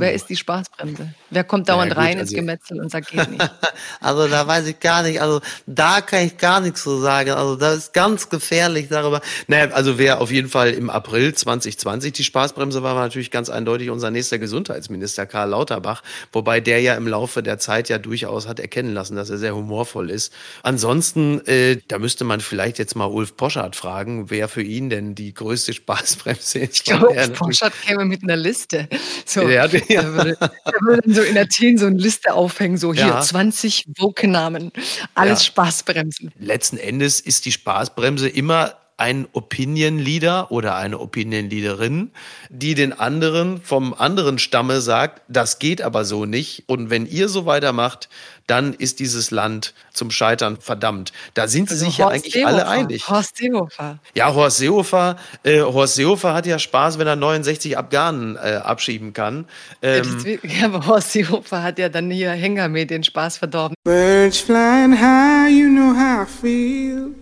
wer 0.00 0.12
ist 0.12 0.28
die 0.28 0.36
Spaßbremse? 0.36 1.14
Wer 1.30 1.44
kommt 1.44 1.68
dauernd 1.68 1.90
ja, 1.90 1.94
gut, 1.94 2.04
rein 2.04 2.18
also, 2.18 2.20
ins 2.20 2.32
Gemetzel 2.32 2.80
und 2.80 2.90
sagt, 2.90 3.10
geht 3.10 3.30
nicht? 3.30 3.50
also 4.00 4.26
da 4.28 4.46
weiß 4.46 4.66
ich 4.66 4.80
gar 4.80 5.02
nicht, 5.02 5.20
also 5.20 5.40
da 5.66 6.00
kann 6.00 6.26
ich 6.26 6.38
gar 6.38 6.60
nichts 6.60 6.82
zu 6.82 6.98
sagen. 7.00 7.30
Also 7.30 7.56
das 7.56 7.76
ist 7.76 7.92
ganz 7.92 8.28
gefährlich 8.28 8.88
darüber. 8.88 9.20
Naja, 9.46 9.72
also 9.72 9.98
wer 9.98 10.20
auf 10.20 10.30
jeden 10.30 10.48
Fall 10.48 10.70
im 10.70 10.90
April 10.90 11.34
2020 11.34 12.12
die 12.12 12.24
Spaßbremse 12.24 12.82
war, 12.82 12.94
war 12.94 13.04
natürlich 13.04 13.30
ganz 13.30 13.48
eindeutig 13.48 13.90
unser 13.90 14.10
nächster 14.10 14.38
Gesundheitsminister 14.38 15.26
Karl 15.26 15.50
Lauterbach, 15.50 16.02
wobei 16.32 16.60
der 16.60 16.80
ja 16.80 16.94
im 16.94 17.06
Laufe 17.06 17.42
der 17.42 17.58
Zeit 17.58 17.88
ja 17.88 17.98
durchaus 17.98 18.48
hat 18.48 18.60
erkennen 18.60 18.94
lassen, 18.94 19.16
dass 19.16 19.30
er 19.30 19.38
sehr 19.38 19.54
humorvoll 19.54 20.10
ist. 20.10 20.32
Ansonsten, 20.62 21.46
äh, 21.46 21.78
da 21.88 21.98
müsste 21.98 22.24
man 22.24 22.40
vielleicht 22.40 22.78
jetzt 22.78 22.96
mal 22.96 23.06
Ulf 23.06 23.36
Poschardt 23.36 23.76
fragen, 23.76 24.30
wer 24.30 24.48
für 24.48 24.62
ihn 24.62 24.90
denn 24.90 25.14
die 25.14 25.34
größte 25.34 25.72
Spaßbremse 25.74 26.58
ist. 26.60 26.78
Ich 26.78 26.84
glaube, 26.84 27.08
Ulf 27.08 27.32
Poschardt 27.34 27.74
käme 27.82 28.04
mit 28.04 28.22
einer 28.22 28.36
Liste. 28.36 28.88
So, 29.24 29.48
ja, 29.48 29.68
ja. 29.94 30.02
Der, 30.02 30.12
würde, 30.14 30.36
der 30.38 30.80
würde 30.82 31.02
dann 31.02 31.14
so 31.14 31.22
in 31.22 31.38
Athen 31.38 31.78
so 31.78 31.86
eine 31.86 31.96
Liste 31.96 32.34
aufhängen, 32.34 32.76
so 32.76 32.94
hier 32.94 33.06
ja. 33.06 33.20
20 33.20 33.86
Woke-Namen, 33.98 34.72
alles 35.14 35.40
ja. 35.40 35.44
Spaßbremsen. 35.46 36.32
Letzten 36.38 36.76
Endes 36.76 37.20
ist 37.20 37.44
die 37.44 37.52
Spaßbremse 37.52 38.28
immer 38.28 38.79
ein 39.00 39.26
Opinion 39.32 39.98
Leader 39.98 40.52
oder 40.52 40.76
eine 40.76 40.98
Opinion 40.98 41.48
Leaderin, 41.48 42.10
die 42.50 42.74
den 42.74 42.92
anderen 42.92 43.62
vom 43.62 43.94
anderen 43.94 44.38
Stamme 44.38 44.82
sagt, 44.82 45.22
das 45.28 45.58
geht 45.58 45.80
aber 45.80 46.04
so 46.04 46.26
nicht. 46.26 46.64
Und 46.66 46.90
wenn 46.90 47.06
ihr 47.06 47.30
so 47.30 47.46
weitermacht, 47.46 48.10
dann 48.46 48.74
ist 48.74 49.00
dieses 49.00 49.30
Land 49.30 49.74
zum 49.92 50.10
Scheitern 50.10 50.58
verdammt. 50.60 51.12
Da 51.34 51.48
sind 51.48 51.70
also 51.70 51.84
sich 51.84 51.98
Horst 51.98 51.98
ja 51.98 52.08
eigentlich 52.08 52.32
Seehofer. 52.34 52.48
alle 52.48 52.68
einig. 52.68 53.08
Horst 53.08 53.36
Seehofer. 53.38 53.98
Ja, 54.14 54.34
Horst 54.34 54.58
Seehofer, 54.58 55.16
äh, 55.44 55.60
Horst 55.60 55.94
Seehofer 55.94 56.34
hat 56.34 56.46
ja 56.46 56.58
Spaß, 56.58 56.98
wenn 56.98 57.06
er 57.06 57.16
69 57.16 57.78
Afghanen 57.78 58.36
äh, 58.36 58.60
abschieben 58.62 59.14
kann. 59.14 59.46
Ähm, 59.80 60.38
ja, 60.42 60.66
aber 60.66 60.86
Horst 60.86 61.12
Seehofer 61.12 61.62
hat 61.62 61.78
ja 61.78 61.88
dann 61.88 62.10
hier 62.10 62.32
Hengame 62.32 62.84
den 62.84 63.02
Spaß 63.02 63.38
verdorben. 63.38 63.74
Birds 63.84 64.38
flying 64.38 65.00
high, 65.00 65.50
you 65.50 65.68
know 65.68 65.94
how 65.94 66.26
I 66.26 66.30
feel. 66.30 67.14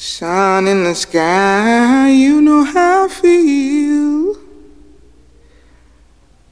Sun 0.00 0.68
in 0.68 0.84
the 0.84 0.94
sky, 0.94 2.08
you 2.08 2.40
know 2.40 2.62
how 2.62 3.06
I 3.06 3.08
feel. 3.08 4.36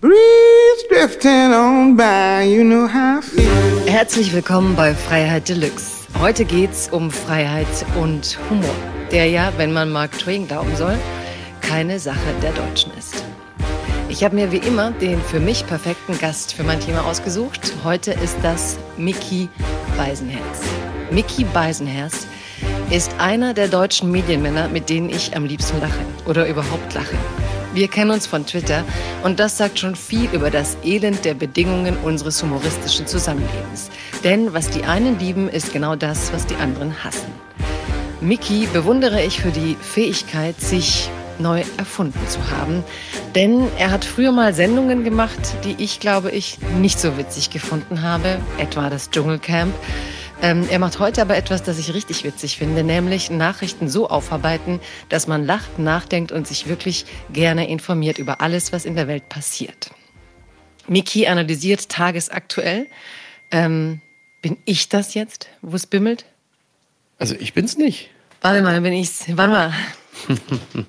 Breeze 0.01 0.83
drifting 0.89 1.53
on 1.55 1.95
by, 1.95 2.43
you 2.43 2.65
know 2.65 2.89
how 2.89 3.19
I 3.19 3.23
feel. 3.23 3.87
Herzlich 3.87 4.33
willkommen 4.33 4.75
bei 4.75 4.93
Freiheit 4.95 5.49
Deluxe. 5.49 6.09
Heute 6.19 6.45
geht's 6.45 6.89
um 6.91 7.09
Freiheit 7.09 7.69
und 7.95 8.37
Humor, 8.51 8.75
der 9.13 9.29
ja, 9.29 9.53
wenn 9.59 9.73
man 9.73 9.93
Mark 9.93 10.19
Twain 10.19 10.49
glauben 10.49 10.75
soll, 10.75 10.99
keine 11.61 12.01
Sache 12.01 12.35
der 12.43 12.51
Deutschen 12.51 12.91
ist. 12.99 13.23
Ich 14.09 14.25
habe 14.25 14.35
mir 14.35 14.51
wie 14.51 14.57
immer 14.57 14.91
den 14.91 15.23
für 15.23 15.39
mich 15.39 15.65
perfekten 15.69 16.19
Gast 16.19 16.53
für 16.53 16.65
mein 16.65 16.81
Thema 16.81 17.05
ausgesucht. 17.05 17.75
Heute 17.85 18.11
ist 18.11 18.39
das 18.43 18.77
Mickey 18.97 19.49
Beisenherz. 19.97 20.63
Mickey 21.13 21.45
Beisenherz 21.45 22.27
ist 22.91 23.11
einer 23.19 23.53
der 23.53 23.69
deutschen 23.69 24.11
Medienmänner, 24.13 24.69
mit 24.69 24.89
denen 24.89 25.09
ich 25.11 25.37
am 25.37 25.45
liebsten 25.45 25.81
lache 25.81 26.05
oder 26.27 26.47
überhaupt 26.47 26.95
lache. 26.95 27.17
Wir 27.75 27.89
kennen 27.89 28.13
uns 28.13 28.27
von 28.27 28.47
Twitter 28.47 28.85
und 29.25 29.41
das 29.41 29.59
sagt 29.59 29.81
schon 29.81 29.97
viel 29.97 30.29
über 30.33 30.51
das 30.51 30.77
Elend 30.85 31.25
der 31.25 31.35
Bedingungen 31.35 31.97
unseres 32.05 32.43
humoristischen 32.43 33.07
Zusammenlebens. 33.07 33.91
Denn 34.23 34.55
was 34.55 34.71
die 34.71 34.85
einen 34.85 35.19
lieben, 35.19 35.49
ist 35.49 35.73
genau 35.73 35.97
das, 35.97 36.33
was 36.33 36.47
die 36.47 36.55
anderen 36.57 37.05
hassen. 37.05 37.27
Mickey 38.21 38.67
bewundere 38.73 39.23
ich 39.23 39.41
für 39.41 39.51
die 39.51 39.77
Fähigkeit, 39.81 40.61
sich 40.61 41.11
neu 41.39 41.65
erfunden 41.77 42.27
zu 42.29 42.39
haben. 42.51 42.83
Denn 43.35 43.67
er 43.79 43.91
hat 43.91 44.05
früher 44.05 44.33
mal 44.33 44.55
Sendungen 44.55 45.05
gemacht, 45.05 45.39
die 45.65 45.75
ich, 45.83 46.01
glaube 46.01 46.31
ich, 46.31 46.59
nicht 46.79 46.99
so 46.99 47.19
witzig 47.19 47.51
gefunden 47.51 48.03
habe, 48.03 48.39
etwa 48.59 48.89
das 48.89 49.11
Dschungelcamp. 49.11 49.75
Ähm, 50.43 50.67
er 50.71 50.79
macht 50.79 50.99
heute 50.99 51.23
aber 51.23 51.37
etwas, 51.37 51.63
das 51.63 51.79
ich 51.79 51.95
richtig 51.95 52.23
witzig 52.25 52.59
finde, 52.59 52.85
nämlich 52.85 53.31
Nachrichten 53.31 53.89
so 53.89 54.09
aufarbeiten, 54.09 54.81
dass 55.09 55.27
man 55.27 55.47
lacht, 55.47 55.79
nachdenkt 55.79 56.31
und 56.31 56.47
sich 56.47 56.69
wirklich 56.69 57.07
gerne 57.33 57.69
informiert 57.69 58.19
über 58.19 58.41
alles, 58.41 58.73
was 58.73 58.85
in 58.85 58.97
der 58.97 59.09
Welt 59.09 59.29
passiert. 59.29 59.91
Miki 60.89 61.27
analysiert 61.27 61.89
tagesaktuell. 61.89 62.87
Ähm, 63.51 64.01
bin 64.43 64.59
ich 64.65 64.89
das 64.89 65.15
jetzt, 65.15 65.49
wo 65.63 65.75
es 65.75 65.87
bimmelt? 65.87 66.27
Also 67.19 67.35
ich 67.39 67.55
bin's 67.55 67.79
nicht. 67.79 68.11
Warte 68.43 68.63
mal, 68.63 68.75
dann 68.75 68.83
bin 68.83 68.93
ich's. 68.93 69.25
Warte 69.29 69.53
mal. 69.53 69.75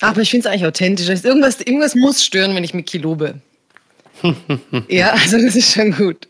Aber 0.00 0.20
ich 0.20 0.30
finde 0.30 0.48
es 0.48 0.52
eigentlich 0.52 0.66
authentisch. 0.66 1.08
Irgendwas, 1.08 1.60
irgendwas 1.60 1.94
muss 1.94 2.24
stören, 2.24 2.54
wenn 2.54 2.64
ich 2.64 2.74
Miki 2.74 2.98
lobe. 2.98 3.40
ja, 4.88 5.12
also 5.12 5.38
das 5.38 5.54
ist 5.56 5.72
schon 5.72 5.92
gut. 5.92 6.28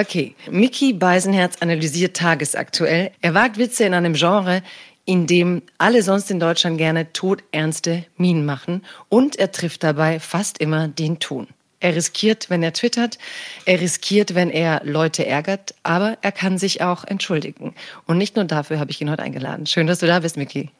Okay, 0.00 0.34
Mickey 0.50 0.94
Beisenherz 0.94 1.56
analysiert 1.60 2.16
tagesaktuell. 2.16 3.10
Er 3.20 3.34
wagt 3.34 3.58
Witze 3.58 3.84
in 3.84 3.92
einem 3.92 4.14
Genre, 4.14 4.62
in 5.04 5.26
dem 5.26 5.60
alle 5.76 6.02
sonst 6.02 6.30
in 6.30 6.40
Deutschland 6.40 6.78
gerne 6.78 7.12
todernste 7.12 8.06
Minen 8.16 8.46
machen 8.46 8.82
und 9.10 9.36
er 9.36 9.52
trifft 9.52 9.82
dabei 9.82 10.18
fast 10.18 10.56
immer 10.56 10.88
den 10.88 11.18
Ton. 11.18 11.48
Er 11.80 11.94
riskiert, 11.94 12.48
wenn 12.48 12.62
er 12.62 12.72
twittert, 12.72 13.18
er 13.66 13.82
riskiert, 13.82 14.34
wenn 14.34 14.48
er 14.48 14.80
Leute 14.84 15.26
ärgert, 15.26 15.74
aber 15.82 16.16
er 16.22 16.32
kann 16.32 16.56
sich 16.56 16.80
auch 16.80 17.04
entschuldigen. 17.04 17.74
Und 18.06 18.16
nicht 18.16 18.36
nur 18.36 18.46
dafür 18.46 18.78
habe 18.78 18.90
ich 18.90 19.02
ihn 19.02 19.10
heute 19.10 19.22
eingeladen. 19.22 19.66
Schön, 19.66 19.86
dass 19.86 19.98
du 19.98 20.06
da 20.06 20.20
bist, 20.20 20.38
Mickey. 20.38 20.70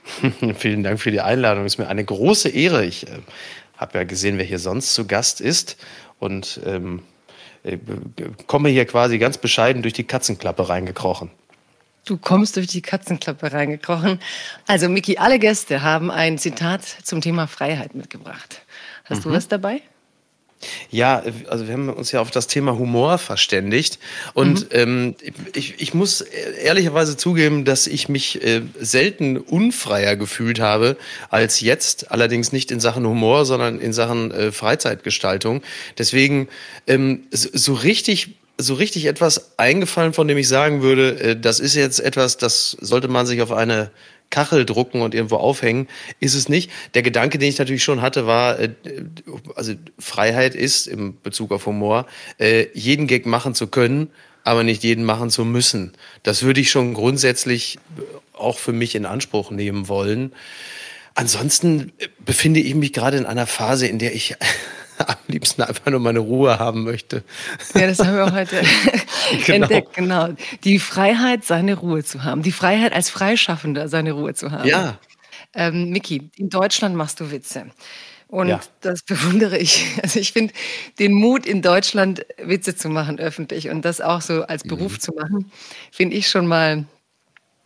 Vielen 0.58 0.82
Dank 0.82 1.00
für 1.00 1.10
die 1.10 1.22
Einladung. 1.22 1.64
Es 1.64 1.74
ist 1.74 1.78
mir 1.78 1.88
eine 1.88 2.04
große 2.04 2.50
Ehre. 2.50 2.84
Ich 2.84 3.06
äh, 3.06 3.20
habe 3.78 3.96
ja 3.96 4.04
gesehen, 4.04 4.36
wer 4.36 4.44
hier 4.44 4.58
sonst 4.58 4.92
zu 4.92 5.06
Gast 5.06 5.40
ist. 5.40 5.78
Und 6.18 6.60
ähm, 6.66 6.98
äh, 6.98 7.15
komme 8.46 8.68
hier 8.68 8.86
quasi 8.86 9.18
ganz 9.18 9.38
bescheiden 9.38 9.82
durch 9.82 9.94
die 9.94 10.04
Katzenklappe 10.04 10.68
reingekrochen. 10.68 11.30
Du 12.04 12.16
kommst 12.16 12.56
durch 12.56 12.68
die 12.68 12.82
Katzenklappe 12.82 13.52
reingekrochen. 13.52 14.20
Also, 14.68 14.88
Miki, 14.88 15.18
alle 15.18 15.40
Gäste 15.40 15.82
haben 15.82 16.10
ein 16.10 16.38
Zitat 16.38 16.84
zum 16.84 17.20
Thema 17.20 17.48
Freiheit 17.48 17.96
mitgebracht. 17.96 18.62
Hast 19.04 19.18
mhm. 19.18 19.30
du 19.30 19.30
was 19.32 19.48
dabei? 19.48 19.82
Ja, 20.90 21.22
also 21.48 21.66
wir 21.66 21.74
haben 21.74 21.88
uns 21.90 22.12
ja 22.12 22.20
auf 22.20 22.30
das 22.30 22.46
Thema 22.46 22.78
Humor 22.78 23.18
verständigt. 23.18 23.98
Und 24.34 24.62
mhm. 24.62 24.68
ähm, 24.70 25.14
ich, 25.54 25.80
ich 25.80 25.94
muss 25.94 26.20
ehrlicherweise 26.20 27.16
zugeben, 27.16 27.64
dass 27.64 27.86
ich 27.86 28.08
mich 28.08 28.42
äh, 28.42 28.62
selten 28.80 29.36
unfreier 29.36 30.16
gefühlt 30.16 30.60
habe 30.60 30.96
als 31.28 31.60
jetzt. 31.60 32.10
Allerdings 32.10 32.52
nicht 32.52 32.70
in 32.70 32.80
Sachen 32.80 33.06
Humor, 33.06 33.44
sondern 33.44 33.80
in 33.80 33.92
Sachen 33.92 34.30
äh, 34.30 34.52
Freizeitgestaltung. 34.52 35.62
Deswegen 35.98 36.48
ähm, 36.86 37.26
so, 37.30 37.48
so 37.52 37.74
richtig 37.74 38.36
so 38.58 38.72
richtig 38.72 39.04
etwas 39.04 39.58
eingefallen, 39.58 40.14
von 40.14 40.28
dem 40.28 40.38
ich 40.38 40.48
sagen 40.48 40.80
würde, 40.80 41.20
äh, 41.20 41.36
das 41.38 41.60
ist 41.60 41.74
jetzt 41.74 42.00
etwas, 42.00 42.38
das 42.38 42.70
sollte 42.80 43.08
man 43.08 43.26
sich 43.26 43.42
auf 43.42 43.52
eine 43.52 43.90
Kachel 44.30 44.64
drucken 44.64 45.02
und 45.02 45.14
irgendwo 45.14 45.36
aufhängen, 45.36 45.88
ist 46.20 46.34
es 46.34 46.48
nicht. 46.48 46.70
Der 46.94 47.02
Gedanke, 47.02 47.38
den 47.38 47.48
ich 47.48 47.58
natürlich 47.58 47.84
schon 47.84 48.02
hatte, 48.02 48.26
war, 48.26 48.58
äh, 48.58 48.70
also 49.54 49.74
Freiheit 49.98 50.54
ist 50.54 50.86
im 50.86 51.20
Bezug 51.22 51.52
auf 51.52 51.66
Humor, 51.66 52.06
äh, 52.38 52.66
jeden 52.74 53.06
Gag 53.06 53.26
machen 53.26 53.54
zu 53.54 53.66
können, 53.66 54.10
aber 54.44 54.62
nicht 54.62 54.84
jeden 54.84 55.04
machen 55.04 55.30
zu 55.30 55.44
müssen. 55.44 55.92
Das 56.22 56.42
würde 56.42 56.60
ich 56.60 56.70
schon 56.70 56.94
grundsätzlich 56.94 57.78
auch 58.32 58.58
für 58.58 58.72
mich 58.72 58.94
in 58.94 59.06
Anspruch 59.06 59.50
nehmen 59.50 59.88
wollen. 59.88 60.32
Ansonsten 61.14 61.92
befinde 62.24 62.60
ich 62.60 62.74
mich 62.74 62.92
gerade 62.92 63.16
in 63.16 63.26
einer 63.26 63.46
Phase, 63.46 63.86
in 63.86 63.98
der 63.98 64.14
ich 64.14 64.36
am 65.06 65.16
liebsten 65.28 65.62
einfach 65.62 65.90
nur 65.90 66.00
meine 66.00 66.20
Ruhe 66.20 66.58
haben 66.58 66.84
möchte. 66.84 67.22
Ja, 67.74 67.86
das 67.86 67.98
haben 67.98 68.16
wir 68.16 68.24
auch 68.24 68.32
heute 68.32 68.62
genau. 69.46 69.64
entdeckt, 69.64 69.94
genau. 69.94 70.28
Die 70.64 70.78
Freiheit, 70.78 71.44
seine 71.44 71.74
Ruhe 71.74 72.04
zu 72.04 72.24
haben. 72.24 72.42
Die 72.42 72.52
Freiheit 72.52 72.92
als 72.92 73.10
Freischaffender, 73.10 73.88
seine 73.88 74.12
Ruhe 74.12 74.34
zu 74.34 74.50
haben. 74.50 74.68
Ja. 74.68 74.98
Ähm, 75.54 75.90
Miki, 75.90 76.30
in 76.36 76.50
Deutschland 76.50 76.96
machst 76.96 77.20
du 77.20 77.30
Witze. 77.30 77.66
Und 78.28 78.48
ja. 78.48 78.60
das 78.80 79.02
bewundere 79.02 79.58
ich. 79.58 79.86
Also 80.02 80.20
ich 80.20 80.32
finde 80.32 80.52
den 80.98 81.12
Mut 81.12 81.46
in 81.46 81.62
Deutschland 81.62 82.26
Witze 82.38 82.76
zu 82.76 82.88
machen 82.88 83.18
öffentlich 83.18 83.68
und 83.68 83.84
das 83.84 84.00
auch 84.00 84.20
so 84.20 84.42
als 84.42 84.64
Beruf 84.64 84.92
mhm. 84.92 85.00
zu 85.00 85.12
machen, 85.12 85.50
finde 85.92 86.16
ich 86.16 86.28
schon 86.28 86.46
mal 86.46 86.84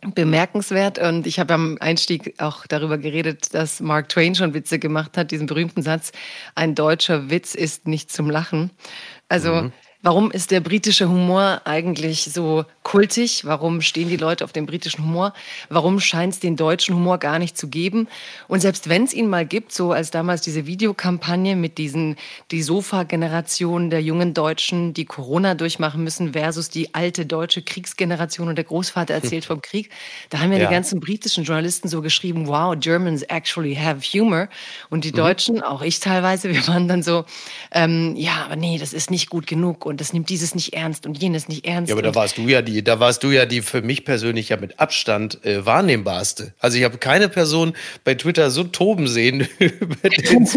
bemerkenswert. 0.01 0.99
Und 0.99 1.27
ich 1.27 1.39
habe 1.39 1.53
am 1.53 1.77
Einstieg 1.79 2.35
auch 2.39 2.65
darüber 2.67 2.97
geredet, 2.97 3.53
dass 3.53 3.79
Mark 3.79 4.09
Twain 4.09 4.35
schon 4.35 4.53
Witze 4.53 4.79
gemacht 4.79 5.17
hat, 5.17 5.31
diesen 5.31 5.47
berühmten 5.47 5.81
Satz, 5.81 6.11
ein 6.55 6.75
deutscher 6.75 7.29
Witz 7.29 7.55
ist 7.55 7.87
nicht 7.87 8.11
zum 8.11 8.29
Lachen. 8.29 8.71
Also 9.29 9.53
mhm. 9.53 9.73
Warum 10.03 10.31
ist 10.31 10.49
der 10.49 10.61
britische 10.61 11.07
Humor 11.07 11.61
eigentlich 11.65 12.23
so 12.23 12.65
kultig? 12.81 13.45
Warum 13.45 13.81
stehen 13.81 14.09
die 14.09 14.17
Leute 14.17 14.43
auf 14.43 14.51
dem 14.51 14.65
britischen 14.65 15.03
Humor? 15.03 15.31
Warum 15.69 15.99
scheint 15.99 16.33
es 16.33 16.39
den 16.39 16.55
deutschen 16.55 16.95
Humor 16.95 17.19
gar 17.19 17.37
nicht 17.37 17.55
zu 17.55 17.67
geben? 17.67 18.07
Und 18.47 18.61
selbst 18.61 18.89
wenn 18.89 19.03
es 19.03 19.13
ihn 19.13 19.29
mal 19.29 19.45
gibt, 19.45 19.71
so 19.71 19.91
als 19.91 20.09
damals 20.09 20.41
diese 20.41 20.65
Videokampagne 20.65 21.55
mit 21.55 21.77
diesen 21.77 22.15
die 22.49 22.63
Sofa-Generation 22.63 23.91
der 23.91 24.01
jungen 24.01 24.33
Deutschen, 24.33 24.95
die 24.95 25.05
Corona 25.05 25.53
durchmachen 25.53 26.03
müssen, 26.03 26.33
versus 26.33 26.69
die 26.69 26.95
alte 26.95 27.27
deutsche 27.27 27.61
Kriegsgeneration 27.61 28.47
und 28.47 28.55
der 28.55 28.65
Großvater 28.65 29.13
erzählt 29.21 29.45
vom 29.45 29.61
Krieg, 29.61 29.91
da 30.31 30.39
haben 30.39 30.51
ja, 30.51 30.57
ja, 30.57 30.65
die 30.65 30.73
ganzen 30.73 30.99
britischen 30.99 31.43
Journalisten 31.43 31.89
so 31.89 32.01
geschrieben, 32.01 32.47
wow, 32.47 32.75
Germans 32.79 33.21
actually 33.23 33.75
have 33.75 34.01
humor. 34.01 34.49
Und 34.89 35.05
die 35.05 35.11
mhm. 35.11 35.17
Deutschen, 35.17 35.61
auch 35.61 35.83
ich 35.83 35.99
teilweise, 35.99 36.49
wir 36.53 36.67
waren 36.67 36.87
dann 36.87 37.03
so, 37.03 37.25
ähm, 37.71 38.15
ja, 38.15 38.45
aber 38.45 38.55
nee, 38.55 38.79
das 38.79 38.93
ist 38.93 39.11
nicht 39.11 39.29
gut 39.29 39.45
genug 39.45 39.90
und 39.91 40.01
das 40.01 40.13
nimmt 40.13 40.29
dieses 40.29 40.55
nicht 40.55 40.73
ernst 40.73 41.05
und 41.05 41.21
jenes 41.21 41.47
nicht 41.47 41.67
ernst. 41.67 41.89
Ja, 41.89 41.95
aber 41.95 42.01
da 42.01 42.15
warst 42.15 42.37
du 42.37 42.47
ja 42.47 42.61
die, 42.61 42.83
da 42.83 42.99
warst 42.99 43.23
du 43.23 43.29
ja 43.29 43.45
die 43.45 43.61
für 43.61 43.81
mich 43.81 44.05
persönlich 44.05 44.49
ja 44.49 44.57
mit 44.57 44.79
Abstand 44.79 45.45
äh, 45.45 45.65
wahrnehmbarste. 45.65 46.53
Also 46.59 46.77
ich 46.77 46.83
habe 46.83 46.97
keine 46.97 47.29
Person 47.29 47.73
bei 48.03 48.15
Twitter 48.15 48.49
so 48.49 48.63
toben 48.63 49.07
sehen 49.07 49.47
über 49.59 50.09
den 50.09 50.47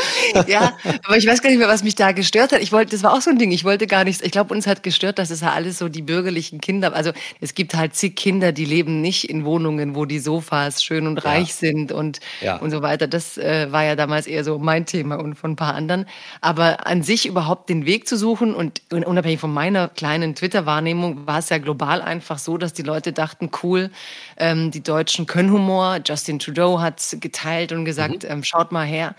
ja, 0.46 0.76
aber 1.04 1.16
ich 1.16 1.26
weiß 1.26 1.42
gar 1.42 1.50
nicht 1.50 1.58
mehr, 1.58 1.68
was 1.68 1.82
mich 1.82 1.94
da 1.94 2.12
gestört 2.12 2.52
hat. 2.52 2.60
Ich 2.62 2.72
wollte, 2.72 2.92
das 2.92 3.02
war 3.02 3.12
auch 3.12 3.20
so 3.20 3.30
ein 3.30 3.38
Ding. 3.38 3.50
Ich 3.50 3.64
wollte 3.64 3.86
gar 3.86 4.04
nichts. 4.04 4.22
Ich 4.22 4.32
glaube, 4.32 4.54
uns 4.54 4.66
hat 4.66 4.82
gestört, 4.82 5.18
dass 5.18 5.30
es 5.30 5.40
ja 5.40 5.52
alles 5.52 5.78
so 5.78 5.88
die 5.88 6.02
bürgerlichen 6.02 6.60
Kinder. 6.60 6.94
Also 6.94 7.12
es 7.40 7.54
gibt 7.54 7.74
halt 7.74 7.94
zig 7.94 8.16
Kinder, 8.16 8.52
die 8.52 8.64
leben 8.64 9.00
nicht 9.00 9.28
in 9.28 9.44
Wohnungen, 9.44 9.94
wo 9.94 10.04
die 10.04 10.18
Sofas 10.18 10.82
schön 10.82 11.06
und 11.06 11.18
reich 11.24 11.48
ja. 11.48 11.54
sind 11.54 11.92
und 11.92 12.20
ja. 12.40 12.56
und 12.56 12.70
so 12.70 12.82
weiter. 12.82 13.06
Das 13.06 13.38
äh, 13.38 13.70
war 13.70 13.84
ja 13.84 13.96
damals 13.96 14.26
eher 14.26 14.44
so 14.44 14.58
mein 14.58 14.86
Thema 14.86 15.16
und 15.16 15.34
von 15.34 15.52
ein 15.52 15.56
paar 15.56 15.74
anderen. 15.74 16.06
Aber 16.40 16.86
an 16.86 17.02
sich 17.02 17.26
überhaupt 17.26 17.68
den 17.68 17.86
Weg 17.86 18.08
zu 18.08 18.16
suchen 18.16 18.54
und 18.54 18.80
unabhängig 18.90 19.40
von 19.40 19.52
meiner 19.52 19.88
kleinen 19.88 20.34
Twitter-Wahrnehmung 20.34 21.26
war 21.26 21.38
es 21.38 21.48
ja 21.48 21.58
global 21.58 22.02
einfach 22.02 22.38
so, 22.38 22.58
dass 22.58 22.72
die 22.72 22.82
Leute 22.82 23.12
dachten, 23.12 23.50
cool, 23.62 23.90
ähm, 24.36 24.70
die 24.70 24.82
Deutschen 24.82 25.26
können 25.26 25.52
Humor. 25.52 26.00
Justin 26.04 26.38
Trudeau 26.38 26.80
hat 26.80 27.16
geteilt 27.20 27.72
und 27.72 27.84
gesagt, 27.84 28.24
mhm. 28.24 28.30
ähm, 28.30 28.44
schaut 28.44 28.72
mal 28.72 28.86
her 28.86 29.14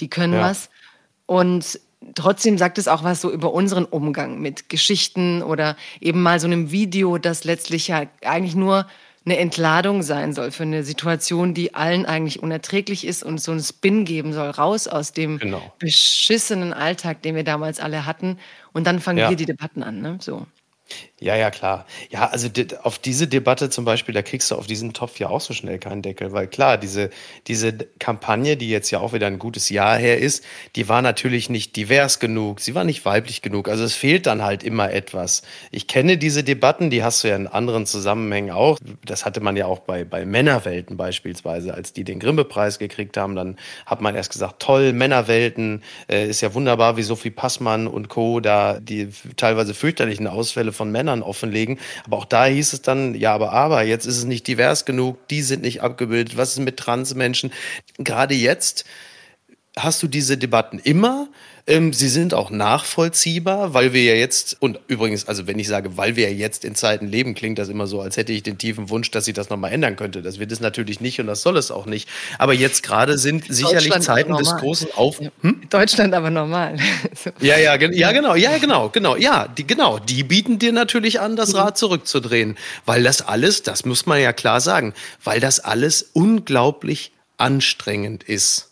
die 0.00 0.08
können 0.08 0.34
ja. 0.34 0.42
was. 0.42 0.70
Und 1.26 1.80
trotzdem 2.14 2.58
sagt 2.58 2.78
es 2.78 2.88
auch 2.88 3.02
was 3.02 3.20
so 3.20 3.30
über 3.30 3.52
unseren 3.52 3.84
Umgang 3.84 4.40
mit 4.40 4.68
Geschichten 4.68 5.42
oder 5.42 5.76
eben 6.00 6.22
mal 6.22 6.40
so 6.40 6.46
einem 6.46 6.70
Video, 6.70 7.18
das 7.18 7.44
letztlich 7.44 7.88
ja 7.88 8.06
eigentlich 8.22 8.54
nur 8.54 8.86
eine 9.24 9.38
Entladung 9.38 10.04
sein 10.04 10.32
soll 10.32 10.52
für 10.52 10.62
eine 10.62 10.84
Situation, 10.84 11.52
die 11.52 11.74
allen 11.74 12.06
eigentlich 12.06 12.42
unerträglich 12.42 13.04
ist 13.04 13.24
und 13.24 13.40
so 13.40 13.50
einen 13.50 13.60
Spin 13.60 14.04
geben 14.04 14.32
soll, 14.32 14.50
raus 14.50 14.86
aus 14.86 15.12
dem 15.12 15.38
genau. 15.38 15.60
beschissenen 15.80 16.72
Alltag, 16.72 17.22
den 17.22 17.34
wir 17.34 17.42
damals 17.42 17.80
alle 17.80 18.06
hatten. 18.06 18.38
Und 18.72 18.86
dann 18.86 19.00
fangen 19.00 19.18
ja. 19.18 19.28
wir 19.28 19.36
die 19.36 19.46
Debatten 19.46 19.82
an. 19.82 20.00
Ne? 20.00 20.18
So. 20.20 20.46
Ja, 21.18 21.34
ja, 21.34 21.50
klar. 21.50 21.86
Ja, 22.10 22.26
also 22.26 22.48
auf 22.82 22.98
diese 22.98 23.26
Debatte 23.26 23.70
zum 23.70 23.86
Beispiel, 23.86 24.14
da 24.14 24.20
kriegst 24.20 24.50
du 24.50 24.54
auf 24.54 24.66
diesen 24.66 24.92
Topf 24.92 25.18
ja 25.18 25.30
auch 25.30 25.40
so 25.40 25.54
schnell 25.54 25.78
keinen 25.78 26.02
Deckel, 26.02 26.32
weil 26.32 26.46
klar, 26.46 26.76
diese, 26.76 27.08
diese 27.46 27.72
Kampagne, 27.98 28.58
die 28.58 28.68
jetzt 28.68 28.90
ja 28.90 29.00
auch 29.00 29.14
wieder 29.14 29.26
ein 29.26 29.38
gutes 29.38 29.70
Jahr 29.70 29.96
her 29.96 30.18
ist, 30.18 30.44
die 30.76 30.90
war 30.90 31.00
natürlich 31.00 31.48
nicht 31.48 31.74
divers 31.74 32.18
genug, 32.20 32.60
sie 32.60 32.74
war 32.74 32.84
nicht 32.84 33.06
weiblich 33.06 33.40
genug. 33.40 33.70
Also 33.70 33.82
es 33.84 33.94
fehlt 33.94 34.26
dann 34.26 34.42
halt 34.42 34.62
immer 34.62 34.92
etwas. 34.92 35.40
Ich 35.70 35.86
kenne 35.86 36.18
diese 36.18 36.44
Debatten, 36.44 36.90
die 36.90 37.02
hast 37.02 37.24
du 37.24 37.28
ja 37.28 37.36
in 37.36 37.46
anderen 37.46 37.86
Zusammenhängen 37.86 38.50
auch. 38.50 38.78
Das 39.02 39.24
hatte 39.24 39.40
man 39.40 39.56
ja 39.56 39.64
auch 39.64 39.78
bei, 39.78 40.04
bei 40.04 40.26
Männerwelten 40.26 40.98
beispielsweise, 40.98 41.72
als 41.72 41.94
die 41.94 42.04
den 42.04 42.20
Grimme-Preis 42.20 42.78
gekriegt 42.78 43.16
haben, 43.16 43.36
dann 43.36 43.56
hat 43.86 44.02
man 44.02 44.16
erst 44.16 44.32
gesagt, 44.32 44.60
toll, 44.60 44.92
Männerwelten, 44.92 45.82
äh, 46.10 46.28
ist 46.28 46.42
ja 46.42 46.52
wunderbar, 46.52 46.98
wie 46.98 47.02
Sophie 47.02 47.30
Passmann 47.30 47.86
und 47.86 48.10
Co. 48.10 48.40
da 48.40 48.80
die 48.80 49.08
teilweise 49.38 49.72
fürchterlichen 49.72 50.26
Ausfälle 50.26 50.72
von 50.72 50.92
Männern 50.92 51.05
offenlegen. 51.08 51.78
Aber 52.04 52.18
auch 52.18 52.24
da 52.24 52.46
hieß 52.46 52.72
es 52.72 52.82
dann, 52.82 53.14
ja, 53.14 53.34
aber, 53.34 53.52
aber, 53.52 53.82
jetzt 53.82 54.06
ist 54.06 54.18
es 54.18 54.24
nicht 54.24 54.46
divers 54.46 54.84
genug, 54.84 55.28
die 55.28 55.42
sind 55.42 55.62
nicht 55.62 55.82
abgebildet, 55.82 56.36
was 56.36 56.52
ist 56.52 56.60
mit 56.60 56.76
Transmenschen? 56.76 57.52
Gerade 57.98 58.34
jetzt 58.34 58.84
hast 59.76 60.02
du 60.02 60.08
diese 60.08 60.38
Debatten 60.38 60.78
immer. 60.78 61.28
Ähm, 61.68 61.92
sie 61.92 62.08
sind 62.08 62.32
auch 62.32 62.50
nachvollziehbar, 62.50 63.74
weil 63.74 63.92
wir 63.92 64.04
ja 64.04 64.14
jetzt, 64.14 64.56
und 64.60 64.78
übrigens, 64.86 65.26
also 65.26 65.48
wenn 65.48 65.58
ich 65.58 65.66
sage, 65.66 65.96
weil 65.96 66.14
wir 66.14 66.30
ja 66.30 66.36
jetzt 66.36 66.64
in 66.64 66.76
Zeiten 66.76 67.08
leben, 67.08 67.34
klingt 67.34 67.58
das 67.58 67.68
immer 67.68 67.88
so, 67.88 68.00
als 68.00 68.16
hätte 68.16 68.32
ich 68.32 68.44
den 68.44 68.56
tiefen 68.56 68.88
Wunsch, 68.88 69.10
dass 69.10 69.24
sich 69.24 69.34
das 69.34 69.50
nochmal 69.50 69.72
ändern 69.72 69.96
könnte. 69.96 70.22
Das 70.22 70.38
wird 70.38 70.52
es 70.52 70.60
natürlich 70.60 71.00
nicht 71.00 71.18
und 71.18 71.26
das 71.26 71.42
soll 71.42 71.56
es 71.56 71.72
auch 71.72 71.86
nicht. 71.86 72.08
Aber 72.38 72.54
jetzt 72.54 72.84
gerade 72.84 73.18
sind 73.18 73.46
sicherlich 73.48 73.92
Zeiten 73.98 74.36
des 74.36 74.54
großen 74.54 74.88
Auf... 74.94 75.18
Hm? 75.40 75.62
Deutschland 75.68 76.14
aber 76.14 76.30
normal. 76.30 76.76
ja, 77.40 77.58
ja, 77.58 77.74
ja, 77.90 78.12
genau, 78.12 78.36
ja, 78.36 78.58
genau, 78.58 78.88
genau, 78.88 79.16
ja, 79.16 79.48
die, 79.48 79.66
genau, 79.66 79.98
die 79.98 80.22
bieten 80.22 80.60
dir 80.60 80.72
natürlich 80.72 81.20
an, 81.20 81.34
das 81.34 81.52
mhm. 81.52 81.58
Rad 81.58 81.78
zurückzudrehen, 81.78 82.56
weil 82.84 83.02
das 83.02 83.22
alles, 83.22 83.64
das 83.64 83.84
muss 83.84 84.06
man 84.06 84.20
ja 84.20 84.32
klar 84.32 84.60
sagen, 84.60 84.94
weil 85.24 85.40
das 85.40 85.58
alles 85.58 86.10
unglaublich 86.12 87.10
anstrengend 87.38 88.22
ist. 88.22 88.70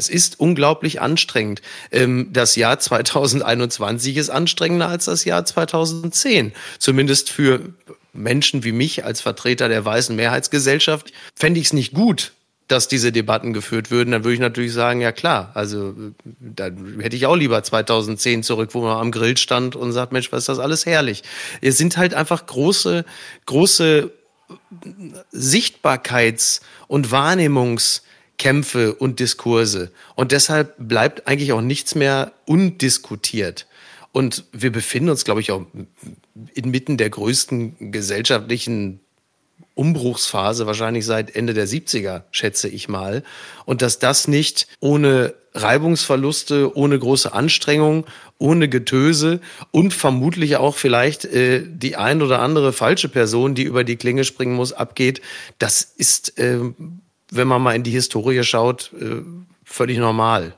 Es 0.00 0.08
ist 0.08 0.40
unglaublich 0.40 1.02
anstrengend. 1.02 1.60
Ähm, 1.92 2.30
das 2.32 2.56
Jahr 2.56 2.78
2021 2.78 4.16
ist 4.16 4.30
anstrengender 4.30 4.88
als 4.88 5.04
das 5.04 5.26
Jahr 5.26 5.44
2010. 5.44 6.52
Zumindest 6.78 7.28
für 7.28 7.60
Menschen 8.14 8.64
wie 8.64 8.72
mich 8.72 9.04
als 9.04 9.20
Vertreter 9.20 9.68
der 9.68 9.84
weißen 9.84 10.16
Mehrheitsgesellschaft 10.16 11.12
fände 11.34 11.60
ich 11.60 11.66
es 11.66 11.72
nicht 11.74 11.92
gut, 11.92 12.32
dass 12.66 12.88
diese 12.88 13.12
Debatten 13.12 13.52
geführt 13.52 13.90
würden, 13.90 14.12
dann 14.12 14.24
würde 14.24 14.34
ich 14.34 14.40
natürlich 14.40 14.72
sagen, 14.72 15.02
ja 15.02 15.12
klar, 15.12 15.50
also 15.52 15.94
da 16.24 16.70
hätte 16.98 17.16
ich 17.16 17.26
auch 17.26 17.36
lieber 17.36 17.62
2010 17.62 18.42
zurück, 18.42 18.70
wo 18.72 18.80
man 18.80 18.96
am 18.96 19.10
Grill 19.10 19.36
stand 19.36 19.76
und 19.76 19.92
sagt, 19.92 20.12
Mensch, 20.12 20.32
was 20.32 20.44
ist 20.44 20.48
das 20.48 20.58
alles 20.60 20.86
herrlich. 20.86 21.22
Es 21.60 21.76
sind 21.76 21.98
halt 21.98 22.14
einfach 22.14 22.46
große, 22.46 23.04
große 23.44 24.10
Sichtbarkeits- 25.30 26.62
und 26.88 27.08
Wahrnehmungs- 27.08 28.00
Kämpfe 28.40 28.94
und 28.94 29.20
Diskurse. 29.20 29.92
Und 30.16 30.32
deshalb 30.32 30.74
bleibt 30.78 31.28
eigentlich 31.28 31.52
auch 31.52 31.60
nichts 31.60 31.94
mehr 31.94 32.32
undiskutiert. 32.46 33.66
Und 34.12 34.44
wir 34.52 34.72
befinden 34.72 35.10
uns, 35.10 35.24
glaube 35.24 35.42
ich, 35.42 35.52
auch 35.52 35.66
inmitten 36.54 36.96
der 36.96 37.10
größten 37.10 37.92
gesellschaftlichen 37.92 39.00
Umbruchsphase, 39.74 40.66
wahrscheinlich 40.66 41.04
seit 41.04 41.36
Ende 41.36 41.52
der 41.52 41.68
70er, 41.68 42.22
schätze 42.30 42.68
ich 42.68 42.88
mal. 42.88 43.22
Und 43.66 43.82
dass 43.82 43.98
das 43.98 44.26
nicht 44.26 44.68
ohne 44.80 45.34
Reibungsverluste, 45.52 46.74
ohne 46.74 46.98
große 46.98 47.34
Anstrengung, 47.34 48.06
ohne 48.38 48.70
Getöse 48.70 49.40
und 49.70 49.92
vermutlich 49.92 50.56
auch 50.56 50.76
vielleicht 50.76 51.26
äh, 51.26 51.62
die 51.66 51.96
ein 51.96 52.22
oder 52.22 52.40
andere 52.40 52.72
falsche 52.72 53.10
Person, 53.10 53.54
die 53.54 53.64
über 53.64 53.84
die 53.84 53.96
Klinge 53.96 54.24
springen 54.24 54.54
muss, 54.54 54.72
abgeht, 54.72 55.20
das 55.58 55.82
ist 55.82 56.38
äh, 56.38 56.60
wenn 57.30 57.48
man 57.48 57.62
mal 57.62 57.74
in 57.74 57.82
die 57.82 57.90
Historie 57.90 58.42
schaut, 58.42 58.92
äh, 59.00 59.22
völlig 59.64 59.98
normal. 59.98 60.54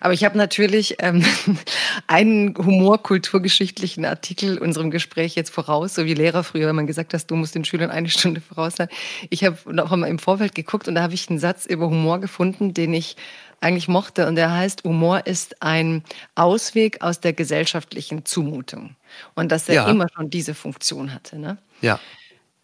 Aber 0.00 0.12
ich 0.14 0.24
habe 0.24 0.38
natürlich 0.38 0.96
ähm, 1.00 1.24
einen 2.06 2.56
humorkulturgeschichtlichen 2.56 4.04
Artikel 4.04 4.58
unserem 4.58 4.90
Gespräch 4.90 5.34
jetzt 5.34 5.50
voraus, 5.50 5.94
so 5.94 6.04
wie 6.04 6.14
Lehrer 6.14 6.42
früher, 6.42 6.68
wenn 6.68 6.76
man 6.76 6.86
gesagt 6.86 7.14
hat, 7.14 7.30
du 7.30 7.36
musst 7.36 7.54
den 7.54 7.64
Schülern 7.64 7.90
eine 7.90 8.08
Stunde 8.08 8.40
voraus 8.40 8.76
sein. 8.76 8.88
Ich 9.30 9.44
habe 9.44 9.58
noch 9.72 9.92
einmal 9.92 10.08
im 10.08 10.18
Vorfeld 10.18 10.54
geguckt 10.54 10.88
und 10.88 10.94
da 10.94 11.02
habe 11.02 11.14
ich 11.14 11.28
einen 11.28 11.38
Satz 11.38 11.66
über 11.66 11.88
Humor 11.88 12.20
gefunden, 12.20 12.74
den 12.74 12.94
ich 12.94 13.16
eigentlich 13.60 13.88
mochte 13.88 14.26
und 14.26 14.36
der 14.36 14.52
heißt, 14.52 14.84
Humor 14.84 15.26
ist 15.26 15.62
ein 15.62 16.02
Ausweg 16.34 17.02
aus 17.02 17.20
der 17.20 17.32
gesellschaftlichen 17.32 18.26
Zumutung. 18.26 18.96
Und 19.34 19.52
dass 19.52 19.68
er 19.68 19.74
ja. 19.76 19.88
immer 19.88 20.06
schon 20.14 20.28
diese 20.28 20.54
Funktion 20.54 21.14
hatte. 21.14 21.38
Ne? 21.38 21.56
Ja. 21.80 21.98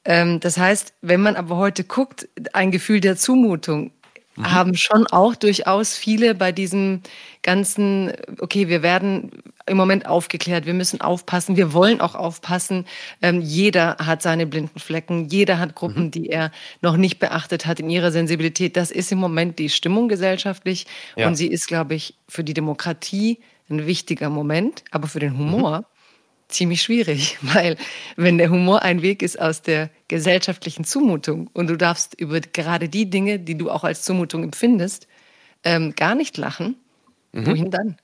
Ähm, 0.04 0.40
das 0.40 0.56
heißt, 0.58 0.94
wenn 1.02 1.20
man 1.20 1.36
aber 1.36 1.56
heute 1.56 1.84
guckt, 1.84 2.28
ein 2.52 2.70
Gefühl 2.70 3.00
der 3.00 3.16
Zumutung 3.16 3.92
mhm. 4.36 4.52
haben 4.52 4.76
schon 4.76 5.06
auch 5.06 5.34
durchaus 5.34 5.96
viele 5.96 6.34
bei 6.34 6.52
diesem 6.52 7.02
ganzen, 7.42 8.12
okay, 8.38 8.68
wir 8.68 8.82
werden 8.82 9.30
im 9.66 9.76
Moment 9.76 10.06
aufgeklärt, 10.06 10.66
wir 10.66 10.74
müssen 10.74 11.00
aufpassen, 11.00 11.56
wir 11.56 11.72
wollen 11.72 12.00
auch 12.00 12.14
aufpassen. 12.14 12.86
Ähm, 13.22 13.40
jeder 13.40 13.96
hat 13.98 14.22
seine 14.22 14.46
blinden 14.46 14.80
Flecken, 14.80 15.28
jeder 15.28 15.58
hat 15.58 15.74
Gruppen, 15.74 16.04
mhm. 16.04 16.10
die 16.10 16.28
er 16.30 16.50
noch 16.80 16.96
nicht 16.96 17.18
beachtet 17.18 17.66
hat 17.66 17.78
in 17.80 17.90
ihrer 17.90 18.10
Sensibilität. 18.10 18.76
Das 18.76 18.90
ist 18.90 19.12
im 19.12 19.18
Moment 19.18 19.58
die 19.58 19.68
Stimmung 19.68 20.08
gesellschaftlich 20.08 20.86
ja. 21.16 21.28
und 21.28 21.36
sie 21.36 21.46
ist, 21.46 21.66
glaube 21.68 21.94
ich, 21.94 22.14
für 22.28 22.42
die 22.42 22.54
Demokratie 22.54 23.38
ein 23.68 23.86
wichtiger 23.86 24.30
Moment, 24.30 24.82
aber 24.90 25.06
für 25.06 25.20
den 25.20 25.38
Humor. 25.38 25.80
Mhm 25.80 25.84
ziemlich 26.52 26.82
schwierig, 26.82 27.38
weil 27.42 27.76
wenn 28.16 28.38
der 28.38 28.50
Humor 28.50 28.82
ein 28.82 29.02
Weg 29.02 29.22
ist 29.22 29.40
aus 29.40 29.62
der 29.62 29.90
gesellschaftlichen 30.08 30.84
Zumutung 30.84 31.48
und 31.52 31.68
du 31.68 31.76
darfst 31.76 32.14
über 32.18 32.40
gerade 32.40 32.88
die 32.88 33.08
Dinge, 33.08 33.38
die 33.38 33.56
du 33.56 33.70
auch 33.70 33.84
als 33.84 34.02
Zumutung 34.02 34.42
empfindest, 34.42 35.06
ähm, 35.64 35.94
gar 35.94 36.14
nicht 36.14 36.36
lachen, 36.36 36.76
mhm. 37.32 37.46
wohin 37.46 37.70
dann? 37.70 37.96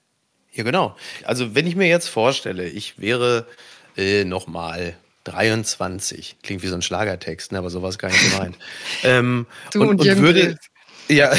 Ja, 0.52 0.64
genau. 0.64 0.96
Also 1.24 1.54
wenn 1.54 1.66
ich 1.66 1.76
mir 1.76 1.88
jetzt 1.88 2.08
vorstelle, 2.08 2.68
ich 2.68 2.98
wäre 2.98 3.46
äh, 3.96 4.24
nochmal 4.24 4.96
23, 5.24 6.36
klingt 6.42 6.62
wie 6.62 6.68
so 6.68 6.74
ein 6.74 6.82
Schlagertext, 6.82 7.52
ne, 7.52 7.58
aber 7.58 7.70
sowas 7.70 7.98
gar 7.98 8.10
nicht 8.10 8.30
gemeint. 8.30 8.56
ähm, 9.02 9.46
du 9.72 9.82
und, 9.82 9.88
und, 9.88 10.00
und 10.00 10.18
würde, 10.18 10.56
Ja, 11.08 11.32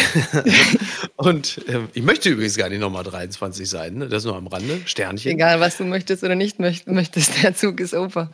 und 1.17 1.57
äh, 1.67 1.79
ich 1.93 2.03
möchte 2.03 2.29
übrigens 2.29 2.55
gar 2.57 2.69
nicht 2.69 2.79
nochmal 2.79 3.03
23 3.03 3.69
sein, 3.69 3.95
ne? 3.95 4.07
das 4.07 4.24
nur 4.24 4.36
am 4.36 4.47
Rande, 4.47 4.79
Sternchen. 4.86 5.31
Egal, 5.31 5.59
was 5.59 5.77
du 5.77 5.83
möchtest 5.83 6.24
oder 6.24 6.36
nicht 6.36 6.59
möchtest, 6.59 7.43
der 7.43 7.53
Zug 7.55 7.79
ist 7.79 7.93
over. 7.93 8.31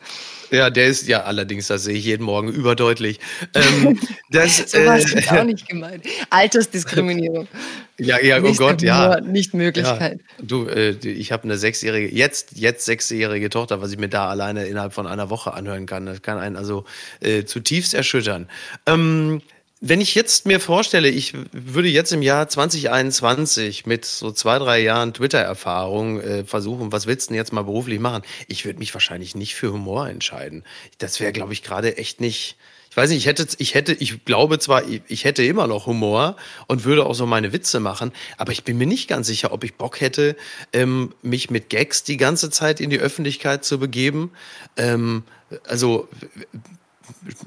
Ja, 0.50 0.70
der 0.70 0.86
ist 0.86 1.08
ja 1.08 1.24
allerdings, 1.24 1.66
das 1.66 1.84
sehe 1.84 1.96
ich 1.96 2.04
jeden 2.04 2.24
Morgen 2.24 2.48
überdeutlich. 2.48 3.18
Ähm, 3.54 3.98
das 4.30 4.70
so 4.70 4.78
war 4.84 4.96
es 4.96 5.12
äh, 5.12 5.22
auch 5.28 5.44
nicht 5.44 5.68
gemeint. 5.68 6.04
Altersdiskriminierung. 6.30 7.48
Ja, 7.96 8.20
ja, 8.20 8.42
oh 8.42 8.52
Gott, 8.54 8.82
ja. 8.82 9.20
Nicht 9.20 9.54
Möglichkeit. 9.54 10.18
Ja, 10.18 10.44
du, 10.44 10.66
äh, 10.66 10.96
ich 11.06 11.30
habe 11.30 11.44
eine 11.44 11.56
sechsjährige, 11.56 12.12
jetzt, 12.12 12.56
jetzt 12.56 12.84
sechsjährige 12.86 13.50
Tochter, 13.50 13.80
was 13.82 13.92
ich 13.92 13.98
mir 13.98 14.08
da 14.08 14.28
alleine 14.28 14.66
innerhalb 14.66 14.92
von 14.92 15.06
einer 15.06 15.30
Woche 15.30 15.54
anhören 15.54 15.86
kann. 15.86 16.04
Das 16.04 16.20
kann 16.20 16.38
einen 16.38 16.56
also 16.56 16.86
äh, 17.20 17.44
zutiefst 17.44 17.94
erschüttern. 17.94 18.48
Ähm, 18.86 19.42
wenn 19.86 20.00
ich 20.00 20.14
jetzt 20.14 20.46
mir 20.46 20.60
vorstelle, 20.60 21.10
ich 21.10 21.34
würde 21.52 21.88
jetzt 21.88 22.10
im 22.10 22.22
Jahr 22.22 22.48
2021 22.48 23.84
mit 23.84 24.06
so 24.06 24.32
zwei, 24.32 24.58
drei 24.58 24.80
Jahren 24.80 25.12
Twitter-Erfahrung 25.12 26.20
äh, 26.22 26.44
versuchen, 26.44 26.90
was 26.90 27.06
willst 27.06 27.28
du 27.28 27.32
denn 27.32 27.36
jetzt 27.36 27.52
mal 27.52 27.64
beruflich 27.64 28.00
machen? 28.00 28.22
Ich 28.48 28.64
würde 28.64 28.78
mich 28.78 28.94
wahrscheinlich 28.94 29.34
nicht 29.34 29.54
für 29.54 29.74
Humor 29.74 30.08
entscheiden. 30.08 30.64
Das 30.96 31.20
wäre, 31.20 31.32
glaube 31.32 31.52
ich, 31.52 31.62
gerade 31.62 31.98
echt 31.98 32.18
nicht. 32.18 32.56
Ich 32.90 32.96
weiß 32.96 33.10
nicht, 33.10 33.18
ich 33.18 33.26
hätte, 33.26 33.46
ich 33.58 33.74
hätte, 33.74 33.92
ich 33.92 34.24
glaube 34.24 34.58
zwar, 34.58 34.84
ich 34.88 35.24
hätte 35.24 35.44
immer 35.44 35.66
noch 35.66 35.84
Humor 35.84 36.36
und 36.66 36.84
würde 36.84 37.04
auch 37.04 37.14
so 37.14 37.26
meine 37.26 37.52
Witze 37.52 37.78
machen, 37.78 38.12
aber 38.38 38.52
ich 38.52 38.64
bin 38.64 38.78
mir 38.78 38.86
nicht 38.86 39.06
ganz 39.06 39.26
sicher, 39.26 39.52
ob 39.52 39.64
ich 39.64 39.74
Bock 39.74 40.00
hätte, 40.00 40.34
ähm, 40.72 41.12
mich 41.20 41.50
mit 41.50 41.68
Gags 41.68 42.04
die 42.04 42.16
ganze 42.16 42.48
Zeit 42.48 42.80
in 42.80 42.88
die 42.88 43.00
Öffentlichkeit 43.00 43.66
zu 43.66 43.78
begeben. 43.78 44.30
Ähm, 44.78 45.24
also 45.66 46.08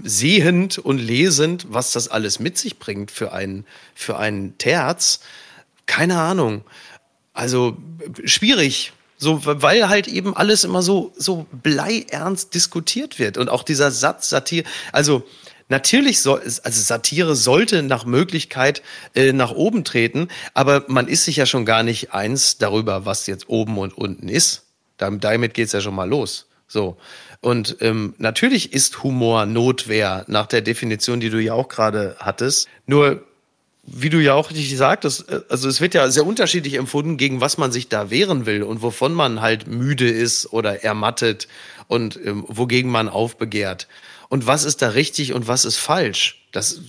sehend 0.04 0.78
und 0.78 0.98
lesend, 0.98 1.68
was 1.70 1.92
das 1.92 2.08
alles 2.08 2.40
mit 2.40 2.58
sich 2.58 2.80
bringt 2.80 3.12
für 3.12 3.32
einen, 3.32 3.66
für 3.96 4.18
einen 4.18 4.58
Terz. 4.58 5.20
Keine 5.86 6.20
Ahnung. 6.20 6.64
Also 7.34 7.78
schwierig. 8.26 8.94
So, 9.20 9.42
weil 9.44 9.90
halt 9.90 10.08
eben 10.08 10.36
alles 10.36 10.64
immer 10.64 10.84
so, 10.84 11.12
so 11.18 11.48
bleiernst 11.52 12.54
diskutiert 12.54 13.18
wird. 13.18 13.38
Und 13.38 13.50
auch 13.50 13.64
dieser 13.64 13.90
Satz 13.90 14.30
Satire, 14.30 14.68
also 14.92 15.28
natürlich 15.70 16.22
soll, 16.22 16.40
also 16.42 16.82
Satire 16.82 17.36
sollte 17.36 17.82
nach 17.82 18.06
Möglichkeit 18.06 18.84
äh, 19.16 19.34
nach 19.34 19.52
oben 19.52 19.84
treten, 19.84 20.28
aber 20.54 20.86
man 20.88 21.08
ist 21.08 21.26
sich 21.26 21.38
ja 21.38 21.48
schon 21.48 21.66
gar 21.66 21.82
nicht 21.82 22.14
eins 22.14 22.60
darüber, 22.60 23.06
was 23.06 23.26
jetzt 23.26 23.50
oben 23.50 23.80
und 23.80 23.98
unten 23.98 24.30
ist. 24.30 24.68
Damit 24.98 25.56
geht's 25.56 25.74
ja 25.74 25.82
schon 25.82 25.96
mal 25.96 26.10
los. 26.10 26.46
So. 26.68 26.98
Und 27.48 27.77
ähm, 27.80 28.13
natürlich 28.18 28.74
ist 28.74 29.04
Humor 29.04 29.46
Notwehr 29.46 30.25
nach 30.27 30.48
der 30.48 30.60
Definition, 30.60 31.22
die 31.22 31.30
du 31.30 31.42
ja 31.42 31.54
auch 31.54 31.70
gerade 31.70 32.18
hattest. 32.20 32.68
Nur, 32.88 33.24
wie 33.84 34.10
du 34.10 34.22
ja 34.22 34.34
auch 34.34 34.50
richtig 34.50 34.75
sagtest, 34.75 35.30
äh, 35.30 35.39
also 35.48 35.70
es 35.70 35.80
wird 35.80 35.94
ja 35.94 36.12
sehr 36.12 36.27
unterschiedlich 36.27 36.74
empfunden, 36.74 37.16
gegen 37.16 37.39
was 37.39 37.58
man 37.58 37.72
sich 37.72 37.88
da 37.88 38.10
wehren 38.10 38.46
will 38.46 38.63
und 38.63 38.82
wovon 38.82 39.13
man 39.13 39.39
halt 39.39 39.66
müde 39.66 40.10
ist 40.10 40.51
oder 40.51 40.84
ermattet 40.84 41.48
und 41.88 42.20
ähm, 42.22 42.44
wogegen 42.50 42.92
man 42.92 43.08
aufbegehrt 43.08 43.88
und 44.27 44.46
was 44.46 44.66
ist 44.66 44.82
da 44.82 44.89
richtig 44.89 45.32
und 45.32 45.48
was 45.48 45.63
ist 45.63 45.77
falsch. 45.77 46.46
Das, 46.58 46.82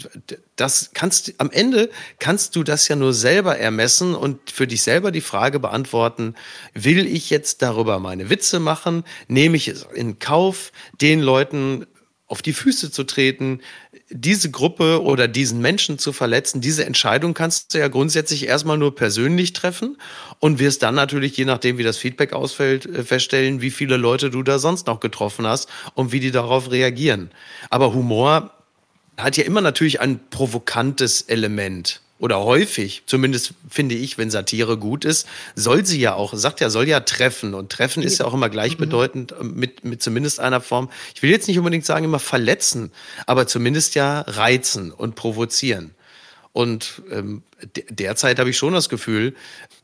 das 0.57 0.93
kannst 0.95 1.35
am 1.37 1.51
Ende 1.51 1.91
kannst 2.19 2.57
du 2.57 2.63
das 2.63 2.89
ja 2.89 2.97
nur 2.97 3.13
selber 3.13 3.59
ermessen 3.59 4.15
und 4.15 4.51
für 4.51 4.67
dich 4.67 4.81
selber 4.81 5.11
die 5.11 5.21
Frage 5.21 5.61
beantworten: 5.61 6.37
Will 6.73 7.07
ich 7.07 7.29
jetzt 7.29 7.61
darüber 7.61 7.99
meine 7.99 8.31
Witze 8.31 8.61
machen? 8.61 9.05
Nehme 9.27 9.59
ich 9.59 9.69
es 9.69 9.87
in 9.93 10.19
Kauf, 10.19 10.73
den 11.03 11.21
Leuten 11.21 11.87
auf 12.29 12.41
die 12.41 12.55
Füße 12.55 12.91
zu 12.91 13.05
treten, 13.05 13.61
diese 14.09 14.51
Gruppe 14.51 15.03
oder 15.03 15.29
diesen 15.29 15.61
Menschen 15.61 15.99
zu 15.99 16.15
verletzen, 16.15 16.63
diese 16.63 16.87
Entscheidung 16.87 17.35
kannst 17.35 17.75
du 17.75 17.79
ja 17.79 17.89
grundsätzlich 17.89 18.47
erstmal 18.47 18.79
nur 18.79 18.95
persönlich 18.95 19.53
treffen 19.53 19.99
und 20.39 20.59
wirst 20.59 20.83
dann 20.83 20.95
natürlich, 20.95 21.37
je 21.37 21.45
nachdem, 21.45 21.77
wie 21.77 21.83
das 21.83 21.99
Feedback 21.99 22.33
ausfällt, 22.33 22.87
äh, 22.87 23.05
feststellen, 23.05 23.61
wie 23.61 23.71
viele 23.71 23.99
Leute 23.99 24.31
du 24.31 24.43
da 24.43 24.59
sonst 24.59 24.87
noch 24.87 25.01
getroffen 25.01 25.47
hast 25.47 25.69
und 25.93 26.13
wie 26.13 26.21
die 26.21 26.31
darauf 26.31 26.71
reagieren. 26.71 27.31
Aber 27.69 27.93
Humor 27.93 28.58
hat 29.19 29.37
ja 29.37 29.45
immer 29.45 29.61
natürlich 29.61 30.01
ein 30.01 30.21
provokantes 30.31 31.23
Element 31.23 32.01
oder 32.21 32.41
häufig, 32.41 33.03
zumindest 33.07 33.55
finde 33.71 33.95
ich, 33.95 34.19
wenn 34.19 34.31
Satire 34.31 34.77
gut 34.77 35.05
ist, 35.05 35.29
soll 35.55 35.87
sie 35.87 36.01
ja 36.01 36.15
auch, 36.15 36.35
sagt 36.35 36.61
ja, 36.61 36.69
soll 36.69 36.89
ja 36.89 37.01
treffen. 37.01 37.55
Und 37.55 37.71
treffen 37.71 38.03
ist 38.03 38.19
ja 38.19 38.27
auch 38.27 38.35
immer 38.35 38.49
gleichbedeutend 38.49 39.33
äh, 39.33 39.45
mit, 39.45 39.85
mit 39.85 40.03
zumindest 40.03 40.41
einer 40.41 40.61
Form, 40.61 40.91
ich 41.15 41.23
will 41.23 41.31
jetzt 41.31 41.47
nicht 41.47 41.59
unbedingt 41.59 41.87
sagen 41.87 42.05
immer 42.05 42.19
verletzen, 42.19 42.91
aber 43.27 43.47
zumindest 43.47 43.95
ja 43.95 44.23
reizen 44.23 44.91
und 44.91 45.15
provozieren. 45.15 45.93
Und 46.53 47.03
ähm, 47.11 47.43
derzeit 47.89 48.41
habe 48.41 48.51
ich 48.51 48.57
schon 48.57 48.73
das 48.73 48.89
Gefühl, 48.89 49.37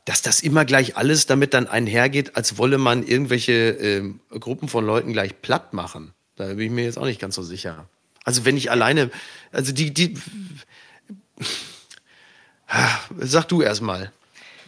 dass 0.03 0.21
das 0.21 0.41
immer 0.41 0.65
gleich 0.65 0.97
alles 0.97 1.25
damit 1.25 1.53
dann 1.53 1.67
einhergeht, 1.67 2.35
als 2.35 2.57
wolle 2.57 2.77
man 2.77 3.07
irgendwelche 3.07 3.69
ähm, 3.69 4.19
Gruppen 4.29 4.67
von 4.67 4.85
Leuten 4.85 5.13
gleich 5.13 5.41
platt 5.41 5.73
machen. 5.73 6.11
Da 6.35 6.47
bin 6.47 6.59
ich 6.59 6.71
mir 6.71 6.83
jetzt 6.83 6.97
auch 6.97 7.05
nicht 7.05 7.21
ganz 7.21 7.35
so 7.35 7.43
sicher. 7.43 7.87
Also 8.25 8.43
wenn 8.43 8.57
ich 8.57 8.69
alleine, 8.69 9.09
also 9.51 9.71
die, 9.71 9.93
die, 9.93 10.15
Sag 13.19 13.45
du 13.45 13.61
erst 13.61 13.81
mal. 13.81 14.11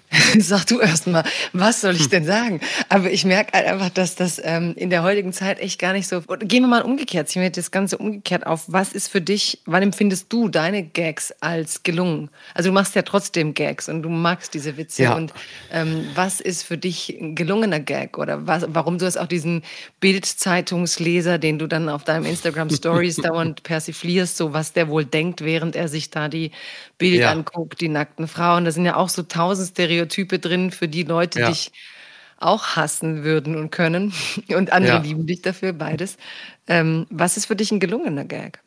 Sag 0.40 0.66
du 0.68 0.80
erst 0.80 1.08
mal, 1.08 1.24
was 1.52 1.82
soll 1.82 1.96
ich 1.96 2.08
denn 2.08 2.26
sagen? 2.26 2.62
Aber 2.88 3.12
ich 3.12 3.26
merke 3.26 3.54
halt 3.54 3.68
einfach, 3.68 3.90
dass 3.90 4.16
das 4.16 4.42
ähm, 4.44 4.74
in 4.78 4.90
der 4.90 5.04
heutigen 5.04 5.34
Zeit 5.34 5.60
echt 5.60 5.80
gar 5.80 5.92
nicht 5.94 6.08
so. 6.08 6.22
Gehen 6.22 6.64
wir 6.64 6.68
mal 6.68 6.82
umgekehrt, 6.82 7.28
ziehen 7.28 7.42
wir 7.42 7.50
das 7.50 7.72
Ganze 7.72 7.98
umgekehrt 7.98 8.46
auf. 8.48 8.66
Was 8.68 8.94
ist 8.94 9.10
für 9.10 9.20
dich, 9.20 9.60
wann 9.66 9.84
empfindest 9.84 10.32
du 10.32 10.48
deine 10.48 10.84
Gags 10.84 11.34
als 11.42 11.84
gelungen? 11.84 12.30
Also 12.54 12.70
du 12.70 12.74
machst 12.74 12.96
ja 12.96 13.02
trotzdem 13.02 13.54
Gags 13.54 13.90
und 13.90 14.02
du 14.02 14.10
magst 14.10 14.54
diese 14.54 14.78
Witze. 14.78 15.04
Ja. 15.04 15.16
Und 15.16 15.34
ähm, 15.72 16.08
was 16.16 16.40
ist 16.40 16.64
für 16.64 16.78
dich 16.78 17.18
ein 17.20 17.36
gelungener 17.36 17.82
Gag? 17.82 18.18
Oder 18.18 18.48
was, 18.48 18.66
warum 18.70 18.98
du 18.98 19.06
hast 19.06 19.18
auch 19.18 19.28
diesen 19.28 19.62
Bild-Zeitungsleser, 20.00 21.38
den 21.38 21.60
du 21.60 21.68
dann 21.68 21.90
auf 21.90 22.06
deinem 22.06 22.26
Instagram 22.26 22.70
Stories 22.70 23.16
dauernd 23.18 23.64
persiflierst, 23.64 24.38
so 24.38 24.54
was 24.54 24.72
der 24.72 24.88
wohl 24.88 25.04
denkt, 25.04 25.42
während 25.44 25.76
er 25.76 25.90
sich 25.90 26.10
da 26.12 26.30
die 26.30 26.52
Bild 26.98 27.20
ja. 27.20 27.32
anguckt, 27.32 27.82
die 27.82 27.90
nackten 27.90 28.28
Frauen. 28.28 28.66
Da 28.66 28.72
sind 28.72 28.86
ja 28.86 28.96
auch 28.96 29.10
so 29.10 29.24
tausend 29.24 29.76
Stereotype 29.98 30.40
drin, 30.40 30.72
für 30.72 30.88
die 30.88 31.04
Leute 31.04 31.40
ja. 31.40 31.50
dich 31.50 31.72
auch 32.38 32.76
hassen 32.76 33.24
würden 33.24 33.56
und 33.56 33.72
können. 33.72 34.14
Und 34.50 34.72
andere 34.72 34.98
ja. 34.98 35.02
lieben 35.02 35.26
dich 35.26 35.42
dafür, 35.42 35.74
beides. 35.74 36.18
Ähm, 36.68 37.08
was 37.10 37.38
ist 37.38 37.48
für 37.48 37.56
dich 37.56 37.72
ein 37.72 37.80
gelungener 37.80 38.26
Gag? 38.26 38.60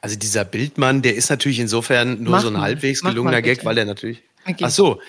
Also 0.00 0.16
dieser 0.16 0.44
Bildmann, 0.44 1.00
der 1.00 1.14
ist 1.14 1.30
natürlich 1.30 1.60
insofern 1.60 2.22
nur 2.22 2.32
Mach 2.32 2.42
so 2.42 2.48
ein 2.48 2.60
halbwegs 2.60 3.02
gelungener 3.02 3.40
Gag, 3.40 3.64
weil 3.64 3.78
er 3.78 3.84
natürlich. 3.84 4.22
Okay. 4.44 4.64
Ach 4.64 4.70
so, 4.70 5.00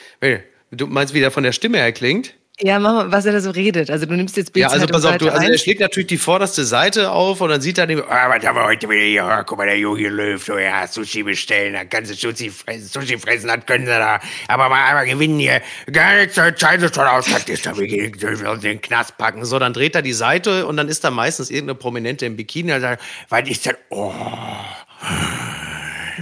du 0.71 0.87
meinst, 0.87 1.13
wie 1.13 1.19
der 1.19 1.31
von 1.31 1.43
der 1.43 1.51
Stimme 1.51 1.79
her 1.79 1.91
klingt? 1.91 2.35
Ja, 2.63 2.77
mach 2.77 2.93
mal, 2.93 3.11
was 3.11 3.25
er 3.25 3.33
da 3.33 3.41
so 3.41 3.49
redet. 3.49 3.89
Also 3.89 4.05
du 4.05 4.13
nimmst 4.13 4.37
jetzt 4.37 4.53
Bild 4.53 4.61
Ja, 4.61 4.69
also 4.69 4.85
pass 4.85 5.03
auf, 5.03 5.17
du, 5.17 5.29
also 5.29 5.51
er 5.51 5.57
schlägt 5.57 5.79
natürlich 5.79 6.07
die 6.07 6.19
vorderste 6.19 6.63
Seite 6.63 7.11
auf 7.11 7.41
und 7.41 7.49
dann 7.49 7.59
sieht 7.59 7.79
er 7.79 7.87
den, 7.87 8.01
ah, 8.01 8.29
was 8.29 8.45
haben 8.45 8.55
wir 8.55 8.65
heute 8.65 8.87
wieder 8.87 9.01
hier? 9.01 9.43
Guck 9.47 9.57
mal, 9.57 9.65
der 9.65 9.79
Jogi 9.79 10.05
Löw, 10.05 10.43
so 10.43 10.57
ja, 10.57 10.85
Sushi 10.85 11.23
bestellen, 11.23 11.73
da 11.73 11.85
kannst 11.85 12.11
du 12.11 12.15
Sushi 12.15 12.51
fressen, 12.51 12.87
Sushi 12.87 13.17
fressen, 13.17 13.47
das 13.47 13.65
können 13.65 13.85
sie 13.85 13.91
da. 13.91 14.19
Aber 14.47 14.69
mal 14.69 14.83
einmal 14.85 15.07
gewinnen 15.07 15.39
hier. 15.39 15.61
Gar 15.91 16.17
nichts, 16.17 16.35
scheiße 16.35 16.93
schon 16.93 17.07
aus, 17.07 17.25
das 17.25 17.45
ist 17.45 17.65
da, 17.65 17.75
wir 17.75 18.11
dürfen 18.11 18.45
uns 18.45 18.61
den 18.61 18.79
Knast 18.79 19.17
packen. 19.17 19.43
So, 19.43 19.57
dann 19.57 19.73
dreht 19.73 19.95
er 19.95 20.03
die 20.03 20.13
Seite 20.13 20.67
und 20.67 20.77
dann 20.77 20.87
ist 20.87 21.03
da 21.03 21.09
meistens 21.09 21.49
irgendeine 21.49 21.79
Prominente 21.79 22.27
im 22.27 22.35
Bikini, 22.35 22.67
der 22.67 22.81
sagt, 22.81 23.03
was 23.29 23.49
ist 23.49 23.65
denn, 23.65 23.75
oh. 23.89 24.13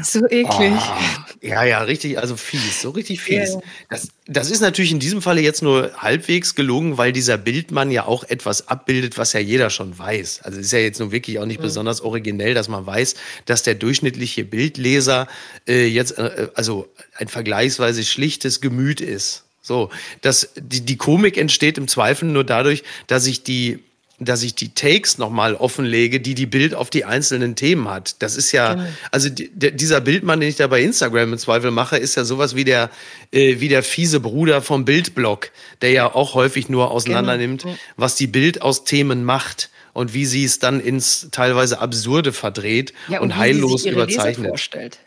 So 0.03 0.25
eklig. 0.27 0.73
Oh, 0.73 1.29
ja, 1.41 1.63
ja, 1.63 1.81
richtig, 1.81 2.19
also 2.19 2.35
fies, 2.35 2.81
so 2.81 2.89
richtig 2.91 3.21
fies. 3.21 3.51
Yeah. 3.51 3.61
Das, 3.89 4.09
das 4.27 4.51
ist 4.51 4.61
natürlich 4.61 4.91
in 4.91 4.99
diesem 4.99 5.21
Falle 5.21 5.41
jetzt 5.41 5.61
nur 5.61 5.91
halbwegs 5.97 6.55
gelungen, 6.55 6.97
weil 6.97 7.11
dieser 7.13 7.37
Bildmann 7.37 7.91
ja 7.91 8.05
auch 8.05 8.23
etwas 8.23 8.67
abbildet, 8.67 9.17
was 9.17 9.33
ja 9.33 9.39
jeder 9.39 9.69
schon 9.69 9.97
weiß. 9.97 10.41
Also 10.43 10.59
ist 10.59 10.71
ja 10.71 10.79
jetzt 10.79 10.99
nun 10.99 11.11
wirklich 11.11 11.39
auch 11.39 11.45
nicht 11.45 11.59
mhm. 11.59 11.63
besonders 11.63 12.01
originell, 12.01 12.53
dass 12.53 12.67
man 12.67 12.85
weiß, 12.85 13.15
dass 13.45 13.63
der 13.63 13.75
durchschnittliche 13.75 14.43
Bildleser 14.43 15.27
äh, 15.67 15.85
jetzt 15.85 16.17
äh, 16.17 16.49
also 16.55 16.87
ein 17.15 17.27
vergleichsweise 17.27 18.03
schlichtes 18.03 18.61
Gemüt 18.61 19.01
ist. 19.01 19.45
So, 19.61 19.89
dass 20.21 20.49
die, 20.55 20.81
die 20.81 20.97
Komik 20.97 21.37
entsteht 21.37 21.77
im 21.77 21.87
Zweifel 21.87 22.27
nur 22.27 22.43
dadurch, 22.43 22.83
dass 23.07 23.27
ich 23.27 23.43
die 23.43 23.79
dass 24.19 24.43
ich 24.43 24.55
die 24.55 24.73
Takes 24.73 25.17
nochmal 25.17 25.55
offenlege, 25.55 26.19
die 26.19 26.35
die 26.35 26.45
Bild 26.45 26.75
auf 26.75 26.89
die 26.89 27.05
einzelnen 27.05 27.55
Themen 27.55 27.89
hat. 27.89 28.21
Das 28.21 28.35
ist 28.35 28.51
ja, 28.51 28.73
genau. 28.73 28.87
also 29.11 29.29
dieser 29.29 30.01
Bildmann, 30.01 30.39
den 30.39 30.49
ich 30.49 30.57
da 30.57 30.67
bei 30.67 30.81
Instagram 30.81 31.33
im 31.33 31.39
Zweifel 31.39 31.71
mache, 31.71 31.97
ist 31.97 32.15
ja 32.15 32.25
sowas 32.25 32.55
wie 32.55 32.65
der, 32.65 32.89
äh, 33.31 33.59
wie 33.59 33.69
der 33.69 33.83
fiese 33.83 34.19
Bruder 34.19 34.61
vom 34.61 34.85
Bildblock, 34.85 35.51
der 35.81 35.91
ja 35.91 36.13
auch 36.13 36.33
häufig 36.33 36.69
nur 36.69 36.91
auseinander 36.91 37.37
nimmt, 37.37 37.63
genau. 37.63 37.77
was 37.95 38.15
die 38.15 38.27
Bild 38.27 38.61
aus 38.61 38.83
Themen 38.83 39.23
macht 39.23 39.69
und 39.93 40.13
wie 40.13 40.25
sie 40.25 40.43
es 40.43 40.59
dann 40.59 40.79
ins 40.79 41.29
teilweise 41.31 41.79
Absurde 41.79 42.33
verdreht 42.33 42.93
ja, 43.07 43.19
und, 43.19 43.31
und 43.31 43.37
heillos 43.37 43.85
überzeichnet. 43.85 44.49
Vorstellt. 44.49 44.99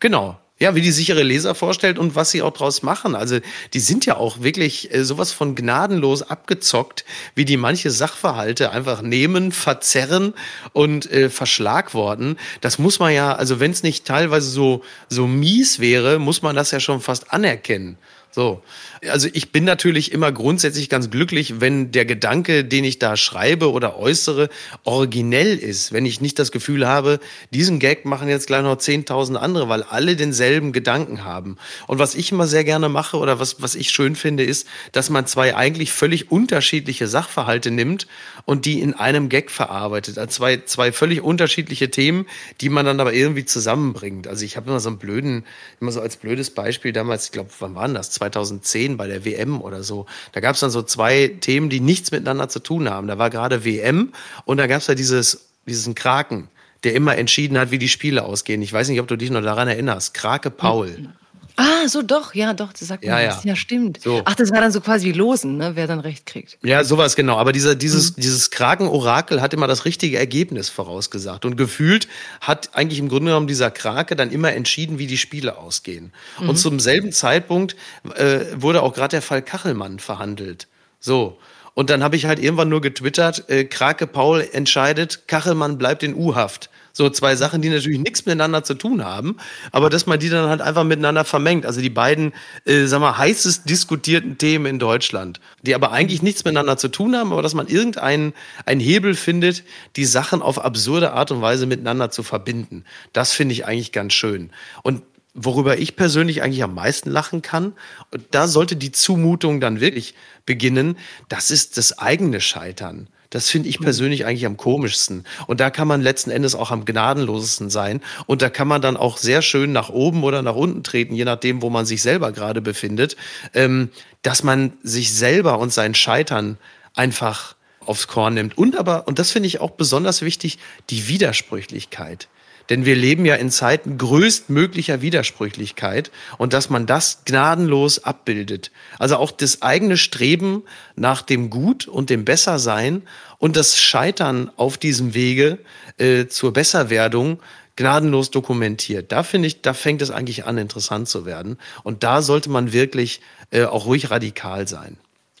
Genau, 0.00 0.38
Ja, 0.58 0.74
wie 0.74 0.80
die 0.80 0.90
sich 0.90 1.10
ihre 1.10 1.22
Leser 1.22 1.54
vorstellt 1.54 1.98
und 1.98 2.14
was 2.14 2.30
sie 2.30 2.40
auch 2.40 2.52
draus 2.52 2.82
machen. 2.82 3.14
Also 3.14 3.40
die 3.74 3.80
sind 3.80 4.06
ja 4.06 4.16
auch 4.16 4.40
wirklich 4.40 4.92
äh, 4.94 5.04
sowas 5.04 5.30
von 5.30 5.54
gnadenlos 5.54 6.22
abgezockt, 6.22 7.04
wie 7.34 7.44
die 7.44 7.58
manche 7.58 7.90
Sachverhalte 7.90 8.70
einfach 8.70 9.02
nehmen, 9.02 9.52
verzerren 9.52 10.32
und 10.72 11.10
äh, 11.12 11.28
verschlagworten. 11.28 12.38
Das 12.62 12.78
muss 12.78 12.98
man 13.00 13.12
ja, 13.12 13.34
also 13.34 13.60
wenn 13.60 13.70
es 13.70 13.82
nicht 13.82 14.06
teilweise 14.06 14.48
so, 14.48 14.82
so 15.10 15.26
mies 15.26 15.78
wäre, 15.78 16.18
muss 16.18 16.40
man 16.40 16.56
das 16.56 16.70
ja 16.70 16.80
schon 16.80 17.02
fast 17.02 17.34
anerkennen. 17.34 17.98
So. 18.30 18.62
Also 19.10 19.28
ich 19.32 19.52
bin 19.52 19.64
natürlich 19.64 20.12
immer 20.12 20.32
grundsätzlich 20.32 20.88
ganz 20.88 21.10
glücklich, 21.10 21.60
wenn 21.60 21.92
der 21.92 22.04
Gedanke, 22.04 22.64
den 22.64 22.84
ich 22.84 22.98
da 22.98 23.16
schreibe 23.16 23.70
oder 23.70 23.98
äußere, 23.98 24.48
originell 24.84 25.56
ist. 25.56 25.92
Wenn 25.92 26.06
ich 26.06 26.20
nicht 26.20 26.38
das 26.38 26.52
Gefühl 26.52 26.86
habe, 26.86 27.20
diesen 27.50 27.78
Gag 27.78 28.04
machen 28.04 28.28
jetzt 28.28 28.46
gleich 28.46 28.62
noch 28.62 28.76
10.000 28.76 29.36
andere, 29.36 29.68
weil 29.68 29.82
alle 29.82 30.16
denselben 30.16 30.72
Gedanken 30.72 31.24
haben. 31.24 31.56
Und 31.86 31.98
was 31.98 32.14
ich 32.14 32.32
immer 32.32 32.46
sehr 32.46 32.64
gerne 32.64 32.88
mache 32.88 33.16
oder 33.16 33.38
was, 33.38 33.62
was 33.62 33.74
ich 33.74 33.90
schön 33.90 34.16
finde, 34.16 34.44
ist, 34.44 34.66
dass 34.92 35.10
man 35.10 35.26
zwei 35.26 35.56
eigentlich 35.56 35.92
völlig 35.92 36.30
unterschiedliche 36.30 37.06
Sachverhalte 37.06 37.70
nimmt 37.70 38.06
und 38.44 38.64
die 38.64 38.80
in 38.80 38.94
einem 38.94 39.28
Gag 39.28 39.50
verarbeitet. 39.50 40.18
Also 40.18 40.30
zwei, 40.30 40.58
zwei 40.64 40.92
völlig 40.92 41.20
unterschiedliche 41.20 41.90
Themen, 41.90 42.26
die 42.60 42.68
man 42.68 42.86
dann 42.86 43.00
aber 43.00 43.12
irgendwie 43.12 43.44
zusammenbringt. 43.44 44.26
Also 44.28 44.44
ich 44.44 44.56
habe 44.56 44.70
immer 44.70 44.80
so 44.80 44.88
einen 44.88 44.98
blöden, 44.98 45.44
immer 45.80 45.92
so 45.92 46.00
als 46.00 46.16
blödes 46.16 46.50
Beispiel 46.50 46.92
damals, 46.92 47.26
ich 47.26 47.32
glaube, 47.32 47.50
wann 47.58 47.74
waren 47.74 47.94
das? 47.94 48.10
2010 48.10 48.95
bei 48.96 49.06
der 49.06 49.24
WM 49.24 49.60
oder 49.60 49.82
so. 49.82 50.06
Da 50.32 50.40
gab 50.40 50.54
es 50.54 50.60
dann 50.60 50.70
so 50.70 50.82
zwei 50.82 51.28
Themen, 51.40 51.68
die 51.68 51.80
nichts 51.80 52.10
miteinander 52.10 52.48
zu 52.48 52.60
tun 52.60 52.88
haben. 52.88 53.06
Da 53.08 53.18
war 53.18 53.30
gerade 53.30 53.64
WM 53.64 54.12
und 54.44 54.56
da 54.58 54.66
gab 54.66 54.78
es 54.78 54.86
ja 54.86 54.94
dieses, 54.94 55.48
diesen 55.66 55.94
Kraken, 55.94 56.48
der 56.84 56.94
immer 56.94 57.16
entschieden 57.16 57.58
hat, 57.58 57.70
wie 57.70 57.78
die 57.78 57.88
Spiele 57.88 58.24
ausgehen. 58.24 58.62
Ich 58.62 58.72
weiß 58.72 58.88
nicht, 58.88 59.00
ob 59.00 59.08
du 59.08 59.16
dich 59.16 59.30
noch 59.30 59.42
daran 59.42 59.68
erinnerst. 59.68 60.14
Krake 60.14 60.50
Paul. 60.50 61.08
Ah, 61.56 61.88
so 61.88 62.02
doch, 62.02 62.34
ja, 62.34 62.52
doch, 62.52 62.72
das 62.74 62.88
sagt 62.88 63.02
man 63.02 63.14
ja, 63.14 63.20
ja. 63.20 63.40
ja, 63.42 63.56
stimmt. 63.56 64.02
So. 64.02 64.20
Ach, 64.26 64.34
das 64.34 64.52
war 64.52 64.60
dann 64.60 64.72
so 64.72 64.82
quasi 64.82 65.06
wie 65.06 65.12
Losen, 65.12 65.56
ne, 65.56 65.72
wer 65.74 65.86
dann 65.86 66.00
recht 66.00 66.26
kriegt. 66.26 66.58
Ja, 66.62 66.84
sowas 66.84 67.16
genau. 67.16 67.38
Aber 67.38 67.52
dieser, 67.52 67.74
dieses, 67.74 68.16
mhm. 68.16 68.20
dieses 68.20 68.50
Kraken-Orakel 68.50 69.40
hat 69.40 69.54
immer 69.54 69.66
das 69.66 69.86
richtige 69.86 70.18
Ergebnis 70.18 70.68
vorausgesagt. 70.68 71.46
Und 71.46 71.56
gefühlt 71.56 72.08
hat 72.42 72.70
eigentlich 72.74 72.98
im 72.98 73.08
Grunde 73.08 73.30
genommen 73.30 73.46
dieser 73.46 73.70
Krake 73.70 74.16
dann 74.16 74.30
immer 74.30 74.52
entschieden, 74.52 74.98
wie 74.98 75.06
die 75.06 75.16
Spiele 75.16 75.56
ausgehen. 75.56 76.12
Mhm. 76.38 76.50
Und 76.50 76.56
zum 76.56 76.78
selben 76.78 77.10
Zeitpunkt 77.12 77.74
äh, 78.16 78.40
wurde 78.54 78.82
auch 78.82 78.92
gerade 78.92 79.12
der 79.12 79.22
Fall 79.22 79.40
Kachelmann 79.40 79.98
verhandelt. 79.98 80.68
So. 81.00 81.38
Und 81.72 81.88
dann 81.90 82.02
habe 82.02 82.16
ich 82.16 82.26
halt 82.26 82.38
irgendwann 82.38 82.68
nur 82.68 82.80
getwittert, 82.82 83.48
äh, 83.48 83.64
Krake 83.64 84.06
Paul 84.06 84.46
entscheidet, 84.52 85.26
Kachelmann 85.26 85.78
bleibt 85.78 86.02
in 86.02 86.14
U-Haft. 86.14 86.70
So 86.96 87.10
zwei 87.10 87.36
Sachen, 87.36 87.60
die 87.60 87.68
natürlich 87.68 87.98
nichts 87.98 88.24
miteinander 88.24 88.64
zu 88.64 88.72
tun 88.72 89.04
haben, 89.04 89.36
aber 89.70 89.90
dass 89.90 90.06
man 90.06 90.18
die 90.18 90.30
dann 90.30 90.48
halt 90.48 90.62
einfach 90.62 90.82
miteinander 90.82 91.26
vermengt. 91.26 91.66
Also 91.66 91.82
die 91.82 91.90
beiden, 91.90 92.32
äh, 92.64 92.86
sag 92.86 93.00
mal, 93.00 93.18
heißest 93.18 93.68
diskutierten 93.68 94.38
Themen 94.38 94.64
in 94.64 94.78
Deutschland, 94.78 95.38
die 95.60 95.74
aber 95.74 95.92
eigentlich 95.92 96.22
nichts 96.22 96.46
miteinander 96.46 96.78
zu 96.78 96.88
tun 96.88 97.14
haben, 97.14 97.32
aber 97.32 97.42
dass 97.42 97.52
man 97.52 97.66
irgendeinen 97.66 98.32
einen 98.64 98.80
Hebel 98.80 99.14
findet, 99.14 99.62
die 99.96 100.06
Sachen 100.06 100.40
auf 100.40 100.58
absurde 100.58 101.12
Art 101.12 101.30
und 101.30 101.42
Weise 101.42 101.66
miteinander 101.66 102.10
zu 102.10 102.22
verbinden. 102.22 102.84
Das 103.12 103.32
finde 103.32 103.52
ich 103.52 103.66
eigentlich 103.66 103.92
ganz 103.92 104.14
schön. 104.14 104.48
Und 104.82 105.02
worüber 105.34 105.76
ich 105.76 105.96
persönlich 105.96 106.42
eigentlich 106.42 106.62
am 106.62 106.74
meisten 106.74 107.10
lachen 107.10 107.42
kann, 107.42 107.74
und 108.10 108.24
da 108.30 108.48
sollte 108.48 108.74
die 108.74 108.90
Zumutung 108.90 109.60
dann 109.60 109.80
wirklich 109.80 110.14
beginnen, 110.46 110.96
das 111.28 111.50
ist 111.50 111.76
das 111.76 111.98
eigene 111.98 112.40
Scheitern. 112.40 113.08
Das 113.36 113.50
finde 113.50 113.68
ich 113.68 113.80
persönlich 113.80 114.24
eigentlich 114.24 114.46
am 114.46 114.56
komischsten. 114.56 115.24
Und 115.46 115.60
da 115.60 115.68
kann 115.68 115.86
man 115.86 116.00
letzten 116.00 116.30
Endes 116.30 116.54
auch 116.54 116.70
am 116.70 116.86
gnadenlosesten 116.86 117.68
sein. 117.68 118.00
Und 118.24 118.40
da 118.40 118.48
kann 118.48 118.66
man 118.66 118.80
dann 118.80 118.96
auch 118.96 119.18
sehr 119.18 119.42
schön 119.42 119.72
nach 119.72 119.90
oben 119.90 120.24
oder 120.24 120.40
nach 120.40 120.54
unten 120.54 120.82
treten, 120.82 121.14
je 121.14 121.26
nachdem, 121.26 121.60
wo 121.60 121.68
man 121.68 121.84
sich 121.84 122.00
selber 122.00 122.32
gerade 122.32 122.62
befindet, 122.62 123.14
ähm, 123.52 123.90
dass 124.22 124.42
man 124.42 124.72
sich 124.82 125.12
selber 125.12 125.58
und 125.58 125.70
sein 125.70 125.94
Scheitern 125.94 126.56
einfach 126.94 127.56
aufs 127.84 128.08
Korn 128.08 128.32
nimmt. 128.32 128.56
Und 128.56 128.74
aber, 128.74 129.06
und 129.06 129.18
das 129.18 129.32
finde 129.32 129.48
ich 129.48 129.60
auch 129.60 129.72
besonders 129.72 130.22
wichtig, 130.22 130.58
die 130.88 131.06
Widersprüchlichkeit. 131.06 132.28
Denn 132.68 132.84
wir 132.84 132.96
leben 132.96 133.24
ja 133.24 133.36
in 133.36 133.50
Zeiten 133.50 133.98
größtmöglicher 133.98 135.00
Widersprüchlichkeit 135.02 136.10
und 136.38 136.52
dass 136.52 136.70
man 136.70 136.86
das 136.86 137.22
gnadenlos 137.24 138.02
abbildet. 138.04 138.70
Also 138.98 139.16
auch 139.16 139.30
das 139.30 139.62
eigene 139.62 139.96
Streben 139.96 140.64
nach 140.94 141.22
dem 141.22 141.50
Gut 141.50 141.86
und 141.86 142.10
dem 142.10 142.24
Bessersein 142.24 143.02
und 143.38 143.56
das 143.56 143.78
Scheitern 143.78 144.50
auf 144.56 144.78
diesem 144.78 145.14
Wege 145.14 145.58
äh, 145.98 146.26
zur 146.26 146.52
Besserwerdung 146.52 147.40
gnadenlos 147.76 148.30
dokumentiert. 148.30 149.12
Da 149.12 149.22
finde 149.22 149.48
ich, 149.48 149.60
da 149.60 149.74
fängt 149.74 150.02
es 150.02 150.10
eigentlich 150.10 150.46
an, 150.46 150.58
interessant 150.58 151.08
zu 151.08 151.26
werden. 151.26 151.58
Und 151.82 152.02
da 152.02 152.22
sollte 152.22 152.50
man 152.50 152.72
wirklich 152.72 153.20
äh, 153.50 153.64
auch 153.64 153.86
ruhig 153.86 154.10
radikal 154.10 154.66
sein. 154.66 154.96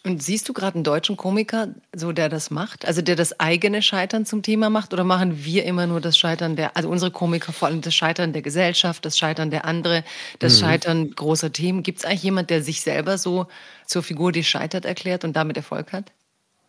Und 0.06 0.22
siehst 0.22 0.48
du 0.48 0.52
gerade 0.52 0.76
einen 0.76 0.84
deutschen 0.84 1.16
Komiker, 1.16 1.74
so 1.92 2.12
der 2.12 2.28
das 2.28 2.52
macht, 2.52 2.86
also 2.86 3.02
der 3.02 3.16
das 3.16 3.40
eigene 3.40 3.82
Scheitern 3.82 4.24
zum 4.24 4.44
Thema 4.44 4.70
macht, 4.70 4.92
oder 4.92 5.02
machen 5.02 5.44
wir 5.44 5.64
immer 5.64 5.88
nur 5.88 6.00
das 6.00 6.16
Scheitern 6.16 6.54
der, 6.54 6.76
also 6.76 6.88
unsere 6.88 7.10
Komiker 7.10 7.52
vor 7.52 7.66
allem 7.66 7.80
das 7.80 7.92
Scheitern 7.92 8.32
der 8.32 8.42
Gesellschaft, 8.42 9.04
das 9.04 9.18
Scheitern 9.18 9.50
der 9.50 9.64
andere, 9.64 10.04
das 10.38 10.54
mhm. 10.54 10.60
Scheitern 10.64 11.10
großer 11.10 11.52
Themen? 11.52 11.82
Gibt 11.82 11.98
es 11.98 12.04
eigentlich 12.04 12.22
jemand, 12.22 12.50
der 12.50 12.62
sich 12.62 12.82
selber 12.82 13.18
so 13.18 13.48
zur 13.84 14.04
Figur, 14.04 14.30
die 14.30 14.44
scheitert, 14.44 14.84
erklärt 14.84 15.24
und 15.24 15.32
damit 15.32 15.56
Erfolg 15.56 15.92
hat? 15.92 16.12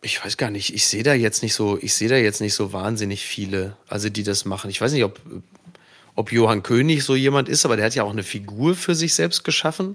Ich 0.02 0.24
weiß 0.24 0.36
gar 0.36 0.50
nicht. 0.50 0.74
Ich 0.74 0.86
sehe 0.86 1.04
da 1.04 1.14
jetzt 1.14 1.44
nicht 1.44 1.54
so, 1.54 1.78
ich 1.80 1.94
sehe 1.94 2.08
da 2.08 2.16
jetzt 2.16 2.40
nicht 2.40 2.54
so 2.54 2.72
wahnsinnig 2.72 3.24
viele, 3.24 3.76
also 3.88 4.08
die 4.08 4.24
das 4.24 4.46
machen. 4.46 4.68
Ich 4.68 4.80
weiß 4.80 4.90
nicht, 4.90 5.04
ob 5.04 5.20
ob 6.18 6.32
Johann 6.32 6.64
König 6.64 7.04
so 7.04 7.14
jemand 7.14 7.48
ist, 7.48 7.64
aber 7.64 7.76
der 7.76 7.84
hat 7.84 7.94
ja 7.94 8.02
auch 8.02 8.10
eine 8.10 8.24
Figur 8.24 8.74
für 8.74 8.96
sich 8.96 9.14
selbst 9.14 9.44
geschaffen. 9.44 9.94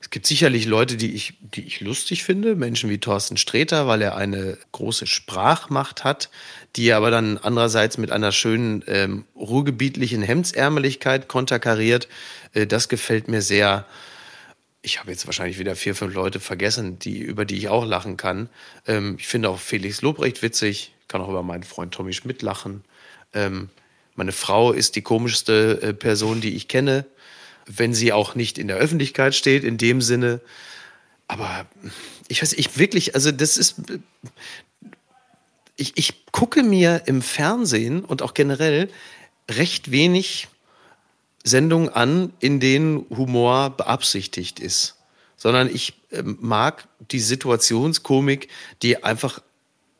Es 0.00 0.08
gibt 0.08 0.24
sicherlich 0.24 0.66
Leute, 0.66 0.96
die 0.96 1.12
ich, 1.14 1.34
die 1.40 1.62
ich 1.62 1.80
lustig 1.80 2.22
finde, 2.22 2.54
Menschen 2.54 2.90
wie 2.90 2.98
Thorsten 2.98 3.36
Sträter, 3.36 3.88
weil 3.88 4.00
er 4.00 4.16
eine 4.16 4.56
große 4.70 5.08
Sprachmacht 5.08 6.04
hat, 6.04 6.30
die 6.76 6.86
er 6.86 6.98
aber 6.98 7.10
dann 7.10 7.38
andererseits 7.38 7.98
mit 7.98 8.12
einer 8.12 8.30
schönen 8.30 8.84
ähm, 8.86 9.24
ruhrgebietlichen 9.34 10.22
Hemdsärmeligkeit 10.22 11.26
konterkariert. 11.26 12.06
Äh, 12.52 12.68
das 12.68 12.88
gefällt 12.88 13.26
mir 13.26 13.42
sehr. 13.42 13.84
Ich 14.80 15.00
habe 15.00 15.10
jetzt 15.10 15.26
wahrscheinlich 15.26 15.58
wieder 15.58 15.74
vier, 15.74 15.96
fünf 15.96 16.14
Leute 16.14 16.38
vergessen, 16.38 17.00
die, 17.00 17.18
über 17.18 17.44
die 17.44 17.56
ich 17.56 17.68
auch 17.68 17.84
lachen 17.84 18.16
kann. 18.16 18.48
Ähm, 18.86 19.16
ich 19.18 19.26
finde 19.26 19.48
auch 19.50 19.58
Felix 19.58 20.02
Lobrecht 20.02 20.40
witzig, 20.40 20.94
kann 21.08 21.20
auch 21.20 21.30
über 21.30 21.42
meinen 21.42 21.64
Freund 21.64 21.92
Tommy 21.92 22.12
Schmidt 22.12 22.42
lachen. 22.42 22.84
Ähm, 23.32 23.70
meine 24.14 24.32
Frau 24.32 24.72
ist 24.72 24.96
die 24.96 25.02
komischste 25.02 25.80
äh, 25.82 25.94
Person, 25.94 26.40
die 26.40 26.54
ich 26.54 26.68
kenne, 26.68 27.06
wenn 27.66 27.94
sie 27.94 28.12
auch 28.12 28.34
nicht 28.34 28.58
in 28.58 28.68
der 28.68 28.76
Öffentlichkeit 28.76 29.34
steht, 29.34 29.64
in 29.64 29.78
dem 29.78 30.00
Sinne. 30.00 30.40
Aber 31.26 31.66
ich 32.28 32.42
weiß, 32.42 32.52
ich 32.52 32.78
wirklich, 32.78 33.14
also 33.14 33.32
das 33.32 33.56
ist. 33.56 33.76
Ich, 35.76 35.92
ich 35.96 36.26
gucke 36.30 36.62
mir 36.62 37.02
im 37.06 37.20
Fernsehen 37.20 38.04
und 38.04 38.22
auch 38.22 38.34
generell 38.34 38.88
recht 39.50 39.90
wenig 39.90 40.46
Sendungen 41.42 41.88
an, 41.88 42.32
in 42.38 42.60
denen 42.60 43.06
Humor 43.10 43.70
beabsichtigt 43.70 44.60
ist. 44.60 44.96
Sondern 45.36 45.68
ich 45.68 45.94
äh, 46.10 46.22
mag 46.22 46.86
die 47.10 47.18
Situationskomik, 47.18 48.48
die 48.82 49.02
einfach 49.02 49.40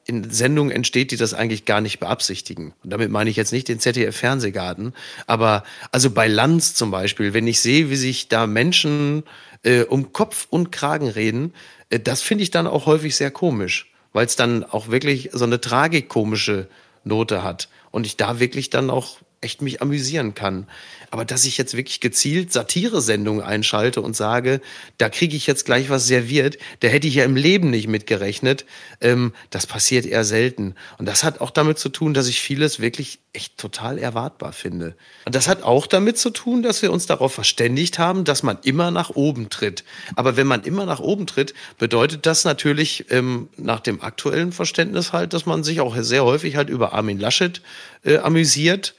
in 0.06 0.30
Sendungen 0.30 0.70
entsteht, 0.70 1.10
die 1.10 1.16
das 1.16 1.34
eigentlich 1.34 1.64
gar 1.64 1.80
nicht 1.80 1.98
beabsichtigen. 1.98 2.74
Und 2.82 2.90
damit 2.92 3.10
meine 3.10 3.30
ich 3.30 3.36
jetzt 3.36 3.52
nicht 3.52 3.68
den 3.68 3.80
ZDF-Fernsehgarten, 3.80 4.92
aber 5.26 5.64
also 5.92 6.10
bei 6.10 6.28
Lanz 6.28 6.74
zum 6.74 6.90
Beispiel, 6.90 7.32
wenn 7.32 7.46
ich 7.46 7.60
sehe, 7.60 7.90
wie 7.90 7.96
sich 7.96 8.28
da 8.28 8.46
Menschen 8.46 9.24
äh, 9.62 9.82
um 9.82 10.12
Kopf 10.12 10.46
und 10.50 10.72
Kragen 10.72 11.08
reden, 11.08 11.54
äh, 11.90 11.98
das 11.98 12.22
finde 12.22 12.44
ich 12.44 12.50
dann 12.50 12.66
auch 12.66 12.86
häufig 12.86 13.16
sehr 13.16 13.30
komisch, 13.30 13.90
weil 14.12 14.26
es 14.26 14.36
dann 14.36 14.64
auch 14.64 14.88
wirklich 14.88 15.30
so 15.32 15.44
eine 15.44 15.60
tragikomische 15.60 16.68
Note 17.04 17.42
hat 17.42 17.68
und 17.90 18.06
ich 18.06 18.16
da 18.16 18.40
wirklich 18.40 18.70
dann 18.70 18.90
auch 18.90 19.18
echt 19.44 19.62
mich 19.62 19.82
amüsieren 19.82 20.34
kann. 20.34 20.66
Aber 21.10 21.24
dass 21.24 21.44
ich 21.44 21.56
jetzt 21.58 21.76
wirklich 21.76 22.00
gezielt 22.00 22.52
Satire-Sendungen 22.52 23.44
einschalte 23.44 24.00
und 24.00 24.16
sage, 24.16 24.60
da 24.98 25.08
kriege 25.08 25.36
ich 25.36 25.46
jetzt 25.46 25.64
gleich 25.64 25.88
was 25.90 26.08
serviert, 26.08 26.58
da 26.80 26.88
hätte 26.88 27.06
ich 27.06 27.14
ja 27.14 27.24
im 27.24 27.36
Leben 27.36 27.70
nicht 27.70 27.86
mitgerechnet, 27.86 28.64
ähm, 29.00 29.32
das 29.50 29.66
passiert 29.66 30.06
eher 30.06 30.24
selten. 30.24 30.74
Und 30.98 31.06
das 31.06 31.22
hat 31.22 31.40
auch 31.40 31.50
damit 31.50 31.78
zu 31.78 31.88
tun, 31.88 32.14
dass 32.14 32.26
ich 32.26 32.40
vieles 32.40 32.80
wirklich 32.80 33.20
echt 33.32 33.58
total 33.58 33.98
erwartbar 33.98 34.52
finde. 34.52 34.96
Und 35.24 35.34
das 35.34 35.46
hat 35.46 35.62
auch 35.62 35.86
damit 35.86 36.18
zu 36.18 36.30
tun, 36.30 36.62
dass 36.62 36.82
wir 36.82 36.92
uns 36.92 37.06
darauf 37.06 37.34
verständigt 37.34 37.98
haben, 37.98 38.24
dass 38.24 38.42
man 38.42 38.58
immer 38.62 38.90
nach 38.90 39.10
oben 39.10 39.50
tritt. 39.50 39.84
Aber 40.16 40.36
wenn 40.36 40.46
man 40.46 40.62
immer 40.62 40.86
nach 40.86 41.00
oben 41.00 41.26
tritt, 41.26 41.54
bedeutet 41.78 42.26
das 42.26 42.44
natürlich 42.44 43.06
ähm, 43.10 43.48
nach 43.56 43.80
dem 43.80 44.02
aktuellen 44.02 44.52
Verständnis 44.52 45.12
halt, 45.12 45.32
dass 45.32 45.46
man 45.46 45.64
sich 45.64 45.80
auch 45.80 45.94
sehr 45.98 46.24
häufig 46.24 46.56
halt 46.56 46.70
über 46.70 46.92
Armin 46.92 47.20
Laschet 47.20 47.60
äh, 48.04 48.18
amüsiert 48.18 48.94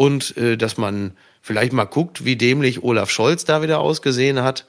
und 0.00 0.34
äh, 0.38 0.56
dass 0.56 0.78
man 0.78 1.12
vielleicht 1.42 1.74
mal 1.74 1.84
guckt, 1.84 2.24
wie 2.24 2.34
dämlich 2.34 2.82
Olaf 2.82 3.10
Scholz 3.10 3.44
da 3.44 3.60
wieder 3.60 3.80
ausgesehen 3.80 4.42
hat 4.42 4.64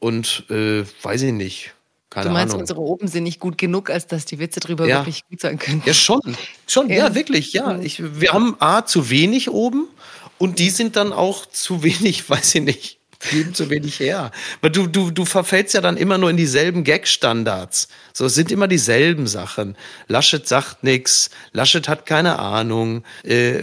und 0.00 0.44
äh, 0.50 0.84
weiß 1.00 1.22
ich 1.22 1.32
nicht. 1.32 1.72
Keine 2.10 2.26
du 2.26 2.32
meinst, 2.34 2.52
Ahnung. 2.52 2.60
unsere 2.60 2.80
Open 2.80 3.08
sind 3.08 3.22
nicht 3.22 3.40
gut 3.40 3.56
genug, 3.56 3.88
als 3.88 4.06
dass 4.06 4.26
die 4.26 4.38
Witze 4.38 4.60
drüber 4.60 4.86
ja. 4.86 4.98
wirklich 4.98 5.26
gut 5.30 5.40
sein 5.40 5.58
können. 5.58 5.82
Ja, 5.86 5.94
schon. 5.94 6.20
Schon, 6.66 6.90
ja, 6.90 6.96
ja 6.96 7.14
wirklich, 7.14 7.54
ja. 7.54 7.78
Ich, 7.78 8.02
wir 8.20 8.34
haben 8.34 8.54
A, 8.58 8.84
zu 8.84 9.08
wenig 9.08 9.48
oben 9.48 9.88
und 10.36 10.58
die 10.58 10.68
sind 10.68 10.96
dann 10.96 11.14
auch 11.14 11.46
zu 11.46 11.82
wenig, 11.82 12.28
weiß 12.28 12.56
ich 12.56 12.62
nicht. 12.62 12.98
geben 13.30 13.54
zu 13.54 13.70
wenig 13.70 13.98
her. 13.98 14.30
Weil 14.60 14.72
du, 14.72 14.86
du, 14.86 15.10
du 15.10 15.24
verfällst 15.24 15.72
ja 15.72 15.80
dann 15.80 15.96
immer 15.96 16.18
nur 16.18 16.28
in 16.28 16.36
dieselben 16.36 16.84
Gag-Standards. 16.84 17.88
So, 18.12 18.26
es 18.26 18.34
sind 18.34 18.52
immer 18.52 18.68
dieselben 18.68 19.26
Sachen. 19.26 19.74
Laschet 20.06 20.46
sagt 20.46 20.84
nichts, 20.84 21.30
Laschet 21.52 21.88
hat 21.88 22.04
keine 22.04 22.38
Ahnung, 22.38 23.04
äh, 23.24 23.62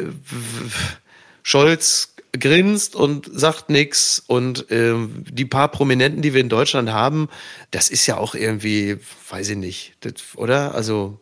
Scholz 1.43 2.15
grinst 2.39 2.95
und 2.95 3.29
sagt 3.31 3.69
nichts 3.69 4.23
und 4.25 4.71
äh, 4.71 4.95
die 5.07 5.45
paar 5.45 5.67
Prominenten, 5.67 6.21
die 6.23 6.33
wir 6.33 6.41
in 6.41 6.49
Deutschland 6.49 6.91
haben, 6.91 7.29
das 7.69 7.89
ist 7.89 8.07
ja 8.07 8.17
auch 8.17 8.33
irgendwie, 8.33 8.97
weiß 9.29 9.49
ich 9.49 9.57
nicht, 9.57 9.93
das, 9.99 10.13
oder? 10.35 10.73
Also 10.73 11.19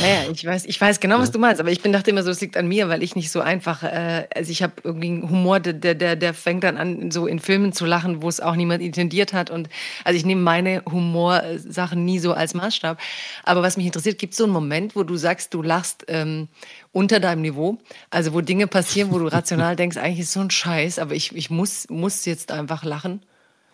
ja, 0.00 0.06
ja, 0.06 0.30
ich 0.30 0.44
weiß, 0.44 0.64
ich 0.64 0.80
weiß 0.80 1.00
genau, 1.00 1.18
was 1.18 1.30
du 1.30 1.38
meinst, 1.38 1.60
aber 1.60 1.70
ich 1.70 1.82
bin 1.82 1.92
dachte 1.92 2.10
immer 2.10 2.22
so, 2.22 2.30
es 2.30 2.40
liegt 2.40 2.56
an 2.56 2.66
mir, 2.66 2.88
weil 2.88 3.02
ich 3.02 3.16
nicht 3.16 3.30
so 3.30 3.40
einfach, 3.40 3.82
äh, 3.82 4.26
also 4.34 4.50
ich 4.50 4.62
habe 4.62 4.72
irgendwie 4.82 5.08
einen 5.08 5.28
Humor, 5.28 5.60
der, 5.60 5.94
der, 5.94 6.16
der 6.16 6.34
fängt 6.34 6.64
dann 6.64 6.76
an, 6.76 7.10
so 7.10 7.26
in 7.26 7.38
Filmen 7.38 7.72
zu 7.72 7.84
lachen, 7.84 8.22
wo 8.22 8.28
es 8.28 8.40
auch 8.40 8.56
niemand 8.56 8.82
intendiert 8.82 9.32
hat 9.32 9.50
und 9.50 9.68
also 10.04 10.16
ich 10.16 10.24
nehme 10.24 10.40
meine 10.40 10.82
Humorsachen 10.90 12.04
nie 12.04 12.18
so 12.18 12.32
als 12.32 12.54
Maßstab, 12.54 12.98
aber 13.44 13.62
was 13.62 13.76
mich 13.76 13.86
interessiert, 13.86 14.18
gibt 14.18 14.32
es 14.32 14.38
so 14.38 14.44
einen 14.44 14.52
Moment, 14.52 14.96
wo 14.96 15.02
du 15.02 15.16
sagst, 15.16 15.52
du 15.52 15.62
lachst 15.62 16.04
ähm, 16.08 16.48
unter 16.92 17.20
deinem 17.20 17.42
Niveau, 17.42 17.78
also 18.10 18.32
wo 18.32 18.40
Dinge 18.40 18.66
passieren, 18.66 19.12
wo 19.12 19.18
du 19.18 19.26
rational 19.26 19.76
denkst, 19.76 19.96
eigentlich 19.96 20.20
ist 20.20 20.32
so 20.32 20.40
ein 20.40 20.50
Scheiß, 20.50 20.98
aber 20.98 21.14
ich, 21.14 21.34
ich 21.36 21.50
muss, 21.50 21.88
muss 21.90 22.24
jetzt 22.24 22.52
einfach 22.52 22.84
lachen? 22.84 23.20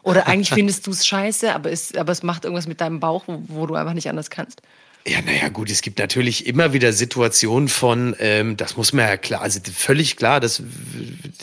Oder 0.02 0.26
eigentlich 0.26 0.50
findest 0.50 0.86
du 0.86 0.92
es 0.92 1.06
scheiße, 1.06 1.54
aber 1.54 1.70
es, 1.70 1.94
aber 1.94 2.12
es 2.12 2.22
macht 2.22 2.44
irgendwas 2.44 2.66
mit 2.66 2.80
deinem 2.80 3.00
Bauch, 3.00 3.24
wo, 3.26 3.42
wo 3.48 3.66
du 3.66 3.74
einfach 3.74 3.92
nicht 3.92 4.08
anders 4.08 4.30
kannst? 4.30 4.62
Ja, 5.06 5.22
naja, 5.22 5.48
gut, 5.48 5.70
es 5.70 5.80
gibt 5.80 5.98
natürlich 5.98 6.46
immer 6.46 6.74
wieder 6.74 6.92
Situationen 6.92 7.68
von, 7.68 8.14
ähm, 8.18 8.58
das 8.58 8.76
muss 8.76 8.92
man 8.92 9.08
ja 9.08 9.16
klar, 9.16 9.40
also 9.40 9.58
völlig 9.74 10.16
klar, 10.16 10.40
das, 10.40 10.62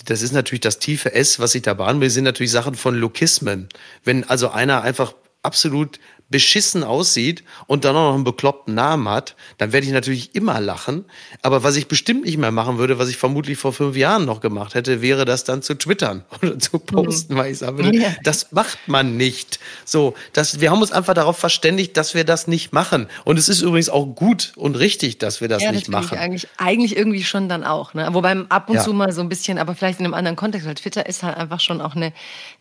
das 0.06 0.22
ist 0.22 0.32
natürlich 0.32 0.62
das 0.62 0.78
tiefe 0.78 1.13
S, 1.15 1.39
was 1.39 1.56
ich 1.56 1.63
da 1.63 1.74
bahnen 1.74 2.00
will, 2.00 2.12
sind 2.12 2.26
natürlich 2.26 2.52
Sachen 2.52 2.76
von 2.76 2.93
Lokismen. 2.93 3.67
Wenn 4.04 4.24
also 4.26 4.50
einer 4.50 4.84
einfach 4.84 5.15
absolut 5.41 6.00
beschissen 6.30 6.84
aussieht 6.84 7.44
und 7.68 7.86
dann 7.86 7.96
auch 7.96 8.10
noch 8.10 8.16
einen 8.16 8.24
bekloppten 8.24 8.74
Namen 8.74 9.08
hat, 9.08 9.36
dann 9.58 9.72
werde 9.72 9.88
ich 9.88 9.94
natürlich 9.94 10.36
immer 10.36 10.60
lachen. 10.60 11.06
Aber 11.42 11.63
was 11.63 11.78
ich 11.78 11.88
bestimmt 11.88 12.26
nicht 12.26 12.38
mehr 12.38 12.52
machen 12.52 12.78
würde, 12.78 13.00
was 13.00 13.10
ich 13.10 13.18
vermutlich 13.18 13.58
vor 13.58 13.72
fünf 13.72 13.96
Jahren 13.96 14.26
noch 14.26 14.42
gemacht 14.42 14.76
hätte, 14.76 15.02
wäre 15.02 15.24
das 15.24 15.46
dann 15.46 15.62
zu 15.62 15.76
twittern 15.76 16.26
oder 16.42 16.60
zu 16.60 16.80
posten, 16.80 17.34
mhm. 17.34 17.38
weil 17.38 17.52
ich 17.52 17.60
sage, 17.60 17.96
ja. 17.96 18.10
das 18.24 18.52
macht 18.52 18.88
man 18.88 19.16
nicht. 19.16 19.60
So, 19.86 20.16
das, 20.34 20.60
wir 20.60 20.72
haben 20.72 20.82
uns 20.82 20.92
einfach 20.92 21.13
darauf 21.13 21.38
verständigt, 21.38 21.96
dass 21.96 22.13
wir 22.13 22.26
das 22.26 22.48
nicht 22.48 22.74
machen. 22.74 23.08
Und 23.24 23.40
es 23.40 23.48
ist 23.48 23.62
übrigens 23.62 23.90
auch 23.90 24.06
gut 24.06 24.52
und 24.58 24.78
richtig, 24.78 25.20
dass 25.20 25.40
wir 25.40 25.48
das 25.48 25.63
ja, 25.63 25.72
nicht 25.72 25.88
das 25.88 25.92
machen. 25.92 26.16
Ich 26.16 26.20
eigentlich, 26.20 26.48
eigentlich 26.58 26.98
irgendwie 26.98 27.24
schon 27.24 27.48
dann 27.48 27.63
auch. 27.63 27.94
Ne? 27.94 28.10
Wobei 28.12 28.36
ab 28.50 28.70
und 28.70 28.76
ja. 28.76 28.84
zu 28.84 28.94
mal 28.94 29.13
so 29.13 29.22
ein 29.22 29.30
bisschen, 29.30 29.58
aber 29.58 29.76
vielleicht 29.76 30.00
in 30.00 30.06
einem 30.06 30.13
anderen 30.13 30.36
Kontext, 30.36 30.68
weil 30.68 30.76
Twitter 30.76 31.06
ist 31.06 31.24
halt 31.24 31.38
einfach 31.38 31.62
schon 31.62 31.80
auch 31.80 31.96
eine 31.96 32.12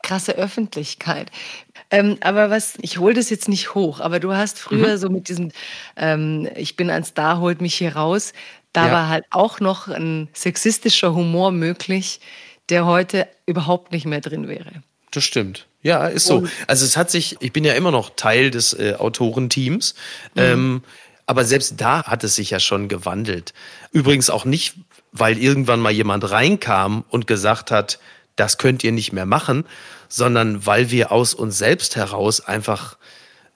krasse 0.02 0.36
Öffentlichkeit. 0.36 1.32
Ähm, 1.90 2.16
aber 2.20 2.50
was, 2.50 2.74
ich 2.80 2.98
hole 2.98 3.14
das 3.14 3.30
jetzt 3.30 3.48
nicht 3.48 3.55
hoch, 3.74 4.00
aber 4.00 4.20
du 4.20 4.34
hast 4.34 4.58
früher 4.58 4.92
mhm. 4.92 4.98
so 4.98 5.08
mit 5.08 5.28
diesem, 5.28 5.52
ähm, 5.96 6.48
ich 6.56 6.76
bin 6.76 6.90
ein 6.90 7.04
Star, 7.04 7.40
holt 7.40 7.60
mich 7.60 7.74
hier 7.74 7.96
raus, 7.96 8.32
da 8.72 8.86
ja. 8.86 8.92
war 8.92 9.08
halt 9.08 9.24
auch 9.30 9.60
noch 9.60 9.88
ein 9.88 10.28
sexistischer 10.32 11.14
Humor 11.14 11.50
möglich, 11.50 12.20
der 12.68 12.86
heute 12.86 13.26
überhaupt 13.46 13.92
nicht 13.92 14.06
mehr 14.06 14.20
drin 14.20 14.48
wäre. 14.48 14.82
Das 15.10 15.24
stimmt. 15.24 15.66
Ja, 15.82 16.06
ist 16.08 16.26
so. 16.26 16.46
also 16.66 16.84
es 16.84 16.96
hat 16.96 17.10
sich, 17.10 17.36
ich 17.40 17.52
bin 17.52 17.64
ja 17.64 17.74
immer 17.74 17.90
noch 17.90 18.10
Teil 18.16 18.50
des 18.50 18.74
äh, 18.74 18.96
Autorenteams. 18.98 19.94
Mhm. 20.34 20.42
Ähm, 20.42 20.82
aber 21.26 21.44
selbst 21.44 21.80
da 21.80 22.04
hat 22.04 22.22
es 22.24 22.36
sich 22.36 22.50
ja 22.50 22.60
schon 22.60 22.88
gewandelt. 22.88 23.52
Übrigens 23.92 24.30
auch 24.30 24.44
nicht, 24.44 24.74
weil 25.12 25.38
irgendwann 25.38 25.80
mal 25.80 25.92
jemand 25.92 26.30
reinkam 26.30 27.04
und 27.08 27.26
gesagt 27.26 27.70
hat, 27.70 27.98
das 28.36 28.58
könnt 28.58 28.84
ihr 28.84 28.92
nicht 28.92 29.12
mehr 29.12 29.26
machen, 29.26 29.64
sondern 30.08 30.66
weil 30.66 30.90
wir 30.90 31.10
aus 31.10 31.34
uns 31.34 31.58
selbst 31.58 31.96
heraus 31.96 32.40
einfach 32.40 32.96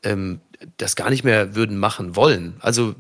ähm, 0.03 0.41
das 0.77 0.97
gar 0.97 1.11
nicht 1.11 1.25
mehr 1.25 1.55
würden 1.55 1.79
machen 1.79 2.17
wollen. 2.17 2.57
Also 2.61 2.95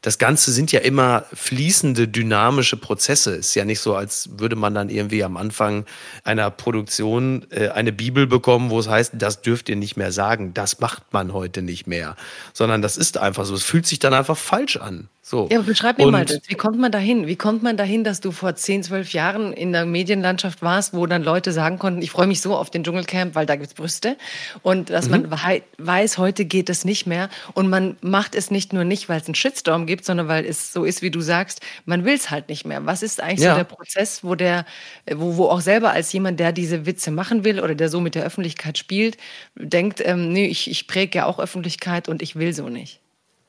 das 0.00 0.18
Ganze 0.18 0.52
sind 0.52 0.72
ja 0.72 0.80
immer 0.80 1.24
fließende, 1.32 2.08
dynamische 2.08 2.76
Prozesse. 2.76 3.36
Ist 3.36 3.54
ja 3.54 3.64
nicht 3.64 3.80
so, 3.80 3.94
als 3.94 4.30
würde 4.38 4.56
man 4.56 4.74
dann 4.74 4.88
irgendwie 4.88 5.24
am 5.24 5.36
Anfang 5.36 5.84
einer 6.24 6.50
Produktion 6.50 7.46
äh, 7.50 7.68
eine 7.68 7.92
Bibel 7.92 8.26
bekommen, 8.26 8.70
wo 8.70 8.78
es 8.78 8.88
heißt, 8.88 9.14
das 9.16 9.42
dürft 9.42 9.68
ihr 9.68 9.76
nicht 9.76 9.96
mehr 9.96 10.12
sagen. 10.12 10.54
Das 10.54 10.80
macht 10.80 11.12
man 11.12 11.32
heute 11.32 11.62
nicht 11.62 11.86
mehr. 11.86 12.16
Sondern 12.52 12.82
das 12.82 12.96
ist 12.96 13.18
einfach 13.18 13.44
so. 13.44 13.54
Es 13.54 13.62
fühlt 13.62 13.86
sich 13.86 13.98
dann 13.98 14.14
einfach 14.14 14.36
falsch 14.36 14.76
an. 14.76 15.08
So. 15.24 15.48
Ja, 15.52 15.62
beschreib 15.62 15.98
mir 15.98 16.06
und, 16.06 16.12
mal 16.12 16.24
das. 16.24 16.40
Wie 16.48 16.56
kommt 16.56 16.80
man 16.80 16.90
dahin? 16.90 17.28
Wie 17.28 17.36
kommt 17.36 17.62
man 17.62 17.76
dahin, 17.76 18.02
dass 18.02 18.18
du 18.18 18.32
vor 18.32 18.56
10, 18.56 18.82
12 18.82 19.12
Jahren 19.12 19.52
in 19.52 19.70
der 19.70 19.86
Medienlandschaft 19.86 20.62
warst, 20.62 20.94
wo 20.94 21.06
dann 21.06 21.22
Leute 21.22 21.52
sagen 21.52 21.78
konnten, 21.78 22.02
ich 22.02 22.10
freue 22.10 22.26
mich 22.26 22.40
so 22.40 22.56
auf 22.56 22.70
den 22.70 22.82
Dschungelcamp, 22.82 23.36
weil 23.36 23.46
da 23.46 23.54
gibt 23.54 23.68
es 23.68 23.74
Brüste. 23.74 24.16
Und 24.62 24.90
dass 24.90 25.06
mhm. 25.06 25.28
man 25.30 25.64
weiß, 25.78 26.18
heute 26.18 26.44
geht 26.44 26.68
es 26.68 26.84
nicht 26.84 27.06
mehr. 27.06 27.30
Und 27.54 27.70
man 27.70 27.96
macht 28.00 28.34
es 28.34 28.50
nicht 28.50 28.72
nur 28.72 28.82
nicht, 28.82 29.08
weil 29.08 29.20
es 29.20 29.26
einen 29.26 29.36
Shitstorm 29.42 29.86
gibt, 29.86 30.04
sondern 30.04 30.28
weil 30.28 30.44
es 30.44 30.72
so 30.72 30.84
ist, 30.84 31.02
wie 31.02 31.10
du 31.10 31.20
sagst, 31.20 31.60
man 31.84 32.04
will 32.04 32.14
es 32.14 32.30
halt 32.30 32.48
nicht 32.48 32.64
mehr. 32.64 32.86
Was 32.86 33.02
ist 33.02 33.20
eigentlich 33.20 33.40
ja. 33.40 33.52
so 33.52 33.56
der 33.56 33.64
Prozess, 33.64 34.24
wo 34.24 34.34
der, 34.34 34.64
wo, 35.12 35.36
wo 35.36 35.46
auch 35.46 35.60
selber 35.60 35.90
als 35.90 36.12
jemand, 36.12 36.40
der 36.40 36.52
diese 36.52 36.86
Witze 36.86 37.10
machen 37.10 37.44
will 37.44 37.60
oder 37.60 37.74
der 37.74 37.88
so 37.88 38.00
mit 38.00 38.14
der 38.14 38.24
Öffentlichkeit 38.24 38.78
spielt, 38.78 39.16
denkt, 39.56 40.00
ähm, 40.04 40.32
nee, 40.32 40.46
ich, 40.46 40.70
ich 40.70 40.86
präge 40.86 41.18
ja 41.18 41.26
auch 41.26 41.38
Öffentlichkeit 41.38 42.08
und 42.08 42.22
ich 42.22 42.36
will 42.36 42.54
so 42.54 42.68
nicht. 42.68 43.00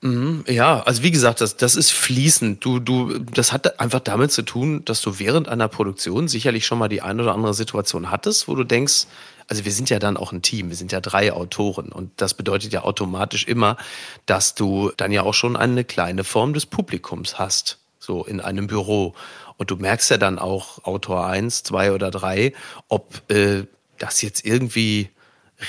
Mhm, 0.03 0.43
ja, 0.49 0.82
also 0.82 1.01
wie 1.01 1.12
gesagt, 1.12 1.39
das, 1.39 1.56
das 1.56 1.77
ist 1.77 1.91
fließend. 1.91 2.63
Du, 2.65 2.79
du, 2.79 3.19
das 3.19 3.53
hat 3.53 3.79
einfach 3.79 4.01
damit 4.01 4.34
zu 4.34 4.41
tun, 4.41 4.84
dass 4.84 5.01
du 5.01 5.17
während 5.17 5.47
einer 5.47 5.69
Produktion 5.69 6.27
sicherlich 6.27 6.65
schon 6.65 6.77
mal 6.77 6.89
die 6.89 7.01
eine 7.01 7.23
oder 7.23 7.34
andere 7.34 7.53
Situation 7.53 8.12
hattest, 8.12 8.49
wo 8.49 8.56
du 8.56 8.65
denkst, 8.65 9.06
also 9.53 9.65
wir 9.65 9.71
sind 9.71 9.91
ja 9.91 9.99
dann 9.99 10.17
auch 10.17 10.31
ein 10.31 10.41
Team, 10.41 10.69
wir 10.69 10.75
sind 10.75 10.91
ja 10.91 10.99
drei 10.99 11.31
Autoren 11.31 11.91
und 11.91 12.09
das 12.17 12.33
bedeutet 12.33 12.73
ja 12.73 12.81
automatisch 12.81 13.45
immer, 13.45 13.77
dass 14.25 14.55
du 14.55 14.91
dann 14.97 15.11
ja 15.11 15.21
auch 15.21 15.35
schon 15.35 15.55
eine 15.55 15.83
kleine 15.83 16.23
Form 16.23 16.55
des 16.55 16.65
Publikums 16.65 17.37
hast, 17.37 17.77
so 17.99 18.25
in 18.25 18.41
einem 18.41 18.65
Büro. 18.65 19.13
Und 19.57 19.69
du 19.69 19.75
merkst 19.75 20.09
ja 20.09 20.17
dann 20.17 20.39
auch 20.39 20.85
Autor 20.85 21.27
eins, 21.27 21.61
zwei 21.61 21.91
oder 21.91 22.09
drei, 22.09 22.53
ob 22.87 23.21
äh, 23.31 23.65
das 23.99 24.23
jetzt 24.23 24.43
irgendwie 24.43 25.11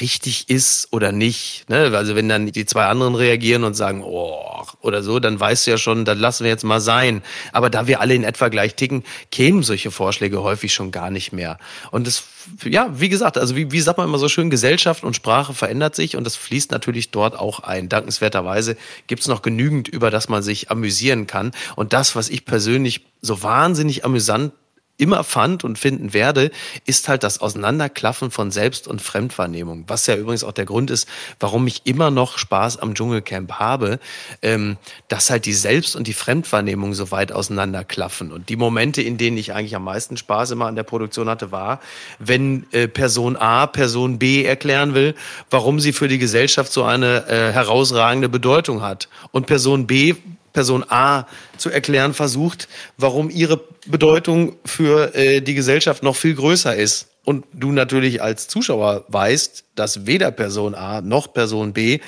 richtig 0.00 0.48
ist 0.50 0.88
oder 0.92 1.12
nicht. 1.12 1.68
Ne? 1.68 1.92
Also 1.94 2.14
wenn 2.14 2.28
dann 2.28 2.46
die 2.52 2.66
zwei 2.66 2.87
anderen 2.87 3.14
reagieren 3.14 3.64
und 3.64 3.74
sagen, 3.74 4.02
oh, 4.04 4.62
oder 4.80 5.02
so, 5.02 5.18
dann 5.18 5.38
weißt 5.38 5.66
du 5.66 5.72
ja 5.72 5.78
schon, 5.78 6.04
dann 6.04 6.18
lassen 6.18 6.44
wir 6.44 6.50
jetzt 6.50 6.64
mal 6.64 6.80
sein. 6.80 7.22
Aber 7.52 7.70
da 7.70 7.87
wir 7.87 8.00
alle 8.00 8.14
in 8.14 8.24
etwa 8.24 8.48
gleich 8.48 8.74
ticken, 8.74 9.04
kämen 9.30 9.62
solche 9.62 9.90
Vorschläge 9.90 10.42
häufig 10.42 10.74
schon 10.74 10.90
gar 10.90 11.11
nicht 11.11 11.33
mehr. 11.33 11.59
Und 11.90 12.07
das, 12.07 12.24
ja, 12.64 12.88
wie 12.92 13.09
gesagt, 13.09 13.38
also 13.38 13.57
wie, 13.57 13.72
wie 13.72 13.80
sagt 13.80 13.98
man 13.98 14.09
immer 14.09 14.18
so 14.18 14.28
schön, 14.28 14.50
Gesellschaft 14.50 15.04
und 15.04 15.16
Sprache 15.16 15.54
verändert 15.54 15.94
sich 15.94 16.16
und 16.16 16.24
das 16.24 16.37
fließt 16.37 16.70
natürlich 16.70 17.11
dort 17.11 17.38
auch 17.38 17.61
ein. 17.61 17.88
Dankenswerterweise 17.88 18.76
gibt 19.07 19.22
es 19.22 19.28
noch 19.28 19.42
genügend, 19.42 19.88
über 19.88 20.11
das 20.11 20.28
man 20.28 20.42
sich 20.42 20.70
amüsieren 20.70 21.26
kann. 21.26 21.52
Und 21.76 21.92
das, 21.92 22.16
was 22.16 22.28
ich 22.28 22.44
persönlich 22.44 23.02
so 23.22 23.42
wahnsinnig 23.42 24.04
amüsant 24.04 24.52
immer 24.96 25.24
fand 25.24 25.64
und 25.64 25.78
finden 25.78 26.12
werde, 26.12 26.50
ist 26.87 27.09
halt 27.09 27.24
das 27.24 27.40
Auseinanderklaffen 27.40 28.30
von 28.30 28.50
Selbst- 28.50 28.87
und 28.87 29.02
Fremdwahrnehmung. 29.02 29.85
Was 29.88 30.07
ja 30.07 30.14
übrigens 30.16 30.44
auch 30.44 30.52
der 30.52 30.66
Grund 30.66 30.90
ist, 30.90 31.09
warum 31.40 31.66
ich 31.66 31.83
immer 31.85 32.11
noch 32.11 32.38
Spaß 32.38 32.78
am 32.78 32.94
Dschungelcamp 32.94 33.52
habe, 33.54 33.98
ähm, 34.42 34.76
dass 35.09 35.30
halt 35.30 35.46
die 35.46 35.52
Selbst- 35.52 35.96
und 35.96 36.07
die 36.07 36.12
Fremdwahrnehmung 36.12 36.94
so 36.94 37.11
weit 37.11 37.33
auseinanderklaffen. 37.33 38.33
Und 38.33 38.48
die 38.48 38.57
Momente, 38.57 39.02
in 39.02 39.18
denen 39.18 39.37
ich 39.37 39.52
eigentlich 39.52 39.74
am 39.74 39.85
meisten 39.85 40.16
Spaß 40.16 40.52
immer 40.52 40.66
an 40.66 40.76
der 40.76 40.85
Produktion 40.85 41.28
hatte, 41.28 41.50
war, 41.50 41.80
wenn 42.20 42.66
äh, 42.72 42.87
Person 42.87 43.37
A 43.37 43.66
Person 43.66 44.18
B 44.18 44.44
erklären 44.44 44.94
will, 44.94 45.14
warum 45.50 45.80
sie 45.80 45.92
für 45.92 46.07
die 46.07 46.18
Gesellschaft 46.18 46.72
so 46.72 46.85
eine 46.85 47.26
äh, 47.26 47.52
herausragende 47.52 48.28
Bedeutung 48.28 48.83
hat. 48.83 49.09
Und 49.33 49.46
Person 49.46 49.87
B 49.87 50.14
Person 50.54 50.84
A 50.88 51.26
zu 51.58 51.68
erklären 51.68 52.14
versucht, 52.14 52.68
warum 52.96 53.28
ihre 53.28 53.60
Bedeutung 53.86 54.56
für 54.64 55.14
äh, 55.14 55.42
die 55.42 55.54
Gesellschaft 55.54 56.02
noch 56.02 56.16
viel 56.16 56.34
größer 56.34 56.74
ist. 56.74 57.08
Und 57.24 57.44
du 57.52 57.72
natürlich 57.72 58.22
als 58.22 58.48
Zuschauer 58.48 59.04
weißt, 59.08 59.64
dass 59.74 60.06
weder 60.06 60.30
Person 60.30 60.74
A 60.74 61.02
noch 61.02 61.34
Person 61.34 61.74
B 61.74 62.00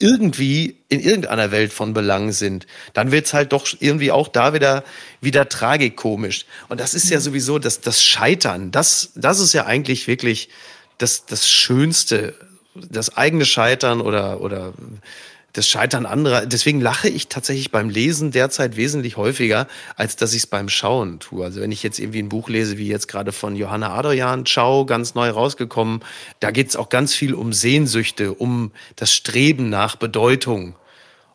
irgendwie 0.00 0.80
in 0.88 1.00
irgendeiner 1.00 1.52
Welt 1.52 1.72
von 1.72 1.94
Belang 1.94 2.32
sind, 2.32 2.66
dann 2.94 3.12
wird's 3.12 3.32
halt 3.32 3.52
doch 3.52 3.66
irgendwie 3.78 4.10
auch 4.10 4.28
da 4.28 4.52
wieder, 4.52 4.82
wieder 5.20 5.48
tragikomisch. 5.48 6.46
Und 6.68 6.80
das 6.80 6.94
ist 6.94 7.08
ja 7.10 7.18
mhm. 7.18 7.22
sowieso 7.22 7.58
das, 7.58 7.80
das 7.80 8.02
Scheitern. 8.02 8.72
Das, 8.72 9.12
das 9.14 9.38
ist 9.38 9.52
ja 9.52 9.66
eigentlich 9.66 10.08
wirklich 10.08 10.48
das, 10.98 11.26
das 11.26 11.48
Schönste. 11.48 12.34
Das 12.74 13.16
eigene 13.16 13.44
Scheitern 13.44 14.00
oder, 14.00 14.40
oder 14.40 14.72
das 15.54 15.68
Scheitern 15.68 16.04
anderer. 16.04 16.46
Deswegen 16.46 16.80
lache 16.80 17.08
ich 17.08 17.28
tatsächlich 17.28 17.70
beim 17.70 17.88
Lesen 17.88 18.32
derzeit 18.32 18.76
wesentlich 18.76 19.16
häufiger, 19.16 19.66
als 19.96 20.16
dass 20.16 20.32
ich 20.32 20.42
es 20.42 20.46
beim 20.46 20.68
Schauen 20.68 21.20
tue. 21.20 21.44
Also 21.44 21.60
wenn 21.60 21.72
ich 21.72 21.82
jetzt 21.82 21.98
irgendwie 21.98 22.18
ein 22.18 22.28
Buch 22.28 22.48
lese, 22.48 22.76
wie 22.76 22.88
jetzt 22.88 23.08
gerade 23.08 23.32
von 23.32 23.56
Johanna 23.56 23.94
Adrian, 23.94 24.44
Ciao, 24.44 24.84
ganz 24.84 25.14
neu 25.14 25.30
rausgekommen, 25.30 26.00
da 26.40 26.50
geht 26.50 26.68
es 26.68 26.76
auch 26.76 26.88
ganz 26.88 27.14
viel 27.14 27.34
um 27.34 27.52
Sehnsüchte, 27.52 28.34
um 28.34 28.72
das 28.96 29.12
Streben 29.12 29.70
nach 29.70 29.96
Bedeutung. 29.96 30.74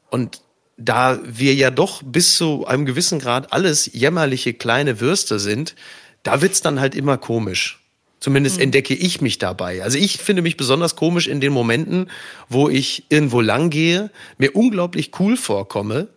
Und 0.09 0.41
da 0.77 1.19
wir 1.23 1.55
ja 1.55 1.71
doch 1.71 2.03
bis 2.03 2.35
zu 2.35 2.65
einem 2.67 2.85
gewissen 2.85 3.19
Grad 3.19 3.53
alles 3.53 3.89
jämmerliche 3.93 4.53
kleine 4.53 4.99
Würste 4.99 5.39
sind, 5.39 5.75
da 6.23 6.41
wird's 6.41 6.61
dann 6.61 6.79
halt 6.79 6.93
immer 6.93 7.17
komisch. 7.17 7.78
Zumindest 8.19 8.57
mhm. 8.57 8.63
entdecke 8.63 8.93
ich 8.93 9.21
mich 9.21 9.37
dabei. 9.37 9.81
Also 9.81 9.97
ich 9.97 10.17
finde 10.17 10.41
mich 10.41 10.57
besonders 10.57 10.95
komisch 10.95 11.27
in 11.27 11.39
den 11.39 11.53
Momenten, 11.53 12.09
wo 12.49 12.69
ich 12.69 13.05
irgendwo 13.09 13.41
lang 13.41 13.69
gehe, 13.69 14.11
mir 14.37 14.55
unglaublich 14.55 15.11
cool 15.19 15.37
vorkomme 15.37 16.09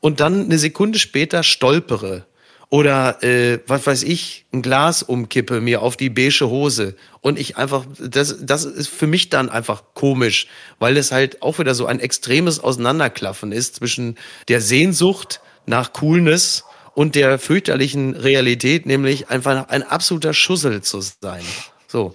und 0.00 0.20
dann 0.20 0.44
eine 0.44 0.58
Sekunde 0.58 0.98
später 0.98 1.42
stolpere 1.42 2.24
oder 2.70 3.22
äh, 3.24 3.58
was 3.66 3.86
weiß 3.86 4.04
ich, 4.04 4.46
ein 4.52 4.62
Glas 4.62 5.02
umkippe 5.02 5.60
mir 5.60 5.82
auf 5.82 5.96
die 5.96 6.08
beige 6.08 6.48
Hose 6.48 6.94
und 7.20 7.38
ich 7.38 7.56
einfach, 7.56 7.84
das, 7.98 8.36
das 8.40 8.64
ist 8.64 8.88
für 8.88 9.08
mich 9.08 9.28
dann 9.28 9.50
einfach 9.50 9.82
komisch, 9.94 10.46
weil 10.78 10.96
es 10.96 11.10
halt 11.10 11.42
auch 11.42 11.58
wieder 11.58 11.74
so 11.74 11.86
ein 11.86 11.98
extremes 11.98 12.60
Auseinanderklaffen 12.60 13.50
ist 13.50 13.76
zwischen 13.76 14.16
der 14.48 14.60
Sehnsucht 14.60 15.40
nach 15.66 15.92
Coolness 15.92 16.64
und 16.94 17.14
der 17.14 17.38
fürchterlichen 17.38 18.14
Realität, 18.14 18.86
nämlich 18.86 19.30
einfach 19.30 19.68
ein 19.68 19.82
absoluter 19.82 20.34
Schussel 20.34 20.82
zu 20.82 21.00
sein. 21.00 21.44
So, 21.86 22.14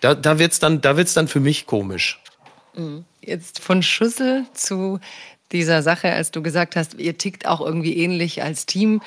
da, 0.00 0.14
da 0.14 0.38
wird's 0.38 0.58
dann, 0.58 0.80
da 0.80 0.92
dann 0.92 1.28
für 1.28 1.40
mich 1.40 1.66
komisch. 1.66 2.20
Mhm. 2.74 3.04
Jetzt 3.20 3.60
von 3.60 3.82
Schussel 3.82 4.46
zu 4.54 5.00
dieser 5.52 5.82
Sache, 5.82 6.12
als 6.12 6.30
du 6.30 6.42
gesagt 6.42 6.76
hast, 6.76 6.94
ihr 6.94 7.18
tickt 7.18 7.46
auch 7.46 7.60
irgendwie 7.60 7.96
ähnlich 7.96 8.42
als 8.42 8.66
Team 8.66 9.00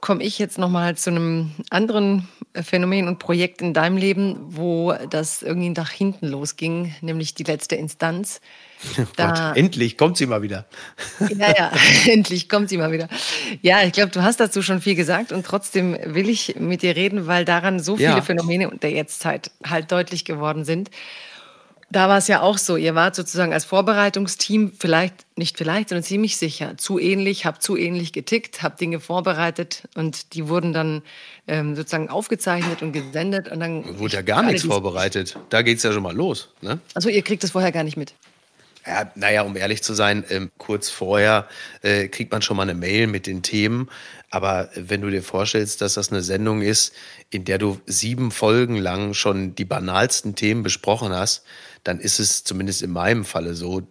komme 0.00 0.22
ich 0.22 0.38
jetzt 0.38 0.58
nochmal 0.58 0.96
zu 0.96 1.10
einem 1.10 1.52
anderen 1.68 2.28
Phänomen 2.54 3.06
und 3.06 3.18
Projekt 3.18 3.62
in 3.62 3.74
deinem 3.74 3.96
Leben, 3.96 4.36
wo 4.40 4.94
das 5.10 5.42
irgendwie 5.42 5.70
nach 5.70 5.90
hinten 5.90 6.26
losging, 6.26 6.94
nämlich 7.00 7.34
die 7.34 7.44
letzte 7.44 7.76
Instanz. 7.76 8.40
Gott, 9.16 9.56
endlich 9.56 9.98
kommt 9.98 10.16
sie 10.16 10.26
mal 10.26 10.42
wieder. 10.42 10.66
Ja, 11.38 11.54
ja, 11.56 11.72
endlich 12.06 12.48
kommt 12.48 12.68
sie 12.68 12.76
mal 12.76 12.92
wieder. 12.92 13.08
Ja, 13.62 13.82
ich 13.82 13.92
glaube, 13.92 14.10
du 14.10 14.22
hast 14.22 14.40
dazu 14.40 14.62
schon 14.62 14.80
viel 14.80 14.94
gesagt 14.94 15.32
und 15.32 15.46
trotzdem 15.46 15.96
will 16.04 16.28
ich 16.28 16.56
mit 16.58 16.82
dir 16.82 16.96
reden, 16.96 17.26
weil 17.26 17.44
daran 17.44 17.80
so 17.80 17.96
viele 17.96 18.08
ja. 18.08 18.22
Phänomene 18.22 18.70
der 18.82 18.90
Jetztzeit 18.90 19.50
halt 19.64 19.92
deutlich 19.92 20.24
geworden 20.24 20.64
sind. 20.64 20.90
Da 21.92 22.08
war 22.08 22.18
es 22.18 22.28
ja 22.28 22.40
auch 22.40 22.56
so, 22.56 22.76
ihr 22.76 22.94
wart 22.94 23.16
sozusagen 23.16 23.52
als 23.52 23.64
Vorbereitungsteam 23.64 24.72
vielleicht, 24.78 25.26
nicht 25.34 25.58
vielleicht, 25.58 25.88
sondern 25.88 26.04
ziemlich 26.04 26.36
sicher, 26.36 26.76
zu 26.76 27.00
ähnlich, 27.00 27.46
habt 27.46 27.64
zu 27.64 27.76
ähnlich 27.76 28.12
getickt, 28.12 28.62
habt 28.62 28.80
Dinge 28.80 29.00
vorbereitet 29.00 29.88
und 29.96 30.34
die 30.34 30.48
wurden 30.48 30.72
dann 30.72 31.02
ähm, 31.48 31.74
sozusagen 31.74 32.08
aufgezeichnet 32.08 32.82
und 32.82 32.92
gesendet. 32.92 33.48
Und 33.50 33.58
dann 33.58 33.98
wurde 33.98 34.14
ja 34.14 34.22
gar 34.22 34.44
nichts 34.44 34.62
vorbereitet. 34.62 35.36
Da 35.48 35.62
geht 35.62 35.78
es 35.78 35.82
ja 35.82 35.92
schon 35.92 36.04
mal 36.04 36.14
los. 36.14 36.50
Ne? 36.60 36.78
Also 36.94 37.08
ihr 37.08 37.22
kriegt 37.22 37.42
das 37.42 37.50
vorher 37.50 37.72
gar 37.72 37.82
nicht 37.82 37.96
mit. 37.96 38.14
Ja, 38.86 39.10
naja, 39.14 39.42
um 39.42 39.56
ehrlich 39.56 39.82
zu 39.82 39.94
sein, 39.94 40.24
ähm, 40.30 40.50
kurz 40.56 40.88
vorher 40.88 41.48
äh, 41.82 42.08
kriegt 42.08 42.32
man 42.32 42.40
schon 42.40 42.56
mal 42.56 42.62
eine 42.62 42.74
Mail 42.74 43.06
mit 43.06 43.26
den 43.26 43.42
Themen. 43.42 43.90
Aber 44.30 44.70
wenn 44.74 45.02
du 45.02 45.10
dir 45.10 45.22
vorstellst, 45.22 45.80
dass 45.80 45.94
das 45.94 46.10
eine 46.10 46.22
Sendung 46.22 46.62
ist, 46.62 46.94
in 47.30 47.44
der 47.44 47.58
du 47.58 47.80
sieben 47.86 48.30
Folgen 48.30 48.76
lang 48.76 49.12
schon 49.12 49.54
die 49.54 49.64
banalsten 49.64 50.34
Themen 50.34 50.62
besprochen 50.62 51.12
hast, 51.12 51.44
dann 51.84 52.00
ist 52.00 52.20
es 52.20 52.44
zumindest 52.44 52.82
in 52.82 52.90
meinem 52.90 53.24
Falle 53.24 53.54
so, 53.54 53.82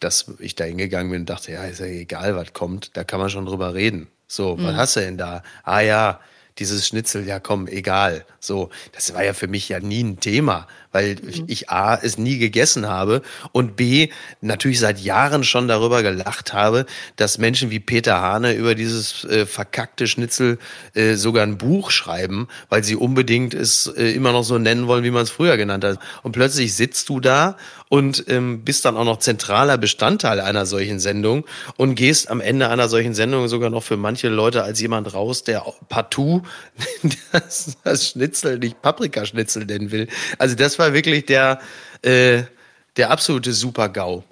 dass 0.00 0.30
ich 0.38 0.54
da 0.54 0.64
hingegangen 0.64 1.10
bin 1.10 1.20
und 1.20 1.30
dachte, 1.30 1.52
ja, 1.52 1.64
ist 1.64 1.80
ja 1.80 1.86
egal, 1.86 2.36
was 2.36 2.52
kommt, 2.52 2.96
da 2.96 3.04
kann 3.04 3.20
man 3.20 3.30
schon 3.30 3.46
drüber 3.46 3.74
reden. 3.74 4.08
So, 4.26 4.56
mhm. 4.56 4.64
was 4.64 4.76
hast 4.76 4.96
du 4.96 5.00
denn 5.00 5.18
da? 5.18 5.42
Ah 5.62 5.80
ja, 5.80 6.20
dieses 6.58 6.86
Schnitzel, 6.86 7.26
ja 7.26 7.38
komm, 7.38 7.66
egal. 7.66 8.24
So, 8.40 8.70
das 8.92 9.12
war 9.14 9.24
ja 9.24 9.34
für 9.34 9.46
mich 9.46 9.68
ja 9.68 9.80
nie 9.80 10.02
ein 10.02 10.20
Thema, 10.20 10.66
weil 10.96 11.16
mhm. 11.16 11.44
ich 11.46 11.68
A, 11.68 11.94
es 11.94 12.16
nie 12.16 12.38
gegessen 12.38 12.88
habe 12.88 13.20
und 13.52 13.76
B, 13.76 14.08
natürlich 14.40 14.80
seit 14.80 14.98
Jahren 14.98 15.44
schon 15.44 15.68
darüber 15.68 16.02
gelacht 16.02 16.54
habe, 16.54 16.86
dass 17.16 17.36
Menschen 17.36 17.70
wie 17.70 17.80
Peter 17.80 18.22
Hane 18.22 18.54
über 18.54 18.74
dieses 18.74 19.24
äh, 19.24 19.44
verkackte 19.44 20.06
Schnitzel 20.06 20.58
äh, 20.94 21.16
sogar 21.16 21.42
ein 21.42 21.58
Buch 21.58 21.90
schreiben, 21.90 22.48
weil 22.70 22.82
sie 22.82 22.96
unbedingt 22.96 23.52
es 23.52 23.92
äh, 23.94 24.10
immer 24.12 24.32
noch 24.32 24.42
so 24.42 24.56
nennen 24.56 24.86
wollen, 24.86 25.04
wie 25.04 25.10
man 25.10 25.24
es 25.24 25.30
früher 25.30 25.58
genannt 25.58 25.84
hat. 25.84 25.98
Und 26.22 26.32
plötzlich 26.32 26.74
sitzt 26.74 27.10
du 27.10 27.20
da 27.20 27.58
und 27.88 28.24
ähm, 28.28 28.64
bist 28.64 28.84
dann 28.84 28.96
auch 28.96 29.04
noch 29.04 29.18
zentraler 29.18 29.78
Bestandteil 29.78 30.40
einer 30.40 30.66
solchen 30.66 30.98
Sendung 30.98 31.44
und 31.76 31.94
gehst 31.94 32.30
am 32.30 32.40
Ende 32.40 32.68
einer 32.68 32.88
solchen 32.88 33.14
Sendung 33.14 33.48
sogar 33.48 33.70
noch 33.70 33.82
für 33.82 33.96
manche 33.96 34.28
Leute 34.28 34.64
als 34.64 34.80
jemand 34.80 35.12
raus, 35.14 35.44
der 35.44 35.62
partout 35.88 36.42
das, 37.32 37.76
das 37.84 38.08
Schnitzel 38.08 38.58
nicht 38.58 38.82
Paprikaschnitzel 38.82 39.66
nennen 39.66 39.90
will. 39.90 40.08
Also 40.38 40.56
das 40.56 40.78
war 40.78 40.85
wirklich 40.94 41.26
der, 41.26 41.60
äh, 42.02 42.42
der 42.96 43.10
absolute 43.10 43.52
Super-GAU. 43.52 44.22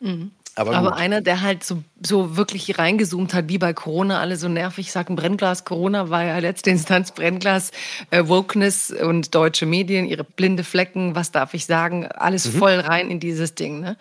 Mhm. 0.00 0.32
Aber, 0.58 0.74
Aber 0.74 0.96
einer, 0.96 1.20
der 1.20 1.40
halt 1.40 1.62
so, 1.62 1.84
so 2.04 2.36
wirklich 2.36 2.78
reingezoomt 2.78 3.32
hat, 3.32 3.48
wie 3.48 3.58
bei 3.58 3.72
Corona, 3.72 4.20
alle 4.20 4.36
so 4.36 4.48
nervig 4.48 4.90
sagen, 4.90 5.14
Brennglas, 5.14 5.64
Corona 5.64 6.10
war 6.10 6.24
ja 6.24 6.36
letzte 6.38 6.70
Instanz 6.70 7.12
Brennglas, 7.12 7.70
äh, 8.10 8.26
Wokeness 8.26 8.90
und 8.90 9.36
deutsche 9.36 9.66
Medien, 9.66 10.04
ihre 10.04 10.24
blinde 10.24 10.64
Flecken, 10.64 11.14
was 11.14 11.30
darf 11.30 11.54
ich 11.54 11.66
sagen, 11.66 12.08
alles 12.08 12.52
mhm. 12.52 12.58
voll 12.58 12.80
rein 12.80 13.08
in 13.08 13.20
dieses 13.20 13.54
Ding. 13.54 13.78
Ne? 13.78 13.96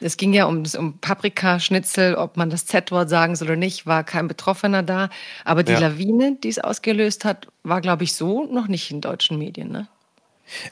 Es 0.00 0.16
ging 0.16 0.32
ja 0.32 0.46
um, 0.46 0.64
um 0.76 0.98
Paprikaschnitzel, 0.98 2.16
ob 2.16 2.36
man 2.36 2.50
das 2.50 2.66
Z-Wort 2.66 3.08
sagen 3.08 3.36
soll 3.36 3.48
oder 3.48 3.56
nicht, 3.56 3.86
war 3.86 4.02
kein 4.02 4.26
Betroffener 4.26 4.82
da. 4.82 5.10
Aber 5.44 5.62
die 5.62 5.72
ja. 5.72 5.78
Lawine, 5.78 6.36
die 6.42 6.48
es 6.48 6.58
ausgelöst 6.58 7.24
hat, 7.24 7.46
war, 7.62 7.80
glaube 7.80 8.02
ich, 8.02 8.14
so 8.14 8.46
noch 8.46 8.66
nicht 8.66 8.90
in 8.90 9.00
deutschen 9.00 9.38
Medien. 9.38 9.70
Ne? 9.70 9.86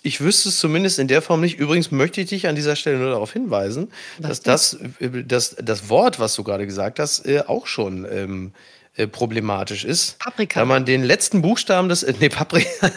Ich 0.03 0.21
wüsste 0.21 0.49
es 0.51 0.59
zumindest 0.59 0.99
in 0.99 1.09
der 1.09 1.23
Form 1.23 1.41
nicht. 1.41 1.59
Übrigens 1.59 1.91
möchte 1.91 2.21
ich 2.21 2.29
dich 2.29 2.47
an 2.47 2.55
dieser 2.55 2.77
Stelle 2.77 2.99
nur 2.99 3.11
darauf 3.11 3.33
hinweisen, 3.33 3.91
was 4.19 4.41
dass 4.41 4.79
das, 4.79 4.79
das, 5.27 5.57
das 5.63 5.89
Wort, 5.89 6.21
was 6.21 6.35
du 6.35 6.45
gerade 6.45 6.67
gesagt 6.67 6.99
hast, 6.99 7.27
äh, 7.27 7.43
auch 7.47 7.67
schon 7.67 8.07
ähm, 8.11 8.53
äh, 8.95 9.07
problematisch 9.07 9.85
ist. 9.87 10.19
Paprika. 10.19 10.61
Wenn 10.61 10.69
man 10.69 10.85
den 10.85 11.03
letzten 11.03 11.41
Buchstaben 11.41 11.89
des. 11.89 12.03
Äh, 12.03 12.13
nee, 12.21 12.29
Paprika. 12.29 12.69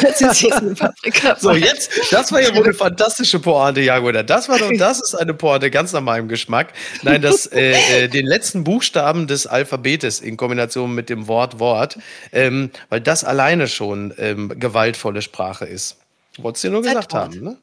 Was 0.00 0.20
ist 0.20 0.42
jetzt 0.42 0.52
eine 0.54 0.74
Paprika? 0.74 1.36
So, 1.36 1.50
jetzt, 1.52 1.90
das 2.12 2.30
war 2.30 2.40
ja 2.40 2.54
wohl 2.54 2.62
eine 2.62 2.72
fantastische 2.72 3.40
Pointe, 3.40 3.80
Jagoda. 3.80 4.22
Das 4.22 4.48
war 4.48 4.60
doch, 4.60 4.70
das 4.78 5.00
ist 5.00 5.16
eine 5.16 5.34
Pointe 5.34 5.72
ganz 5.72 5.92
nach 5.92 6.02
meinem 6.02 6.28
Geschmack. 6.28 6.72
Nein, 7.02 7.20
das, 7.20 7.46
äh, 7.46 7.72
äh, 7.72 8.08
den 8.08 8.26
letzten 8.26 8.62
Buchstaben 8.62 9.26
des 9.26 9.48
Alphabetes 9.48 10.20
in 10.20 10.36
Kombination 10.36 10.94
mit 10.94 11.08
dem 11.08 11.26
Wort 11.26 11.58
Wort, 11.58 11.98
ähm, 12.32 12.70
weil 12.90 13.00
das 13.00 13.24
alleine 13.24 13.66
schon 13.66 14.14
ähm, 14.18 14.52
gewaltvolle 14.56 15.20
Sprache 15.20 15.64
ist. 15.64 15.96
Wolltest 16.38 16.62
du 16.62 16.70
nur 16.70 16.82
gesagt 16.82 17.12
haben, 17.12 17.42
ne? 17.42 17.56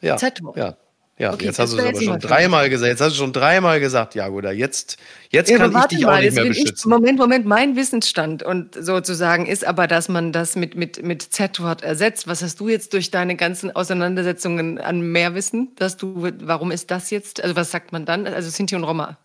Ja. 0.00 0.16
Z-Wort. 0.16 0.56
Ja. 0.56 0.76
Ja, 1.16 1.32
okay, 1.32 1.44
jetzt 1.44 1.60
hast 1.60 1.72
du 1.72 1.78
es 1.78 1.84
aber 1.84 2.02
schon 2.02 2.18
dreimal 2.18 2.68
gesagt. 2.68 2.90
Jetzt 2.90 3.00
hast 3.00 3.12
du 3.12 3.18
schon 3.18 3.32
dreimal 3.32 3.78
gesagt, 3.78 4.16
Jagoda. 4.16 4.50
Jetzt, 4.50 4.96
jetzt 5.30 5.48
ja, 5.48 5.58
kann 5.58 5.72
ich 5.76 5.84
dich 5.84 6.00
mal, 6.04 6.16
auch 6.16 6.20
nicht 6.20 6.34
mehr 6.34 6.44
beschützen. 6.44 6.74
Ich, 6.76 6.84
Moment, 6.86 7.18
Moment, 7.20 7.46
mein 7.46 7.76
Wissensstand 7.76 8.42
und 8.42 8.74
sozusagen 8.74 9.46
ist 9.46 9.64
aber, 9.64 9.86
dass 9.86 10.08
man 10.08 10.32
das 10.32 10.56
mit, 10.56 10.74
mit, 10.74 11.04
mit 11.04 11.22
Z-Wort 11.22 11.84
ersetzt. 11.84 12.26
Was 12.26 12.42
hast 12.42 12.58
du 12.58 12.68
jetzt 12.68 12.94
durch 12.94 13.12
deine 13.12 13.36
ganzen 13.36 13.74
Auseinandersetzungen 13.74 14.78
an 14.78 15.02
mehr 15.02 15.36
Wissen, 15.36 15.68
dass 15.76 15.96
du, 15.96 16.32
warum 16.40 16.72
ist 16.72 16.90
das 16.90 17.10
jetzt, 17.10 17.40
also 17.40 17.54
was 17.54 17.70
sagt 17.70 17.92
man 17.92 18.04
dann? 18.06 18.26
Also 18.26 18.50
Sinti 18.50 18.74
und 18.74 18.82
Roma. 18.82 19.16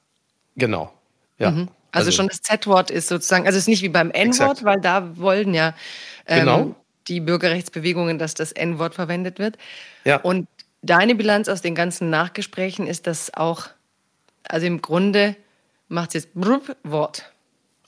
Genau, 0.58 0.94
ja. 1.40 1.50
Mhm. 1.50 1.70
Also, 1.92 2.10
also, 2.10 2.12
schon 2.12 2.28
das 2.28 2.44
Z-Wort 2.44 2.92
ist 2.92 3.08
sozusagen, 3.08 3.48
also 3.48 3.58
es 3.58 3.64
ist 3.64 3.68
nicht 3.68 3.82
wie 3.82 3.90
beim 3.90 4.12
N-Wort, 4.12 4.64
weil 4.64 4.80
da 4.80 5.18
wollen 5.18 5.56
ja 5.56 5.74
ähm, 6.28 6.40
genau. 6.42 6.76
die 7.08 7.20
Bürgerrechtsbewegungen, 7.20 8.20
dass 8.20 8.36
das 8.36 8.52
N-Wort 8.52 8.94
verwendet 8.94 9.40
wird. 9.40 9.58
Ja. 10.06 10.18
Und 10.18 10.48
deine 10.82 11.16
Bilanz 11.16 11.48
aus 11.48 11.62
den 11.62 11.76
ganzen 11.76 12.10
Nachgesprächen 12.10 12.88
ist 12.88 13.08
das 13.08 13.34
auch, 13.34 13.68
also 14.44 14.66
im 14.66 14.82
Grunde 14.82 15.36
macht 15.88 16.10
es 16.10 16.14
jetzt 16.24 16.34
Brup 16.34 16.76
Wort. 16.84 17.32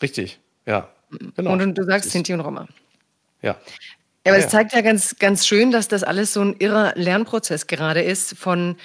Richtig, 0.01 0.39
ja. 0.65 0.89
Genau. 1.35 1.51
Und 1.53 1.77
du 1.77 1.83
sagst 1.83 2.09
Sinti 2.11 2.33
und 2.33 2.39
Roma. 2.41 2.67
Ja. 3.41 3.57
Aber 4.25 4.37
es 4.37 4.45
ja. 4.45 4.49
zeigt 4.49 4.73
ja 4.73 4.81
ganz, 4.81 5.17
ganz 5.19 5.45
schön, 5.45 5.71
dass 5.71 5.87
das 5.87 6.03
alles 6.03 6.33
so 6.33 6.41
ein 6.41 6.55
irrer 6.59 6.93
Lernprozess 6.95 7.67
gerade 7.67 8.01
ist 8.01 8.37
von 8.37 8.77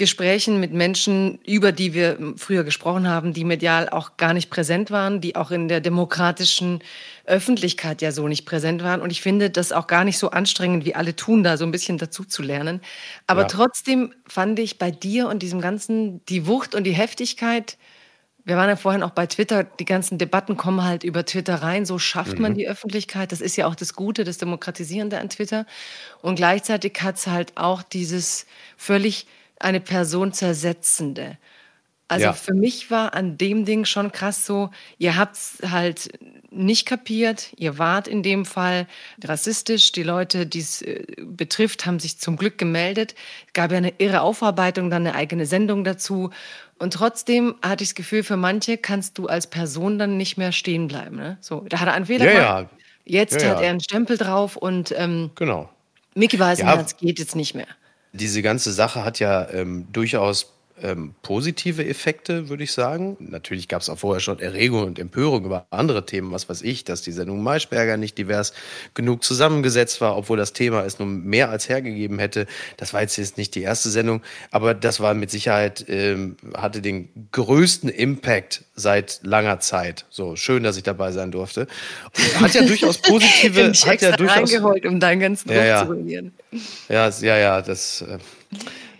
Gesprächen 0.00 0.58
mit 0.58 0.72
Menschen, 0.72 1.38
über 1.46 1.70
die 1.70 1.94
wir 1.94 2.18
früher 2.36 2.64
gesprochen 2.64 3.06
haben, 3.06 3.34
die 3.34 3.44
medial 3.44 3.88
auch 3.90 4.16
gar 4.16 4.32
nicht 4.32 4.48
präsent 4.50 4.90
waren, 4.90 5.20
die 5.20 5.36
auch 5.36 5.50
in 5.50 5.68
der 5.68 5.80
demokratischen 5.80 6.80
Öffentlichkeit 7.26 8.00
ja 8.00 8.10
so 8.10 8.26
nicht 8.26 8.46
präsent 8.46 8.82
waren. 8.82 9.02
Und 9.02 9.10
ich 9.10 9.20
finde 9.20 9.50
das 9.50 9.72
auch 9.72 9.86
gar 9.86 10.04
nicht 10.04 10.18
so 10.18 10.30
anstrengend, 10.30 10.86
wie 10.86 10.94
alle 10.94 11.14
tun, 11.14 11.44
da 11.44 11.58
so 11.58 11.64
ein 11.66 11.70
bisschen 11.70 11.98
dazu 11.98 12.24
zu 12.24 12.42
lernen. 12.42 12.80
Aber 13.26 13.42
ja. 13.42 13.48
trotzdem 13.48 14.14
fand 14.26 14.58
ich 14.58 14.78
bei 14.78 14.90
dir 14.90 15.28
und 15.28 15.42
diesem 15.42 15.60
Ganzen 15.60 16.24
die 16.26 16.46
Wucht 16.46 16.74
und 16.74 16.84
die 16.84 16.92
Heftigkeit. 16.92 17.76
Wir 18.42 18.56
waren 18.56 18.70
ja 18.70 18.76
vorhin 18.76 19.02
auch 19.02 19.10
bei 19.10 19.26
Twitter, 19.26 19.64
die 19.64 19.84
ganzen 19.84 20.16
Debatten 20.16 20.56
kommen 20.56 20.82
halt 20.82 21.04
über 21.04 21.26
Twitter 21.26 21.56
rein. 21.56 21.84
So 21.84 21.98
schafft 21.98 22.36
mhm. 22.36 22.42
man 22.42 22.54
die 22.54 22.66
Öffentlichkeit. 22.66 23.32
Das 23.32 23.42
ist 23.42 23.56
ja 23.56 23.66
auch 23.66 23.74
das 23.74 23.92
Gute, 23.92 24.24
das 24.24 24.38
Demokratisierende 24.38 25.20
an 25.20 25.28
Twitter. 25.28 25.66
Und 26.22 26.36
gleichzeitig 26.36 26.98
hat 27.02 27.16
es 27.16 27.26
halt 27.26 27.58
auch 27.58 27.82
dieses 27.82 28.46
völlig 28.78 29.26
eine 29.60 29.80
Person 29.80 30.32
zersetzende. 30.32 31.38
Also 32.08 32.24
ja. 32.24 32.32
für 32.32 32.54
mich 32.54 32.90
war 32.90 33.14
an 33.14 33.38
dem 33.38 33.64
Ding 33.64 33.84
schon 33.84 34.10
krass 34.10 34.44
so, 34.44 34.70
ihr 34.98 35.16
habt 35.16 35.36
es 35.36 35.58
halt 35.70 36.18
nicht 36.50 36.84
kapiert, 36.84 37.52
ihr 37.56 37.78
wart 37.78 38.08
in 38.08 38.24
dem 38.24 38.44
Fall 38.44 38.88
rassistisch, 39.22 39.92
die 39.92 40.02
Leute, 40.02 40.44
die 40.44 40.58
es 40.58 40.82
äh, 40.82 41.04
betrifft, 41.20 41.86
haben 41.86 42.00
sich 42.00 42.18
zum 42.18 42.36
Glück 42.36 42.58
gemeldet, 42.58 43.14
es 43.46 43.52
gab 43.52 43.70
ja 43.70 43.78
eine 43.78 43.92
irre 43.98 44.22
Aufarbeitung, 44.22 44.90
dann 44.90 45.06
eine 45.06 45.14
eigene 45.14 45.46
Sendung 45.46 45.84
dazu 45.84 46.30
und 46.80 46.94
trotzdem 46.94 47.54
hatte 47.62 47.84
ich 47.84 47.90
das 47.90 47.94
Gefühl, 47.94 48.24
für 48.24 48.36
manche 48.36 48.76
kannst 48.76 49.16
du 49.16 49.28
als 49.28 49.46
Person 49.46 49.96
dann 50.00 50.16
nicht 50.16 50.36
mehr 50.36 50.50
stehen 50.50 50.88
bleiben. 50.88 51.14
Ne? 51.14 51.38
So, 51.40 51.60
da 51.68 51.78
hat 51.78 51.86
er 51.86 51.94
einen 51.94 52.06
Fehler 52.06 52.24
ja, 52.24 52.32
gemacht. 52.32 52.72
Ja 52.72 52.80
Jetzt 53.04 53.44
hat 53.44 53.60
er 53.60 53.70
einen 53.70 53.80
Stempel 53.80 54.16
drauf 54.16 54.56
und 54.56 54.94
ähm, 54.96 55.30
genau. 55.34 55.68
Mickey 56.14 56.38
Weißenherz 56.38 56.92
ja, 56.92 57.06
geht 57.06 57.18
jetzt 57.18 57.34
nicht 57.34 57.54
mehr. 57.54 57.66
Diese 58.12 58.42
ganze 58.42 58.72
Sache 58.72 59.04
hat 59.04 59.18
ja 59.20 59.48
ähm, 59.50 59.86
durchaus 59.92 60.52
ähm, 60.82 61.14
positive 61.22 61.84
Effekte, 61.84 62.48
würde 62.48 62.64
ich 62.64 62.72
sagen. 62.72 63.16
Natürlich 63.20 63.68
gab 63.68 63.82
es 63.82 63.88
auch 63.88 63.98
vorher 63.98 64.20
schon 64.20 64.38
Erregung 64.38 64.84
und 64.84 64.98
Empörung 64.98 65.44
über 65.44 65.66
andere 65.70 66.06
Themen, 66.06 66.32
was 66.32 66.48
weiß 66.48 66.62
ich, 66.62 66.84
dass 66.84 67.02
die 67.02 67.12
Sendung 67.12 67.42
Maischberger 67.42 67.96
nicht 67.96 68.18
divers 68.18 68.52
genug 68.94 69.24
zusammengesetzt 69.24 70.00
war, 70.00 70.16
obwohl 70.16 70.36
das 70.36 70.52
Thema 70.52 70.84
es 70.84 70.98
nun 70.98 71.24
mehr 71.24 71.50
als 71.50 71.68
hergegeben 71.68 72.18
hätte. 72.18 72.46
Das 72.76 72.92
war 72.92 73.00
jetzt 73.02 73.36
nicht 73.36 73.54
die 73.54 73.62
erste 73.62 73.90
Sendung, 73.90 74.22
aber 74.50 74.74
das 74.74 75.00
war 75.00 75.14
mit 75.14 75.30
Sicherheit, 75.30 75.84
ähm, 75.88 76.36
hatte 76.56 76.80
den 76.80 77.08
größten 77.32 77.88
Impact 77.88 78.64
seit 78.74 79.20
langer 79.22 79.60
Zeit. 79.60 80.06
So 80.10 80.36
schön, 80.36 80.62
dass 80.62 80.76
ich 80.76 80.82
dabei 80.82 81.12
sein 81.12 81.30
durfte. 81.30 81.66
Hat 82.40 82.54
ja 82.54 82.62
durchaus 82.62 82.98
positive. 83.02 83.70
ich 83.72 83.86
hat 83.86 84.02
ja 84.02 84.16
durchaus 84.16 84.52
eingeholt, 84.52 84.86
um 84.86 85.00
deinen 85.00 85.20
ganzen 85.20 85.48
Druck 85.48 85.58
ja, 85.58 85.64
ja. 85.64 85.86
zu 85.86 85.92
ruinieren. 85.92 86.32
Ja, 86.88 87.08
ja, 87.08 87.36
ja, 87.38 87.62
das. 87.62 88.02
Äh, 88.02 88.18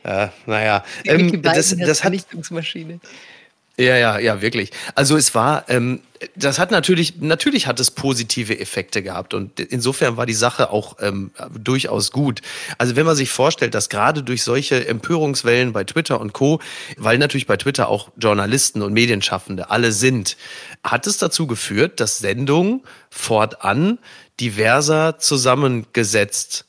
äh, 0.05 0.29
naja, 0.47 0.85
ähm, 1.05 1.43
das, 1.43 1.77
das 1.77 2.05
hat. 2.05 2.13
Ja, 3.81 3.97
ja, 3.97 4.19
ja, 4.19 4.43
wirklich. 4.43 4.73
Also 4.95 5.17
es 5.17 5.35
war, 5.35 5.65
ähm, 5.71 6.01
das 6.37 6.59
hat 6.59 6.71
natürlich, 6.71 7.17
natürlich 7.21 7.67
hat 7.67 7.81
es 7.81 7.91
positive 7.91 8.61
Effekte 8.61 9.03
gehabt 9.03 9.33
und 9.33 9.59
insofern 9.59 10.19
war 10.19 10.27
die 10.27 10.35
Sache 10.35 10.71
auch 10.71 10.99
ähm, 11.01 11.31
durchaus 11.59 12.13
gut. 12.13 12.43
Also 12.77 12.95
wenn 12.95 13.07
man 13.07 13.17
sich 13.17 13.31
vorstellt, 13.31 13.75
dass 13.75 13.89
gerade 13.89 14.23
durch 14.23 14.43
solche 14.43 14.87
Empörungswellen 14.87 15.73
bei 15.73 15.85
Twitter 15.85 16.21
und 16.21 16.35
Co., 16.35 16.61
weil 16.99 17.17
natürlich 17.17 17.47
bei 17.47 17.57
Twitter 17.57 17.89
auch 17.89 18.11
Journalisten 18.19 18.83
und 18.83 18.93
Medienschaffende 18.93 19.71
alle 19.71 19.93
sind, 19.93 20.37
hat 20.85 21.07
es 21.07 21.17
dazu 21.17 21.47
geführt, 21.47 22.01
dass 22.01 22.19
Sendungen 22.19 22.83
fortan 23.09 23.99
diverser 24.41 25.19
zusammengesetzt 25.19 26.67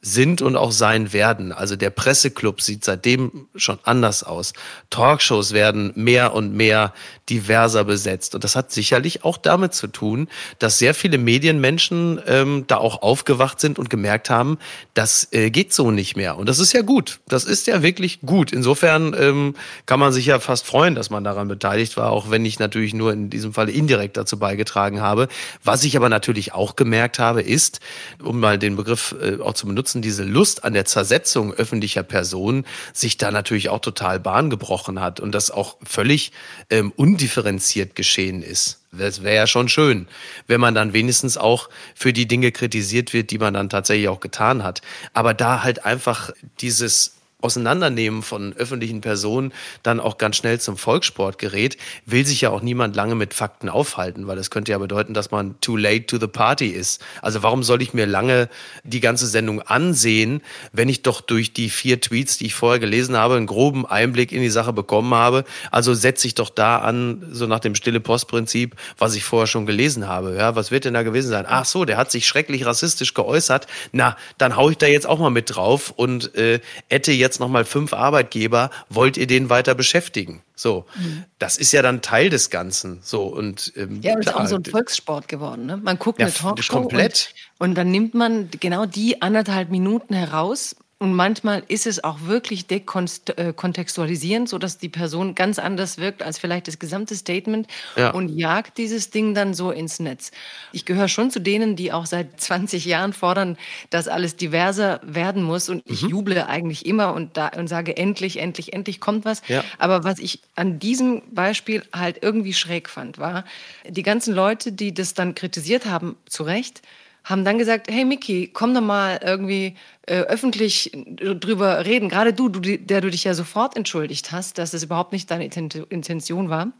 sind 0.00 0.42
und 0.42 0.56
auch 0.56 0.70
sein 0.70 1.12
werden. 1.12 1.50
Also 1.50 1.74
der 1.74 1.90
Presseclub 1.90 2.60
sieht 2.60 2.84
seitdem 2.84 3.48
schon 3.56 3.78
anders 3.82 4.22
aus. 4.22 4.52
Talkshows 4.90 5.52
werden 5.52 5.92
mehr 5.96 6.34
und 6.34 6.54
mehr 6.54 6.94
diverser 7.28 7.82
besetzt. 7.82 8.36
Und 8.36 8.44
das 8.44 8.54
hat 8.54 8.70
sicherlich 8.70 9.24
auch 9.24 9.36
damit 9.36 9.74
zu 9.74 9.88
tun, 9.88 10.28
dass 10.60 10.78
sehr 10.78 10.94
viele 10.94 11.18
Medienmenschen 11.18 12.20
ähm, 12.26 12.64
da 12.68 12.76
auch 12.76 13.02
aufgewacht 13.02 13.58
sind 13.58 13.78
und 13.78 13.90
gemerkt 13.90 14.30
haben, 14.30 14.58
das 14.94 15.28
äh, 15.32 15.50
geht 15.50 15.72
so 15.72 15.90
nicht 15.90 16.16
mehr. 16.16 16.36
Und 16.36 16.48
das 16.48 16.60
ist 16.60 16.72
ja 16.72 16.82
gut. 16.82 17.18
Das 17.26 17.44
ist 17.44 17.66
ja 17.66 17.82
wirklich 17.82 18.20
gut. 18.20 18.52
Insofern 18.52 19.16
ähm, 19.18 19.56
kann 19.86 19.98
man 19.98 20.12
sich 20.12 20.26
ja 20.26 20.38
fast 20.38 20.64
freuen, 20.64 20.94
dass 20.94 21.10
man 21.10 21.24
daran 21.24 21.48
beteiligt 21.48 21.96
war, 21.96 22.12
auch 22.12 22.30
wenn 22.30 22.44
ich 22.44 22.60
natürlich 22.60 22.94
nur 22.94 23.12
in 23.12 23.30
diesem 23.30 23.52
Fall 23.52 23.68
indirekt 23.68 24.16
dazu 24.16 24.38
beigetragen 24.38 25.00
habe. 25.00 25.26
Was 25.64 25.82
ich 25.82 25.96
aber 25.96 26.08
natürlich 26.08 26.54
auch 26.54 26.76
gemerkt 26.76 27.18
habe, 27.18 27.42
ist, 27.42 27.80
um 28.22 28.38
mal 28.38 28.58
den 28.58 28.76
Begriff 28.76 29.14
äh, 29.20 29.40
auch 29.42 29.54
zu 29.54 29.66
benutzen, 29.66 29.87
nutzen, 29.88 30.02
diese 30.02 30.24
Lust 30.24 30.64
an 30.64 30.74
der 30.74 30.84
Zersetzung 30.84 31.52
öffentlicher 31.54 32.02
Personen 32.02 32.64
sich 32.92 33.16
da 33.16 33.30
natürlich 33.30 33.68
auch 33.68 33.80
total 33.80 34.20
Bahn 34.20 34.50
gebrochen 34.50 35.00
hat 35.00 35.20
und 35.20 35.32
das 35.32 35.50
auch 35.50 35.76
völlig 35.82 36.32
ähm, 36.70 36.92
undifferenziert 36.96 37.94
geschehen 37.94 38.42
ist. 38.42 38.80
Das 38.92 39.22
wäre 39.22 39.36
ja 39.36 39.46
schon 39.46 39.68
schön, 39.68 40.08
wenn 40.46 40.60
man 40.60 40.74
dann 40.74 40.92
wenigstens 40.92 41.36
auch 41.36 41.68
für 41.94 42.12
die 42.12 42.26
Dinge 42.26 42.52
kritisiert 42.52 43.12
wird, 43.12 43.30
die 43.30 43.38
man 43.38 43.54
dann 43.54 43.68
tatsächlich 43.68 44.08
auch 44.08 44.20
getan 44.20 44.62
hat. 44.62 44.82
Aber 45.12 45.34
da 45.34 45.62
halt 45.62 45.84
einfach 45.84 46.30
dieses 46.60 47.17
Auseinandernehmen 47.40 48.22
von 48.22 48.52
öffentlichen 48.54 49.00
Personen 49.00 49.52
dann 49.84 50.00
auch 50.00 50.18
ganz 50.18 50.34
schnell 50.34 50.58
zum 50.58 50.76
Volkssport 50.76 51.38
gerät, 51.38 51.76
will 52.04 52.26
sich 52.26 52.40
ja 52.40 52.50
auch 52.50 52.62
niemand 52.62 52.96
lange 52.96 53.14
mit 53.14 53.32
Fakten 53.32 53.68
aufhalten, 53.68 54.26
weil 54.26 54.34
das 54.34 54.50
könnte 54.50 54.72
ja 54.72 54.78
bedeuten, 54.78 55.14
dass 55.14 55.30
man 55.30 55.54
too 55.60 55.76
late 55.76 56.06
to 56.06 56.18
the 56.18 56.26
party 56.26 56.66
ist. 56.66 57.00
Also 57.22 57.44
warum 57.44 57.62
soll 57.62 57.80
ich 57.80 57.94
mir 57.94 58.06
lange 58.06 58.48
die 58.82 58.98
ganze 58.98 59.28
Sendung 59.28 59.62
ansehen, 59.62 60.42
wenn 60.72 60.88
ich 60.88 61.02
doch 61.02 61.20
durch 61.20 61.52
die 61.52 61.70
vier 61.70 62.00
Tweets, 62.00 62.38
die 62.38 62.46
ich 62.46 62.54
vorher 62.54 62.80
gelesen 62.80 63.16
habe, 63.16 63.36
einen 63.36 63.46
groben 63.46 63.86
Einblick 63.86 64.32
in 64.32 64.42
die 64.42 64.50
Sache 64.50 64.72
bekommen 64.72 65.14
habe? 65.14 65.44
Also 65.70 65.94
setze 65.94 66.26
ich 66.26 66.34
doch 66.34 66.50
da 66.50 66.78
an, 66.78 67.24
so 67.30 67.46
nach 67.46 67.60
dem 67.60 67.76
stille 67.76 68.00
Postprinzip, 68.00 68.74
was 68.98 69.14
ich 69.14 69.22
vorher 69.22 69.46
schon 69.46 69.64
gelesen 69.64 70.08
habe. 70.08 70.34
Ja, 70.34 70.56
was 70.56 70.72
wird 70.72 70.86
denn 70.86 70.94
da 70.94 71.04
gewesen 71.04 71.28
sein? 71.28 71.46
Ach 71.48 71.64
so, 71.64 71.84
der 71.84 71.98
hat 71.98 72.10
sich 72.10 72.26
schrecklich 72.26 72.66
rassistisch 72.66 73.14
geäußert. 73.14 73.68
Na, 73.92 74.16
dann 74.38 74.56
hau 74.56 74.70
ich 74.70 74.78
da 74.78 74.88
jetzt 74.88 75.06
auch 75.06 75.20
mal 75.20 75.30
mit 75.30 75.54
drauf 75.54 75.92
und 75.94 76.34
äh, 76.34 76.58
hätte 76.88 77.12
jetzt 77.12 77.27
jetzt 77.28 77.40
nochmal 77.40 77.64
fünf 77.64 77.92
Arbeitgeber, 77.92 78.70
wollt 78.88 79.16
ihr 79.16 79.26
den 79.26 79.50
weiter 79.50 79.74
beschäftigen? 79.74 80.42
So, 80.54 80.86
mhm. 80.96 81.24
das 81.38 81.56
ist 81.56 81.72
ja 81.72 81.82
dann 81.82 82.02
Teil 82.02 82.30
des 82.30 82.50
Ganzen. 82.50 83.00
So 83.02 83.24
und 83.24 83.72
ähm, 83.76 84.00
ja, 84.02 84.16
klar, 84.16 84.34
ist 84.34 84.40
auch 84.40 84.46
so 84.46 84.56
ein 84.56 84.64
Volkssport 84.64 85.28
geworden. 85.28 85.66
Ne? 85.66 85.76
Man 85.76 85.98
guckt 85.98 86.18
ja, 86.18 86.26
eine 86.26 86.34
Talkshow 86.34 86.72
komplett. 86.80 87.34
Und, 87.58 87.68
und 87.68 87.74
dann 87.76 87.90
nimmt 87.90 88.14
man 88.14 88.48
genau 88.58 88.86
die 88.86 89.22
anderthalb 89.22 89.70
Minuten 89.70 90.14
heraus 90.14 90.74
und 91.00 91.14
manchmal 91.14 91.62
ist 91.68 91.86
es 91.86 92.02
auch 92.02 92.22
wirklich 92.22 92.66
dekontextualisierend, 92.66 94.48
so 94.48 94.58
dass 94.58 94.78
die 94.78 94.88
Person 94.88 95.36
ganz 95.36 95.60
anders 95.60 95.98
wirkt 95.98 96.24
als 96.24 96.38
vielleicht 96.38 96.66
das 96.66 96.80
gesamte 96.80 97.14
Statement 97.14 97.68
ja. 97.96 98.10
und 98.10 98.28
jagt 98.28 98.78
dieses 98.78 99.10
Ding 99.10 99.32
dann 99.32 99.54
so 99.54 99.70
ins 99.70 100.00
Netz. 100.00 100.32
Ich 100.72 100.84
gehöre 100.84 101.06
schon 101.06 101.30
zu 101.30 101.40
denen, 101.40 101.76
die 101.76 101.92
auch 101.92 102.04
seit 102.04 102.40
20 102.40 102.84
Jahren 102.84 103.12
fordern, 103.12 103.56
dass 103.90 104.08
alles 104.08 104.34
diverser 104.34 105.00
werden 105.04 105.44
muss 105.44 105.68
und 105.68 105.84
ich 105.86 106.02
mhm. 106.02 106.08
juble 106.08 106.46
eigentlich 106.48 106.84
immer 106.84 107.14
und, 107.14 107.36
da, 107.36 107.48
und 107.48 107.68
sage 107.68 107.96
endlich, 107.96 108.40
endlich, 108.40 108.72
endlich 108.72 108.98
kommt 108.98 109.24
was. 109.24 109.42
Ja. 109.46 109.62
Aber 109.78 110.02
was 110.02 110.18
ich 110.18 110.40
an 110.56 110.80
diesem 110.80 111.22
Beispiel 111.32 111.84
halt 111.92 112.18
irgendwie 112.22 112.54
schräg 112.54 112.88
fand, 112.88 113.18
war, 113.18 113.44
die 113.88 114.02
ganzen 114.02 114.34
Leute, 114.34 114.72
die 114.72 114.92
das 114.92 115.14
dann 115.14 115.36
kritisiert 115.36 115.86
haben, 115.86 116.16
zu 116.28 116.42
Recht, 116.42 116.82
haben 117.24 117.44
dann 117.44 117.58
gesagt, 117.58 117.90
hey 117.90 118.04
Miki, 118.04 118.48
komm 118.52 118.74
doch 118.74 118.80
mal 118.80 119.20
irgendwie 119.22 119.76
äh, 120.06 120.20
öffentlich 120.20 120.92
drüber 121.16 121.84
reden. 121.84 122.08
Gerade 122.08 122.32
du, 122.32 122.48
du, 122.48 122.78
der 122.78 123.00
du 123.00 123.10
dich 123.10 123.24
ja 123.24 123.34
sofort 123.34 123.76
entschuldigt 123.76 124.32
hast, 124.32 124.58
dass 124.58 124.72
es 124.72 124.82
überhaupt 124.82 125.12
nicht 125.12 125.30
deine 125.30 125.44
Intention 125.44 126.48
war. 126.48 126.72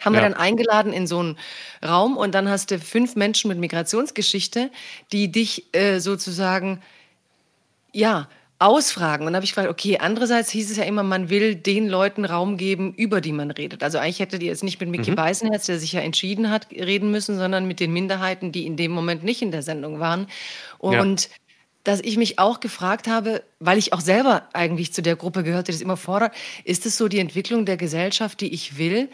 Haben 0.00 0.14
ja. 0.14 0.20
wir 0.20 0.28
dann 0.28 0.34
eingeladen 0.34 0.92
in 0.92 1.06
so 1.06 1.18
einen 1.20 1.38
Raum 1.84 2.16
und 2.16 2.34
dann 2.34 2.48
hast 2.48 2.70
du 2.70 2.78
fünf 2.78 3.16
Menschen 3.16 3.48
mit 3.48 3.58
Migrationsgeschichte, 3.58 4.70
die 5.12 5.30
dich 5.30 5.74
äh, 5.74 6.00
sozusagen, 6.00 6.82
ja, 7.92 8.28
ausfragen. 8.58 9.26
Und 9.26 9.32
dann 9.32 9.36
habe 9.36 9.44
ich 9.44 9.52
gefragt, 9.52 9.68
okay, 9.68 9.98
andererseits 9.98 10.50
hieß 10.50 10.70
es 10.70 10.76
ja 10.78 10.84
immer, 10.84 11.02
man 11.02 11.28
will 11.28 11.54
den 11.54 11.88
Leuten 11.88 12.24
Raum 12.24 12.56
geben, 12.56 12.94
über 12.94 13.20
die 13.20 13.32
man 13.32 13.50
redet. 13.50 13.82
Also 13.82 13.98
eigentlich 13.98 14.20
hättet 14.20 14.42
ihr 14.42 14.48
jetzt 14.48 14.64
nicht 14.64 14.80
mit 14.80 14.88
Mickey 14.88 15.10
mhm. 15.10 15.16
Beißenherz, 15.16 15.66
der 15.66 15.78
sich 15.78 15.92
ja 15.92 16.00
entschieden 16.00 16.50
hat, 16.50 16.70
reden 16.70 17.10
müssen, 17.10 17.36
sondern 17.36 17.66
mit 17.68 17.80
den 17.80 17.92
Minderheiten, 17.92 18.52
die 18.52 18.66
in 18.66 18.76
dem 18.76 18.92
Moment 18.92 19.24
nicht 19.24 19.42
in 19.42 19.50
der 19.50 19.62
Sendung 19.62 20.00
waren. 20.00 20.26
Und 20.78 21.24
ja. 21.24 21.28
dass 21.84 22.00
ich 22.00 22.16
mich 22.16 22.38
auch 22.38 22.60
gefragt 22.60 23.08
habe, 23.08 23.42
weil 23.60 23.76
ich 23.76 23.92
auch 23.92 24.00
selber 24.00 24.48
eigentlich 24.54 24.94
zu 24.94 25.02
der 25.02 25.16
Gruppe 25.16 25.42
gehörte, 25.42 25.70
die 25.70 25.78
das 25.78 25.82
immer 25.82 25.98
fordert, 25.98 26.34
ist 26.64 26.86
es 26.86 26.96
so 26.96 27.08
die 27.08 27.18
Entwicklung 27.18 27.66
der 27.66 27.76
Gesellschaft, 27.76 28.40
die 28.40 28.52
ich 28.54 28.78
will? 28.78 29.10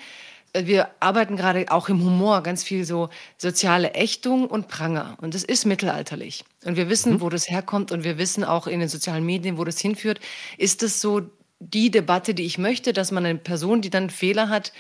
Wir 0.55 0.89
arbeiten 1.01 1.37
gerade 1.37 1.67
auch 1.71 1.89
im 1.89 2.05
Humor 2.05 2.43
ganz 2.43 2.63
viel 2.63 2.85
so 2.85 3.09
soziale 3.39 3.95
Ächtung 3.95 4.47
und 4.47 4.69
Pranger. 4.69 5.17
Und 5.21 5.35
das 5.35 5.45
ist 5.45 5.65
mittelalterlich. 5.65 6.45
Und 6.65 6.77
wir 6.77 6.89
wissen, 6.91 7.15
mhm. 7.15 7.21
wo 7.21 7.31
das 7.31 7.49
herkommt 7.49 7.91
und 7.91 8.05
wir 8.05 8.19
wissen 8.19 8.45
auch 8.45 8.67
in 8.67 8.81
den 8.81 8.89
sozialen 8.89 9.25
Medien, 9.25 9.57
wo 9.57 9.65
das 9.65 9.79
hinführt. 9.79 10.21
Ist 10.59 10.83
das 10.83 11.01
so 11.01 11.23
die 11.59 11.91
Debatte, 11.91 12.35
die 12.35 12.45
ich 12.45 12.59
möchte, 12.59 12.93
dass 12.93 13.13
man 13.13 13.25
eine 13.25 13.39
Person, 13.39 13.81
die 13.81 13.91
dann 13.91 14.11
Fehler 14.11 14.49
hat, 14.49 14.73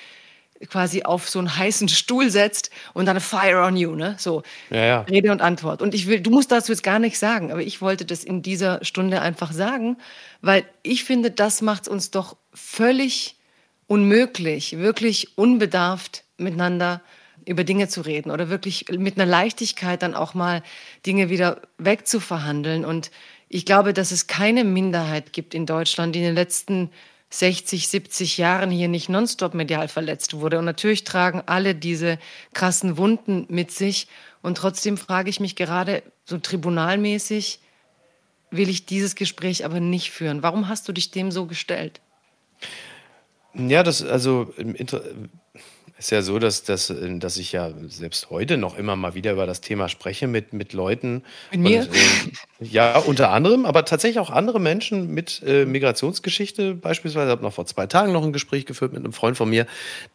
quasi 0.68 1.02
auf 1.02 1.28
so 1.28 1.38
einen 1.38 1.56
heißen 1.56 1.88
Stuhl 1.88 2.30
setzt 2.30 2.70
und 2.94 3.06
dann 3.06 3.20
fire 3.20 3.62
on 3.62 3.76
you, 3.76 3.94
ne? 3.94 4.14
So 4.18 4.42
ja, 4.70 4.84
ja. 4.84 5.00
Rede 5.02 5.32
und 5.32 5.40
Antwort. 5.40 5.82
Und 5.82 5.94
ich 5.94 6.06
will, 6.06 6.20
du 6.20 6.30
musst 6.30 6.52
dazu 6.52 6.70
jetzt 6.72 6.84
gar 6.84 6.98
nichts 6.98 7.18
sagen, 7.18 7.50
aber 7.50 7.62
ich 7.62 7.80
wollte 7.80 8.04
das 8.04 8.22
in 8.22 8.42
dieser 8.42 8.84
Stunde 8.84 9.22
einfach 9.22 9.52
sagen, 9.52 9.96
weil 10.40 10.64
ich 10.82 11.04
finde, 11.04 11.30
das 11.30 11.62
macht 11.62 11.88
uns 11.88 12.10
doch 12.10 12.36
völlig 12.52 13.36
unmöglich, 13.86 14.78
wirklich 14.78 15.36
unbedarft 15.36 16.24
miteinander 16.36 17.02
über 17.44 17.64
Dinge 17.64 17.88
zu 17.88 18.02
reden 18.02 18.30
oder 18.30 18.48
wirklich 18.48 18.86
mit 18.90 19.16
einer 19.16 19.26
Leichtigkeit 19.26 20.02
dann 20.02 20.14
auch 20.14 20.34
mal 20.34 20.62
Dinge 21.06 21.28
wieder 21.28 21.62
wegzuverhandeln. 21.78 22.84
Und 22.84 23.10
ich 23.48 23.66
glaube, 23.66 23.92
dass 23.92 24.12
es 24.12 24.26
keine 24.26 24.64
Minderheit 24.64 25.32
gibt 25.32 25.54
in 25.54 25.66
Deutschland, 25.66 26.14
die 26.14 26.20
in 26.20 26.26
den 26.26 26.34
letzten 26.34 26.90
60, 27.30 27.88
70 27.88 28.38
Jahren 28.38 28.70
hier 28.70 28.88
nicht 28.88 29.08
nonstop 29.08 29.54
medial 29.54 29.88
verletzt 29.88 30.34
wurde. 30.34 30.58
Und 30.58 30.66
natürlich 30.66 31.04
tragen 31.04 31.42
alle 31.46 31.74
diese 31.74 32.18
krassen 32.52 32.96
Wunden 32.96 33.46
mit 33.48 33.70
sich. 33.70 34.06
Und 34.42 34.58
trotzdem 34.58 34.98
frage 34.98 35.30
ich 35.30 35.40
mich 35.40 35.56
gerade 35.56 36.02
so 36.24 36.38
tribunalmäßig, 36.38 37.60
will 38.50 38.68
ich 38.68 38.84
dieses 38.84 39.14
Gespräch 39.14 39.64
aber 39.64 39.80
nicht 39.80 40.10
führen. 40.10 40.42
Warum 40.42 40.68
hast 40.68 40.86
du 40.86 40.92
dich 40.92 41.10
dem 41.10 41.30
so 41.30 41.46
gestellt? 41.46 42.00
Ja, 43.54 43.82
das, 43.82 44.02
also, 44.02 44.52
ist 46.02 46.10
ja 46.10 46.22
so, 46.22 46.40
dass, 46.40 46.64
dass, 46.64 46.92
dass 46.96 47.36
ich 47.36 47.52
ja 47.52 47.70
selbst 47.86 48.28
heute 48.28 48.56
noch 48.56 48.76
immer 48.76 48.96
mal 48.96 49.14
wieder 49.14 49.32
über 49.32 49.46
das 49.46 49.60
Thema 49.60 49.88
spreche 49.88 50.26
mit, 50.26 50.52
mit 50.52 50.72
Leuten. 50.72 51.22
Mit 51.52 51.60
mir? 51.60 51.80
Und, 51.82 51.94
äh, 51.94 52.64
ja, 52.64 52.98
unter 52.98 53.30
anderem, 53.30 53.66
aber 53.66 53.84
tatsächlich 53.84 54.18
auch 54.18 54.30
andere 54.30 54.58
Menschen 54.58 55.14
mit 55.14 55.42
äh, 55.46 55.64
Migrationsgeschichte. 55.64 56.74
Beispielsweise 56.74 57.30
habe 57.30 57.42
noch 57.42 57.52
vor 57.52 57.66
zwei 57.66 57.86
Tagen 57.86 58.12
noch 58.12 58.24
ein 58.24 58.32
Gespräch 58.32 58.66
geführt 58.66 58.92
mit 58.92 59.04
einem 59.04 59.12
Freund 59.12 59.36
von 59.36 59.48
mir, 59.48 59.66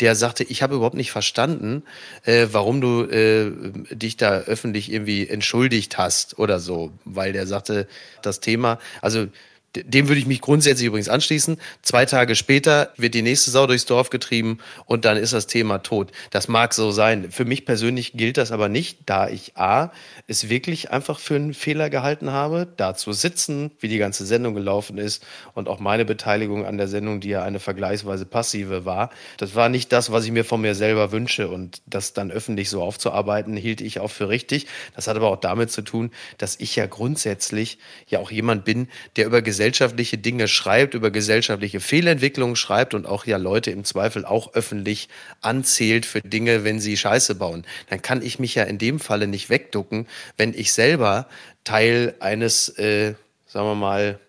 der 0.02 0.16
sagte, 0.16 0.44
ich 0.44 0.62
habe 0.62 0.76
überhaupt 0.76 0.98
nicht 0.98 1.12
verstanden, 1.12 1.84
äh, 2.24 2.48
warum 2.52 2.82
du 2.82 3.04
äh, 3.04 3.52
dich 3.90 4.18
da 4.18 4.40
öffentlich 4.40 4.92
irgendwie 4.92 5.28
entschuldigt 5.30 5.98
hast 5.98 6.38
oder 6.38 6.60
so. 6.60 6.92
Weil 7.06 7.32
der 7.32 7.48
sagte, 7.48 7.88
das 8.22 8.42
Thema, 8.42 8.78
also 9.02 9.28
dem 9.76 10.08
würde 10.08 10.20
ich 10.20 10.26
mich 10.26 10.42
grundsätzlich 10.42 10.88
übrigens 10.88 11.10
anschließen. 11.10 11.58
Zwei 11.82 12.06
Tage 12.06 12.36
später 12.36 12.92
wird 12.98 13.14
die 13.14 13.22
nächste 13.22 13.52
Sau 13.52 13.68
durchs 13.68 13.86
Dorf 13.86 14.10
getrieben 14.10 14.60
und 14.86 15.06
dann 15.06 15.18
ist 15.18 15.34
das 15.34 15.48
Thema 15.48 15.80
tot. 15.80 16.12
Das 16.32 16.48
mag 16.48 16.74
so 16.74 16.92
sein. 16.92 17.32
Für 17.32 17.46
mich 17.46 17.66
persönlich 17.66 18.14
gilt 18.14 18.38
das 18.38 18.52
aber 18.52 18.70
nicht, 18.70 19.00
da 19.06 19.28
ich 19.28 19.58
A, 19.58 19.92
es 20.28 20.50
wirklich 20.50 20.92
einfach 20.92 21.20
für 21.20 21.36
einen 21.36 21.54
Fehler 21.54 21.90
gehalten 21.90 22.32
habe, 22.32 22.68
da 22.78 22.96
zu 22.96 23.12
sitzen, 23.14 23.72
wie 23.80 23.88
die 23.88 23.98
ganze 23.98 24.26
Sendung 24.26 24.56
gelaufen 24.56 24.98
ist 24.98 25.26
und 25.54 25.68
auch 25.68 25.80
meine 25.80 26.06
Beteiligung 26.06 26.66
an 26.66 26.78
der 26.78 26.88
Sendung, 26.88 27.20
die 27.20 27.30
ja 27.30 27.44
eine 27.44 27.60
vergleichsweise 27.60 28.26
passive 28.26 28.86
war. 28.86 29.10
Das 29.38 29.56
war 29.56 29.70
nicht 29.70 29.92
das, 29.92 30.12
was 30.12 30.26
ich 30.26 30.32
mir 30.32 30.46
von 30.46 30.62
mir 30.62 30.76
selber 30.76 31.12
wünsche 31.12 31.50
und 31.50 31.82
das 31.86 32.14
dann 32.14 32.32
öffentlich 32.32 32.70
so 32.70 32.82
aufzuarbeiten, 32.82 33.56
hielt 33.56 33.82
ich 33.82 34.00
auch 34.00 34.12
für 34.12 34.30
richtig. 34.30 34.68
Das 34.96 35.08
hat 35.08 35.18
aber 35.18 35.30
auch 35.30 35.40
damit 35.40 35.72
zu 35.72 35.82
tun, 35.82 36.12
dass 36.38 36.60
ich 36.60 36.76
ja 36.76 36.86
grundsätzlich 36.86 37.78
ja 38.08 38.20
auch 38.20 38.32
jemand 38.32 38.66
bin, 38.66 38.88
der 39.16 39.26
über 39.26 39.42
Gesellschaft 39.42 39.57
gesellschaftliche 39.58 40.20
Dinge 40.20 40.48
schreibt, 40.48 40.94
über 40.94 41.10
gesellschaftliche 41.10 41.80
Fehlentwicklungen 41.80 42.56
schreibt 42.56 42.94
und 42.94 43.08
auch 43.08 43.26
ja 43.26 43.38
Leute 43.38 43.72
im 43.72 43.84
Zweifel 43.86 44.24
auch 44.24 44.54
öffentlich 44.54 45.10
anzählt 45.42 46.06
für 46.06 46.22
Dinge, 46.22 46.64
wenn 46.64 46.80
sie 46.80 46.96
Scheiße 46.96 47.34
bauen, 47.34 47.66
dann 47.90 48.04
kann 48.04 48.22
ich 48.22 48.38
mich 48.38 48.54
ja 48.54 48.66
in 48.66 48.78
dem 48.78 49.00
Falle 49.00 49.26
nicht 49.26 49.50
wegducken, 49.50 50.06
wenn 50.38 50.54
ich 50.54 50.74
selber 50.74 51.28
Teil 51.64 52.14
eines, 52.20 52.70
äh, 52.78 53.16
sagen 53.48 53.66
wir 53.66 53.74
mal, 53.74 54.20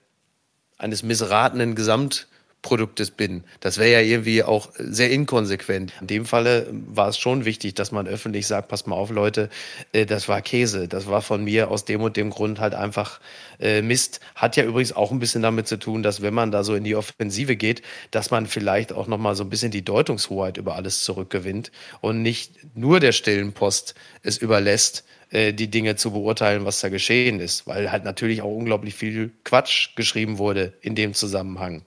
eines 0.78 1.02
missratenen 1.02 1.74
Gesamt 1.74 2.26
Produktes 2.62 3.12
bin. 3.12 3.44
Das 3.60 3.78
wäre 3.78 3.92
ja 3.92 4.00
irgendwie 4.00 4.42
auch 4.42 4.70
sehr 4.76 5.10
inkonsequent. 5.10 5.92
In 6.00 6.06
dem 6.08 6.24
Falle 6.24 6.66
war 6.72 7.08
es 7.08 7.16
schon 7.16 7.44
wichtig, 7.44 7.74
dass 7.74 7.92
man 7.92 8.08
öffentlich 8.08 8.46
sagt, 8.46 8.68
pass 8.68 8.86
mal 8.86 8.96
auf, 8.96 9.10
Leute, 9.10 9.48
äh, 9.92 10.06
das 10.06 10.28
war 10.28 10.42
Käse. 10.42 10.88
Das 10.88 11.06
war 11.06 11.22
von 11.22 11.44
mir 11.44 11.70
aus 11.70 11.84
dem 11.84 12.02
und 12.02 12.16
dem 12.16 12.30
Grund 12.30 12.58
halt 12.58 12.74
einfach 12.74 13.20
äh, 13.60 13.80
Mist. 13.80 14.20
Hat 14.34 14.56
ja 14.56 14.64
übrigens 14.64 14.92
auch 14.92 15.12
ein 15.12 15.20
bisschen 15.20 15.42
damit 15.42 15.68
zu 15.68 15.78
tun, 15.78 16.02
dass 16.02 16.20
wenn 16.20 16.34
man 16.34 16.50
da 16.50 16.64
so 16.64 16.74
in 16.74 16.84
die 16.84 16.96
Offensive 16.96 17.54
geht, 17.54 17.82
dass 18.10 18.30
man 18.32 18.46
vielleicht 18.46 18.92
auch 18.92 19.06
nochmal 19.06 19.36
so 19.36 19.44
ein 19.44 19.50
bisschen 19.50 19.70
die 19.70 19.84
Deutungshoheit 19.84 20.56
über 20.56 20.74
alles 20.74 21.04
zurückgewinnt 21.04 21.70
und 22.00 22.22
nicht 22.22 22.54
nur 22.74 22.98
der 22.98 23.12
stillen 23.12 23.52
Post 23.52 23.94
es 24.22 24.36
überlässt, 24.36 25.04
äh, 25.30 25.52
die 25.52 25.70
Dinge 25.70 25.96
zu 25.96 26.10
beurteilen, 26.10 26.64
was 26.64 26.80
da 26.80 26.88
geschehen 26.88 27.38
ist, 27.38 27.66
weil 27.66 27.92
halt 27.92 28.04
natürlich 28.04 28.42
auch 28.42 28.54
unglaublich 28.54 28.94
viel 28.94 29.30
Quatsch 29.44 29.94
geschrieben 29.94 30.38
wurde 30.38 30.72
in 30.80 30.94
dem 30.94 31.14
Zusammenhang. 31.14 31.82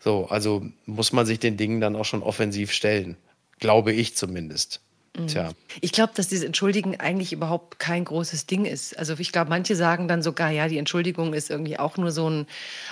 So, 0.00 0.26
also 0.26 0.66
muss 0.86 1.12
man 1.12 1.26
sich 1.26 1.38
den 1.38 1.56
Dingen 1.56 1.80
dann 1.80 1.94
auch 1.94 2.04
schon 2.04 2.22
offensiv 2.22 2.72
stellen. 2.72 3.16
Glaube 3.58 3.92
ich 3.92 4.16
zumindest. 4.16 4.80
Mhm. 5.16 5.26
Tja. 5.26 5.50
Ich 5.80 5.92
glaube, 5.92 6.12
dass 6.14 6.28
dieses 6.28 6.44
Entschuldigen 6.44 6.98
eigentlich 6.98 7.32
überhaupt 7.32 7.78
kein 7.78 8.04
großes 8.04 8.46
Ding 8.46 8.64
ist. 8.64 8.98
Also 8.98 9.14
ich 9.18 9.32
glaube, 9.32 9.50
manche 9.50 9.76
sagen 9.76 10.08
dann 10.08 10.22
sogar, 10.22 10.50
ja, 10.50 10.68
die 10.68 10.78
Entschuldigung 10.78 11.34
ist 11.34 11.50
irgendwie 11.50 11.78
auch 11.78 11.96
nur 11.96 12.10
so 12.10 12.28
ein 12.28 12.46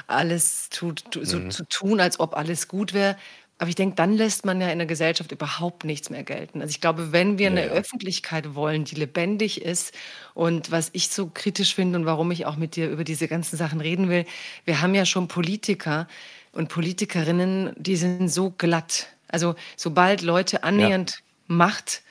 alles 0.06 0.68
tut, 0.68 1.04
so 1.22 1.38
mhm. 1.38 1.50
zu 1.50 1.64
tun, 1.64 2.00
als 2.00 2.20
ob 2.20 2.36
alles 2.36 2.68
gut 2.68 2.92
wäre. 2.92 3.16
Aber 3.60 3.68
ich 3.68 3.74
denke, 3.74 3.96
dann 3.96 4.16
lässt 4.16 4.44
man 4.44 4.60
ja 4.60 4.68
in 4.68 4.78
der 4.78 4.86
Gesellschaft 4.86 5.32
überhaupt 5.32 5.84
nichts 5.84 6.10
mehr 6.10 6.22
gelten. 6.22 6.60
Also 6.60 6.70
ich 6.70 6.80
glaube, 6.80 7.10
wenn 7.10 7.38
wir 7.38 7.48
eine 7.48 7.66
ja. 7.66 7.72
Öffentlichkeit 7.72 8.54
wollen, 8.54 8.84
die 8.84 8.94
lebendig 8.94 9.62
ist 9.62 9.92
und 10.34 10.70
was 10.70 10.90
ich 10.92 11.08
so 11.08 11.26
kritisch 11.26 11.74
finde 11.74 11.98
und 11.98 12.06
warum 12.06 12.30
ich 12.30 12.46
auch 12.46 12.54
mit 12.54 12.76
dir 12.76 12.88
über 12.88 13.02
diese 13.02 13.26
ganzen 13.26 13.56
Sachen 13.56 13.80
reden 13.80 14.08
will, 14.08 14.26
wir 14.64 14.80
haben 14.80 14.94
ja 14.94 15.04
schon 15.04 15.26
Politiker, 15.26 16.06
und 16.52 16.68
Politikerinnen, 16.68 17.72
die 17.76 17.96
sind 17.96 18.28
so 18.28 18.50
glatt. 18.50 19.08
Also 19.28 19.54
sobald 19.76 20.22
Leute 20.22 20.64
annähernd 20.64 21.10
ja. 21.10 21.16
Macht 21.48 22.02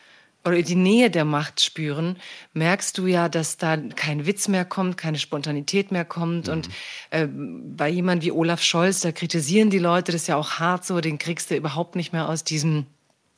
oder 0.45 0.61
die 0.61 0.75
Nähe 0.75 1.09
der 1.09 1.25
Macht 1.25 1.61
spüren, 1.61 2.17
merkst 2.53 2.97
du 2.97 3.05
ja, 3.05 3.27
dass 3.27 3.57
da 3.57 3.75
kein 3.77 4.25
Witz 4.25 4.47
mehr 4.47 4.65
kommt, 4.65 4.97
keine 4.97 5.19
Spontanität 5.19 5.91
mehr 5.91 6.05
kommt. 6.05 6.47
Mhm. 6.47 6.53
Und 6.53 6.69
äh, 7.09 7.27
bei 7.27 7.89
jemand 7.89 8.23
wie 8.23 8.31
Olaf 8.31 8.61
Scholz, 8.61 9.01
da 9.01 9.11
kritisieren 9.11 9.69
die 9.69 9.79
Leute, 9.79 10.11
das 10.11 10.27
ja 10.27 10.37
auch 10.37 10.53
hart 10.53 10.85
so, 10.85 11.01
den 11.01 11.17
kriegst 11.17 11.51
du 11.51 11.55
überhaupt 11.55 11.95
nicht 11.95 12.13
mehr 12.13 12.29
aus 12.29 12.43
diesem 12.43 12.85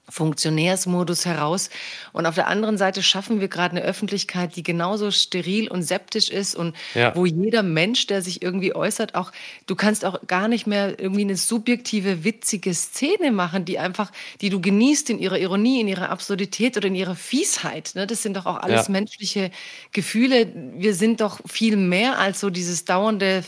Funktionärsmodus 0.09 1.25
heraus. 1.25 1.69
Und 2.11 2.25
auf 2.25 2.35
der 2.35 2.47
anderen 2.47 2.77
Seite 2.77 3.03
schaffen 3.03 3.39
wir 3.39 3.47
gerade 3.47 3.77
eine 3.77 3.85
Öffentlichkeit, 3.85 4.55
die 4.55 4.63
genauso 4.63 5.11
steril 5.11 5.69
und 5.69 5.83
septisch 5.83 6.29
ist 6.29 6.55
und 6.55 6.75
ja. 6.95 7.15
wo 7.15 7.25
jeder 7.25 7.63
Mensch, 7.63 8.07
der 8.07 8.21
sich 8.21 8.41
irgendwie 8.41 8.75
äußert, 8.75 9.15
auch, 9.15 9.31
du 9.67 9.75
kannst 9.75 10.05
auch 10.05 10.27
gar 10.27 10.47
nicht 10.47 10.67
mehr 10.67 10.99
irgendwie 10.99 11.21
eine 11.21 11.35
subjektive, 11.35 12.23
witzige 12.23 12.73
Szene 12.73 13.31
machen, 13.31 13.65
die 13.65 13.79
einfach, 13.79 14.11
die 14.41 14.49
du 14.49 14.59
genießt 14.59 15.09
in 15.11 15.19
ihrer 15.19 15.39
Ironie, 15.39 15.81
in 15.81 15.87
ihrer 15.87 16.09
Absurdität 16.09 16.77
oder 16.77 16.87
in 16.87 16.95
ihrer 16.95 17.15
Fiesheit. 17.15 17.91
Ne? 17.95 18.07
Das 18.07 18.23
sind 18.23 18.35
doch 18.35 18.45
auch 18.45 18.57
alles 18.57 18.87
ja. 18.87 18.91
menschliche 18.91 19.51
Gefühle. 19.91 20.51
Wir 20.75 20.93
sind 20.93 21.21
doch 21.21 21.39
viel 21.47 21.77
mehr 21.77 22.19
als 22.19 22.39
so 22.39 22.49
dieses 22.49 22.85
dauernde, 22.85 23.43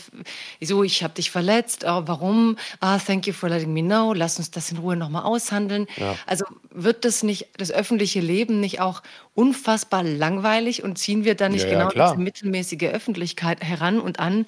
so, 0.60 0.84
ich 0.84 1.02
habe 1.02 1.14
dich 1.14 1.30
verletzt, 1.30 1.84
oh, 1.84 2.02
warum? 2.06 2.56
Ah, 2.80 2.98
thank 2.98 3.26
you 3.26 3.32
for 3.32 3.48
letting 3.48 3.72
me 3.72 3.82
know, 3.82 4.12
lass 4.12 4.38
uns 4.38 4.50
das 4.50 4.70
in 4.70 4.78
Ruhe 4.78 4.96
nochmal 4.96 5.22
aushandeln. 5.24 5.86
Ja. 5.96 6.16
Also 6.26 6.44
wird 6.70 7.04
das 7.04 7.22
nicht, 7.22 7.48
das 7.56 7.70
öffentliche 7.70 8.20
Leben 8.20 8.60
nicht 8.60 8.80
auch 8.80 9.02
unfassbar 9.34 10.02
langweilig 10.02 10.82
und 10.82 10.98
ziehen 10.98 11.24
wir 11.24 11.34
dann 11.34 11.52
nicht 11.52 11.64
ja, 11.64 11.70
genau 11.70 11.90
ja, 11.92 12.10
diese 12.10 12.22
mittelmäßige 12.22 12.84
Öffentlichkeit 12.84 13.62
heran 13.62 14.00
und 14.00 14.18
an, 14.18 14.46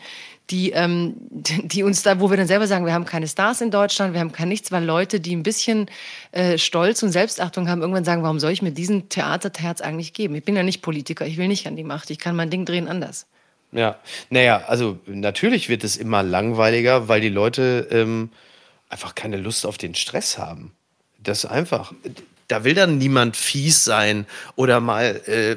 die, 0.51 0.71
ähm, 0.71 1.15
die 1.31 1.83
uns 1.83 2.03
da, 2.03 2.21
wo 2.21 2.31
wir 2.31 2.37
dann 2.37 2.47
selber 2.47 2.67
sagen, 2.67 2.87
wir 2.87 2.93
haben 2.93 3.05
keine 3.05 3.29
Stars 3.29 3.61
in 3.61 3.71
Deutschland, 3.71 4.13
wir 4.13 4.21
haben 4.21 4.33
kein 4.33 4.49
nichts, 4.49 4.73
weil 4.73 4.85
Leute, 4.85 5.21
die 5.21 5.35
ein 5.35 5.43
bisschen 5.43 5.91
äh, 6.33 6.59
Stolz 6.59 7.03
und 7.03 7.11
Selbstachtung 7.11 7.69
haben, 7.69 7.81
irgendwann 7.81 8.05
sagen, 8.05 8.23
warum 8.23 8.41
soll 8.41 8.53
ich 8.53 8.63
mir 8.63 8.73
diesen 8.73 9.09
Theaterterz 9.09 9.81
eigentlich 9.81 10.13
geben? 10.13 10.35
Ich 10.35 10.45
bin 10.45 10.57
ja 10.57 10.63
nicht 10.63 10.83
Politiker, 10.83 11.27
ich 11.27 11.37
will 11.37 11.49
nicht 11.49 11.67
an 11.67 11.77
die 11.77 11.85
Macht, 11.85 12.11
ich 12.11 12.19
kann 12.19 12.37
mein 12.37 12.51
Ding 12.51 12.65
drehen 12.65 12.89
anders. 12.89 13.27
Ja, 13.73 13.99
naja, 14.31 14.65
also 14.69 14.99
natürlich 15.07 15.69
wird 15.69 15.83
es 15.83 15.97
immer 15.97 16.23
langweiliger, 16.23 17.09
weil 17.09 17.21
die 17.21 17.29
Leute 17.29 17.89
ähm, 17.91 18.31
einfach 18.89 19.17
keine 19.17 19.37
Lust 19.37 19.67
auf 19.67 19.79
den 19.79 19.97
Stress 19.97 20.39
haben. 20.39 20.73
Das 21.25 21.45
ist 21.45 21.51
einfach. 21.51 21.93
Da 22.47 22.63
will 22.63 22.75
dann 22.75 22.99
niemand 22.99 23.39
fies 23.39 23.85
sein 23.85 24.27
oder 24.55 24.79
mal 24.79 25.23
äh, 25.27 25.57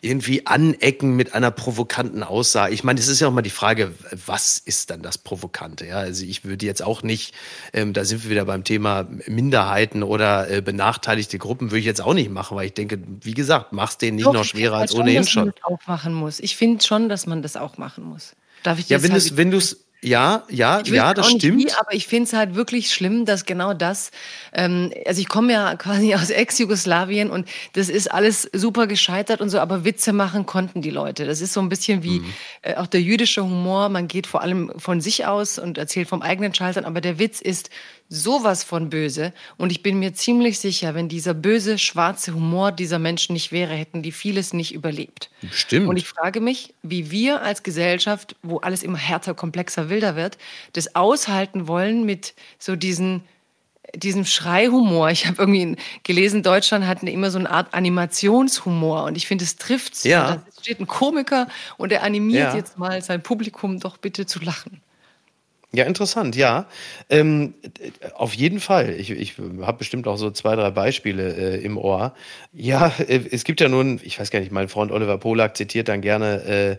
irgendwie 0.00 0.46
anecken 0.46 1.16
mit 1.16 1.34
einer 1.34 1.50
provokanten 1.50 2.22
Aussage. 2.22 2.72
Ich 2.72 2.84
meine, 2.84 3.00
es 3.00 3.08
ist 3.08 3.18
ja 3.18 3.26
auch 3.26 3.32
mal 3.32 3.42
die 3.42 3.50
Frage, 3.50 3.92
was 4.24 4.58
ist 4.58 4.90
dann 4.90 5.02
das 5.02 5.18
Provokante? 5.18 5.86
Ja, 5.86 5.96
also 5.96 6.24
ich 6.24 6.44
würde 6.44 6.66
jetzt 6.66 6.84
auch 6.84 7.02
nicht, 7.02 7.34
ähm, 7.72 7.92
da 7.92 8.04
sind 8.04 8.22
wir 8.22 8.30
wieder 8.30 8.44
beim 8.44 8.62
Thema 8.62 9.08
Minderheiten 9.26 10.04
oder 10.04 10.48
äh, 10.48 10.62
benachteiligte 10.62 11.38
Gruppen, 11.38 11.72
würde 11.72 11.80
ich 11.80 11.86
jetzt 11.86 12.00
auch 12.00 12.14
nicht 12.14 12.30
machen, 12.30 12.56
weil 12.56 12.66
ich 12.66 12.74
denke, 12.74 13.00
wie 13.22 13.34
gesagt, 13.34 13.72
mach's 13.72 13.98
denen 13.98 14.16
nicht 14.16 14.26
Doch, 14.26 14.34
noch 14.34 14.44
schwerer 14.44 14.76
als 14.76 14.94
ohnehin 14.94 15.26
schon. 15.26 15.48
Ich 15.48 15.54
finde, 15.54 15.60
dass 15.60 15.66
man 15.66 15.76
das 15.76 15.82
auch 15.82 15.88
machen 15.88 16.14
muss. 16.14 16.40
Ich 16.40 16.56
finde 16.56 16.84
schon, 16.84 17.08
dass 17.08 17.26
man 17.26 17.42
das 17.42 17.56
auch 17.56 17.76
machen 17.76 18.04
muss. 18.04 18.36
Darf 18.62 18.78
ich 18.78 18.88
ja, 18.88 19.02
wenn 19.02 19.12
du 19.12 19.36
wenn 19.36 19.50
du's 19.50 19.83
ja, 20.04 20.44
ja, 20.50 20.82
ja, 20.82 21.14
das 21.14 21.30
stimmt. 21.30 21.64
Wie, 21.64 21.72
aber 21.72 21.94
ich 21.94 22.06
finde 22.06 22.24
es 22.24 22.32
halt 22.34 22.54
wirklich 22.54 22.92
schlimm, 22.92 23.24
dass 23.24 23.46
genau 23.46 23.72
das, 23.72 24.10
ähm, 24.52 24.92
also 25.06 25.20
ich 25.20 25.28
komme 25.28 25.52
ja 25.52 25.74
quasi 25.78 26.14
aus 26.14 26.30
Ex-Jugoslawien 26.30 27.30
und 27.30 27.48
das 27.72 27.88
ist 27.88 28.12
alles 28.12 28.48
super 28.52 28.86
gescheitert 28.86 29.40
und 29.40 29.48
so, 29.48 29.58
aber 29.58 29.84
Witze 29.84 30.12
machen 30.12 30.44
konnten 30.46 30.82
die 30.82 30.90
Leute. 30.90 31.24
Das 31.24 31.40
ist 31.40 31.54
so 31.54 31.60
ein 31.60 31.68
bisschen 31.68 32.02
wie 32.02 32.20
mhm. 32.20 32.34
äh, 32.62 32.74
auch 32.74 32.86
der 32.86 33.00
jüdische 33.00 33.42
Humor. 33.42 33.88
Man 33.88 34.06
geht 34.06 34.26
vor 34.26 34.42
allem 34.42 34.72
von 34.76 35.00
sich 35.00 35.26
aus 35.26 35.58
und 35.58 35.78
erzählt 35.78 36.08
vom 36.08 36.22
eigenen 36.22 36.54
Scheitern, 36.54 36.84
aber 36.84 37.00
der 37.00 37.18
Witz 37.18 37.40
ist 37.40 37.70
sowas 38.08 38.64
von 38.64 38.90
böse. 38.90 39.32
Und 39.56 39.72
ich 39.72 39.82
bin 39.82 39.98
mir 39.98 40.14
ziemlich 40.14 40.58
sicher, 40.58 40.94
wenn 40.94 41.08
dieser 41.08 41.34
böse, 41.34 41.78
schwarze 41.78 42.34
Humor 42.34 42.72
dieser 42.72 42.98
Menschen 42.98 43.32
nicht 43.32 43.50
wäre, 43.50 43.74
hätten 43.74 44.02
die 44.02 44.12
vieles 44.12 44.52
nicht 44.52 44.74
überlebt. 44.74 45.30
Stimmt. 45.50 45.88
Und 45.88 45.96
ich 45.96 46.06
frage 46.06 46.40
mich, 46.40 46.74
wie 46.82 47.10
wir 47.10 47.42
als 47.42 47.62
Gesellschaft, 47.62 48.36
wo 48.42 48.58
alles 48.58 48.82
immer 48.82 48.98
härter, 48.98 49.34
komplexer, 49.34 49.88
wilder 49.88 50.16
wird, 50.16 50.38
das 50.74 50.94
aushalten 50.94 51.66
wollen 51.66 52.04
mit 52.04 52.34
so 52.58 52.76
diesen 52.76 53.22
diesem 53.94 54.24
Schreihumor. 54.24 55.10
Ich 55.10 55.26
habe 55.26 55.42
irgendwie 55.42 55.76
gelesen, 56.02 56.42
Deutschland 56.42 56.86
hat 56.86 57.02
immer 57.02 57.30
so 57.30 57.38
eine 57.38 57.50
Art 57.50 57.72
Animationshumor 57.74 59.04
und 59.04 59.16
ich 59.16 59.26
finde, 59.26 59.44
es 59.44 59.56
trifft 59.56 60.04
Ja. 60.04 60.36
Da 60.36 60.42
steht 60.60 60.80
ein 60.80 60.86
Komiker 60.86 61.48
und 61.76 61.92
er 61.92 62.02
animiert 62.02 62.52
ja. 62.52 62.56
jetzt 62.56 62.78
mal 62.78 63.02
sein 63.02 63.22
Publikum 63.22 63.78
doch 63.78 63.96
bitte 63.96 64.26
zu 64.26 64.40
lachen. 64.40 64.80
Ja, 65.74 65.86
interessant, 65.86 66.36
ja. 66.36 66.66
Ähm, 67.10 67.54
auf 68.14 68.32
jeden 68.34 68.60
Fall. 68.60 68.94
Ich, 68.96 69.10
ich 69.10 69.34
habe 69.62 69.78
bestimmt 69.78 70.06
auch 70.06 70.16
so 70.16 70.30
zwei, 70.30 70.54
drei 70.54 70.70
Beispiele 70.70 71.34
äh, 71.34 71.64
im 71.64 71.76
Ohr. 71.76 72.14
Ja, 72.52 72.92
äh, 72.98 73.20
es 73.32 73.42
gibt 73.42 73.60
ja 73.60 73.68
nun, 73.68 74.00
ich 74.04 74.20
weiß 74.20 74.30
gar 74.30 74.38
nicht, 74.38 74.52
mein 74.52 74.68
Freund 74.68 74.92
Oliver 74.92 75.18
Polak 75.18 75.56
zitiert 75.56 75.88
dann 75.88 76.00
gerne 76.00 76.44
äh, 76.44 76.76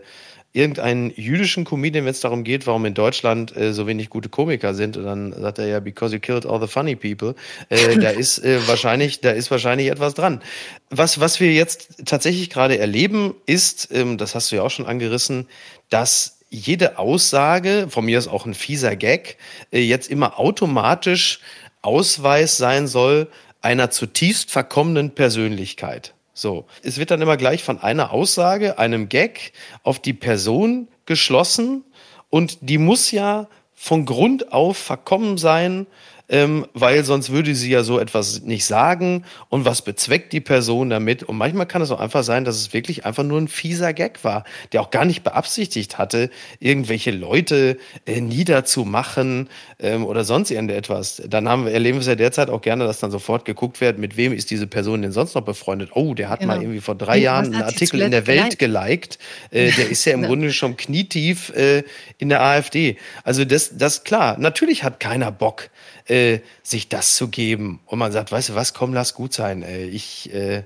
irgendeinen 0.54 1.12
jüdischen 1.14 1.64
Comedian, 1.64 2.06
wenn 2.06 2.12
es 2.12 2.20
darum 2.20 2.42
geht, 2.42 2.66
warum 2.66 2.86
in 2.86 2.94
Deutschland 2.94 3.54
äh, 3.54 3.74
so 3.74 3.86
wenig 3.86 4.08
gute 4.08 4.30
Komiker 4.30 4.72
sind. 4.72 4.96
Und 4.96 5.04
dann 5.04 5.34
sagt 5.34 5.58
er 5.58 5.66
ja, 5.66 5.80
because 5.80 6.14
you 6.14 6.20
killed 6.20 6.46
all 6.46 6.58
the 6.58 6.66
funny 6.66 6.96
people. 6.96 7.34
Äh, 7.68 7.96
da 8.00 8.08
ist 8.08 8.38
äh, 8.38 8.66
wahrscheinlich, 8.66 9.20
da 9.20 9.32
ist 9.32 9.50
wahrscheinlich 9.50 9.88
etwas 9.88 10.14
dran. 10.14 10.40
Was, 10.88 11.20
was 11.20 11.38
wir 11.38 11.52
jetzt 11.52 12.06
tatsächlich 12.06 12.48
gerade 12.48 12.78
erleben, 12.78 13.34
ist, 13.44 13.88
ähm, 13.92 14.16
das 14.16 14.34
hast 14.34 14.50
du 14.50 14.56
ja 14.56 14.62
auch 14.62 14.70
schon 14.70 14.86
angerissen, 14.86 15.46
dass 15.90 16.35
jede 16.56 16.98
Aussage, 16.98 17.86
von 17.90 18.04
mir 18.04 18.18
ist 18.18 18.28
auch 18.28 18.46
ein 18.46 18.54
fieser 18.54 18.96
Gag, 18.96 19.36
äh, 19.70 19.80
jetzt 19.80 20.10
immer 20.10 20.38
automatisch 20.38 21.40
Ausweis 21.82 22.56
sein 22.56 22.88
soll 22.88 23.28
einer 23.60 23.90
zutiefst 23.90 24.50
verkommenen 24.50 25.14
Persönlichkeit. 25.14 26.14
So. 26.32 26.66
Es 26.82 26.98
wird 26.98 27.10
dann 27.10 27.22
immer 27.22 27.36
gleich 27.36 27.62
von 27.62 27.80
einer 27.80 28.12
Aussage, 28.12 28.78
einem 28.78 29.08
Gag 29.08 29.52
auf 29.82 30.00
die 30.00 30.12
Person 30.12 30.88
geschlossen 31.04 31.84
und 32.30 32.58
die 32.60 32.78
muss 32.78 33.10
ja 33.10 33.48
von 33.74 34.06
Grund 34.06 34.52
auf 34.52 34.76
verkommen 34.76 35.38
sein, 35.38 35.86
ähm, 36.28 36.66
weil 36.74 37.04
sonst 37.04 37.30
würde 37.30 37.54
sie 37.54 37.70
ja 37.70 37.82
so 37.82 37.98
etwas 37.98 38.42
nicht 38.42 38.64
sagen 38.64 39.24
und 39.48 39.64
was 39.64 39.82
bezweckt 39.82 40.32
die 40.32 40.40
Person 40.40 40.90
damit. 40.90 41.22
Und 41.22 41.36
manchmal 41.36 41.66
kann 41.66 41.82
es 41.82 41.90
auch 41.90 42.00
einfach 42.00 42.24
sein, 42.24 42.44
dass 42.44 42.56
es 42.56 42.72
wirklich 42.72 43.04
einfach 43.04 43.22
nur 43.22 43.40
ein 43.40 43.48
fieser 43.48 43.92
Gag 43.92 44.24
war, 44.24 44.44
der 44.72 44.82
auch 44.82 44.90
gar 44.90 45.04
nicht 45.04 45.22
beabsichtigt 45.22 45.98
hatte, 45.98 46.30
irgendwelche 46.58 47.12
Leute 47.12 47.78
äh, 48.06 48.20
niederzumachen 48.20 49.48
ähm, 49.78 50.04
oder 50.04 50.24
sonst 50.24 50.50
irgendetwas. 50.50 51.22
Dann 51.28 51.48
haben 51.48 51.66
wir, 51.66 51.72
erleben 51.72 51.98
wir 51.98 52.00
es 52.00 52.08
ja 52.08 52.16
derzeit 52.16 52.50
auch 52.50 52.60
gerne, 52.60 52.84
dass 52.84 52.98
dann 52.98 53.10
sofort 53.10 53.44
geguckt 53.44 53.80
wird, 53.80 53.98
mit 53.98 54.16
wem 54.16 54.32
ist 54.32 54.50
diese 54.50 54.66
Person 54.66 55.02
denn 55.02 55.12
sonst 55.12 55.34
noch 55.34 55.42
befreundet. 55.42 55.90
Oh, 55.94 56.14
der 56.14 56.28
hat 56.28 56.40
genau. 56.40 56.54
mal 56.54 56.62
irgendwie 56.62 56.80
vor 56.80 56.96
drei 56.96 57.18
Jahren 57.18 57.54
einen 57.54 57.62
Artikel 57.62 58.00
in 58.00 58.10
der 58.10 58.26
Welt 58.26 58.58
geliked. 58.58 59.18
Äh, 59.50 59.70
der 59.70 59.88
ist 59.88 60.04
ja 60.04 60.14
im 60.14 60.22
Grunde 60.26 60.52
schon 60.52 60.76
knietief 60.76 61.50
äh, 61.50 61.84
in 62.18 62.28
der 62.28 62.42
AfD. 62.42 62.96
Also 63.22 63.44
das, 63.44 63.76
das 63.76 64.02
klar, 64.02 64.38
natürlich 64.38 64.82
hat 64.82 64.98
keiner 64.98 65.30
Bock, 65.30 65.70
äh, 66.06 66.40
sich 66.62 66.88
das 66.88 67.16
zu 67.16 67.28
geben. 67.28 67.80
Und 67.86 67.98
man 67.98 68.12
sagt, 68.12 68.32
weißt 68.32 68.50
du 68.50 68.54
was, 68.54 68.74
komm, 68.74 68.94
lass 68.94 69.14
gut 69.14 69.32
sein. 69.32 69.62
Ey. 69.62 69.84
Ich 69.88 70.32
äh, 70.32 70.64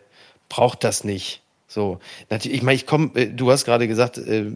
brauche 0.49 0.79
das 0.79 1.05
nicht. 1.05 1.43
So, 1.71 2.01
natürlich, 2.31 2.57
ich 2.57 2.63
meine, 2.65 2.75
ich 2.75 2.85
komme, 2.85 3.13
äh, 3.15 3.27
du 3.29 3.53
hast 3.53 3.65
gerade 3.65 3.87
gesagt, 3.87 4.19
äh, 4.19 4.47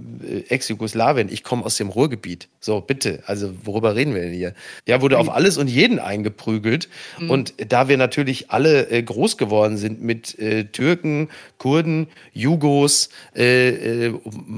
Ex-Jugoslawien, 0.48 1.32
ich 1.32 1.44
komme 1.44 1.64
aus 1.64 1.76
dem 1.76 1.88
Ruhrgebiet. 1.88 2.48
So, 2.58 2.80
bitte, 2.80 3.22
also 3.26 3.54
worüber 3.62 3.94
reden 3.94 4.16
wir 4.16 4.22
denn 4.22 4.32
hier? 4.32 4.52
Ja, 4.84 5.00
wurde 5.00 5.18
auf 5.18 5.30
alles 5.30 5.56
und 5.56 5.68
jeden 5.68 6.00
eingeprügelt. 6.00 6.88
Mhm. 7.20 7.30
Und 7.30 7.54
da 7.68 7.86
wir 7.86 7.96
natürlich 7.98 8.50
alle 8.50 8.90
äh, 8.90 9.00
groß 9.00 9.36
geworden 9.36 9.76
sind 9.76 10.02
mit 10.02 10.36
äh, 10.40 10.64
Türken, 10.64 11.28
Kurden, 11.56 12.08
Jugos, 12.32 13.10
äh, 13.36 14.06
äh, 14.08 14.14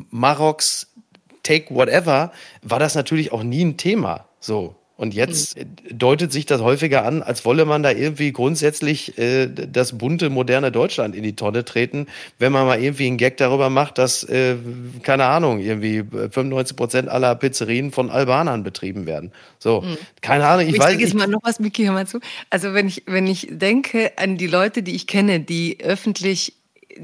Maroks, 0.08 0.86
take 1.42 1.74
whatever, 1.74 2.32
war 2.62 2.78
das 2.78 2.94
natürlich 2.94 3.32
auch 3.32 3.42
nie 3.42 3.66
ein 3.66 3.76
Thema. 3.76 4.24
So, 4.40 4.76
und 4.96 5.14
jetzt 5.14 5.58
mhm. 5.58 5.98
deutet 5.98 6.32
sich 6.32 6.46
das 6.46 6.62
häufiger 6.62 7.04
an, 7.04 7.22
als 7.22 7.44
wolle 7.44 7.66
man 7.66 7.82
da 7.82 7.90
irgendwie 7.90 8.32
grundsätzlich 8.32 9.18
äh, 9.18 9.46
das 9.46 9.98
bunte, 9.98 10.30
moderne 10.30 10.72
Deutschland 10.72 11.14
in 11.14 11.22
die 11.22 11.36
Tonne 11.36 11.64
treten, 11.64 12.06
wenn 12.38 12.52
man 12.52 12.66
mal 12.66 12.82
irgendwie 12.82 13.06
einen 13.06 13.18
Gag 13.18 13.36
darüber 13.36 13.68
macht, 13.68 13.98
dass, 13.98 14.24
äh, 14.24 14.56
keine 15.02 15.26
Ahnung, 15.26 15.60
irgendwie 15.60 16.02
95 16.02 16.76
Prozent 16.76 17.08
aller 17.08 17.34
Pizzerien 17.34 17.92
von 17.92 18.10
Albanern 18.10 18.62
betrieben 18.62 19.06
werden. 19.06 19.32
So, 19.58 19.82
mhm. 19.82 19.98
keine 20.22 20.46
Ahnung, 20.46 20.66
ich, 20.66 20.74
ich 20.74 20.80
weiß 20.80 20.96
nicht. 20.96 21.08
Ich 21.08 21.14
mal 21.14 21.26
noch 21.26 21.40
was, 21.42 21.60
Miki, 21.60 21.84
hör 21.84 21.92
mal 21.92 22.06
zu. 22.06 22.20
Also 22.48 22.72
wenn 22.72 22.88
ich, 22.88 23.02
wenn 23.06 23.26
ich 23.26 23.48
denke 23.50 24.12
an 24.16 24.38
die 24.38 24.46
Leute, 24.46 24.82
die 24.82 24.94
ich 24.94 25.06
kenne, 25.06 25.40
die 25.40 25.78
öffentlich 25.82 26.54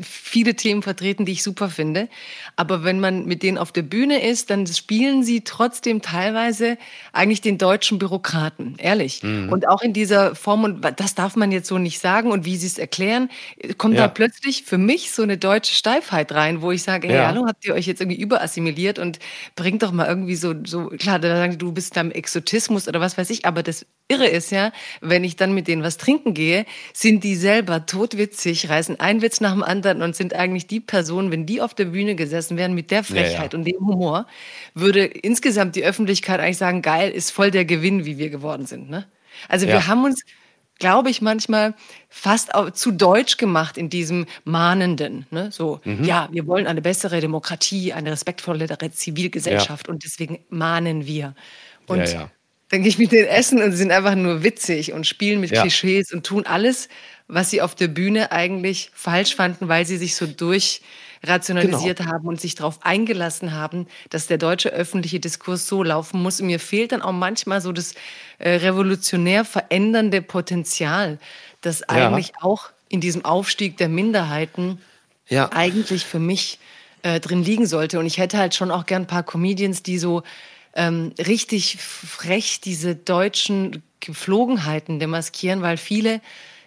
viele 0.02 0.54
Themen 0.54 0.82
vertreten, 0.82 1.24
die 1.24 1.32
ich 1.32 1.42
super 1.42 1.68
finde. 1.68 2.08
Aber 2.56 2.84
wenn 2.84 3.00
man 3.00 3.24
mit 3.26 3.42
denen 3.42 3.58
auf 3.58 3.72
der 3.72 3.82
Bühne 3.82 4.22
ist, 4.28 4.50
dann 4.50 4.66
spielen 4.66 5.22
sie 5.22 5.42
trotzdem 5.42 6.02
teilweise 6.02 6.78
eigentlich 7.12 7.40
den 7.40 7.58
deutschen 7.58 7.98
Bürokraten, 7.98 8.76
ehrlich. 8.78 9.22
Mhm. 9.22 9.50
Und 9.50 9.68
auch 9.68 9.82
in 9.82 9.92
dieser 9.92 10.34
Form, 10.34 10.64
und 10.64 10.86
das 10.96 11.14
darf 11.14 11.36
man 11.36 11.52
jetzt 11.52 11.68
so 11.68 11.78
nicht 11.78 11.98
sagen, 11.98 12.30
und 12.30 12.44
wie 12.44 12.56
sie 12.56 12.66
es 12.66 12.78
erklären, 12.78 13.30
kommt 13.78 13.96
ja. 13.96 14.02
da 14.02 14.08
plötzlich 14.08 14.64
für 14.64 14.78
mich 14.78 15.12
so 15.12 15.22
eine 15.22 15.38
deutsche 15.38 15.74
Steifheit 15.74 16.32
rein, 16.32 16.62
wo 16.62 16.72
ich 16.72 16.82
sage, 16.82 17.08
hey, 17.08 17.16
ja. 17.16 17.28
hallo, 17.28 17.46
habt 17.46 17.64
ihr 17.64 17.74
euch 17.74 17.86
jetzt 17.86 18.00
irgendwie 18.00 18.20
überassimiliert 18.20 18.98
und 18.98 19.18
bringt 19.56 19.82
doch 19.82 19.92
mal 19.92 20.06
irgendwie 20.06 20.36
so, 20.36 20.54
so 20.64 20.88
klar, 20.88 21.18
da 21.18 21.36
sagen 21.36 21.58
du 21.58 21.72
bist 21.72 21.96
am 21.98 22.10
Exotismus 22.10 22.88
oder 22.88 23.00
was 23.00 23.18
weiß 23.18 23.30
ich, 23.30 23.44
aber 23.44 23.62
das 23.62 23.86
Irre 24.08 24.26
ist 24.26 24.50
ja, 24.50 24.72
wenn 25.00 25.24
ich 25.24 25.36
dann 25.36 25.54
mit 25.54 25.68
denen 25.68 25.82
was 25.82 25.96
trinken 25.96 26.34
gehe, 26.34 26.66
sind 26.92 27.24
die 27.24 27.36
selber 27.36 27.86
totwitzig, 27.86 28.68
reißen 28.68 29.00
einen 29.00 29.22
Witz 29.22 29.40
nach 29.40 29.52
dem 29.52 29.62
anderen 29.62 29.81
anderen 29.86 30.02
und 30.02 30.16
sind 30.16 30.34
eigentlich 30.34 30.66
die 30.66 30.80
Personen, 30.80 31.30
wenn 31.30 31.46
die 31.46 31.60
auf 31.60 31.74
der 31.74 31.86
Bühne 31.86 32.14
gesessen 32.14 32.56
wären 32.56 32.74
mit 32.74 32.90
der 32.90 33.04
Frechheit 33.04 33.32
ja, 33.32 33.42
ja. 33.52 33.58
und 33.58 33.64
dem 33.64 33.86
Humor, 33.86 34.26
würde 34.74 35.04
insgesamt 35.04 35.76
die 35.76 35.84
Öffentlichkeit 35.84 36.40
eigentlich 36.40 36.58
sagen, 36.58 36.82
geil, 36.82 37.10
ist 37.10 37.30
voll 37.30 37.50
der 37.50 37.64
Gewinn, 37.64 38.04
wie 38.04 38.18
wir 38.18 38.30
geworden 38.30 38.66
sind. 38.66 38.90
Ne? 38.90 39.06
Also 39.48 39.66
ja. 39.66 39.72
wir 39.72 39.86
haben 39.86 40.04
uns, 40.04 40.22
glaube 40.78 41.10
ich, 41.10 41.22
manchmal 41.22 41.74
fast 42.08 42.50
zu 42.74 42.92
deutsch 42.92 43.36
gemacht 43.36 43.76
in 43.76 43.90
diesem 43.90 44.26
Mahnenden. 44.44 45.26
Ne? 45.30 45.50
So, 45.50 45.80
mhm. 45.84 46.04
ja, 46.04 46.28
wir 46.32 46.46
wollen 46.46 46.66
eine 46.66 46.82
bessere 46.82 47.20
Demokratie, 47.20 47.92
eine 47.92 48.12
respektvollere 48.12 48.90
Zivilgesellschaft 48.90 49.88
und 49.88 50.04
deswegen 50.04 50.40
mahnen 50.48 51.06
wir. 51.06 51.34
Und 51.86 52.16
dann 52.72 52.80
gehe 52.80 52.88
ich 52.88 52.96
mit 52.96 53.12
denen 53.12 53.28
essen 53.28 53.62
und 53.62 53.72
sie 53.72 53.76
sind 53.76 53.92
einfach 53.92 54.14
nur 54.14 54.42
witzig 54.44 54.94
und 54.94 55.06
spielen 55.06 55.40
mit 55.40 55.52
Klischees 55.52 56.10
und 56.10 56.24
tun 56.24 56.46
alles, 56.46 56.88
was 57.32 57.48
sie 57.48 57.62
auf 57.62 57.74
der 57.74 57.88
Bühne 57.88 58.30
eigentlich 58.30 58.90
falsch 58.92 59.34
fanden, 59.34 59.68
weil 59.68 59.86
sie 59.86 59.96
sich 59.96 60.16
so 60.16 60.26
durchrationalisiert 60.26 61.98
genau. 61.98 62.12
haben 62.12 62.28
und 62.28 62.40
sich 62.40 62.54
darauf 62.54 62.84
eingelassen 62.84 63.52
haben, 63.52 63.86
dass 64.10 64.26
der 64.26 64.36
deutsche 64.36 64.68
öffentliche 64.68 65.18
Diskurs 65.18 65.66
so 65.66 65.82
laufen 65.82 66.22
muss. 66.22 66.40
Und 66.40 66.48
mir 66.48 66.60
fehlt 66.60 66.92
dann 66.92 67.00
auch 67.00 67.12
manchmal 67.12 67.62
so 67.62 67.72
das 67.72 67.94
äh, 68.38 68.50
revolutionär 68.50 69.46
verändernde 69.46 70.20
Potenzial, 70.20 71.18
das 71.62 71.80
ja. 71.80 71.86
eigentlich 71.88 72.32
auch 72.40 72.68
in 72.90 73.00
diesem 73.00 73.24
Aufstieg 73.24 73.78
der 73.78 73.88
Minderheiten 73.88 74.78
ja. 75.28 75.50
eigentlich 75.52 76.04
für 76.04 76.18
mich 76.18 76.58
äh, 77.00 77.18
drin 77.18 77.42
liegen 77.42 77.66
sollte. 77.66 77.98
Und 77.98 78.04
ich 78.04 78.18
hätte 78.18 78.36
halt 78.36 78.54
schon 78.54 78.70
auch 78.70 78.84
gern 78.84 79.04
ein 79.04 79.06
paar 79.06 79.22
Comedians, 79.22 79.82
die 79.82 79.98
so 79.98 80.22
ähm, 80.74 81.14
richtig 81.18 81.78
frech 81.78 82.60
diese 82.60 82.94
deutschen 82.94 83.82
Geflogenheiten 84.00 85.00
demaskieren, 85.00 85.62
weil 85.62 85.78
viele 85.78 86.20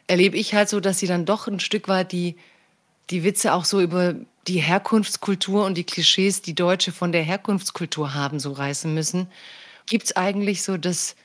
erlebe 0.08 0.38
ich 0.38 0.54
halt 0.54 0.70
so, 0.70 0.80
dass 0.80 1.00
sie 1.00 1.08
dann 1.08 1.26
doch 1.26 1.48
ein 1.48 1.60
Stück 1.60 1.88
weit 1.88 2.12
die, 2.12 2.36
die 3.10 3.24
Witze 3.24 3.54
auch 3.54 3.66
so 3.66 3.82
über 3.82 4.16
die 4.48 4.60
Herkunftskultur 4.60 5.66
und 5.66 5.76
die 5.76 5.84
Klischees, 5.84 6.42
die 6.42 6.54
Deutsche 6.54 6.92
von 6.92 7.12
der 7.12 7.24
Herkunftskultur 7.24 8.14
haben, 8.14 8.40
so 8.40 8.52
reißen 8.52 8.94
müssen. 8.94 9.28
Gibt 9.88 10.06
es 10.06 10.16
eigentlich 10.16 10.64
so 10.64 10.78
das 10.78 11.16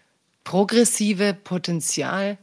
progressive 0.45 1.35
Potenzial, 1.35 2.39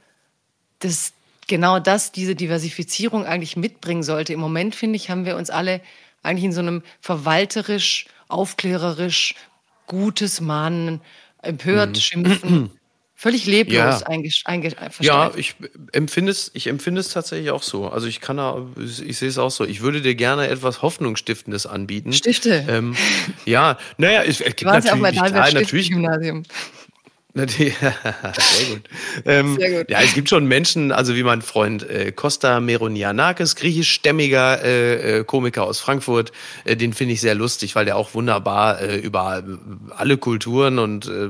das 0.79 1.13
genau 1.47 1.79
das, 1.79 2.11
diese 2.11 2.35
Diversifizierung 2.35 3.25
eigentlich 3.25 3.57
mitbringen 3.57 4.03
sollte? 4.03 4.33
Im 4.33 4.39
Moment, 4.39 4.75
finde 4.75 4.97
ich, 4.97 5.09
haben 5.09 5.25
wir 5.25 5.35
uns 5.35 5.49
alle 5.49 5.81
eigentlich 6.21 6.45
in 6.45 6.53
so 6.53 6.61
einem 6.61 6.83
verwalterisch, 7.01 8.05
aufklärerisch, 8.27 9.35
gutes 9.87 10.41
Mahnen, 10.41 11.01
empört, 11.41 11.95
mhm. 11.95 12.01
schimpfen, 12.01 12.76
völlig 13.19 13.47
leblos 13.47 13.75
ja. 13.75 14.01
eingesch 14.05 14.43
Ja, 14.99 15.31
ich 15.35 15.55
empfinde 15.91 16.31
es, 16.31 16.51
ich 16.53 16.67
empfinde 16.67 17.01
es 17.01 17.09
tatsächlich 17.09 17.49
auch 17.49 17.63
so. 17.63 17.89
Also 17.89 18.05
ich 18.05 18.21
kann 18.21 18.37
da, 18.37 18.63
ich 18.77 19.17
sehe 19.17 19.27
es 19.27 19.39
auch 19.39 19.49
so. 19.49 19.65
Ich 19.65 19.81
würde 19.81 20.01
dir 20.01 20.13
gerne 20.13 20.47
etwas 20.47 20.83
Hoffnungsstiftendes 20.83 21.65
anbieten. 21.65 22.13
Stifte. 22.13 22.63
Ähm, 22.69 22.95
ja, 23.45 23.79
naja, 23.97 24.21
es, 24.21 24.39
es 24.39 24.55
gibt 24.55 24.71
natürlich, 24.71 25.15
klar, 25.15 25.51
natürlich, 25.51 25.89
Gymnasium. 25.89 26.43
Sehr 27.47 27.71
gut. 28.69 28.81
Ähm, 29.25 29.57
Sehr 29.59 29.79
gut. 29.79 29.89
Ja, 29.89 30.01
es 30.01 30.13
gibt 30.13 30.29
schon 30.29 30.45
Menschen, 30.45 30.91
also 30.91 31.15
wie 31.15 31.23
mein 31.23 31.41
Freund 31.41 31.87
äh, 31.87 32.11
Costa 32.11 32.59
Meronianakis, 32.59 33.55
griechischstämmiger 33.55 34.63
äh, 34.63 35.19
äh, 35.19 35.23
Komiker 35.23 35.63
aus 35.63 35.79
Frankfurt, 35.79 36.31
äh, 36.65 36.75
den 36.75 36.93
finde 36.93 37.13
ich 37.13 37.21
sehr 37.21 37.35
lustig, 37.35 37.75
weil 37.75 37.85
der 37.85 37.97
auch 37.97 38.15
wunderbar 38.15 38.81
äh, 38.81 38.97
über 38.97 39.43
alle 39.95 40.17
Kulturen 40.17 40.79
und 40.79 41.07
äh, 41.07 41.29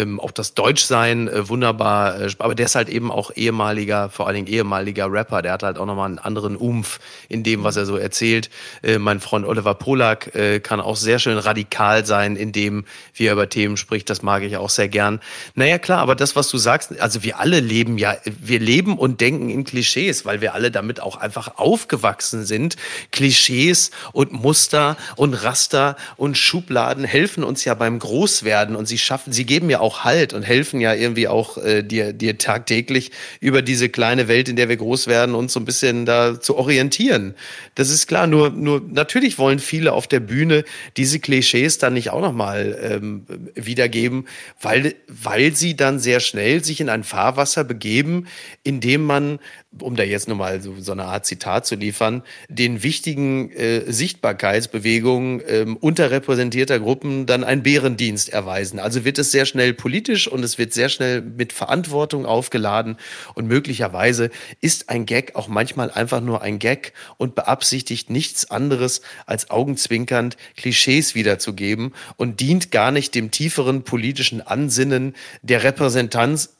ähm, 0.00 0.18
auch 0.18 0.32
das 0.32 0.54
Deutschsein 0.54 1.28
äh, 1.28 1.48
wunderbar, 1.48 2.16
aber 2.38 2.54
der 2.54 2.66
ist 2.66 2.74
halt 2.74 2.88
eben 2.88 3.12
auch 3.12 3.30
ehemaliger, 3.34 4.10
vor 4.10 4.26
allen 4.26 4.36
Dingen 4.36 4.48
ehemaliger 4.48 5.10
Rapper, 5.12 5.42
der 5.42 5.52
hat 5.52 5.62
halt 5.62 5.78
auch 5.78 5.86
nochmal 5.86 6.06
einen 6.06 6.18
anderen 6.18 6.56
Umf 6.56 6.98
in 7.28 7.44
dem, 7.44 7.62
was 7.62 7.76
er 7.76 7.86
so 7.86 7.96
erzählt. 7.96 8.50
Äh, 8.82 8.98
mein 8.98 9.20
Freund 9.20 9.46
Oliver 9.46 9.74
Polak 9.74 10.32
kann 10.62 10.80
auch 10.80 10.96
sehr 10.96 11.18
schön 11.18 11.38
radikal 11.38 12.04
sein 12.04 12.36
in 12.36 12.52
dem, 12.52 12.84
wie 13.14 13.26
er 13.26 13.34
über 13.34 13.48
Themen 13.48 13.76
spricht, 13.76 14.10
das 14.10 14.22
mag 14.22 14.42
ich 14.42 14.56
auch 14.56 14.70
sehr 14.70 14.88
gerne 14.88 15.11
kann. 15.12 15.20
Naja, 15.54 15.78
klar, 15.78 15.98
aber 15.98 16.14
das, 16.14 16.36
was 16.36 16.48
du 16.48 16.58
sagst, 16.58 17.00
also 17.00 17.22
wir 17.22 17.38
alle 17.38 17.60
leben 17.60 17.98
ja, 17.98 18.16
wir 18.24 18.60
leben 18.60 18.98
und 18.98 19.20
denken 19.20 19.50
in 19.50 19.64
Klischees, 19.64 20.24
weil 20.24 20.40
wir 20.40 20.54
alle 20.54 20.70
damit 20.70 21.00
auch 21.00 21.16
einfach 21.16 21.58
aufgewachsen 21.58 22.44
sind. 22.44 22.76
Klischees 23.10 23.90
und 24.12 24.32
Muster 24.32 24.96
und 25.16 25.34
Raster 25.34 25.96
und 26.16 26.36
Schubladen 26.36 27.04
helfen 27.04 27.44
uns 27.44 27.64
ja 27.64 27.74
beim 27.74 27.98
Großwerden 27.98 28.76
und 28.76 28.86
sie 28.86 28.98
schaffen, 28.98 29.32
sie 29.32 29.44
geben 29.44 29.70
ja 29.70 29.80
auch 29.80 30.04
Halt 30.04 30.32
und 30.32 30.42
helfen 30.42 30.80
ja 30.80 30.94
irgendwie 30.94 31.28
auch 31.28 31.58
äh, 31.58 31.82
dir, 31.82 32.12
dir 32.12 32.38
tagtäglich 32.38 33.10
über 33.40 33.62
diese 33.62 33.88
kleine 33.88 34.28
Welt, 34.28 34.48
in 34.48 34.56
der 34.56 34.68
wir 34.68 34.76
groß 34.76 35.06
werden, 35.06 35.34
uns 35.34 35.52
so 35.52 35.60
ein 35.60 35.64
bisschen 35.64 36.06
da 36.06 36.40
zu 36.40 36.56
orientieren. 36.56 37.34
Das 37.74 37.90
ist 37.90 38.06
klar, 38.06 38.26
nur, 38.26 38.50
nur 38.50 38.82
natürlich 38.90 39.38
wollen 39.38 39.58
viele 39.58 39.92
auf 39.92 40.06
der 40.06 40.20
Bühne 40.20 40.64
diese 40.96 41.20
Klischees 41.20 41.78
dann 41.78 41.94
nicht 41.94 42.10
auch 42.10 42.20
nochmal 42.20 42.78
ähm, 42.82 43.26
wiedergeben, 43.54 44.26
weil, 44.60 44.91
weil 45.08 45.54
sie 45.54 45.76
dann 45.76 45.98
sehr 45.98 46.20
schnell 46.20 46.64
sich 46.64 46.80
in 46.80 46.88
ein 46.88 47.04
Fahrwasser 47.04 47.64
begeben, 47.64 48.26
in 48.62 48.80
dem 48.80 49.04
man 49.04 49.38
um 49.80 49.96
da 49.96 50.02
jetzt 50.02 50.28
nochmal 50.28 50.60
so, 50.60 50.74
so 50.78 50.92
eine 50.92 51.04
Art 51.04 51.24
Zitat 51.24 51.66
zu 51.66 51.76
liefern, 51.76 52.22
den 52.48 52.82
wichtigen 52.82 53.50
äh, 53.52 53.90
Sichtbarkeitsbewegungen 53.90 55.42
ähm, 55.46 55.76
unterrepräsentierter 55.76 56.78
Gruppen 56.78 57.26
dann 57.26 57.42
einen 57.42 57.62
Bärendienst 57.62 58.28
erweisen. 58.28 58.78
Also 58.78 59.04
wird 59.04 59.18
es 59.18 59.30
sehr 59.30 59.46
schnell 59.46 59.72
politisch 59.72 60.28
und 60.28 60.44
es 60.44 60.58
wird 60.58 60.74
sehr 60.74 60.88
schnell 60.88 61.22
mit 61.22 61.52
Verantwortung 61.52 62.26
aufgeladen 62.26 62.96
und 63.34 63.46
möglicherweise 63.46 64.30
ist 64.60 64.90
ein 64.90 65.06
Gag 65.06 65.36
auch 65.36 65.48
manchmal 65.48 65.90
einfach 65.90 66.20
nur 66.20 66.42
ein 66.42 66.58
Gag 66.58 66.92
und 67.16 67.34
beabsichtigt 67.34 68.10
nichts 68.10 68.50
anderes 68.50 69.00
als 69.26 69.50
augenzwinkernd 69.50 70.36
Klischees 70.56 71.14
wiederzugeben 71.14 71.92
und 72.16 72.40
dient 72.40 72.70
gar 72.70 72.90
nicht 72.90 73.14
dem 73.14 73.30
tieferen 73.30 73.84
politischen 73.84 74.42
Ansinnen 74.42 75.14
der 75.42 75.64
Repräsentanz 75.64 76.50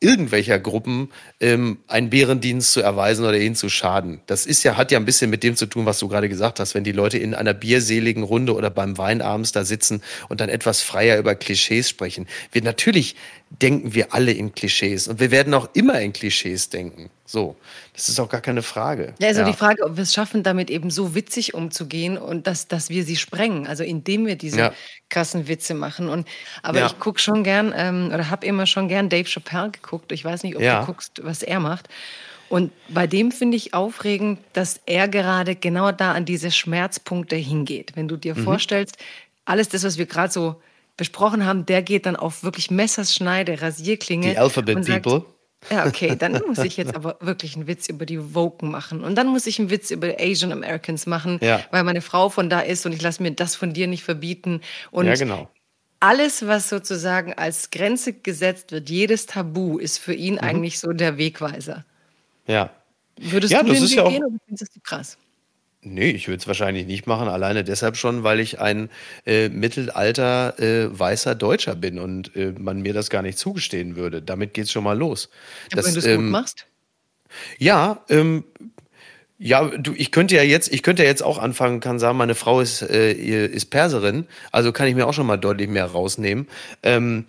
irgendwelcher 0.00 0.60
Gruppen 0.60 1.10
ähm, 1.40 1.78
einen 1.88 2.10
Bärendienst 2.10 2.72
zu 2.72 2.80
erweisen 2.80 3.24
oder 3.24 3.38
ihnen 3.38 3.56
zu 3.56 3.68
schaden. 3.68 4.20
Das 4.26 4.46
ist 4.46 4.62
ja, 4.62 4.76
hat 4.76 4.92
ja 4.92 4.98
ein 4.98 5.04
bisschen 5.04 5.28
mit 5.28 5.42
dem 5.42 5.56
zu 5.56 5.66
tun, 5.66 5.86
was 5.86 5.98
du 5.98 6.08
gerade 6.08 6.28
gesagt 6.28 6.60
hast, 6.60 6.74
wenn 6.74 6.84
die 6.84 6.92
Leute 6.92 7.18
in 7.18 7.34
einer 7.34 7.54
bierseligen 7.54 8.22
Runde 8.22 8.54
oder 8.54 8.70
beim 8.70 8.96
Wein 8.96 9.20
abends 9.20 9.50
da 9.50 9.64
sitzen 9.64 10.02
und 10.28 10.40
dann 10.40 10.48
etwas 10.48 10.82
freier 10.82 11.18
über 11.18 11.34
Klischees 11.34 11.88
sprechen. 11.88 12.28
Wir 12.52 12.62
natürlich 12.62 13.16
denken 13.50 13.94
wir 13.94 14.12
alle 14.12 14.32
in 14.32 14.54
Klischees 14.54 15.08
und 15.08 15.20
wir 15.20 15.30
werden 15.30 15.54
auch 15.54 15.68
immer 15.72 16.00
in 16.00 16.12
Klischees 16.12 16.68
denken. 16.68 17.10
So, 17.24 17.56
das 17.94 18.08
ist 18.08 18.20
auch 18.20 18.28
gar 18.28 18.40
keine 18.40 18.62
Frage. 18.62 19.14
Ja, 19.18 19.28
also 19.28 19.40
ja. 19.40 19.46
die 19.46 19.56
Frage, 19.56 19.84
ob 19.84 19.96
wir 19.96 20.02
es 20.02 20.12
schaffen, 20.12 20.42
damit 20.42 20.70
eben 20.70 20.90
so 20.90 21.14
witzig 21.14 21.54
umzugehen 21.54 22.16
und 22.18 22.46
dass, 22.46 22.68
dass 22.68 22.88
wir 22.90 23.04
sie 23.04 23.16
sprengen, 23.16 23.66
also 23.66 23.84
indem 23.84 24.26
wir 24.26 24.36
diese 24.36 24.58
ja. 24.58 24.72
krassen 25.10 25.48
Witze 25.48 25.74
machen. 25.74 26.08
Und, 26.08 26.26
aber 26.62 26.80
ja. 26.80 26.86
ich 26.86 26.98
gucke 26.98 27.20
schon 27.20 27.42
gern 27.42 27.72
ähm, 27.76 28.10
oder 28.12 28.30
habe 28.30 28.46
immer 28.46 28.66
schon 28.66 28.88
gern 28.88 29.08
Dave 29.08 29.28
Chappelle 29.28 29.70
geguckt. 29.70 30.12
Ich 30.12 30.24
weiß 30.24 30.42
nicht, 30.42 30.56
ob 30.56 30.62
du 30.62 30.84
guckst, 30.86 31.20
was 31.22 31.42
er 31.42 31.60
macht. 31.60 31.88
Und 32.48 32.72
bei 32.88 33.06
dem 33.06 33.30
finde 33.30 33.56
ich 33.56 33.74
aufregend, 33.74 34.38
dass 34.54 34.80
er 34.86 35.08
gerade 35.08 35.54
genau 35.54 35.92
da 35.92 36.12
an 36.12 36.24
diese 36.24 36.50
Schmerzpunkte 36.50 37.36
hingeht. 37.36 37.92
Wenn 37.94 38.08
du 38.08 38.16
dir 38.16 38.34
mhm. 38.34 38.44
vorstellst, 38.44 38.96
alles 39.44 39.68
das, 39.68 39.84
was 39.84 39.98
wir 39.98 40.06
gerade 40.06 40.32
so 40.32 40.56
besprochen 40.98 41.46
haben, 41.46 41.64
der 41.64 41.80
geht 41.80 42.04
dann 42.04 42.16
auf 42.16 42.42
wirklich 42.42 42.70
Messerschneide, 42.70 43.62
Rasierklinge. 43.62 44.32
Die 44.32 44.38
Alphabet 44.38 44.84
sagt, 44.84 45.04
People. 45.04 45.24
Ja, 45.70 45.86
okay, 45.86 46.14
dann 46.16 46.32
muss 46.46 46.58
ich 46.58 46.76
jetzt 46.76 46.94
aber 46.94 47.16
wirklich 47.20 47.56
einen 47.56 47.66
Witz 47.66 47.88
über 47.88 48.04
die 48.04 48.34
Woken 48.34 48.70
machen. 48.70 49.02
Und 49.02 49.14
dann 49.14 49.28
muss 49.28 49.46
ich 49.46 49.58
einen 49.58 49.70
Witz 49.70 49.90
über 49.90 50.16
Asian 50.18 50.52
Americans 50.52 51.06
machen, 51.06 51.38
ja. 51.40 51.60
weil 51.70 51.84
meine 51.84 52.02
Frau 52.02 52.28
von 52.28 52.50
da 52.50 52.60
ist 52.60 52.84
und 52.84 52.92
ich 52.92 53.00
lasse 53.00 53.22
mir 53.22 53.30
das 53.30 53.54
von 53.54 53.72
dir 53.72 53.86
nicht 53.86 54.04
verbieten. 54.04 54.60
Und 54.90 55.06
ja, 55.06 55.14
genau. 55.14 55.48
Alles, 56.00 56.46
was 56.46 56.68
sozusagen 56.68 57.32
als 57.32 57.70
Grenze 57.70 58.12
gesetzt 58.12 58.70
wird, 58.70 58.88
jedes 58.88 59.26
Tabu, 59.26 59.78
ist 59.78 59.98
für 59.98 60.14
ihn 60.14 60.34
mhm. 60.34 60.40
eigentlich 60.40 60.78
so 60.78 60.92
der 60.92 61.16
Wegweiser. 61.16 61.84
Ja. 62.46 62.70
Würdest 63.16 63.52
ja, 63.52 63.62
du 63.62 63.70
das 63.70 63.80
ist 63.80 63.94
ja 63.94 64.04
auch, 64.04 64.10
gehen 64.10 64.24
oder 64.24 64.36
findest 64.46 64.76
du 64.76 64.80
krass? 64.80 65.18
Nee, 65.80 66.10
ich 66.10 66.26
würde 66.26 66.40
es 66.40 66.46
wahrscheinlich 66.48 66.86
nicht 66.86 67.06
machen, 67.06 67.28
alleine 67.28 67.62
deshalb 67.62 67.96
schon, 67.96 68.24
weil 68.24 68.40
ich 68.40 68.60
ein 68.60 68.90
äh, 69.26 69.48
Mittelalter 69.48 70.58
äh, 70.58 70.98
weißer 70.98 71.36
Deutscher 71.36 71.76
bin 71.76 72.00
und 72.00 72.34
äh, 72.34 72.52
man 72.58 72.80
mir 72.82 72.92
das 72.92 73.10
gar 73.10 73.22
nicht 73.22 73.38
zugestehen 73.38 73.94
würde. 73.94 74.20
Damit 74.20 74.54
geht 74.54 74.64
es 74.64 74.72
schon 74.72 74.82
mal 74.82 74.98
los. 74.98 75.30
Aber 75.72 75.84
wenn 75.84 75.92
du 75.92 75.98
es 76.00 76.06
ähm, 76.06 76.22
gut 76.22 76.30
machst? 76.30 76.66
Ja, 77.58 78.04
ähm, 78.08 78.44
ja, 79.38 79.66
du, 79.66 79.94
ich 79.96 80.10
könnte 80.10 80.34
ja 80.34 80.42
jetzt, 80.42 80.72
ich 80.72 80.82
könnte 80.82 81.04
ja 81.04 81.08
jetzt 81.08 81.22
auch 81.22 81.38
anfangen, 81.38 81.78
kann 81.78 82.00
sagen, 82.00 82.18
meine 82.18 82.34
Frau 82.34 82.60
ist, 82.60 82.82
äh, 82.82 83.12
ist 83.12 83.66
Perserin, 83.66 84.26
also 84.50 84.72
kann 84.72 84.88
ich 84.88 84.96
mir 84.96 85.06
auch 85.06 85.14
schon 85.14 85.26
mal 85.26 85.36
deutlich 85.36 85.68
mehr 85.68 85.84
rausnehmen. 85.84 86.48
Ähm, 86.82 87.26